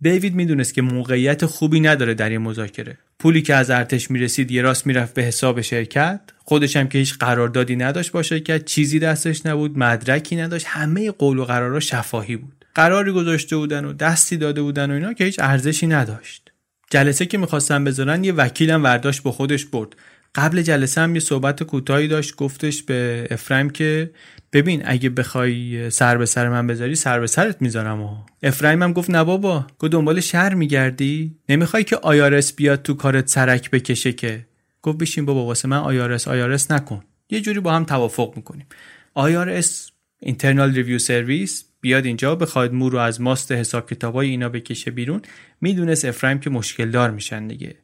دیوید 0.00 0.34
می‌دونست 0.34 0.74
که 0.74 0.82
موقعیت 0.82 1.46
خوبی 1.46 1.80
نداره 1.80 2.14
در 2.14 2.28
این 2.28 2.40
مذاکره. 2.40 2.98
پولی 3.18 3.42
که 3.42 3.54
از 3.54 3.70
ارتش 3.70 4.10
می‌رسید 4.10 4.50
یه 4.50 4.62
راست 4.62 4.86
می‌رفت 4.86 5.14
به 5.14 5.22
حساب 5.22 5.60
شرکت. 5.60 6.20
خودش 6.38 6.76
هم 6.76 6.88
که 6.88 6.98
هیچ 6.98 7.18
قراردادی 7.18 7.76
نداشت 7.76 8.12
با 8.12 8.22
شرکت 8.22 8.64
چیزی 8.64 8.98
دستش 8.98 9.46
نبود 9.46 9.78
مدرکی 9.78 10.36
نداشت 10.36 10.66
همه 10.68 11.10
قول 11.10 11.38
و 11.38 11.44
قرارا 11.44 11.80
شفاهی 11.80 12.36
بود. 12.36 12.64
قراری 12.74 13.12
گذاشته 13.12 13.56
بودن 13.56 13.84
و 13.84 13.92
دستی 13.92 14.36
داده 14.36 14.62
بودن 14.62 14.90
و 14.90 14.94
اینا 14.94 15.12
که 15.12 15.24
هیچ 15.24 15.40
ارزشی 15.40 15.86
نداشت. 15.86 16.52
جلسه 16.90 17.26
که 17.26 17.38
می‌خواستن 17.38 17.84
بذارن 17.84 18.24
یه 18.24 18.32
وکیلم 18.32 18.84
ورداشت 18.84 19.22
با 19.22 19.32
خودش 19.32 19.64
برد. 19.64 19.96
قبل 20.34 20.62
جلسه 20.62 21.00
هم 21.00 21.14
یه 21.14 21.20
صحبت 21.20 21.62
کوتاهی 21.62 22.08
داشت 22.08 22.36
گفتش 22.36 22.82
به 22.82 23.28
افرایم 23.30 23.70
که 23.70 24.10
ببین 24.52 24.82
اگه 24.84 25.10
بخوای 25.10 25.90
سر 25.90 26.18
به 26.18 26.26
سر 26.26 26.48
من 26.48 26.66
بذاری 26.66 26.94
سر 26.94 27.20
به 27.20 27.26
سرت 27.26 27.62
می‌ذارم 27.62 28.02
و 28.02 28.16
افرایم 28.42 28.82
هم 28.82 28.92
گفت 28.92 29.10
نه 29.10 29.24
بابا. 29.24 29.66
گفت 29.78 29.92
دنبال 29.92 30.20
شهر 30.20 30.54
میگردی؟ 30.54 31.36
نمی‌خوای 31.48 31.84
که 31.84 31.96
آیارس 31.96 32.52
بیاد 32.52 32.82
تو 32.82 32.94
کارت 32.94 33.28
سرک 33.28 33.70
بکشه 33.70 34.12
که؟ 34.12 34.46
گفت 34.82 34.98
بشین 34.98 35.24
بابا 35.24 35.44
واسه 35.44 35.68
من 35.68 35.76
آیارس 35.76 36.28
آیارس 36.28 36.70
نکن. 36.70 37.04
یه 37.30 37.40
جوری 37.40 37.60
با 37.60 37.72
هم 37.72 37.84
توافق 37.84 38.32
می‌کنیم. 38.36 38.66
آیارس 39.14 39.90
اینترنال 40.18 40.74
ریویو 40.74 40.98
سرویس 40.98 41.64
بیاد 41.80 42.04
اینجا 42.06 42.34
بخواد 42.34 42.72
مو 42.72 42.90
رو 42.90 42.98
از 42.98 43.20
ماست 43.20 43.52
حساب 43.52 43.90
کتابای 43.90 44.28
اینا 44.28 44.48
بکشه 44.48 44.90
بیرون. 44.90 45.22
می‌دونست 45.60 46.04
افرایم 46.04 46.38
که 46.38 46.50
مشکل 46.50 46.90
دار 46.90 47.10
میشن 47.10 47.46
دیگه. 47.46 47.74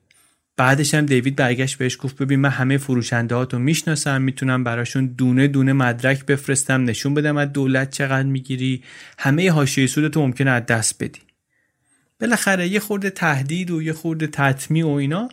بعدش 0.59 0.95
هم 0.95 1.07
دیوید 1.07 1.37
برگشت 1.37 1.79
بهش 1.79 1.97
گفت 2.01 2.23
ببین 2.23 2.41
من 2.41 2.49
همه 2.49 2.79
فروشنده 2.79 3.35
هاتو 3.35 3.59
می‌شناسم 3.59 4.23
می‌تونم 4.23 4.65
براشون 4.65 5.07
دونه 5.07 5.49
دونه 5.49 5.73
مدرک 5.73 6.27
بفرستم 6.27 6.85
نشون 6.85 7.15
بدم 7.15 7.37
از 7.37 7.53
دولت 7.53 7.91
چقدر 7.91 8.29
می‌گیری 8.29 8.83
همه 9.19 9.51
حاشیه 9.51 9.87
سودتو 9.87 10.21
ممکنه 10.21 10.51
از 10.51 10.67
دست 10.67 11.05
بدی. 11.05 11.21
بالاخره 12.21 12.69
یه 12.69 12.81
خورده 12.81 13.11
تهدید 13.11 13.71
و 13.71 13.83
یه 13.83 13.93
خورده 13.93 14.27
تطمیع 14.27 14.87
و 14.87 14.91
اینا. 14.91 15.29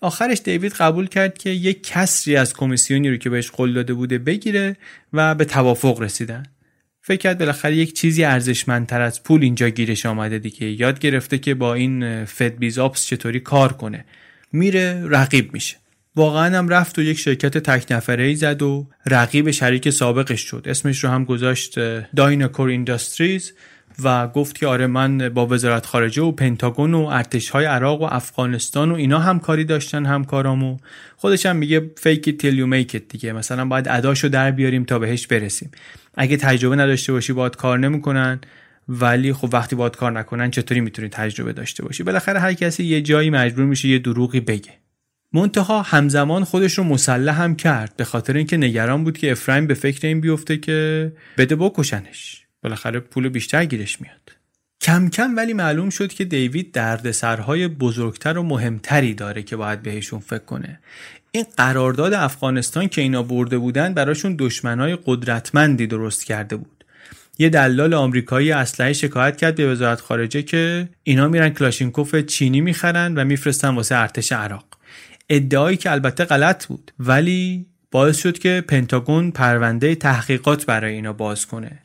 آخرش 0.00 0.40
دیوید 0.44 0.72
قبول 0.72 1.06
کرد 1.06 1.38
که 1.38 1.50
یه 1.50 1.72
کسری 1.72 2.36
از 2.36 2.54
کمیسیونی 2.54 3.10
رو 3.10 3.16
که 3.16 3.30
بهش 3.30 3.50
قول 3.50 3.72
داده 3.72 3.94
بوده 3.94 4.18
بگیره 4.18 4.76
و 5.12 5.34
به 5.34 5.44
توافق 5.44 6.00
رسیدن. 6.00 6.42
فکر 7.02 7.18
کرد 7.18 7.38
بالاخره 7.38 7.76
یک 7.76 7.92
چیزی 7.92 8.24
ارزشمندتر 8.24 9.00
از 9.00 9.22
پول 9.22 9.42
اینجا 9.42 9.68
گیرش 9.68 10.06
آمده 10.06 10.38
دیگه. 10.38 10.80
یاد 10.80 10.98
گرفته 10.98 11.38
که 11.38 11.54
با 11.54 11.74
این 11.74 12.24
فد 12.24 12.58
بیزاپس 12.58 13.06
چطوری 13.06 13.40
کار 13.40 13.72
کنه. 13.72 14.04
میره 14.52 15.02
رقیب 15.08 15.52
میشه. 15.52 15.76
واقعا 16.16 16.58
هم 16.58 16.68
رفت 16.68 16.98
و 16.98 17.02
یک 17.02 17.18
شرکت 17.18 17.58
تک 17.58 17.92
نفره 17.92 18.24
ای 18.24 18.34
زد 18.34 18.62
و 18.62 18.86
رقیب 19.06 19.50
شریک 19.50 19.90
سابقش 19.90 20.40
شد. 20.40 20.66
اسمش 20.68 21.04
رو 21.04 21.10
هم 21.10 21.24
گذاشت 21.24 21.78
دایناکور 22.16 22.68
اینداستریز 22.68 23.52
و 24.02 24.28
گفت 24.28 24.58
که 24.58 24.66
آره 24.66 24.86
من 24.86 25.28
با 25.28 25.46
وزارت 25.46 25.86
خارجه 25.86 26.22
و 26.22 26.32
پنتاگون 26.32 26.94
و 26.94 27.06
ارتش 27.06 27.50
های 27.50 27.64
عراق 27.64 28.02
و 28.02 28.04
افغانستان 28.04 28.90
و 28.90 28.94
اینا 28.94 29.18
همکاری 29.18 29.64
داشتن 29.64 30.06
همکارامو. 30.06 30.76
خودش 31.16 31.46
هم 31.46 31.56
میگه 31.56 31.90
فیک 31.96 32.38
تیل 32.38 32.58
یو 32.58 32.66
میک 32.66 32.96
دیگه. 32.96 33.32
مثلا 33.32 33.64
باید 33.64 33.88
اداشو 33.88 34.28
در 34.28 34.50
بیاریم 34.50 34.84
تا 34.84 34.98
بهش 34.98 35.26
برسیم. 35.26 35.70
اگه 36.14 36.36
تجربه 36.36 36.76
نداشته 36.76 37.12
باشی 37.12 37.32
باید 37.32 37.56
کار 37.56 37.78
نمی‌کنن. 37.78 38.40
ولی 38.90 39.32
خب 39.32 39.48
وقتی 39.52 39.76
باید 39.76 39.96
کار 39.96 40.12
نکنن 40.12 40.50
چطوری 40.50 40.80
می‌تونی 40.80 41.08
تجربه 41.08 41.52
داشته 41.52 41.82
باشی؟ 41.82 42.02
بالاخره 42.02 42.40
هر 42.40 42.52
کسی 42.52 42.84
یه 42.84 43.02
جایی 43.02 43.30
مجبور 43.30 43.64
میشه 43.64 43.88
یه 43.88 43.98
دروغی 43.98 44.40
بگه. 44.40 44.72
منتها 45.32 45.82
همزمان 45.82 46.44
خودش 46.44 46.78
رو 46.78 46.84
مسلح 46.84 47.42
هم 47.42 47.56
کرد 47.56 47.96
به 47.96 48.04
خاطر 48.04 48.36
اینکه 48.36 48.56
نگران 48.56 49.04
بود 49.04 49.18
که 49.18 49.30
افرایم 49.30 49.66
به 49.66 49.74
فکر 49.74 50.06
این 50.06 50.20
بیفته 50.20 50.56
که 50.56 51.12
بده 51.38 51.56
بکشنش. 51.56 52.46
بالاخره 52.62 53.00
پول 53.00 53.28
بیشتر 53.28 53.64
گیرش 53.64 54.00
میاد. 54.00 54.32
کم 54.80 55.08
کم 55.08 55.36
ولی 55.36 55.52
معلوم 55.52 55.90
شد 55.90 56.12
که 56.12 56.24
دیوید 56.24 56.72
دردسرهای 56.72 57.68
بزرگتر 57.68 58.38
و 58.38 58.42
مهمتری 58.42 59.14
داره 59.14 59.42
که 59.42 59.56
باید 59.56 59.82
بهشون 59.82 60.20
فکر 60.20 60.44
کنه. 60.44 60.80
این 61.32 61.44
قرارداد 61.56 62.12
افغانستان 62.12 62.88
که 62.88 63.00
اینا 63.00 63.22
برده 63.22 63.58
بودن 63.58 63.94
براشون 63.94 64.36
دشمنای 64.38 64.98
قدرتمندی 65.04 65.86
درست 65.86 66.24
کرده 66.24 66.56
بود. 66.56 66.79
یه 67.40 67.48
دلال 67.48 67.94
آمریکایی 67.94 68.52
اسلحه 68.52 68.92
شکایت 68.92 69.36
کرد 69.36 69.54
به 69.54 69.72
وزارت 69.72 70.00
خارجه 70.00 70.42
که 70.42 70.88
اینا 71.02 71.28
میرن 71.28 71.48
کلاشینکوف 71.48 72.16
چینی 72.16 72.60
می‌خرن 72.60 73.14
و 73.14 73.24
میفرستن 73.24 73.68
واسه 73.68 73.94
ارتش 73.96 74.32
عراق. 74.32 74.64
ادعایی 75.28 75.76
که 75.76 75.90
البته 75.90 76.24
غلط 76.24 76.66
بود 76.66 76.92
ولی 76.98 77.66
باعث 77.90 78.18
شد 78.18 78.38
که 78.38 78.64
پنتاگون 78.68 79.30
پرونده 79.30 79.94
تحقیقات 79.94 80.66
برای 80.66 80.94
اینا 80.94 81.12
باز 81.12 81.46
کنه. 81.46 81.78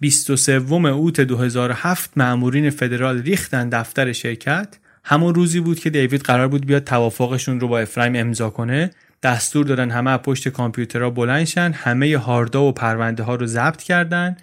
23 0.00 0.52
اوت 0.52 1.20
2007 1.20 2.10
مأمورین 2.16 2.70
فدرال 2.70 3.22
ریختن 3.22 3.68
دفتر 3.68 4.12
شرکت. 4.12 4.68
همون 5.04 5.34
روزی 5.34 5.60
بود 5.60 5.80
که 5.80 5.90
دیوید 5.90 6.22
قرار 6.22 6.48
بود 6.48 6.66
بیاد 6.66 6.84
توافقشون 6.84 7.60
رو 7.60 7.68
با 7.68 7.78
افرایم 7.78 8.16
امضا 8.16 8.50
کنه. 8.50 8.90
دستور 9.22 9.66
دادن 9.66 9.90
همه 9.90 10.16
پشت 10.16 10.48
کامپیوترها 10.48 11.10
بلندشن 11.10 11.72
همه 11.72 12.18
هاردا 12.18 12.62
و 12.62 12.72
پرونده 12.72 13.22
ها 13.22 13.34
رو 13.34 13.46
ضبط 13.46 13.82
کردن. 13.82 14.36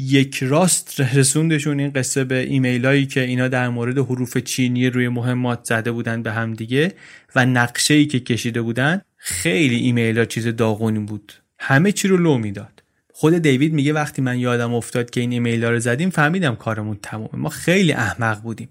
یک 0.00 0.42
راست 0.42 1.00
رسوندشون 1.00 1.80
این 1.80 1.90
قصه 1.90 2.24
به 2.24 2.38
ایمیل 2.38 2.86
هایی 2.86 3.06
که 3.06 3.20
اینا 3.20 3.48
در 3.48 3.68
مورد 3.68 3.98
حروف 3.98 4.36
چینی 4.36 4.90
روی 4.90 5.08
مهمات 5.08 5.64
زده 5.64 5.92
بودن 5.92 6.22
به 6.22 6.32
هم 6.32 6.54
دیگه 6.54 6.92
و 7.36 7.46
نقشه 7.46 7.94
ای 7.94 8.06
که 8.06 8.20
کشیده 8.20 8.62
بودن 8.62 9.00
خیلی 9.16 9.76
ایمیل 9.76 10.18
ها 10.18 10.24
چیز 10.24 10.46
داغونی 10.46 10.98
بود. 10.98 11.32
همه 11.58 11.92
چی 11.92 12.08
رو 12.08 12.16
لو 12.16 12.38
می‌داد. 12.38 12.82
خود 13.12 13.38
دیوید 13.38 13.72
میگه 13.72 13.92
وقتی 13.92 14.22
من 14.22 14.38
یادم 14.38 14.74
افتاد 14.74 15.10
که 15.10 15.20
این 15.20 15.32
ایمیل 15.32 15.64
ها 15.64 15.70
رو 15.70 15.78
زدیم 15.78 16.10
فهمیدم 16.10 16.54
کارمون 16.54 16.98
تمومه. 17.02 17.36
ما 17.36 17.48
خیلی 17.48 17.92
احمق 17.92 18.42
بودیم. 18.42 18.68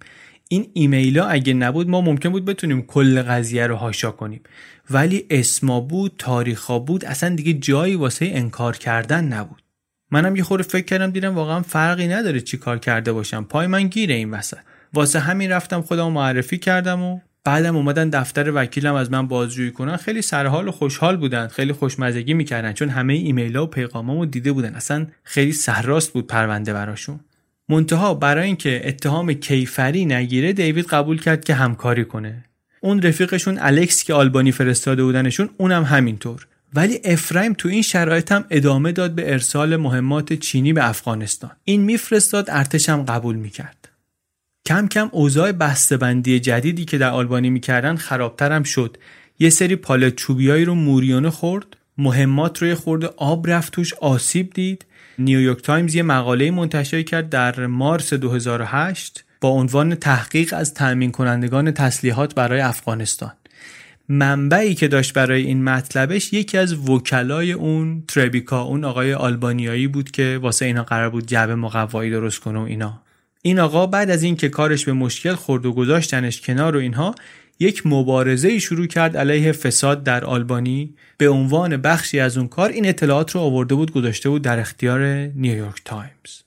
این 0.47 0.69
ایمیل 0.73 1.19
ها 1.19 1.25
اگه 1.25 1.53
نبود 1.53 1.89
ما 1.89 2.01
ممکن 2.01 2.29
بود 2.29 2.45
بتونیم 2.45 2.81
کل 2.81 3.21
قضیه 3.21 3.67
رو 3.67 3.75
هاشا 3.75 4.11
کنیم. 4.11 4.41
ولی 4.89 5.25
اسما 5.29 5.79
بود 5.79 6.15
تاریخا 6.17 6.79
بود 6.79 7.05
اصلا 7.05 7.35
دیگه 7.35 7.53
جایی 7.53 7.95
واسه 7.95 8.29
انکار 8.33 8.77
کردن 8.77 9.25
نبود. 9.25 9.68
منم 10.11 10.35
یه 10.35 10.43
خورده 10.43 10.63
فکر 10.63 10.85
کردم 10.85 11.11
دیدم 11.11 11.35
واقعا 11.35 11.61
فرقی 11.61 12.07
نداره 12.07 12.41
چی 12.41 12.57
کار 12.57 12.77
کرده 12.77 13.11
باشم. 13.11 13.43
پای 13.43 13.67
من 13.67 13.87
گیره 13.87 14.15
این 14.15 14.31
وسط. 14.31 14.57
واسه 14.93 15.19
همین 15.19 15.51
رفتم 15.51 15.81
خودم 15.81 16.11
معرفی 16.11 16.57
کردم 16.57 17.01
و 17.01 17.19
بعدم 17.43 17.75
اومدن 17.75 18.09
دفتر 18.09 18.51
وکیلم 18.55 18.93
از 18.93 19.11
من 19.11 19.27
بازجویی 19.27 19.71
کنن. 19.71 19.97
خیلی 19.97 20.21
سرحال 20.21 20.67
و 20.67 20.71
خوشحال 20.71 21.17
بودن 21.17 21.47
خیلی 21.47 21.73
خوشمزگی 21.73 22.33
می‌کردن 22.33 22.73
چون 22.73 22.89
همه 22.89 23.13
ایمیل 23.13 23.57
ها 23.57 23.63
و 23.63 23.67
پیغامامو 23.67 24.25
دیده 24.25 24.51
بودن. 24.51 24.75
اصلا 24.75 25.07
خیلی 25.23 25.51
سرراست 25.51 26.13
بود 26.13 26.27
پرونده 26.27 26.73
براشون. 26.73 27.19
منتها 27.69 28.13
برای 28.13 28.45
اینکه 28.45 28.81
اتهام 28.85 29.33
کیفری 29.33 30.05
نگیره 30.05 30.53
دیوید 30.53 30.85
قبول 30.85 31.21
کرد 31.21 31.43
که 31.43 31.53
همکاری 31.53 32.05
کنه. 32.05 32.45
اون 32.81 33.01
رفیقشون 33.01 33.57
الکس 33.61 34.03
که 34.03 34.13
آلبانی 34.13 34.51
فرستاده 34.51 35.03
بودنشون 35.03 35.49
اونم 35.57 35.83
همینطور. 35.83 36.47
ولی 36.73 36.99
افرایم 37.03 37.53
تو 37.53 37.69
این 37.69 37.81
شرایط 37.81 38.31
هم 38.31 38.45
ادامه 38.49 38.91
داد 38.91 39.11
به 39.11 39.31
ارسال 39.31 39.77
مهمات 39.77 40.33
چینی 40.33 40.73
به 40.73 40.89
افغانستان. 40.89 41.51
این 41.63 41.81
میفرستاد 41.81 42.45
ارتش 42.49 42.89
هم 42.89 43.03
قبول 43.03 43.35
می‌کرد. 43.35 43.89
کم 44.65 44.87
کم 44.87 45.09
اوضاع 45.11 45.51
بسته‌بندی 45.51 46.39
جدیدی 46.39 46.85
که 46.85 46.97
در 46.97 47.09
آلبانی 47.09 47.49
می‌کردن 47.49 47.95
خرابتر 47.95 48.51
هم 48.51 48.63
شد. 48.63 48.97
یه 49.39 49.49
سری 49.49 49.75
پالت 49.75 50.15
چوبیایی 50.15 50.65
رو 50.65 50.75
موریانه 50.75 51.29
خورد 51.29 51.77
مهمات 51.97 52.61
روی 52.61 52.75
خورده 52.75 53.09
آب 53.17 53.49
رفت 53.49 53.73
توش 53.73 53.93
آسیب 53.93 54.53
دید. 54.53 54.85
نیویورک 55.19 55.61
تایمز 55.61 55.95
یه 55.95 56.03
مقاله 56.03 56.51
منتشر 56.51 57.01
کرد 57.01 57.29
در 57.29 57.65
مارس 57.65 58.13
2008 58.13 59.23
با 59.41 59.49
عنوان 59.49 59.95
تحقیق 59.95 60.53
از 60.57 60.73
تأمین 60.73 61.11
کنندگان 61.11 61.71
تسلیحات 61.71 62.35
برای 62.35 62.61
افغانستان. 62.61 63.31
منبعی 64.09 64.75
که 64.75 64.87
داشت 64.87 65.13
برای 65.13 65.41
این 65.41 65.63
مطلبش 65.63 66.33
یکی 66.33 66.57
از 66.57 66.89
وکلای 66.89 67.51
اون 67.51 68.03
تربیکا 68.07 68.61
اون 68.61 68.83
آقای 68.83 69.13
آلبانیایی 69.13 69.87
بود 69.87 70.11
که 70.11 70.39
واسه 70.41 70.65
اینا 70.65 70.83
قرار 70.83 71.09
بود 71.09 71.27
جعبه 71.27 71.55
مقوایی 71.55 72.11
درست 72.11 72.39
کنه 72.39 72.59
و 72.59 72.61
اینا. 72.61 73.01
این 73.41 73.59
آقا 73.59 73.87
بعد 73.87 74.09
از 74.09 74.23
اینکه 74.23 74.49
کارش 74.49 74.85
به 74.85 74.93
مشکل 74.93 75.33
خورد 75.33 75.65
و 75.65 75.73
گذاشتنش 75.73 76.41
کنار 76.41 76.75
و 76.75 76.79
اینها 76.79 77.15
یک 77.59 77.85
مبارزه 77.85 78.59
شروع 78.59 78.87
کرد 78.87 79.17
علیه 79.17 79.51
فساد 79.51 80.03
در 80.03 80.25
آلبانی. 80.25 80.95
به 81.17 81.29
عنوان 81.29 81.77
بخشی 81.77 82.19
از 82.19 82.37
اون 82.37 82.47
کار 82.47 82.69
این 82.69 82.85
اطلاعات 82.85 83.31
رو 83.31 83.41
آورده 83.41 83.75
بود 83.75 83.91
گذاشته 83.91 84.29
بود 84.29 84.41
در 84.41 84.59
اختیار 84.59 85.01
نیویورک 85.35 85.81
تایمز. 85.85 86.41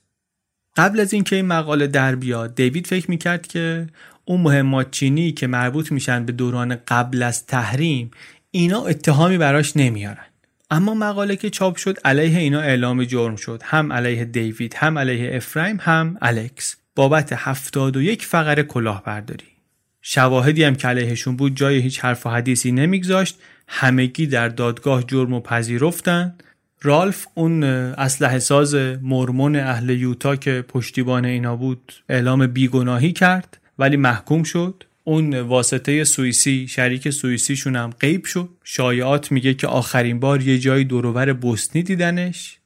قبل 0.75 0.99
از 0.99 1.13
اینکه 1.13 1.35
این 1.35 1.45
مقاله 1.45 1.87
در 1.87 2.15
بیاد 2.15 2.55
دیوید 2.55 2.87
فکر 2.87 3.11
می‌کرد 3.11 3.47
که 3.47 3.87
اون 4.25 4.41
مهمات 4.41 4.91
چینی 4.91 5.31
که 5.31 5.47
مربوط 5.47 5.91
میشن 5.91 6.25
به 6.25 6.31
دوران 6.31 6.77
قبل 6.87 7.23
از 7.23 7.45
تحریم 7.45 8.11
اینا 8.51 8.85
اتهامی 8.85 9.37
براش 9.37 9.77
نمیارن. 9.77 10.25
اما 10.71 10.93
مقاله 10.93 11.35
که 11.35 11.49
چاپ 11.49 11.75
شد 11.75 11.97
علیه 12.05 12.37
اینا 12.37 12.59
اعلام 12.59 13.03
جرم 13.03 13.35
شد. 13.35 13.61
هم 13.65 13.93
علیه 13.93 14.25
دیوید 14.25 14.75
هم 14.77 14.97
علیه 14.97 15.35
افرایم 15.35 15.77
هم 15.81 16.17
الکس. 16.21 16.75
بابت 16.95 17.33
71 17.33 18.25
فقره 18.25 18.63
کلاهبرداری. 18.63 19.45
شواهدی 20.01 20.63
هم 20.63 20.75
که 20.75 20.87
علیهشون 20.87 21.35
بود 21.35 21.55
جای 21.55 21.77
هیچ 21.77 21.99
حرف 21.99 22.25
و 22.25 22.29
حدیثی 22.29 22.71
نمیگذاشت. 22.71 23.39
همگی 23.67 24.27
در 24.27 24.49
دادگاه 24.49 25.03
جرم 25.03 25.33
و 25.33 25.41
پذیرفتن. 25.41 26.35
رالف 26.81 27.27
اون 27.33 27.63
اسلحه 27.63 28.39
ساز 28.39 28.75
مرمون 29.01 29.55
اهل 29.55 29.89
یوتا 29.89 30.35
که 30.35 30.65
پشتیبان 30.67 31.25
اینا 31.25 31.55
بود 31.55 31.93
اعلام 32.09 32.47
بیگناهی 32.47 33.11
کرد. 33.11 33.57
ولی 33.79 33.97
محکوم 33.97 34.43
شد. 34.43 34.83
اون 35.03 35.39
واسطه 35.39 36.03
سوئیسی 36.03 36.67
شریک 36.67 37.09
سوئیسیشون 37.09 37.75
هم 37.75 37.89
غیب 37.99 38.25
شد. 38.25 38.49
شایعات 38.63 39.31
میگه 39.31 39.53
که 39.53 39.67
آخرین 39.67 40.19
بار 40.19 40.41
یه 40.41 40.59
جایی 40.59 40.85
دورور 40.85 41.33
بوسنی 41.33 41.83
دیدنش. 41.83 42.57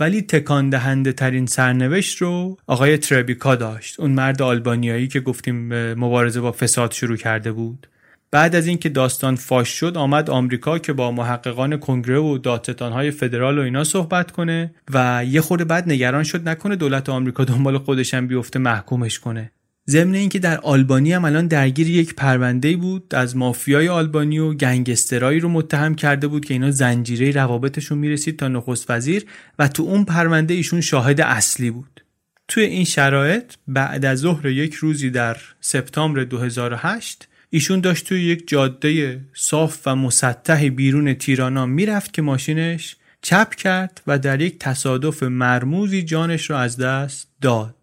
ولی 0.00 0.22
تکان 0.22 0.70
دهنده 0.70 1.12
ترین 1.12 1.46
سرنوشت 1.46 2.18
رو 2.18 2.58
آقای 2.66 2.98
تربیکا 2.98 3.54
داشت. 3.54 4.00
اون 4.00 4.10
مرد 4.10 4.42
آلبانیایی 4.42 5.08
که 5.08 5.20
گفتیم 5.20 5.68
مبارزه 5.94 6.40
با 6.40 6.52
فساد 6.52 6.92
شروع 6.92 7.16
کرده 7.16 7.52
بود. 7.52 7.86
بعد 8.30 8.56
از 8.56 8.66
اینکه 8.66 8.88
داستان 8.88 9.36
فاش 9.36 9.68
شد 9.68 9.96
آمد 9.96 10.30
آمریکا 10.30 10.78
که 10.78 10.92
با 10.92 11.10
محققان 11.10 11.76
کنگره 11.76 12.18
و 12.18 12.58
های 12.80 13.10
فدرال 13.10 13.58
و 13.58 13.62
اینا 13.62 13.84
صحبت 13.84 14.30
کنه 14.30 14.74
و 14.92 15.24
یه 15.28 15.40
خورده 15.40 15.64
بعد 15.64 15.88
نگران 15.88 16.22
شد 16.22 16.48
نکنه 16.48 16.76
دولت 16.76 17.08
آمریکا 17.08 17.44
دنبال 17.44 17.78
خودشم 17.78 18.26
بیفته 18.26 18.58
محکومش 18.58 19.18
کنه. 19.18 19.52
ضمن 19.88 20.14
اینکه 20.14 20.38
در 20.38 20.58
آلبانی 20.60 21.12
هم 21.12 21.24
الان 21.24 21.46
درگیر 21.46 21.90
یک 21.90 22.14
پرونده 22.14 22.76
بود 22.76 23.14
از 23.14 23.36
مافیای 23.36 23.88
آلبانی 23.88 24.38
و 24.38 24.54
گنگسترایی 24.54 25.40
رو 25.40 25.48
متهم 25.48 25.94
کرده 25.94 26.26
بود 26.26 26.44
که 26.44 26.54
اینا 26.54 26.70
زنجیره 26.70 27.30
روابطشون 27.30 27.98
می‌رسید 27.98 28.38
تا 28.38 28.48
نخست 28.48 28.90
وزیر 28.90 29.24
و 29.58 29.68
تو 29.68 29.82
اون 29.82 30.04
پرونده 30.04 30.54
ایشون 30.54 30.80
شاهد 30.80 31.20
اصلی 31.20 31.70
بود. 31.70 32.04
توی 32.48 32.64
این 32.64 32.84
شرایط 32.84 33.52
بعد 33.68 34.04
از 34.04 34.18
ظهر 34.18 34.46
یک 34.46 34.74
روزی 34.74 35.10
در 35.10 35.36
سپتامبر 35.60 36.24
2008 36.24 37.28
ایشون 37.50 37.80
داشت 37.80 38.06
توی 38.06 38.22
یک 38.22 38.48
جاده 38.48 39.20
صاف 39.34 39.80
و 39.86 39.96
مسطح 39.96 40.68
بیرون 40.68 41.14
تیرانا 41.14 41.66
می‌رفت 41.66 42.12
که 42.12 42.22
ماشینش 42.22 42.96
چپ 43.22 43.54
کرد 43.54 44.02
و 44.06 44.18
در 44.18 44.40
یک 44.40 44.58
تصادف 44.58 45.22
مرموزی 45.22 46.02
جانش 46.02 46.50
رو 46.50 46.56
از 46.56 46.76
دست 46.76 47.28
داد. 47.40 47.79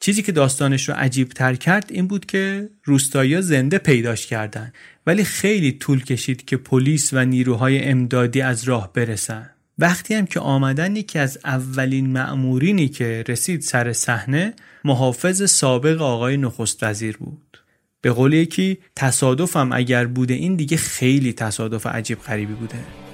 چیزی 0.00 0.22
که 0.22 0.32
داستانش 0.32 0.88
رو 0.88 0.94
عجیب 0.94 1.28
تر 1.28 1.54
کرد 1.54 1.86
این 1.90 2.06
بود 2.06 2.26
که 2.26 2.68
روستایی 2.84 3.42
زنده 3.42 3.78
پیداش 3.78 4.26
کردن. 4.26 4.72
ولی 5.06 5.24
خیلی 5.24 5.72
طول 5.72 6.04
کشید 6.04 6.44
که 6.44 6.56
پلیس 6.56 7.12
و 7.12 7.24
نیروهای 7.24 7.84
امدادی 7.84 8.40
از 8.40 8.64
راه 8.64 8.92
برسن. 8.92 9.50
وقتی 9.78 10.14
هم 10.14 10.26
که 10.26 10.40
آمدن 10.40 10.96
یکی 10.96 11.18
از 11.18 11.38
اولین 11.44 12.12
مأمورینی 12.12 12.88
که 12.88 13.24
رسید 13.28 13.60
سر 13.60 13.92
صحنه 13.92 14.54
محافظ 14.84 15.50
سابق 15.50 16.02
آقای 16.02 16.36
نخست 16.36 16.82
وزیر 16.82 17.16
بود. 17.16 17.58
به 18.00 18.10
قول 18.10 18.32
یکی 18.32 18.78
تصادفم 18.96 19.70
اگر 19.72 20.06
بوده 20.06 20.34
این 20.34 20.56
دیگه 20.56 20.76
خیلی 20.76 21.32
تصادف 21.32 21.86
عجیب 21.86 22.18
غریبی 22.18 22.54
بوده. 22.54 23.09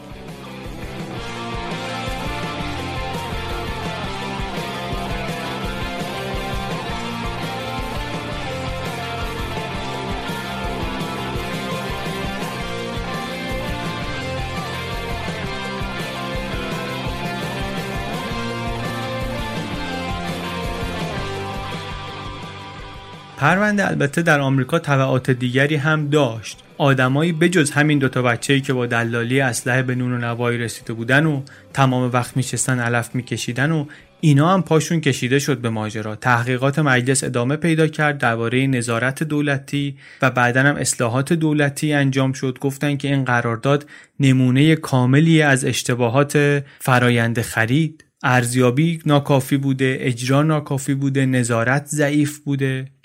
پرونده 23.46 23.88
البته 23.88 24.22
در 24.22 24.40
آمریکا 24.40 24.78
تبعات 24.78 25.30
دیگری 25.30 25.76
هم 25.76 26.08
داشت. 26.08 26.62
آدمایی 26.78 27.32
بجز 27.32 27.70
همین 27.70 27.98
دوتا 27.98 28.22
بچه‌ای 28.22 28.60
که 28.60 28.72
با 28.72 28.86
دلالی 28.86 29.40
اسلحه 29.40 29.82
به 29.82 29.94
نون 29.94 30.12
و 30.12 30.18
نوایی 30.18 30.58
رسیده 30.58 30.92
بودن 30.92 31.26
و 31.26 31.42
تمام 31.72 32.10
وقت 32.12 32.36
میشستن 32.36 32.78
علف 32.78 33.14
میکشیدن 33.14 33.72
و 33.72 33.86
اینا 34.20 34.54
هم 34.54 34.62
پاشون 34.62 35.00
کشیده 35.00 35.38
شد 35.38 35.58
به 35.58 35.70
ماجرا. 35.70 36.16
تحقیقات 36.16 36.78
مجلس 36.78 37.24
ادامه 37.24 37.56
پیدا 37.56 37.86
کرد 37.86 38.18
درباره 38.18 38.66
نظارت 38.66 39.22
دولتی 39.22 39.96
و 40.22 40.30
بعدا 40.30 40.62
هم 40.62 40.76
اصلاحات 40.76 41.32
دولتی 41.32 41.92
انجام 41.92 42.32
شد. 42.32 42.58
گفتن 42.60 42.96
که 42.96 43.08
این 43.08 43.24
قرارداد 43.24 43.86
نمونه 44.20 44.76
کاملی 44.76 45.42
از 45.42 45.64
اشتباهات 45.64 46.64
فرایند 46.78 47.40
خرید. 47.40 48.04
ارزیابی 48.22 49.00
ناکافی 49.06 49.56
بوده 49.56 49.96
اجرا 50.00 50.42
ناکافی 50.42 50.94
بوده 50.94 51.26
نظارت 51.26 51.86
ضعیف 51.86 52.38
بوده. 52.38 52.95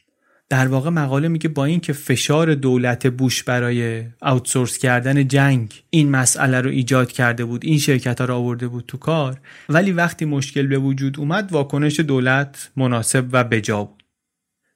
در 0.51 0.67
واقع 0.67 0.89
مقاله 0.89 1.27
میگه 1.27 1.49
با 1.49 1.65
اینکه 1.65 1.93
فشار 1.93 2.55
دولت 2.55 3.07
بوش 3.07 3.43
برای 3.43 4.03
آوتسورس 4.21 4.77
کردن 4.77 5.27
جنگ 5.27 5.83
این 5.89 6.09
مسئله 6.09 6.61
رو 6.61 6.69
ایجاد 6.69 7.11
کرده 7.11 7.45
بود 7.45 7.65
این 7.65 7.79
شرکت 7.79 8.21
ها 8.21 8.27
رو 8.27 8.35
آورده 8.35 8.67
بود 8.67 8.83
تو 8.87 8.97
کار 8.97 9.39
ولی 9.69 9.91
وقتی 9.91 10.25
مشکل 10.25 10.67
به 10.67 10.77
وجود 10.77 11.19
اومد 11.19 11.51
واکنش 11.51 11.99
دولت 11.99 12.71
مناسب 12.75 13.25
و 13.31 13.43
بجا 13.43 13.83
بود. 13.83 14.03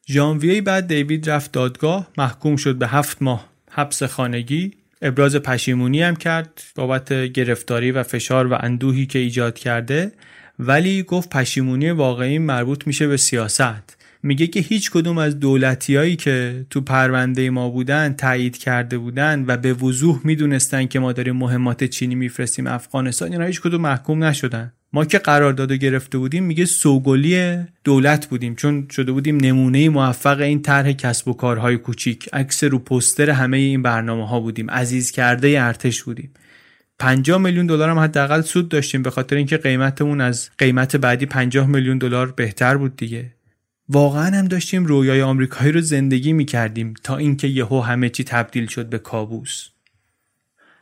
ژانویه 0.07 0.61
بعد 0.61 0.87
دیوید 0.87 1.29
رفت 1.29 1.51
دادگاه 1.51 2.07
محکوم 2.17 2.55
شد 2.55 2.75
به 2.75 2.87
هفت 2.87 3.21
ماه 3.21 3.49
حبس 3.71 4.03
خانگی. 4.03 4.71
ابراز 5.01 5.35
پشیمونی 5.35 6.01
هم 6.01 6.15
کرد 6.15 6.63
بابت 6.75 7.13
گرفتاری 7.13 7.91
و 7.91 8.03
فشار 8.03 8.47
و 8.47 8.57
اندوهی 8.59 9.05
که 9.05 9.19
ایجاد 9.19 9.59
کرده. 9.59 10.11
ولی 10.59 11.03
گفت 11.03 11.29
پشیمونی 11.29 11.91
واقعی 11.91 12.39
مربوط 12.39 12.87
میشه 12.87 13.07
به 13.07 13.17
سیاست. 13.17 14.04
میگه 14.25 14.47
که 14.47 14.59
هیچ 14.59 14.91
کدوم 14.91 15.17
از 15.17 15.39
دولتیایی 15.39 16.15
که 16.15 16.65
تو 16.69 16.81
پرونده 16.81 17.49
ما 17.49 17.69
بودن 17.69 18.13
تایید 18.13 18.57
کرده 18.57 18.97
بودن 18.97 19.45
و 19.47 19.57
به 19.57 19.73
وضوح 19.73 20.21
می‌دونستن 20.23 20.85
که 20.85 20.99
ما 20.99 21.13
داریم 21.13 21.35
مهمات 21.35 21.83
چینی 21.83 22.15
میفرستیم 22.15 22.67
افغانستان 22.67 23.31
اینا 23.31 23.45
هیچ 23.45 23.61
کدوم 23.61 23.81
محکوم 23.81 24.23
نشدن. 24.23 24.73
ما 24.93 25.05
که 25.05 25.17
قرارداد 25.17 25.71
گرفته 25.71 26.17
بودیم 26.17 26.43
میگه 26.43 26.65
سوگلی 26.65 27.55
دولت 27.83 28.27
بودیم 28.27 28.55
چون 28.55 28.87
شده 28.91 29.11
بودیم 29.11 29.37
نمونه 29.37 29.89
موفق 29.89 30.41
این 30.41 30.61
طرح 30.61 30.91
کسب 30.91 31.27
و 31.27 31.33
کارهای 31.33 31.77
کوچیک. 31.77 32.29
عکس 32.33 32.63
رو 32.63 32.79
پوستر 32.79 33.29
همه 33.29 33.57
این 33.57 33.81
برنامه 33.81 34.27
ها 34.27 34.39
بودیم 34.39 34.71
عزیز 34.71 35.11
کرده 35.11 35.63
ارتش 35.63 36.03
بودیم. 36.03 36.31
50 36.99 37.41
میلیون 37.41 37.65
دلار 37.65 37.89
هم 37.89 37.99
حداقل 37.99 38.41
سود 38.41 38.69
داشتیم 38.69 39.03
به 39.03 39.09
خاطر 39.09 39.35
اینکه 39.35 39.57
قیمتمون 39.57 40.21
از 40.21 40.49
قیمت 40.57 40.95
بعدی 40.95 41.25
50 41.25 41.67
میلیون 41.67 41.97
دلار 41.97 42.31
بهتر 42.31 42.77
بود 42.77 42.97
دیگه. 42.97 43.34
واقعا 43.89 44.37
هم 44.37 44.47
داشتیم 44.47 44.85
رویای 44.85 45.21
آمریکایی 45.21 45.71
رو 45.71 45.81
زندگی 45.81 46.33
می 46.33 46.45
کردیم 46.45 46.93
تا 47.03 47.17
اینکه 47.17 47.47
یهو 47.47 47.81
همه 47.81 48.09
چی 48.09 48.23
تبدیل 48.23 48.67
شد 48.67 48.89
به 48.89 48.97
کابوس. 48.97 49.69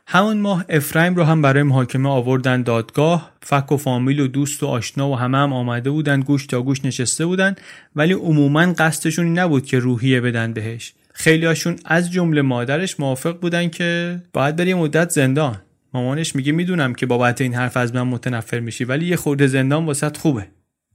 همون 0.06 0.40
ماه 0.40 0.64
افرایم 0.68 1.14
رو 1.14 1.24
هم 1.24 1.42
برای 1.42 1.62
محاکمه 1.62 2.08
آوردن 2.08 2.62
دادگاه 2.62 3.30
فک 3.42 3.72
و 3.72 3.76
فامیل 3.76 4.20
و 4.20 4.26
دوست 4.26 4.62
و 4.62 4.66
آشنا 4.66 5.10
و 5.10 5.16
همه 5.18 5.38
هم 5.38 5.52
آمده 5.52 5.90
بودن 5.90 6.20
گوش 6.20 6.46
تا 6.46 6.62
گوش 6.62 6.84
نشسته 6.84 7.26
بودن 7.26 7.54
ولی 7.96 8.12
عموما 8.12 8.72
قصدشون 8.72 9.38
نبود 9.38 9.66
که 9.66 9.78
روحیه 9.78 10.20
بدن 10.20 10.52
بهش. 10.52 10.94
خیلی 11.12 11.46
هاشون 11.46 11.76
از 11.84 12.12
جمله 12.12 12.42
مادرش 12.42 13.00
موافق 13.00 13.40
بودن 13.40 13.68
که 13.68 14.20
باید 14.32 14.56
بری 14.56 14.74
مدت 14.74 15.10
زندان. 15.10 15.56
مامانش 15.94 16.36
میگه 16.36 16.52
می‌دونم 16.52 16.94
که 16.94 17.06
بابت 17.06 17.40
این 17.40 17.54
حرف 17.54 17.76
از 17.76 17.94
من 17.94 18.02
متنفر 18.02 18.60
میشی 18.60 18.84
ولی 18.84 19.06
یه 19.06 19.16
خورده 19.16 19.46
زندان 19.46 19.86
واسط 19.86 20.16
خوبه. 20.16 20.46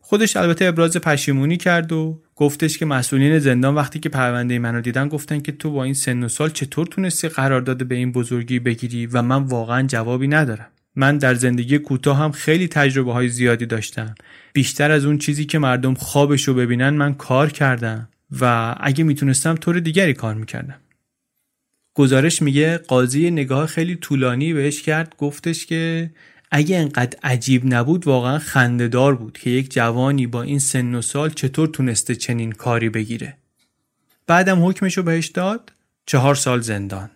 خودش 0.09 0.37
البته 0.37 0.65
ابراز 0.65 0.97
پشیمونی 0.97 1.57
کرد 1.57 1.91
و 1.91 2.21
گفتش 2.35 2.77
که 2.77 2.85
مسئولین 2.85 3.39
زندان 3.39 3.75
وقتی 3.75 3.99
که 3.99 4.09
پرونده 4.09 4.59
منو 4.59 4.81
دیدن 4.81 5.07
گفتن 5.07 5.39
که 5.39 5.51
تو 5.51 5.71
با 5.71 5.83
این 5.83 5.93
سن 5.93 6.23
و 6.23 6.27
سال 6.27 6.49
چطور 6.49 6.87
تونستی 6.87 7.27
قرارداد 7.27 7.87
به 7.87 7.95
این 7.95 8.11
بزرگی 8.11 8.59
بگیری 8.59 9.05
و 9.05 9.21
من 9.21 9.43
واقعا 9.43 9.87
جوابی 9.87 10.27
ندارم. 10.27 10.67
من 10.95 11.17
در 11.17 11.35
زندگی 11.35 11.77
کوتاه 11.77 12.17
هم 12.17 12.31
خیلی 12.31 12.67
تجربه 12.67 13.13
های 13.13 13.29
زیادی 13.29 13.65
داشتم. 13.65 14.15
بیشتر 14.53 14.91
از 14.91 15.05
اون 15.05 15.17
چیزی 15.17 15.45
که 15.45 15.59
مردم 15.59 15.93
خوابش 15.93 16.47
رو 16.47 16.53
ببینن 16.53 16.89
من 16.89 17.13
کار 17.13 17.49
کردم 17.49 18.09
و 18.41 18.75
اگه 18.79 19.03
می‌تونستم 19.03 19.55
طور 19.55 19.79
دیگری 19.79 20.13
کار 20.13 20.35
می‌کردم. 20.35 20.79
گزارش 21.93 22.41
میگه 22.41 22.77
قاضی 22.77 23.31
نگاه 23.31 23.67
خیلی 23.67 23.95
طولانی 23.95 24.53
بهش 24.53 24.81
کرد 24.81 25.15
گفتش 25.17 25.65
که 25.65 26.11
اگه 26.51 26.77
انقدر 26.77 27.17
عجیب 27.23 27.73
نبود 27.73 28.07
واقعا 28.07 28.39
خندهدار 28.39 29.15
بود 29.15 29.37
که 29.37 29.49
یک 29.49 29.73
جوانی 29.73 30.27
با 30.27 30.41
این 30.41 30.59
سن 30.59 30.95
و 30.95 31.01
سال 31.01 31.29
چطور 31.29 31.67
تونسته 31.67 32.15
چنین 32.15 32.51
کاری 32.51 32.89
بگیره. 32.89 33.37
بعدم 34.27 34.65
حکمش 34.65 34.97
رو 34.97 35.03
بهش 35.03 35.27
داد 35.27 35.71
چهار 36.05 36.35
سال 36.35 36.61
زندان. 36.61 37.09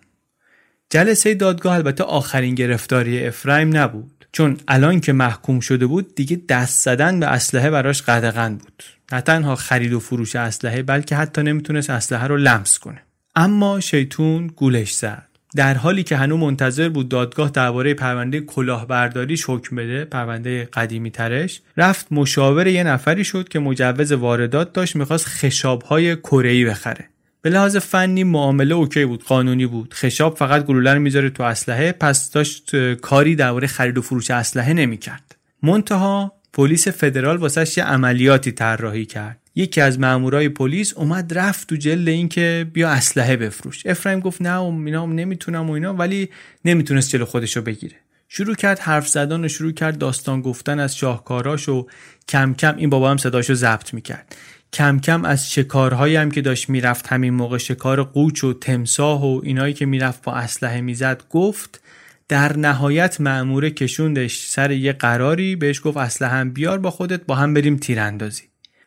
جلسه 0.90 1.34
دادگاه 1.34 1.74
البته 1.74 2.04
آخرین 2.04 2.54
گرفتاری 2.54 3.26
افرایم 3.26 3.76
نبود. 3.76 4.26
چون 4.32 4.56
الان 4.68 5.00
که 5.00 5.12
محکوم 5.12 5.60
شده 5.60 5.86
بود 5.86 6.14
دیگه 6.14 6.40
دست 6.48 6.84
زدن 6.84 7.20
به 7.20 7.26
اسلحه 7.26 7.70
براش 7.70 8.02
قدغن 8.02 8.54
بود. 8.56 8.82
نه 9.12 9.20
تنها 9.20 9.56
خرید 9.56 9.92
و 9.92 10.00
فروش 10.00 10.36
اسلحه 10.36 10.82
بلکه 10.82 11.16
حتی 11.16 11.42
نمی‌تونست 11.42 11.90
اسلحه 11.90 12.26
رو 12.26 12.36
لمس 12.36 12.78
کنه. 12.78 13.02
اما 13.36 13.80
شیطون 13.80 14.46
گولش 14.46 14.92
زد. 14.92 15.28
در 15.56 15.74
حالی 15.74 16.02
که 16.02 16.16
هنوز 16.16 16.40
منتظر 16.40 16.88
بود 16.88 17.08
دادگاه 17.08 17.50
درباره 17.50 17.94
پرونده 17.94 18.40
کلاهبرداریش 18.40 19.44
حکم 19.48 19.76
بده 19.76 20.04
پرونده 20.04 20.68
قدیمی 20.72 21.10
ترش 21.10 21.60
رفت 21.76 22.06
مشاور 22.10 22.66
یه 22.66 22.84
نفری 22.84 23.24
شد 23.24 23.48
که 23.48 23.58
مجوز 23.58 24.12
واردات 24.12 24.72
داشت 24.72 24.96
می‌خواست 24.96 25.26
خشابهای 25.26 26.16
کره 26.16 26.64
بخره. 26.64 27.08
به 27.42 27.50
لحاظ 27.50 27.76
فنی 27.76 28.24
معامله 28.24 28.74
اوکی 28.74 29.04
بود 29.04 29.24
قانونی 29.24 29.66
بود. 29.66 29.94
خشاب 29.94 30.36
فقط 30.36 30.64
گلوله 30.64 30.94
رو 30.94 31.00
می‌ذاره 31.00 31.30
تو 31.30 31.42
اسلحه 31.42 31.92
پس 31.92 32.30
داشت 32.30 32.94
کاری 32.94 33.36
درباره 33.36 33.66
خرید 33.66 33.98
و 33.98 34.02
فروش 34.02 34.30
اسلحه 34.30 34.72
نمی‌کرد. 34.72 35.36
منتها 35.62 36.32
پلیس 36.54 36.88
فدرال 36.88 37.36
واسش 37.36 37.78
یه 37.78 37.84
عملیاتی 37.84 38.52
طراحی 38.52 39.04
کرد. 39.04 39.40
یکی 39.54 39.80
از 39.80 40.00
مامورای 40.00 40.48
پلیس 40.48 40.94
اومد 40.94 41.38
رفت 41.38 41.68
تو 41.68 41.76
جلد 41.76 42.08
این 42.08 42.28
که 42.28 42.66
بیا 42.72 42.88
اسلحه 42.88 43.36
بفروش. 43.36 43.86
افرایم 43.86 44.20
گفت 44.20 44.42
نه 44.42 44.54
و 44.54 44.82
اینا 44.86 45.06
نمی‌تونم 45.06 45.70
و 45.70 45.72
اینا 45.72 45.94
ولی 45.94 46.28
نمی‌تونست 46.64 47.10
جلو 47.10 47.24
خودشو 47.24 47.62
بگیره. 47.62 47.96
شروع 48.28 48.54
کرد 48.54 48.78
حرف 48.78 49.08
زدن 49.08 49.44
و 49.44 49.48
شروع 49.48 49.72
کرد 49.72 49.98
داستان 49.98 50.42
گفتن 50.42 50.80
از 50.80 50.96
شاهکاراش 50.96 51.68
و 51.68 51.86
کم 52.28 52.54
کم 52.54 52.76
این 52.76 52.90
بابا 52.90 53.10
هم 53.10 53.16
صداشو 53.16 53.54
ضبط 53.54 53.94
می‌کرد. 53.94 54.36
کم 54.72 54.98
کم 54.98 55.24
از 55.24 55.52
شکارهایی 55.52 56.16
هم 56.16 56.30
که 56.30 56.40
داشت 56.40 56.68
می‌رفت 56.68 57.06
همین 57.06 57.34
موقع 57.34 57.58
شکار 57.58 58.02
قوچ 58.02 58.44
و 58.44 58.52
تمساه 58.52 59.26
و 59.26 59.40
اینایی 59.44 59.74
که 59.74 59.86
می‌رفت 59.86 60.22
با 60.22 60.32
اسلحه 60.32 60.80
می‌زد 60.80 61.22
گفت 61.30 61.80
در 62.28 62.56
نهایت 62.56 63.20
معموره 63.20 63.70
کشوندش 63.70 64.46
سر 64.46 64.70
یه 64.70 64.92
قراری 64.92 65.56
بهش 65.56 65.80
گفت 65.84 65.96
اسلحه 65.96 66.32
هم 66.32 66.50
بیار 66.50 66.78
با 66.78 66.90
خودت 66.90 67.26
با 67.26 67.34
هم 67.34 67.54
بریم 67.54 67.76
تیراندازی. 67.76 68.42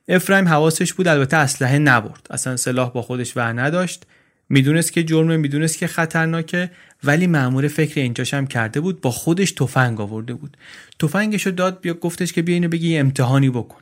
افرایم 0.08 0.48
حواسش 0.48 0.94
بود 0.94 1.08
البته 1.08 1.38
اسلحه 1.38 1.80
نبرد. 1.80 2.28
اصلا 2.30 2.58
سلاح 2.58 2.92
با 2.92 3.02
خودش 3.02 3.38
ور 3.38 3.62
نداشت. 3.62 4.06
می‌دونست 4.50 4.94
که 4.94 5.04
جرمه 5.04 5.38
می‌دونست 5.38 5.78
که 5.78 5.88
خطرناکه 5.88 6.72
ولی 7.04 7.28
مأمور 7.28 7.68
فکر 7.68 8.00
اینجاش 8.02 8.34
هم 8.34 8.48
کرده 8.48 8.80
بود 8.80 9.02
با 9.02 9.12
خودش 9.12 9.52
تفنگ 9.52 10.02
آورده 10.02 10.34
بود. 10.34 10.58
تفنگشو 11.00 11.50
داد 11.50 11.82
بیا 11.82 11.94
گفتش 11.94 12.34
که 12.34 12.42
بیا 12.42 12.54
اینو 12.54 12.68
بگی 12.70 12.98
امتحانی 12.98 13.50
بکن. 13.50 13.82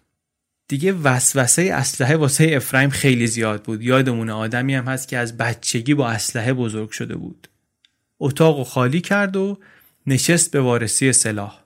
دیگه 0.68 0.94
وسوسه 0.94 1.62
اسلحه 1.62 2.16
واسه 2.16 2.52
افرایم 2.56 2.90
خیلی 2.90 3.28
زیاد 3.28 3.64
بود. 3.64 3.82
یادمونه 3.82 4.32
آدمی 4.32 4.76
هم 4.76 4.86
هست 4.86 5.08
که 5.08 5.18
از 5.18 5.38
بچگی 5.38 5.94
با 5.94 6.10
اسلحه 6.10 6.54
بزرگ 6.54 6.90
شده 6.90 7.16
بود. 7.16 7.48
اتاق 8.20 8.68
خالی 8.68 9.02
کرد 9.02 9.36
و 9.36 9.58
نشست 10.08 10.52
به 10.52 10.62
وارسی 10.62 11.14
سلاح. 11.14 11.60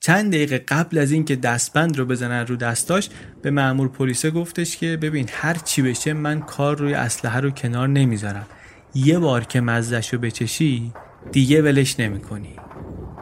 چند 0.00 0.32
دقیقه 0.32 0.58
قبل 0.58 0.98
از 0.98 1.12
اینکه 1.12 1.36
دستبند 1.36 1.98
رو 1.98 2.04
بزنن 2.04 2.46
رو 2.46 2.56
دستاش 2.56 3.08
به 3.42 3.50
مأمور 3.50 3.88
پلیسه 3.88 4.30
گفتش 4.30 4.76
که 4.76 4.96
ببین 4.96 5.28
هر 5.32 5.54
چی 5.54 5.82
بشه 5.82 6.12
من 6.12 6.40
کار 6.40 6.78
روی 6.78 6.94
اسلحه 6.94 7.40
رو 7.40 7.50
کنار 7.50 7.88
نمی‌ذارم. 7.88 8.46
یه 8.94 9.18
بار 9.18 9.44
که 9.44 9.60
مزدش 9.60 10.14
رو 10.14 10.20
بچشی 10.20 10.92
دیگه 11.32 11.62
ولش 11.62 12.00
نمی‌کنی. 12.00 12.56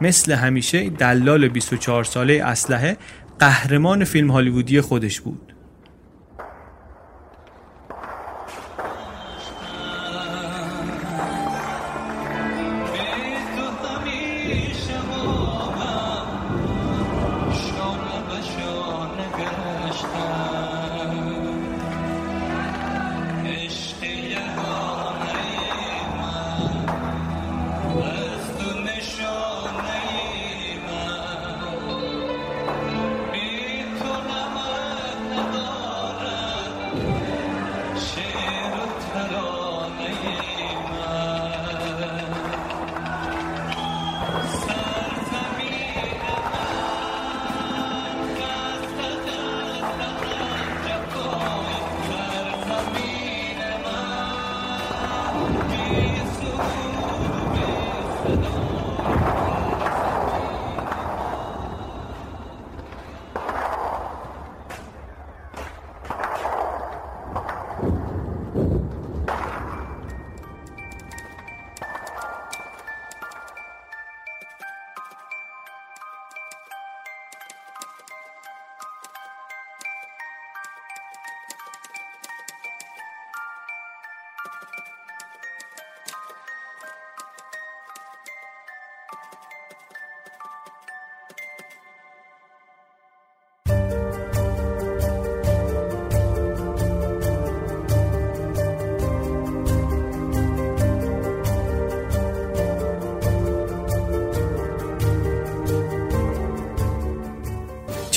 مثل 0.01 0.31
همیشه 0.31 0.89
دلال 0.89 1.47
24 1.47 2.03
ساله 2.03 2.43
اسلحه 2.43 2.97
قهرمان 3.39 4.03
فیلم 4.03 4.31
هالیوودی 4.31 4.81
خودش 4.81 5.21
بود. 5.21 5.52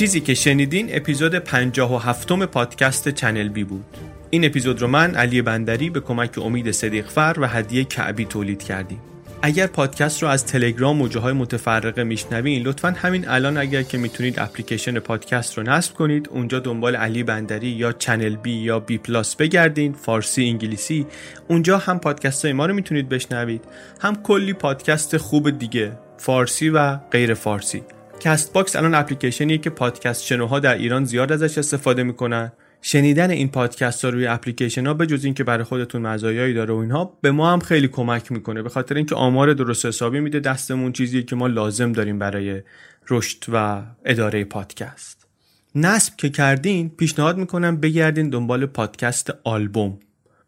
چیزی 0.07 0.21
که 0.21 0.35
شنیدین 0.35 0.89
اپیزود 0.91 1.35
57 1.35 2.33
پادکست 2.33 3.09
چنل 3.09 3.49
بی 3.49 3.65
بود. 3.65 3.85
این 4.31 4.45
اپیزود 4.45 4.81
رو 4.81 4.89
من 4.89 5.15
علی 5.15 5.43
بندری 5.43 5.91
به 5.91 6.01
کمک 6.01 6.39
امید 6.39 6.71
صدیقفر 6.71 7.37
و 7.39 7.47
هدیه 7.47 7.85
کعبی 7.85 8.25
تولید 8.25 8.63
کردیم. 8.63 9.01
اگر 9.43 9.67
پادکست 9.67 10.23
رو 10.23 10.29
از 10.29 10.47
تلگرام 10.47 11.03
و 11.03 11.09
جاهای 11.09 11.33
متفرقه 11.33 12.05
میشنوین 12.05 12.63
لطفا 12.63 12.91
همین 12.91 13.29
الان 13.29 13.59
اگر 13.59 13.83
که 13.83 13.99
می‌تونید 13.99 14.39
اپلیکیشن 14.39 14.99
پادکست 14.99 15.59
رو 15.59 15.65
نصب 15.65 15.95
کنید 15.95 16.29
اونجا 16.29 16.59
دنبال 16.59 16.97
علی 16.97 17.23
بندری 17.23 17.69
یا 17.69 17.93
چنل 17.93 18.37
بی 18.37 18.53
یا 18.53 18.81
بی 18.81 18.99
پلاس 18.99 19.37
بگردین 19.37 19.93
فارسی 19.93 20.45
انگلیسی 20.45 21.07
اونجا 21.49 21.79
هم 21.79 21.99
پادکست 21.99 22.45
های 22.45 22.53
ما 22.53 22.67
رو 22.67 22.75
می‌تونید 22.75 23.09
بشنوید. 23.09 23.65
هم 24.01 24.23
کلی 24.23 24.53
پادکست 24.53 25.17
خوب 25.17 25.51
دیگه 25.51 25.93
فارسی 26.19 26.69
و 26.69 26.97
غیر 26.97 27.35
فارسی. 27.35 27.83
Castbox 28.27 28.77
الان 28.77 28.95
اپلیکیشنیه 28.95 29.59
که 29.59 29.71
پادکست 29.71 30.25
شنوها 30.25 30.61
در 30.61 30.75
ایران 30.75 31.05
زیاد 31.05 31.33
ازش 31.33 31.59
استفاده 31.59 32.03
می‌کنن. 32.03 32.53
شنیدن 32.83 33.31
این 33.31 33.49
پادکست 33.49 34.05
ها 34.05 34.11
روی 34.11 34.27
اپلیکیشن 34.27 34.87
ها 34.87 34.95
به 34.95 35.07
جز 35.07 35.25
اینکه 35.25 35.45
برای 35.45 35.65
خودتون 35.65 36.03
مزایایی 36.03 36.55
داره 36.55 36.75
و 36.75 36.77
اینها 36.77 37.19
به 37.21 37.31
ما 37.31 37.53
هم 37.53 37.61
خیلی 37.61 37.89
کمک 37.89 38.33
می‌کنه. 38.33 38.63
به 38.63 38.69
خاطر 38.69 38.95
اینکه 38.95 39.15
آمار 39.15 39.53
درست 39.53 39.87
حسابی 39.87 40.21
میده 40.21 40.41
دستمون 40.41 40.93
چیزیه 40.93 41.23
که 41.23 41.37
ما 41.37 41.47
لازم 41.47 41.93
داریم 41.93 42.19
برای 42.19 42.63
رشد 43.11 43.45
و 43.53 43.83
اداره 44.05 44.45
پادکست. 44.45 45.27
نصب 45.75 46.17
که 46.17 46.29
کردین 46.29 46.89
پیشنهاد 46.89 47.37
می‌کنم 47.39 47.77
بگردین 47.77 48.31
دنبال 48.31 48.67
پادکست 48.67 49.35
آلبوم. 49.45 49.99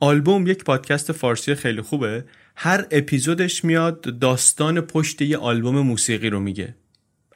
آلبوم 0.01 0.47
یک 0.47 0.65
پادکست 0.65 1.13
فارسی 1.13 1.55
خیلی 1.55 1.81
خوبه. 1.83 2.25
هر 2.57 2.87
اپیزودش 2.91 3.65
میاد 3.65 4.19
داستان 4.19 4.81
پشت 4.81 5.23
یه 5.23 5.37
آلبوم 5.37 5.81
موسیقی 5.81 6.31
رو 6.31 6.41
میگه. 6.41 6.75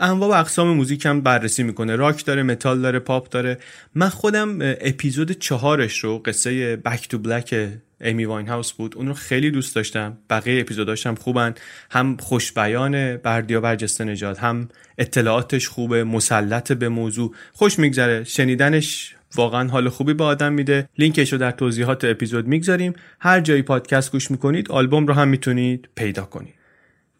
انواع 0.00 0.30
و 0.30 0.40
اقسام 0.40 0.68
موزیک 0.68 1.06
هم 1.06 1.20
بررسی 1.20 1.62
می‌کنه. 1.62 1.96
راک 1.96 2.24
داره 2.24 2.42
متال 2.42 2.82
داره 2.82 2.98
پاپ 2.98 3.28
داره. 3.28 3.58
من 3.94 4.08
خودم 4.08 4.58
اپیزود 4.60 5.32
چهارش 5.32 5.98
رو 5.98 6.18
قصه 6.18 6.76
Back 6.76 7.08
to 7.08 7.18
Black 7.18 7.68
Amy 8.00 8.24
Winehouse 8.24 8.72
بود 8.72 8.96
اون 8.96 9.06
رو 9.06 9.14
خیلی 9.14 9.50
دوست 9.50 9.74
داشتم. 9.74 10.18
بقیه 10.30 10.60
اپیزوداش 10.60 11.06
هم 11.06 11.14
خوبن. 11.14 11.54
هم 11.90 12.16
خوش‌بیانه 12.16 13.16
بردیا 13.16 13.60
برجسته 13.60 14.04
نژاد 14.04 14.38
هم 14.38 14.68
اطلاعاتش 14.98 15.68
خوبه 15.68 16.04
مسلط 16.04 16.72
به 16.72 16.88
موضوع. 16.88 17.34
خوش 17.52 17.78
میگذره. 17.78 18.24
شنیدنش 18.24 19.14
واقعا 19.34 19.68
حال 19.68 19.88
خوبی 19.88 20.14
به 20.14 20.24
آدم 20.24 20.52
میده. 20.52 20.88
لینکش 20.98 21.32
رو 21.32 21.38
در 21.38 21.50
توضیحات 21.50 22.04
اپیزود 22.04 22.46
می‌گذاریم. 22.46 22.92
هر 23.20 23.40
جایی 23.40 23.62
پادکست 23.62 24.12
گوش 24.12 24.30
می‌کنید 24.30 24.70
آلبوم 24.70 25.06
رو 25.06 25.14
هم 25.14 25.28
می‌تونید 25.28 25.88
پیدا 25.94 26.22
کنید. 26.22 26.54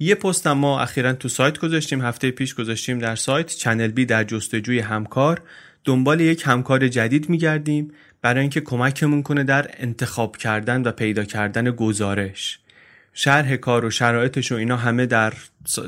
یه 0.03 0.15
پست 0.15 0.47
ما 0.47 0.81
اخیرا 0.81 1.13
تو 1.13 1.29
سایت 1.29 1.59
گذاشتیم 1.59 2.03
هفته 2.03 2.31
پیش 2.31 2.55
گذاشتیم 2.55 2.99
در 2.99 3.17
سایت. 3.17 3.47
چنل 3.47 3.89
بی 3.89 4.07
در 4.07 4.25
جستجوی 4.25 4.79
همکار. 4.79 5.43
دنبال 5.85 6.21
یک 6.21 6.43
همکار 6.47 6.89
جدید 6.89 7.29
میگردیم 7.29 7.91
برای 8.23 8.41
اینکه 8.41 8.61
کمکمون 8.61 9.23
کنه 9.23 9.45
در 9.45 9.71
انتخاب 9.79 10.37
کردن 10.37 10.83
و 10.83 10.93
پیدا 10.93 11.25
کردن 11.25 11.71
گزارش. 11.71 12.59
شرح 13.15 13.57
کار 13.57 13.85
و 13.85 13.91
شرایطش 13.91 14.53
و 14.53 14.55
اینا 14.55 14.77
همه 14.77 15.07
در 15.07 15.33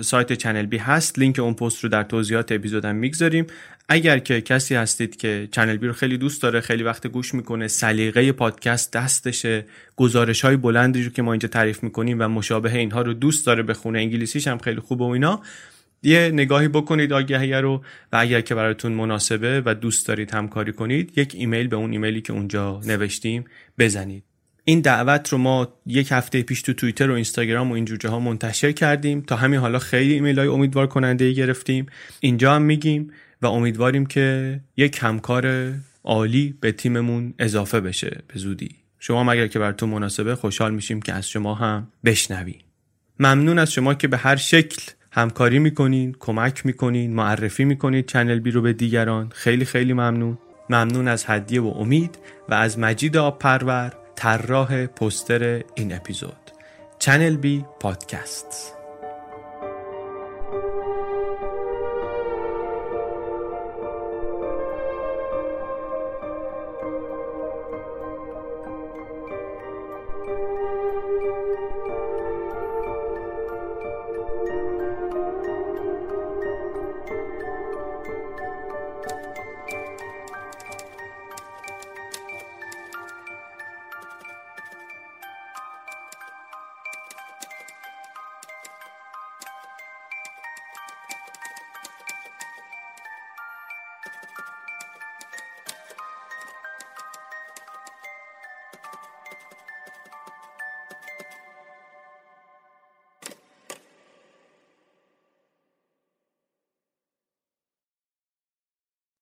سایت 0.00 0.32
چنل 0.32 0.66
بی 0.66 0.76
هست. 0.76 1.18
لینک 1.18 1.38
اون 1.38 1.54
پست 1.54 1.84
رو 1.84 1.90
در 1.90 2.02
توضیحات 2.02 2.52
اپیزودم 2.52 2.96
می‌گذاریم. 2.96 3.46
اگر 3.88 4.18
که 4.18 4.40
کسی 4.40 4.74
هستید 4.74 5.16
که 5.16 5.48
چنل 5.52 5.76
بی 5.76 5.86
رو 5.86 5.92
خیلی 5.92 6.18
دوست 6.18 6.42
داره 6.42 6.60
خیلی 6.60 6.82
وقت 6.82 7.06
گوش 7.06 7.34
می‌کنه 7.34 7.68
سلیقه 7.68 8.32
پادکست 8.32 8.92
دستشه 8.92 9.66
گزارش 9.96 10.40
های 10.40 10.56
بلندی 10.56 11.02
رو 11.02 11.10
که 11.10 11.22
ما 11.22 11.32
اینجا 11.32 11.48
تعریف 11.48 11.82
می‌کنیم 11.82 12.16
و 12.20 12.28
مشابه 12.28 12.76
اینها 12.76 13.02
رو 13.02 13.14
دوست 13.14 13.46
داره 13.46 13.62
بخونه 13.62 13.98
انگلیسیش 13.98 14.48
هم 14.48 14.58
خیلی 14.58 14.80
خوبه 14.80 15.04
و 15.04 15.08
اینا 15.08 15.42
یه 16.02 16.30
نگاهی 16.32 16.68
بکنید 16.68 17.12
آگهیه 17.12 17.60
رو 17.60 17.84
و 18.12 18.16
اگر 18.16 18.40
که 18.40 18.54
براتون 18.54 18.92
مناسبه 18.92 19.62
و 19.64 19.74
دوست 19.74 20.08
دارید 20.08 20.34
همکاری 20.34 20.72
کنید 20.72 21.18
یک 21.18 21.34
ایمیل 21.34 21.68
به 21.68 21.76
اون 21.76 21.92
ایمیلی 21.92 22.20
که 22.20 22.32
اونجا 22.32 22.80
نوشتیم 22.86 23.44
بزنید. 23.78 24.24
این 24.64 24.80
دعوت 24.80 25.28
رو 25.28 25.38
ما 25.38 25.68
یک 25.86 26.12
هفته 26.12 26.42
پیش 26.42 26.62
تو 26.62 26.72
توییتر 26.72 27.10
و 27.10 27.14
اینستاگرام 27.14 27.70
و 27.70 27.74
این 27.74 27.98
ها 28.04 28.20
منتشر 28.20 28.72
کردیم. 28.72 29.20
تا 29.20 29.36
همین 29.36 29.60
حالا 29.60 29.78
خیلی 29.78 30.14
ایمیل 30.14 30.38
های 30.38 30.48
امیدوار 30.48 30.86
کننده 30.86 31.24
ای 31.24 31.34
گرفتیم. 31.34 31.86
اینجا 32.20 32.54
هم 32.54 32.62
میگیم 32.62 33.10
و 33.42 33.46
امیدواریم 33.46 34.06
که 34.06 34.60
یک 34.76 34.98
همکار 35.02 35.72
عالی 36.04 36.54
به 36.60 36.72
تیممون 36.72 37.34
اضافه 37.38 37.80
بشه 37.80 38.22
به 38.28 38.38
زودی. 38.38 38.70
شما 38.98 39.32
اگر 39.32 39.46
که 39.46 39.58
براتون 39.58 39.88
مناسبه 39.88 40.34
خوشحال 40.34 40.74
میشیم 40.74 41.02
که 41.02 41.12
از 41.12 41.28
شما 41.28 41.54
هم 41.54 41.88
بشنویم 42.04 42.60
ممنون 43.20 43.58
از 43.58 43.72
شما 43.72 43.94
که 43.94 44.08
به 44.08 44.16
هر 44.16 44.36
شکل 44.36 44.92
همکاری 45.12 45.58
می‌کنین 45.58 46.16
کمک 46.18 46.66
می‌کنین 46.66 47.14
معرفی 47.14 47.64
می‌کنید 47.64 48.06
چنل 48.06 48.38
بی 48.38 48.50
رو 48.50 48.62
به 48.62 48.72
دیگران. 48.72 49.32
خیلی 49.34 49.64
خیلی 49.64 49.92
ممنون. 49.92 50.38
ممنون 50.70 51.08
از 51.08 51.24
هدیه 51.26 51.60
و 51.60 51.66
امید 51.66 52.18
و 52.48 52.54
از 52.54 52.78
مجید 52.78 53.16
آب 53.16 53.38
پرور 53.38 53.92
طراح 54.16 54.86
پستر 54.86 55.62
این 55.74 55.92
اپیزود. 55.92 56.50
چنل 56.98 57.36
بی 57.36 57.64
پادکست 57.80 58.74